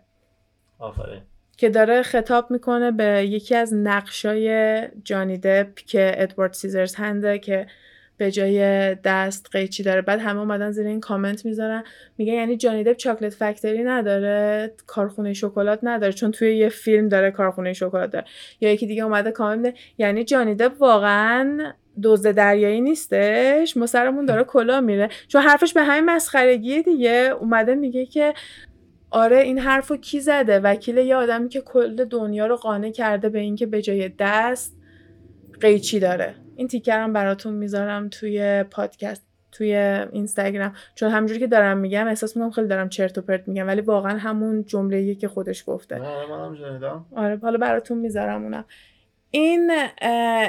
آفرین. 0.80 1.22
که 1.58 1.70
داره 1.70 2.02
خطاب 2.02 2.52
می‌کنه 2.52 2.92
به 2.92 3.28
یکی 3.30 3.56
از 3.56 3.74
نقشای 3.74 4.82
جانی 5.04 5.38
دپ 5.38 5.76
که 5.76 6.12
ادوارد 6.16 6.54
سیزرز 6.54 6.96
هنده 6.96 7.40
که 7.40 7.68
به 8.24 8.32
جای 8.32 8.96
دست 8.96 9.50
قیچی 9.52 9.84
داره. 9.84 10.02
بعد 10.02 10.20
همه 10.20 10.40
اومدن 10.40 10.72
زیر 10.72 10.88
این 10.88 11.00
کامنت 11.00 11.46
می‌ذارن. 11.46 11.84
میگه 12.18 12.34
یعنی 12.34 12.58
جانی 12.58 12.84
دپ 12.84 12.98
چاکلت 12.98 13.34
فکتوری 13.34 13.84
نداره 13.84 14.72
کارخونه 14.88 15.34
شکلات 15.34 15.80
نداره. 15.84 16.14
چون 16.14 16.32
توی 16.32 16.58
یه 16.58 16.70
فیلم 16.70 17.10
داره 17.10 17.32
کارخونه 17.32 17.74
شکلات 17.74 18.12
داره. 18.12 18.26
یا 18.62 18.72
یکی 18.72 18.88
دیگه 18.88 19.04
اومده 19.04 19.32
کامنت 19.32 19.74
یعنی 19.98 20.24
جانی 20.24 20.56
دپ 20.56 20.82
واقعا 20.82 21.74
دزد 22.04 22.32
دریایی 22.32 22.82
نیستش. 22.82 23.78
ما 23.78 23.86
داره 24.28 24.44
کلا 24.44 24.82
میره. 24.82 25.10
چون 25.28 25.42
حرفش 25.42 25.74
به 25.74 25.84
همین 25.84 26.06
مسخرگیه 26.06 26.82
دیگه. 26.82 27.34
اومده 27.40 27.76
میگه 27.76 28.06
که 28.06 28.34
آره 29.12 29.38
این 29.38 29.60
حرف 29.60 29.88
رو 29.88 29.98
کی 29.98 30.20
زده؟ 30.20 30.60
وکیل 30.60 30.98
یه 30.98 31.16
آدمی 31.16 31.50
که 31.50 31.62
کل 31.62 32.06
دنیا 32.06 32.46
رو 32.46 32.56
قانع 32.56 32.92
کرده 32.92 33.30
به 33.30 33.40
اینکه 33.40 33.66
به 33.66 33.82
جای 33.82 34.12
دست 34.20 34.78
قیچی 35.62 36.00
داره. 36.00 36.43
این 36.56 36.68
تیکرم 36.68 37.14
براتون 37.14 37.54
می‌ذارم 37.54 38.10
توی 38.10 38.64
پادکست 38.64 39.24
توی 39.52 39.76
اینستاگرام. 40.12 40.74
چون 40.96 41.12
همجوری 41.12 41.40
که 41.40 41.48
دارم 41.48 41.78
میگم 41.78 42.08
احساس 42.08 42.38
می‌کنم 42.38 42.52
خیلی 42.52 42.68
دارم 42.68 42.90
چرت 42.90 43.18
و 43.18 43.22
پرت 43.22 43.48
میگم 43.48 43.68
ولی 43.68 43.82
واقعا 43.82 44.18
همون 44.18 44.66
جمله 44.66 45.16
که 45.16 45.28
خودش 45.28 45.64
گفته. 45.68 45.96
آره 47.16 47.38
حالا 47.38 47.58
براتون 47.58 47.98
می‌ذارم 47.98 48.44
اونم. 48.44 48.66
این 49.36 49.72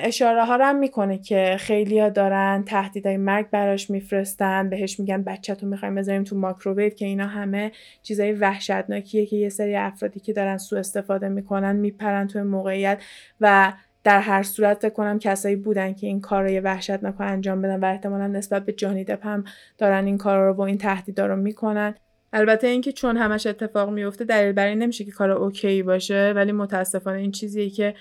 اشاره 0.02 0.44
ها 0.44 0.56
رو 0.56 0.64
هم 0.64 0.76
می‌کنه 0.76 1.18
که 1.18 1.56
خیلی 1.58 2.00
ها 2.00 2.08
دارن 2.08 2.64
تهدیدهای 2.66 3.16
مرگ 3.16 3.50
براش 3.50 3.90
میفرستن 3.90 4.70
بهش 4.70 5.00
میگن 5.00 5.22
بچهتون 5.22 5.68
می‌خوایم 5.68 5.94
بذاریم 5.94 6.24
تو 6.24 6.36
ماکروویو 6.36 6.88
که 6.88 7.06
اینا 7.06 7.26
همه 7.26 7.72
چیزای 8.02 8.32
وحشتناکیه 8.32 9.26
که 9.26 9.36
یه 9.36 9.48
سری 9.48 9.76
افرادی 9.76 10.20
که 10.20 10.32
دارن 10.32 10.58
سوء 10.58 10.78
استفاده 10.78 11.28
می‌کنن 11.28 11.76
میپرن 11.76 12.26
توی 12.26 12.42
موقعیت 12.42 13.02
و 13.40 13.72
در 14.04 14.20
هر 14.20 14.42
صورت 14.42 14.78
فکر 14.82 14.90
کنم 14.90 15.18
کسایی 15.18 15.56
بودن 15.56 15.92
که 15.92 16.06
این 16.06 16.20
کار 16.20 16.42
رو 16.42 16.60
وحشتناک 16.60 17.20
انجام 17.20 17.62
بدن 17.62 17.80
و 17.80 17.84
احتمالا 17.84 18.26
نسبت 18.26 18.64
به 18.64 18.72
جانی 18.72 19.04
دپ 19.04 19.26
هم 19.26 19.44
دارن 19.78 20.04
این 20.04 20.18
کار 20.18 20.46
رو 20.46 20.54
با 20.54 20.66
این 20.66 20.78
تهدیدا 20.78 21.26
رو 21.26 21.36
می‌کنن. 21.36 21.94
البته 22.32 22.66
اینکه 22.66 22.92
چون 22.92 23.16
همش 23.16 23.46
اتفاق 23.46 23.90
میفته 23.90 24.24
دلیل 24.24 24.52
بر 24.52 24.66
این 24.66 24.78
نمیشه 24.78 25.04
که 25.04 25.10
کار 25.10 25.30
okay 25.30 25.82
باشه 25.82 26.32
ولی 26.36 26.52
متاسفانه 26.52 27.18
این 27.18 27.32
چیزیه 27.32 27.70
که 27.70 27.94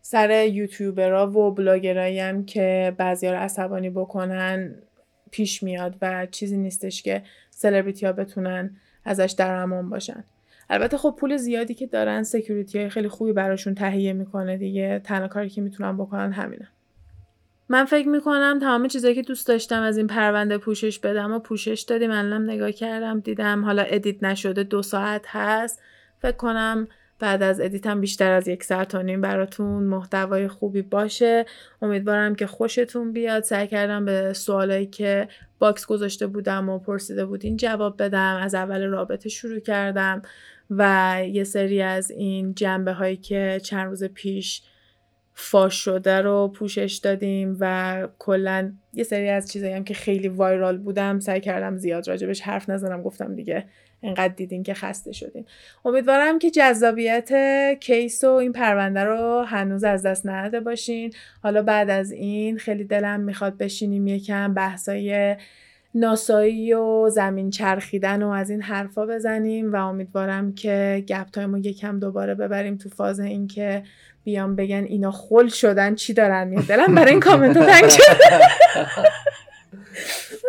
سر 0.00 0.46
یوتیوبرها 0.46 1.30
و 1.30 1.54
بلاگرایی 1.54 2.20
هم 2.20 2.44
که 2.44 2.94
بعضی 2.96 3.28
رو 3.28 3.36
عصبانی 3.36 3.90
بکنن 3.90 4.74
پیش 5.30 5.62
میاد 5.62 5.96
و 6.02 6.26
چیزی 6.26 6.56
نیستش 6.56 7.02
که 7.02 7.22
سلبریتی 7.50 8.06
ها 8.06 8.12
بتونن 8.12 8.76
ازش 9.04 9.34
در 9.38 9.54
امان 9.54 9.90
باشن. 9.90 10.24
البته 10.70 10.96
خب 10.96 11.16
پول 11.18 11.36
زیادی 11.36 11.74
که 11.74 11.86
دارن 11.86 12.22
security 12.22 12.78
های 12.78 12.88
خیلی 12.88 13.08
خوبی 13.08 13.32
براشون 13.32 13.74
تهیه 13.74 14.12
می‌کنه 14.12 14.56
دیگه. 14.56 15.00
تنها 15.04 15.28
کاری 15.28 15.50
که 15.50 15.60
می‌تونن 15.60 15.96
بکنن 15.96 16.32
همینه. 16.32 16.68
من 17.68 17.84
فکر 17.84 18.08
می‌کنم 18.08 18.58
تمام 18.60 18.88
چیزایی 18.88 19.14
که 19.14 19.22
دوست 19.22 19.48
داشتم 19.48 19.82
از 19.82 19.96
این 19.96 20.06
پرونده 20.06 20.58
پوشش 20.58 20.98
بدم 20.98 21.32
و 21.32 21.38
پوشش 21.38 21.84
دادیم. 21.88 22.10
الانم 22.10 22.50
نگاه 22.50 22.72
کردم 22.72 23.20
دیدم 23.20 23.64
حالا 23.64 23.82
edit 23.82 24.22
نشده 24.22 24.62
دو 24.62 24.82
ساعت 24.82 25.24
هست. 25.26 25.82
فکر 26.18 26.36
کنم 26.36 26.88
بعد 27.20 27.42
از 27.42 27.60
edit 27.60 27.92
م 27.92 28.00
بیشتر 28.00 28.32
از 28.32 28.48
یک 28.48 28.64
ساعت 28.64 28.94
و 28.94 29.02
نیم 29.02 29.20
براتون 29.20 29.82
محتوای 29.82 30.48
خوبی 30.48 30.82
باشه. 30.82 31.46
امیدوارم 31.82 32.34
که 32.34 32.46
خوشتون 32.46 33.12
بیاد. 33.12 33.42
سعی 33.42 33.66
کردم 33.66 34.04
به 34.04 34.32
سوالایی 34.32 34.86
که 34.86 35.28
box 35.58 35.86
گذاشته 35.86 36.26
بودم 36.26 36.68
و 36.68 36.78
پرسیده 36.78 37.26
بودین 37.26 37.56
جواب 37.56 38.02
بدم. 38.02 38.38
از 38.42 38.54
اول 38.54 38.86
رابطه 38.86 39.28
شروع 39.28 39.58
کردم. 39.58 40.22
و 40.70 41.22
یه 41.32 41.44
سری 41.44 41.82
از 41.82 42.10
این 42.10 42.54
جنبه 42.54 42.92
هایی 42.92 43.16
که 43.16 43.60
چند 43.62 43.86
روز 43.86 44.04
پیش 44.04 44.62
فاش 45.40 45.74
شده 45.74 46.20
رو 46.20 46.48
پوشش 46.48 47.00
دادیم 47.02 47.56
و 47.60 48.08
کلا 48.18 48.72
یه 48.94 49.04
سری 49.04 49.28
از 49.28 49.52
چیزایی 49.52 49.72
هم 49.72 49.84
که 49.84 49.94
خیلی 49.94 50.28
viral 50.28 50.78
بودن 50.78 51.20
سعی 51.20 51.40
کردم 51.40 51.76
زیاد 51.76 52.08
راجبش 52.08 52.40
حرف 52.40 52.70
نزنم. 52.70 53.02
گفتم 53.02 53.34
دیگه 53.34 53.64
انقدر 54.02 54.34
دیدین 54.34 54.62
که 54.62 54.74
خسته 54.74 55.12
شدین. 55.12 55.46
امیدوارم 55.84 56.38
که 56.38 56.50
جذابیت 56.50 57.30
case 57.80 58.24
و 58.24 58.30
این 58.30 58.52
پرونده 58.52 59.04
رو 59.04 59.44
هنوز 59.46 59.84
از 59.84 60.02
دست 60.02 60.26
نداده 60.26 60.60
باشین. 60.60 61.12
حالا 61.42 61.62
بعد 61.62 61.90
از 61.90 62.12
این 62.12 62.58
خیلی 62.58 62.84
دلم 62.84 63.20
می‌خواد 63.20 63.56
بشینیم 63.56 64.06
یکم 64.06 64.54
بحثای 64.54 65.36
ناسایی 65.98 66.74
و 66.74 67.08
زمین 67.08 67.50
چرخیدن 67.50 68.22
و 68.22 68.28
از 68.28 68.50
این 68.50 68.62
حرفا 68.62 69.06
بزنیم 69.06 69.72
و 69.72 69.76
امیدوارم 69.76 70.54
که 70.54 71.04
گپ 71.08 71.30
تایمو 71.30 71.58
یکم 71.58 71.98
دوباره 71.98 72.34
ببریم 72.34 72.76
تو 72.76 72.88
فاز 72.88 73.20
اینکه 73.20 73.82
بیام 74.24 74.56
بگن 74.56 74.84
اینا 74.84 75.10
خل 75.10 75.48
شدن 75.48 75.94
چی 75.94 76.14
دارن 76.14 76.48
میاد 76.48 76.64
دلم 76.64 76.94
برای 76.94 77.10
این 77.10 77.20
کامنت 77.20 77.58
تنگ 77.58 77.88
شده 77.88 78.38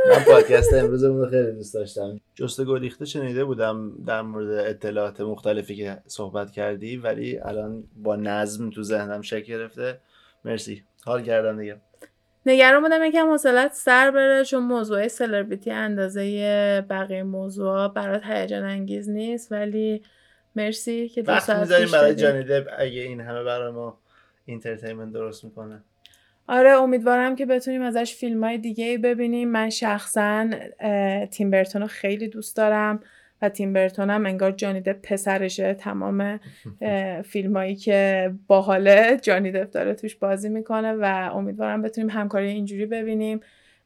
من 0.09 0.23
پادکست 0.23 0.73
امروزمون 0.73 1.21
رو 1.21 1.29
خیلی 1.29 1.51
دوست 1.51 1.73
داشتم. 1.73 2.19
جسته 2.35 2.65
گریخته 2.65 3.05
شنیده 3.05 3.45
بودم 3.45 3.91
در 4.05 4.21
مورد 4.21 4.49
اطلاعات 4.49 5.21
مختلفی 5.21 5.75
که 5.75 5.97
صحبت 6.07 6.51
کردی 6.51 6.97
ولی 6.97 7.39
الان 7.39 7.83
با 7.95 8.15
نظم 8.15 8.69
تو 8.69 8.83
ذهنم 8.83 9.21
شکل 9.21 9.47
گرفته. 9.53 9.99
مرسی. 10.45 10.83
حال 11.05 11.23
کردم 11.23 11.59
دیگه. 11.59 11.81
نگران 12.45 12.81
بودم 12.81 13.03
یکم 13.03 13.29
حوصلت 13.31 13.73
سر 13.73 14.11
بره 14.11 14.43
چون 14.43 14.63
موضوع 14.63 15.07
سلبریتی 15.07 15.71
اندازه 15.71 16.85
بقیه 16.89 17.23
موضوع 17.23 17.87
برات 17.87 18.21
هیجان 18.25 18.63
انگیز 18.63 19.09
نیست. 19.09 19.51
ولی 19.51 20.03
مرسی 20.55 21.09
که 21.09 21.21
دو 21.21 21.39
ساعت 21.39 21.91
برای 21.91 22.15
جانی 22.15 22.45
اگه 22.77 23.01
این 23.01 23.21
همه 23.21 23.43
برای 23.43 23.71
ما 23.71 23.99
entertainment 24.45 25.13
درست 25.13 25.43
می‌کنه. 25.43 25.83
آره 26.47 26.71
امیدوارم 26.71 27.35
که 27.35 27.45
بتونیم 27.45 27.81
ازش 27.81 28.15
فیلم 28.15 28.43
های 28.43 28.57
دیگه 28.57 28.97
ببینیم. 28.97 29.49
من 29.49 29.69
شخصا 29.69 30.49
تیم 31.31 31.51
برتون 31.51 31.81
رو 31.81 31.87
خیلی 31.87 32.27
دوست 32.27 32.57
دارم. 32.57 32.99
و 33.41 33.49
تیم 33.49 33.73
برتون 33.73 34.09
هم 34.09 34.25
انگار 34.25 34.51
جانی 34.51 34.81
دپ 34.81 35.01
پسرشه 35.01 35.73
تمام 35.73 36.39
فیلم 37.25 37.57
هایی 37.57 37.75
که 37.75 38.31
باحاله 38.47 39.17
جانی 39.21 39.51
دپ 39.51 39.71
داره 39.71 39.93
توش 39.93 40.15
بازی 40.15 40.49
می‌کنه 40.49 40.93
و 40.93 41.29
امیدوارم 41.33 41.81
بتونیم 41.81 42.09
همکاری 42.09 42.47
اینجوری 42.47 42.85
ببینیم 42.85 43.39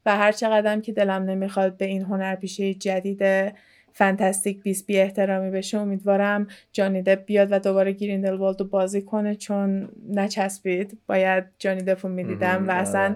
و 0.05 0.17
هر 0.17 0.31
چقدر 0.31 0.79
که 0.79 0.91
دلم 0.91 1.23
نمی‌خواد 1.23 1.77
به 1.77 1.85
این 1.85 2.01
هنرپیشه 2.01 2.73
جدید 2.73 3.53
فانتاستیک 3.93 4.61
بیس 4.61 4.85
بی 4.85 4.97
احترامی 4.97 5.51
بشه 5.51 5.77
امیدوارم 5.77 6.47
جانی 6.71 7.01
دپ 7.01 7.25
بیاد 7.25 7.47
و 7.51 7.59
دوباره 7.59 7.91
گریندلوالد 7.91 8.61
رو 8.61 8.67
بازی 8.67 9.01
کنه 9.01 9.35
چون 9.35 9.89
نچسبید 10.09 10.97
باید 11.07 11.43
جانی 11.59 11.81
دپ 11.81 12.05
رو 12.05 12.11
می‌دیدم 12.11 12.67
و 12.67 12.71
اصلا 12.71 13.03
آره. 13.03 13.15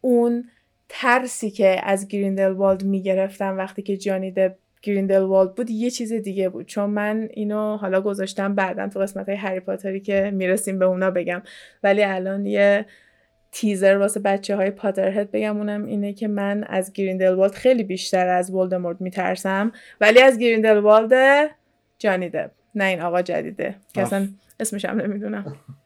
اون 0.00 0.44
ترسی 0.88 1.50
که 1.50 1.80
از 1.82 2.08
گریندلوالد 2.08 2.84
می‌گرفتم 2.84 3.58
وقتی 3.58 3.82
که 3.82 3.96
جانی 3.96 4.30
دپ 4.30 4.54
گریندلوالد 4.84 5.54
بود 5.54 5.70
یه 5.70 5.90
چیز 5.90 6.12
دیگه 6.12 6.48
بود. 6.48 6.66
چون 6.66 6.90
من 6.90 7.28
اینو 7.30 7.76
حالا 7.76 8.00
گذاشتم 8.00 8.54
بعدا 8.54 8.88
تو 8.88 9.00
قسمت 9.00 9.28
های 9.28 9.38
هری 9.38 9.60
پاتری 9.60 10.00
که 10.00 10.30
می‌رسیم 10.34 10.78
به 10.78 10.84
اونا 10.84 11.10
بگم. 11.10 11.42
ولی 11.82 12.04
الان 12.04 12.46
یه 12.46 12.86
تیزر 13.52 13.96
واسه 13.96 14.20
بچه 14.20 14.56
های 14.56 14.70
Potterhead 14.70 15.30
بگم. 15.30 15.56
اونم 15.56 15.84
اینه 15.84 16.12
که 16.12 16.28
من 16.28 16.64
از 16.64 16.92
گریندلوالد 16.92 17.52
خیلی 17.52 17.82
بیشتر 17.82 18.28
از 18.28 18.50
ولدمورت 18.50 19.00
میترسم. 19.00 19.72
ولی 20.00 20.22
از 20.22 20.38
گریندلوالد 20.38 21.50
جانی 21.98 22.28
دپ 22.28 22.50
نه 22.74 22.84
این 22.84 23.00
آقا 23.00 23.22
جدیده 23.22 23.74
که 23.94 24.02
اصلا 24.02 24.28
اسمش 24.60 24.84
هم 24.84 25.00
نمی‌دونم. 25.00 25.56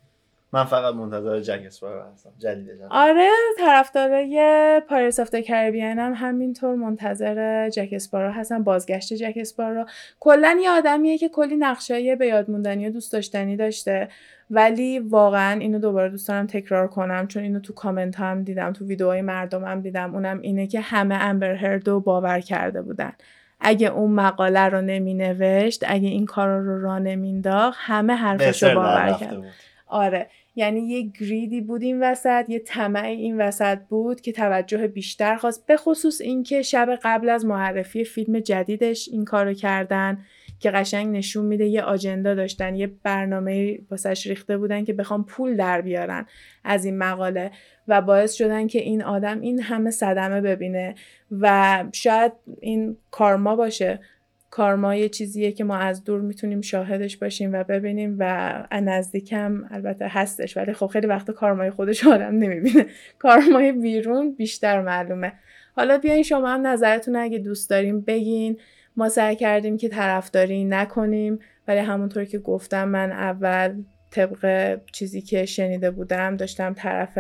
من 0.53 0.65
فقط 0.65 0.95
منتظر 0.95 1.41
جک 1.41 1.63
اسپارو 1.67 2.03
هستم. 2.13 2.31
جدیده 2.39 2.87
آره 2.91 3.29
طرفدارای 3.59 4.83
Pirates 4.89 5.21
of 5.21 5.35
Caribbean 5.35 5.99
هم 5.99 6.13
همینطور 6.17 6.75
منتظر 6.75 7.69
جک 7.69 7.89
اسپارو 7.93 8.33
هستم 8.33 8.65
بازگشت 8.65 9.15
جک 9.15 9.33
اسپارو 9.37 9.85
کلا 10.21 10.59
یه 10.63 10.71
آدمیه 10.71 11.19
که 11.19 11.29
کلی 11.29 11.57
نقشای 11.57 12.17
به 12.17 12.27
یاد 12.27 12.51
موندنی 12.51 12.89
و 12.89 12.91
دوست 12.91 13.13
داشتنی 13.13 13.57
داشته. 13.57 14.09
ولی 14.51 14.99
واقعا 14.99 15.61
اینو 15.61 15.79
دوباره 15.79 16.09
دوست 16.09 16.29
دارم 16.29 16.47
تکرار 16.47 16.89
کنم. 16.89 17.27
چون 17.27 17.43
اینو 17.43 17.61
تو 17.61 17.73
کامنت 17.73 18.21
هم 18.21 18.43
دیدم 18.43 18.73
تو 18.73 18.85
ویدیوهای 18.85 19.23
مردم 19.23 19.65
هم 19.65 19.81
دیدم. 19.81 20.15
اونم 20.15 20.41
اینه 20.41 20.67
که 20.67 20.81
همه 20.81 21.15
امبر 21.15 21.55
هردو 21.55 22.01
باور 22.01 22.41
کرده 22.41 22.83
بودن. 22.83 23.13
اگه 23.61 23.89
اون 23.89 24.11
مقاله 24.11 24.61
رو 24.61 24.81
نمی 24.81 25.15
نوشت 25.15 25.85
اگه 25.87 26.09
این 26.09 26.27
کار 26.27 26.59
رو 26.59 26.83
را 26.83 26.99
نمینداخت 26.99 27.79
همه 27.83 28.13
حرفش 28.13 28.63
رو 28.63 28.75
باور 28.75 29.13
کرد. 29.21 29.43
آره. 29.87 30.27
یعنی 30.59 30.81
یه 30.81 31.03
گریدی 31.03 31.61
بود 31.61 31.83
این 31.83 32.03
وسط 32.03 32.45
یه 32.49 32.59
طمع 32.59 33.05
این 33.05 33.41
وسط 33.41 33.79
بود 33.79 34.21
که 34.21 34.33
توجه 34.33 34.87
بیشتر 34.87 35.37
خواست 35.37 35.67
به 35.67 35.77
خصوص 35.77 36.21
اینکه 36.21 36.63
شب 36.63 36.99
قبل 37.03 37.29
از 37.29 37.47
معرفی 37.47 38.05
فیلم 38.05 38.41
جدیدش 38.41 39.09
این 39.13 39.25
کارو 39.25 39.53
کردن 39.55 40.19
که 40.61 40.71
قشنگ 40.71 41.17
نشون 41.17 41.45
میده 41.47 41.67
یه 41.67 41.83
آجندا 41.83 42.35
داشتن 42.35 42.75
یه 42.75 42.87
برنامه 43.03 43.79
واسش 43.91 44.27
ریخته 44.27 44.59
بودن 44.59 44.85
که 44.85 44.93
بخوام 44.93 45.25
پول 45.25 45.57
در 45.57 45.81
بیارن 45.81 46.27
از 46.65 46.85
این 46.85 46.99
مقاله 46.99 47.51
و 47.89 48.01
باعث 48.01 48.35
شدن 48.35 48.67
که 48.67 48.79
این 48.79 49.03
آدم 49.03 49.41
این 49.41 49.63
همه 49.63 49.91
صدمه 49.91 50.41
ببینه 50.41 50.95
و 51.31 51.85
شاید 51.93 52.33
این 52.61 52.97
کارما 53.11 53.57
باشه. 53.57 54.01
کارما 54.51 54.95
یه 54.95 55.09
چیزیه 55.09 55.53
که 55.53 55.65
ما 55.65 55.77
از 55.77 56.05
دور 56.05 56.21
می‌تونیم 56.21 56.61
شاهدش 56.61 57.17
باشیم 57.17 57.53
و 57.53 57.65
ببینیم 57.65 58.17
و 58.19 58.53
نزدیکم 58.73 59.65
البته 59.71 60.07
هستش 60.09 60.57
ولی 60.57 60.73
خب 60.73 60.87
خیلی 60.87 61.07
وقت 61.07 61.31
کارمای 61.31 61.71
خودش 61.71 62.07
آدم 62.07 62.35
نمی‌بینه. 62.35 62.87
کارمای 63.19 63.73
بیرون 63.73 64.33
بیشتر 64.33 64.83
معلومه. 64.83 65.33
حالا 65.77 65.99
بیاین 65.99 66.23
شما 66.23 66.49
هم 66.49 66.67
نظرتون 66.67 67.17
اگه 67.17 67.39
دوست 67.39 67.71
داریم 67.71 68.01
بگین. 68.01 68.59
ما 68.97 69.09
سعی 69.09 69.37
کردیم 69.37 69.77
که 69.77 69.89
طرفداری 69.89 70.65
نکنیم 70.65 71.39
ولی 71.69 71.79
همونطور 71.79 72.25
که 72.25 72.39
گفتم 72.39 72.89
من 72.89 73.13
اول 73.13 73.75
طبق 74.11 74.75
چیزی 74.93 75.23
که 75.23 75.45
شنیده 75.45 75.91
بودم 75.91 76.37
داشتم 76.37 76.75
طرف 76.75 77.19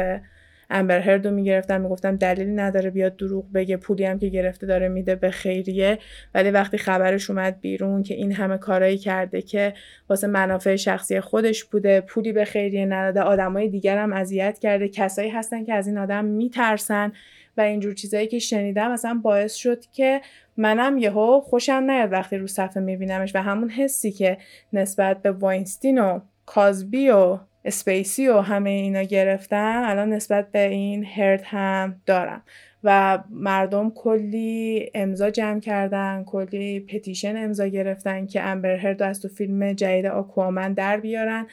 امبر 0.71 1.01
هرد 1.01 1.27
رو 1.27 1.35
می‌گرفتم 1.35 1.81
می‌گفتم 1.81 2.17
دلیلی 2.17 2.53
نداره 2.53 2.91
بیاد 2.91 3.17
دروغ 3.17 3.53
بگه 3.53 3.77
پولی 3.77 4.05
هم 4.05 4.19
که 4.19 4.29
گرفته 4.29 4.67
داره 4.67 4.89
میده 4.89 5.15
به 5.15 5.31
خیریه. 5.31 5.99
ولی 6.35 6.51
وقتی 6.51 6.79
خبرش 6.79 7.31
اومد 7.31 7.61
بیرون 7.61 8.03
که 8.03 8.15
این 8.15 8.33
همه 8.33 8.59
کارایی 8.59 8.99
کرده 8.99 9.43
که 9.43 9.75
واسه 10.09 10.27
منافع 10.27 10.77
شخصی 10.77 11.21
خودش 11.21 11.65
بوده 11.65 12.01
پولی 12.01 12.33
به 12.33 12.45
خیریه 12.45 12.87
نداده 12.87 13.21
آدمای 13.21 13.69
دیگر 13.69 13.99
هم 13.99 14.13
اذیت 14.13 14.59
کرده 14.59 14.89
کسایی 14.89 15.31
هستن 15.31 15.65
که 15.65 15.75
از 15.75 15.87
این 15.87 15.99
آدم 15.99 16.25
میترسن. 16.25 17.13
و 17.57 17.61
اینجور 17.61 17.95
چیزایی 17.95 18.27
که 18.27 18.39
شنیدم 18.39 18.93
مثلا 18.93 19.21
باعث 19.23 19.55
شد 19.55 19.85
که 19.93 20.21
منم 20.57 20.99
یهو 20.99 21.41
خوشم 21.41 21.73
نیاد 21.73 22.13
وقتی 22.13 22.37
رو 22.37 22.47
صفحه 22.47 22.83
میبینمش. 22.83 23.35
و 23.35 23.43
همون 23.43 23.71
حسی 23.71 24.13
که 24.13 24.39
نسبت 24.73 25.23
به 25.23 25.31
واینستین 25.31 25.99
و 25.99 26.21
کازبی 26.47 27.09
و 27.09 27.39
اسپیسی 27.65 28.29
و 28.29 28.41
همه 28.41 28.71
اینا 28.71 29.03
گرفتم 29.03 29.83
الان 29.87 30.09
نسبت 30.09 30.51
به 30.51 30.69
این 30.69 31.05
هرد 31.05 31.43
هم 31.45 32.01
دارم. 32.07 32.43
و 32.85 33.19
مردم 33.31 33.91
کلی 33.91 34.91
امضا 34.95 35.31
جمع 35.31 35.61
کردن 35.61 36.25
کلی 36.27 36.81
petition 36.81 37.37
امضا 37.37 37.67
گرفتن 37.67 38.27
که 38.27 38.43
امبر 38.43 38.77
هرد 38.77 39.03
از 39.03 39.23
تو 39.23 39.29
فیلم 39.29 39.73
جدید 39.73 40.07
آکوامن 40.07 40.73
در 40.73 41.01
بیارن. 41.01 41.47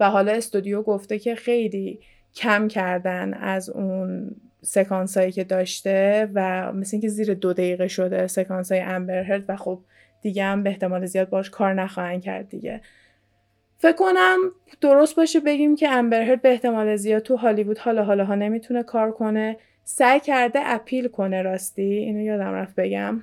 و 0.00 0.10
حالا 0.10 0.32
استودیو 0.32 0.82
گفته 0.82 1.18
که 1.18 1.34
خیلی 1.34 2.00
کم 2.34 2.68
کردن 2.68 3.34
از 3.34 3.70
اون 3.70 4.36
سکانس 4.62 5.16
هایی 5.16 5.32
که 5.32 5.44
داشته 5.44 6.28
و 6.34 6.72
مثل 6.72 6.90
اینکه 6.96 7.08
زیر 7.08 7.34
دو 7.34 7.52
دقیقه 7.52 7.88
شده 7.88 8.26
سکانس 8.26 8.72
های 8.72 8.80
امبر 8.80 9.22
هرد 9.22 9.44
و 9.48 9.56
خب 9.56 9.80
دیگه 10.22 10.44
هم 10.44 10.62
به 10.62 10.70
احتمال 10.70 11.06
زیاد 11.06 11.30
باش 11.30 11.50
کار 11.50 11.74
نخواهند 11.74 12.22
کرد 12.22 12.48
دیگه. 12.48 12.80
فکر 13.80 13.92
کنم 13.92 14.38
درست 14.80 15.16
باشه 15.16 15.40
بگیم 15.40 15.76
که 15.76 15.88
امبرهرد 15.88 16.42
به 16.42 16.48
احتمال 16.50 16.96
زیاد 16.96 17.22
تو 17.22 17.36
هالیوود 17.36 17.78
حالا 17.78 18.04
حالا 18.04 18.24
ها 18.24 18.34
نمی‌تونه 18.34 18.82
کار 18.82 19.12
کنه. 19.12 19.56
سعی 19.84 20.20
کرده 20.20 20.60
اپیل 20.62 21.08
کنه 21.08 21.42
راستی. 21.42 21.82
اینو 21.82 22.20
یادم 22.20 22.52
رفت 22.52 22.74
بگم. 22.74 23.22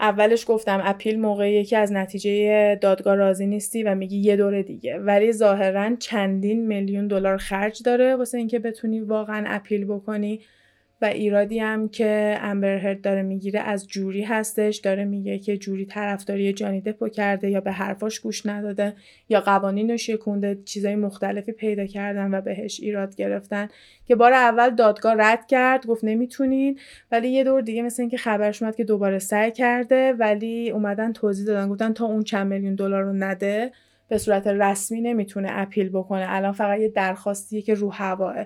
اولش 0.00 0.44
گفتم 0.48 0.80
اپیل 0.84 1.20
موقعیه 1.20 1.64
که 1.64 1.78
از 1.78 1.92
نتیجه 1.92 2.74
دادگاه 2.80 3.14
راضی 3.14 3.46
نیستی 3.46 3.82
و 3.82 3.94
میگی 3.94 4.18
یه 4.18 4.36
دوره 4.36 4.62
دیگه. 4.62 4.98
ولی 4.98 5.32
ظاهرا 5.32 5.96
چندین 5.96 6.66
میلیون 6.66 7.06
دلار 7.06 7.36
خرج 7.36 7.82
داره 7.82 8.16
واسه 8.16 8.38
اینکه 8.38 8.58
بتونی 8.58 9.00
واقعا 9.00 9.44
اپیل 9.46 9.84
بکنی. 9.84 10.40
و 11.02 11.04
ایرادی 11.04 11.58
هم 11.58 11.88
که 11.88 12.38
امبرهرد 12.40 13.00
داره 13.00 13.22
می‌گیره 13.22 13.60
از 13.60 13.88
جوری 13.88 14.22
هستش 14.22 14.76
داره 14.76 15.04
میگه 15.04 15.38
که 15.38 15.56
جوری 15.56 15.86
طرفداری 15.86 16.52
جانی 16.52 16.80
دپو 16.80 17.08
کرده 17.08 17.50
یا 17.50 17.60
به 17.60 17.72
حرفاش 17.72 18.20
گوش 18.20 18.46
نداده 18.46 18.94
یا 19.28 19.40
قوانین 19.40 19.90
رو 19.90 19.96
شکونده 19.96 20.58
چیزای 20.64 20.96
مختلفی 20.96 21.52
پیدا 21.52 21.86
کردن 21.86 22.34
و 22.34 22.40
بهش 22.40 22.80
ایراد 22.80 23.16
گرفتن 23.16 23.68
که 24.06 24.16
بار 24.16 24.32
اول 24.32 24.70
دادگاه 24.70 25.14
رد 25.18 25.46
کرد 25.46 25.86
گفت 25.86 26.04
نمی‌تونین. 26.04 26.78
ولی 27.12 27.28
یه 27.28 27.44
دور 27.44 27.60
دیگه 27.60 27.82
مثل 27.82 28.02
اینکه 28.02 28.16
خبرش 28.16 28.62
اومد 28.62 28.76
که 28.76 28.84
دوباره 28.84 29.18
سعی 29.18 29.52
کرده 29.52 30.12
ولی 30.12 30.70
اومدن 30.70 31.12
توضیح 31.12 31.46
دادن 31.46 31.68
گفتن 31.68 31.92
تا 31.92 32.04
اون 32.04 32.22
چند 32.22 32.46
میلیون 32.46 32.74
دلار 32.74 33.02
رو 33.02 33.12
نده. 33.12 33.72
به 34.08 34.18
صورت 34.18 34.46
رسمی 34.46 35.00
نمی‌تونه 35.00 35.48
اپیل 35.50 35.88
بکنه. 35.88 36.26
الان 36.28 36.52
فقط 36.52 36.80
یه 36.80 36.88
درخواستیه 36.88 37.62
که 37.62 37.74
رو 37.74 37.90
هواه 37.90 38.36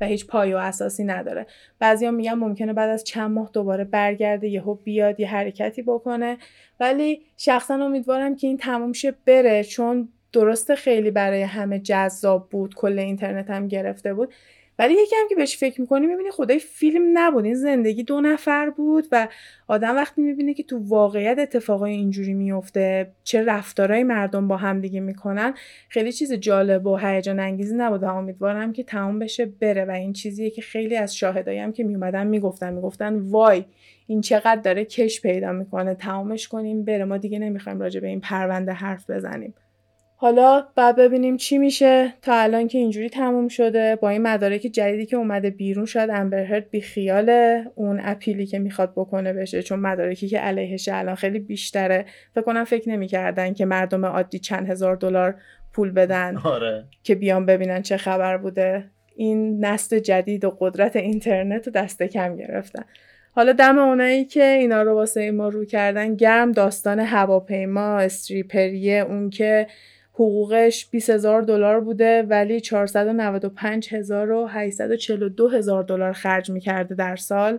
و 0.00 0.06
هیچ 0.06 0.26
پای 0.26 0.54
و 0.54 0.56
اساسی 0.56 1.04
نداره. 1.04 1.46
بعضیا 1.78 2.10
میگن 2.10 2.34
ممکنه 2.34 2.72
بعد 2.72 2.90
از 2.90 3.04
چند 3.04 3.30
ماه 3.30 3.50
دوباره 3.52 3.84
برگرده 3.84 4.48
یهو 4.48 4.74
بیاد 4.74 5.20
یه 5.20 5.28
حرکتی 5.28 5.82
بکنه. 5.82 6.38
ولی 6.80 7.22
شخصا 7.36 7.74
امیدوارم 7.74 8.36
که 8.36 8.46
این 8.46 8.56
تموم 8.56 8.92
شه 8.92 9.14
بره 9.26 9.64
چون 9.64 10.08
درسته 10.32 10.74
خیلی 10.74 11.10
برای 11.10 11.42
همه 11.42 11.78
جذاب 11.78 12.48
بود 12.48 12.74
کل 12.74 12.98
اینترنت 12.98 13.50
هم 13.50 13.68
گرفته 13.68 14.14
بود. 14.14 14.34
ولی 14.82 14.94
یکی 14.94 15.16
هم 15.16 15.28
که 15.28 15.34
بهش 15.34 15.56
فکر 15.56 15.80
می‌کنی 15.80 16.06
می‌بینی 16.06 16.30
خدای 16.30 16.58
فیلم 16.58 17.18
نبود. 17.18 17.44
این 17.44 17.54
زندگی 17.54 18.02
دو 18.02 18.20
نفر 18.20 18.70
بود 18.70 19.06
و 19.12 19.28
آدم 19.68 19.96
وقتی 19.96 20.22
می‌بینه 20.22 20.54
که 20.54 20.62
تو 20.62 20.78
واقعیت 20.78 21.38
اتفاقای 21.38 21.92
اینجوری 21.92 22.34
میفته 22.34 23.12
چه 23.24 23.44
رفتارهای 23.44 24.04
مردم 24.04 24.48
با 24.48 24.56
هم 24.56 24.80
دیگه 24.80 25.00
می‌کنن 25.00 25.54
خیلی 25.88 26.12
چیز 26.12 26.32
جالب 26.32 26.86
و 26.86 26.96
هیجان 26.96 27.40
انگیزی 27.40 27.76
نبود 27.76 28.02
و 28.02 28.06
امیدوارم 28.06 28.72
که 28.72 28.82
تمام 28.82 29.18
بشه 29.18 29.46
بره. 29.46 29.84
و 29.84 29.90
این 29.90 30.12
چیزیه 30.12 30.50
که 30.50 30.62
خیلی 30.62 30.96
از 30.96 31.16
شاهدایی 31.16 31.72
که 31.72 31.84
میومدن 31.84 32.26
می‌گفتن 32.26 32.72
می‌گفتن 32.72 33.16
وای 33.16 33.64
این 34.06 34.20
چقدر 34.20 34.60
داره 34.60 34.84
کش 34.84 35.20
پیدا 35.20 35.52
می‌کنه. 35.52 35.94
تمامش 35.94 36.48
کنیم 36.48 36.84
بره. 36.84 37.04
ما 37.04 37.16
دیگه 37.16 37.38
نمی‌خوایم 37.38 37.80
راجع 37.80 38.00
به 38.00 38.08
این 38.08 38.20
پرونده 38.20 38.72
حرف 38.72 39.10
بزنیم. 39.10 39.54
حالا 40.22 40.64
بعد 40.76 40.96
ببینیم 40.96 41.36
چی 41.36 41.58
میشه. 41.58 42.14
تا 42.22 42.34
الان 42.34 42.68
که 42.68 42.78
اینجوری 42.78 43.08
تموم 43.08 43.48
شده. 43.48 43.96
با 43.96 44.08
این 44.08 44.22
مدارک 44.22 44.60
جدیدی 44.60 45.06
که 45.06 45.16
اومده 45.16 45.50
بیرون 45.50 45.86
شاید 45.86 46.10
امبرهرد 46.10 46.70
بی 46.70 46.80
خیال 46.80 47.30
اون 47.74 48.00
اپیلی 48.02 48.46
که 48.46 48.58
می‌خواد 48.58 48.92
بکنه 48.96 49.32
بشه. 49.32 49.62
چون 49.62 49.78
مدارکی 49.78 50.28
که 50.28 50.38
علیهش 50.38 50.88
الان 50.92 51.14
خیلی 51.14 51.38
بیشتره. 51.38 52.04
فکر 52.34 52.44
کنم 52.44 52.64
فکر 52.64 52.88
نمی‌کردن 52.88 53.54
که 53.54 53.64
مردم 53.64 54.04
عادی 54.04 54.38
چند 54.38 54.70
هزار 54.70 54.96
دلار 54.96 55.34
پول 55.72 55.90
بدن. 55.90 56.36
آره. 56.36 56.84
که 57.02 57.14
بیان 57.14 57.46
ببینن 57.46 57.82
چه 57.82 57.96
خبر 57.96 58.36
بوده. 58.36 58.84
این 59.16 59.64
نسل 59.64 59.98
جدید 59.98 60.44
و 60.44 60.56
قدرت 60.60 60.96
اینترنت 60.96 61.66
رو 61.66 61.72
دست 61.72 62.02
کم 62.02 62.36
گرفتن. 62.36 62.84
حالا 63.34 63.52
دم 63.52 63.78
اونایی 63.78 64.24
که 64.24 64.44
اینا 64.44 64.82
رو 64.82 64.94
واسه 64.94 65.30
ما 65.30 65.48
رو 65.48 65.64
کردن. 65.64 66.14
گرم 66.14 66.52
داستان 66.52 67.00
هواپیما 67.00 67.98
استریپریه 67.98 69.06
اون 69.08 69.30
که 69.30 69.66
حقوقش 70.14 70.86
20 70.90 71.10
هزار 71.10 71.42
دلار 71.42 71.80
بوده 71.80 72.22
ولی 72.22 72.60
495 72.60 73.94
هزار 73.94 74.30
و 74.30 74.46
842 74.46 75.48
هزار 75.48 75.82
دلار 75.82 76.12
خرج 76.12 76.50
می‌کرده 76.50 76.94
در 76.94 77.16
سال. 77.16 77.58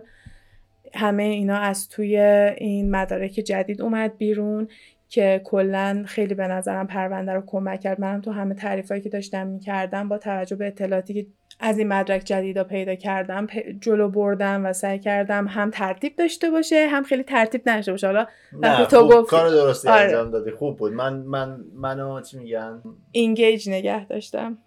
همه 0.94 1.22
اینا 1.22 1.58
از 1.58 1.88
توی 1.88 2.18
این 2.58 2.90
مدارک 2.90 3.32
جدید 3.32 3.82
اومد 3.82 4.18
بیرون 4.18 4.68
که 5.08 5.40
کلا 5.44 6.04
خیلی 6.06 6.34
به 6.34 6.46
نظرم 6.46 6.86
پرونده 6.86 7.32
رو 7.32 7.42
کمک 7.46 7.80
کرد. 7.80 8.00
منم 8.00 8.20
تو 8.20 8.30
همه 8.30 8.54
تعریفایی 8.54 9.00
که 9.00 9.08
داشتم 9.08 9.46
می‌کردم 9.46 10.08
با 10.08 10.18
توجه 10.18 10.56
به 10.56 10.66
اطلاعاتی 10.66 11.14
که 11.14 11.26
از 11.60 11.78
این 11.78 11.88
مدرک 11.88 12.22
جدیدا 12.24 12.64
پیدا 12.64 12.94
کردم 12.94 13.46
جلو 13.80 14.08
بردم 14.08 14.66
و 14.66 14.72
سعی 14.72 14.98
کردم 14.98 15.46
هم 15.48 15.70
ترتیب 15.70 16.16
داشته 16.16 16.50
باشه 16.50 16.88
هم 16.90 17.02
خیلی 17.02 17.22
ترتیب 17.22 17.68
نشه 17.68 17.90
باشه. 17.90 18.06
حالا 18.06 18.26
نه 18.52 18.86
تو 18.86 19.08
گفت 19.08 19.30
کار 19.30 19.50
درستی 19.50 19.88
آره. 19.88 20.00
انجام 20.00 20.30
دادی. 20.30 20.50
خوب 20.50 20.76
بود. 20.76 20.92
من 20.92 21.12
من 21.12 21.60
منو 21.74 22.20
چی 22.20 22.38
میگن؟ 22.38 22.82
اینگیج 23.12 23.70
نگه 23.70 24.06
داشتم. 24.06 24.58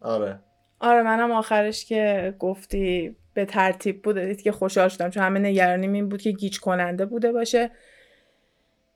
آره. 0.00 0.40
آره 0.80 1.02
منم 1.02 1.32
آخرش 1.32 1.84
که 1.84 2.34
گفتی 2.38 3.16
به 3.34 3.44
ترتیب 3.44 4.02
بود 4.02 4.18
دید 4.18 4.42
که 4.42 4.52
خوشحال 4.52 4.88
شدم. 4.88 5.10
چون 5.10 5.22
همه 5.22 5.40
نگرانیم 5.40 5.92
این 5.92 6.08
بود 6.08 6.22
که 6.22 6.30
گیج 6.30 6.60
کننده 6.60 7.06
بوده 7.06 7.32
باشه. 7.32 7.70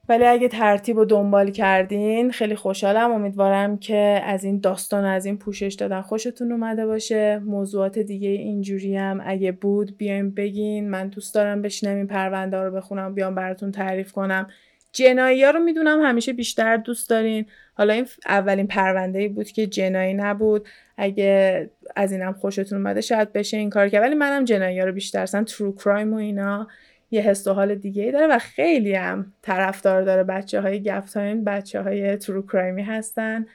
ولی 0.09 0.25
اگه 0.25 0.49
ترتیب 0.49 0.97
رو 0.97 1.05
دنبال 1.05 1.51
کردین 1.51 2.31
خیلی 2.31 2.55
خوشحالم. 2.55 3.13
امیدوارم 3.13 3.79
که 3.79 4.21
از 4.25 4.45
این 4.45 4.61
داستان 4.61 5.05
و 5.05 5.09
از 5.09 5.27
این 5.27 5.39
پوشش 5.39 5.75
دادن 5.79 6.01
خوشتون 6.01 6.53
اومده 6.53 6.87
باشه. 6.87 7.39
موضوعات 7.39 7.99
دیگه 7.99 8.29
اینجوری 8.29 8.97
هم 8.97 9.21
اگه 9.25 9.53
بود 9.53 9.97
بیایم 9.97 10.31
بگین. 10.31 10.91
من 10.91 11.09
دوست 11.09 11.35
دارم 11.35 11.63
بشینم 11.63 11.97
این 11.97 12.07
پرونده 12.07 12.57
رو 12.57 12.71
بخونم 12.71 13.15
بیام 13.15 13.35
براتون 13.35 13.73
تعریف 13.73 14.13
کنم. 14.13 14.47
جنایی 14.93 15.45
ها 15.45 15.51
رو 15.51 15.61
می‌دونم 15.61 16.01
همیشه 16.03 16.33
بیشتر 16.33 16.77
دوست 16.77 17.11
دارین. 17.11 17.47
حالا 17.75 17.95
این 17.95 18.07
اولین 18.27 18.67
پرونده 18.67 19.19
ای 19.19 19.29
بود 19.29 19.49
که 19.49 19.67
جنایی 19.67 20.15
نبود. 20.15 20.69
اگه 20.97 21.71
از 21.97 22.13
اینم 22.13 22.33
خوشتون 22.33 22.79
اومده 22.79 23.01
شاید 23.01 23.33
بشه 23.33 23.57
این 23.57 23.71
کار 23.71 23.89
که 23.89 24.01
ولی 24.01 24.15
منم 24.15 24.45
جنایی 24.45 24.79
ها 24.79 24.87
رو 24.87 24.93
بیشتر 24.93 25.27
سن 25.27 25.45
ترو 25.45 25.75
کرایم 25.75 26.15
و 26.15 26.17
اینا 26.17 26.69
یه 27.11 27.21
حس 27.21 27.47
و 27.47 27.53
حال 27.53 27.75
دیگه 27.75 28.03
ای 28.03 28.13
داره 28.13 28.27
و 28.27 28.39
خیلی 28.39 28.95
هم 28.95 29.33
طرفدار 29.43 30.03
داره 30.03 30.25
بچه 30.25 30.61
های 30.61 30.83
گفت 30.83 31.17
بچه 31.19 31.83
های 31.83 32.17
ترو 32.17 32.43
کرایمی 32.43 32.83
هستن 32.83 33.47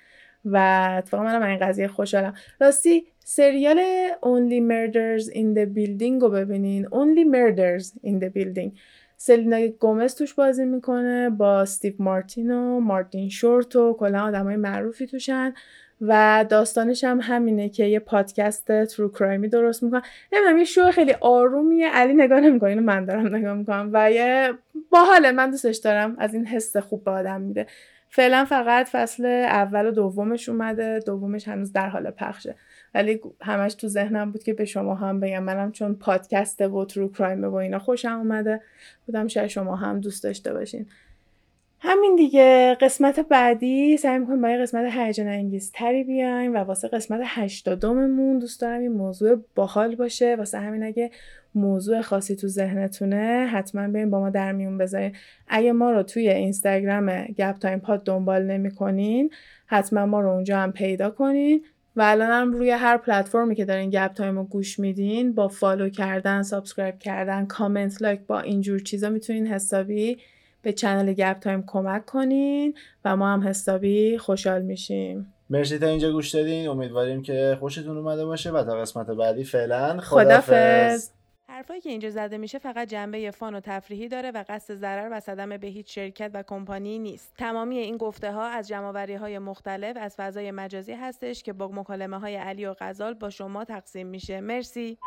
و 0.45 0.88
اتفاقا 0.98 1.23
منم 1.23 1.44
این 1.44 1.60
قضیه 1.60 1.88
خوشحالم. 1.88 2.34
راستی 2.61 3.06
سریال 3.19 3.80
Only 4.22 4.61
Murders 4.72 5.34
in 5.34 5.57
the 5.57 5.65
Building 5.77 6.22
رو 6.22 6.30
ببینین. 6.30 6.86
Only 6.86 7.26
Murders 7.36 7.86
in 8.07 8.23
the 8.23 8.30
Building. 8.38 8.72
سلینا 9.18 9.68
گومز 9.68 10.15
توش 10.15 10.34
بازی 10.34 10.65
می‌کنه 10.65 11.30
با 11.30 11.61
استیو 11.61 11.94
مارتین 11.99 12.52
و 12.52 12.80
مارتین 12.80 13.30
شورت 13.30 13.76
و 13.76 13.94
کلا 13.99 14.23
آدمای 14.23 14.56
معروفی 14.56 15.07
توشن. 15.07 15.53
و 16.01 16.45
داستانش 16.49 17.03
هم 17.03 17.19
همینه 17.22 17.69
که 17.69 17.85
یه 17.85 17.99
پادکست 17.99 18.85
ترو 18.85 19.09
کرایمی 19.09 19.47
درست 19.47 19.84
می‌کنن 19.84 20.01
نمی‌دونم 20.34 20.57
یه 20.57 20.63
شو 20.63 20.91
خیلی 20.91 21.15
آرومیه. 21.22 21.89
علی 21.89 22.13
نگاه 22.13 22.39
نمی‌کنه 22.39 22.69
اینو 22.69 22.81
من 22.81 23.05
دارم 23.05 23.35
نگاه 23.35 23.53
می‌کنم 23.53 23.89
و 23.93 24.11
یه 24.11 24.53
باحاله. 24.91 25.31
من 25.31 25.51
دوستش 25.51 25.77
دارم. 25.77 26.15
از 26.19 26.34
این 26.34 26.45
حس 26.45 26.77
خوب 26.77 27.03
به 27.03 27.11
آدم 27.11 27.41
میده 27.41 27.67
فعلا 28.09 28.45
فقط 28.45 28.89
فصل 28.89 29.26
اول 29.26 29.88
و 29.88 29.91
دومش 29.91 30.49
اومده. 30.49 30.99
دومش 30.99 31.47
هنوز 31.47 31.73
در 31.73 31.89
حال 31.89 32.11
پخشه. 32.11 32.55
ولی 32.93 33.22
همش 33.41 33.73
تو 33.73 33.88
ذهنم 33.88 34.31
بود 34.31 34.43
که 34.43 34.53
به 34.53 34.65
شما 34.65 34.95
هم 34.95 35.19
بگم. 35.19 35.43
منم 35.43 35.72
چون 35.72 35.95
پادکست 35.95 36.61
و 36.61 36.85
ترو 36.85 37.11
کرایم 37.11 37.43
و 37.43 37.55
اینا 37.55 37.80
خوشم 37.80 38.17
اومده. 38.17 38.61
بودم 39.05 39.27
شاید 39.27 39.47
شما 39.47 39.76
هم 39.76 39.99
دوست 39.99 40.23
داشته 40.23 40.53
باشین. 40.53 40.88
همین 41.80 42.15
دیگه 42.15 42.77
قسمت 42.81 43.19
بعدی 43.19 43.97
سعی 43.97 44.19
می‌کنم 44.19 44.41
با 44.41 44.49
یه 44.49 44.57
قسمت 44.57 44.93
هیجان 44.93 45.27
انگیز 45.27 45.72
تری 45.72 46.03
بیایم 46.03 46.53
و 46.53 46.57
واسه 46.57 46.88
قسمت 46.88 47.22
هشتادممون 47.23 48.39
دوست 48.39 48.61
دارم 48.61 48.80
این 48.80 48.91
موضوع 48.91 49.43
باحال 49.56 49.95
باشه. 49.95 50.35
واسه 50.35 50.60
همین 50.60 50.84
اگه 50.84 51.11
موضوع 51.56 52.02
خاصی 52.02 52.35
تو 52.35 52.47
ذهنتونه 52.47 53.49
حتما 53.52 53.88
بیاین 53.88 54.10
با 54.10 54.19
ما 54.19 54.30
در 54.30 54.52
میون 54.52 54.77
بذارین. 54.77 55.11
اگه 55.47 55.72
ما 55.72 55.91
رو 55.91 56.03
توی 56.03 56.30
اینستاگرام 56.30 57.26
گپ 57.26 57.57
تایم 57.60 57.80
پاد 57.80 58.03
دنبال 58.03 58.43
نمی‌کنین 58.43 59.30
حتما 59.65 60.06
ما 60.06 60.22
رو 60.22 60.30
اونجا 60.30 60.57
هم 60.57 60.72
پیدا 60.72 61.10
کنین. 61.10 61.64
و 61.97 62.02
الان 62.02 62.31
هم 62.31 62.52
روی 62.52 62.69
هر 62.69 62.97
پلتفرمی 62.97 63.56
که 63.56 63.65
دارین 63.65 63.89
گپ 63.89 64.14
تایم 64.14 64.38
رو 64.38 64.43
گوش 64.43 64.80
میدین 64.80 65.34
با 65.34 65.47
follow 65.47 65.89
کردن 65.89 66.43
subscribe 66.43 66.99
کردن 66.99 67.45
کامنت 67.45 68.02
لایک 68.02 68.19
با 68.19 68.39
اینجور 68.39 68.80
چیزا 68.80 69.10
می‌تونین 69.10 69.47
حسابی 69.47 70.18
به 70.65 70.73
channel 70.73 71.14
گپ 71.13 71.39
تایم 71.39 71.63
کمک 71.67 72.05
کنین 72.05 72.73
و 73.05 73.15
ما 73.15 73.33
هم 73.33 73.47
حسابی 73.47 74.17
خوشحال 74.17 74.61
میشیم 74.61 75.33
مرسی 75.49 75.79
تا 75.79 75.87
اینجا 75.87 76.11
گوش 76.11 76.35
دادین 76.35 76.67
امیدواریم 76.67 77.21
که 77.21 77.57
خوشتون 77.59 77.97
اومده 77.97 78.25
باشه 78.25 78.51
و 78.51 78.63
تا 78.63 78.75
قسمت 78.75 79.07
بعدی 79.07 79.43
فعلا 79.43 79.97
خدافظ 79.99 81.09
حرفایی 81.49 81.81
که 81.81 81.89
اینجا 81.89 82.09
زده 82.09 82.37
میشه 82.37 82.59
فقط 82.59 82.87
جنبه 82.87 83.31
fun 83.31 83.56
و 83.55 83.59
تفریحی 83.59 84.07
داره 84.07 84.31
و 84.31 84.43
قصد 84.47 84.75
ضرر 84.75 85.09
و 85.11 85.19
صدمه 85.19 85.57
به 85.57 85.67
هیچ 85.67 85.95
شرکت 85.95 86.31
و 86.33 86.43
کمپانی 86.43 86.99
نیست. 86.99 87.33
تمامی 87.37 87.77
این 87.77 87.97
گفته 87.97 88.31
ها 88.31 88.45
از 88.45 88.67
جمع‌آوری 88.68 89.15
های 89.15 89.39
مختلف 89.39 89.97
از 89.99 90.15
فضای 90.15 90.51
مجازی 90.51 90.93
هستش 90.93 91.43
که 91.43 91.53
با 91.53 91.67
مکالمه 91.67 92.19
های 92.19 92.35
علی 92.35 92.65
و 92.65 92.75
غزال 92.79 93.13
با 93.13 93.29
شما 93.29 93.65
تقسیم 93.65 94.07
میشه. 94.07 94.41
مرسی. 94.41 94.97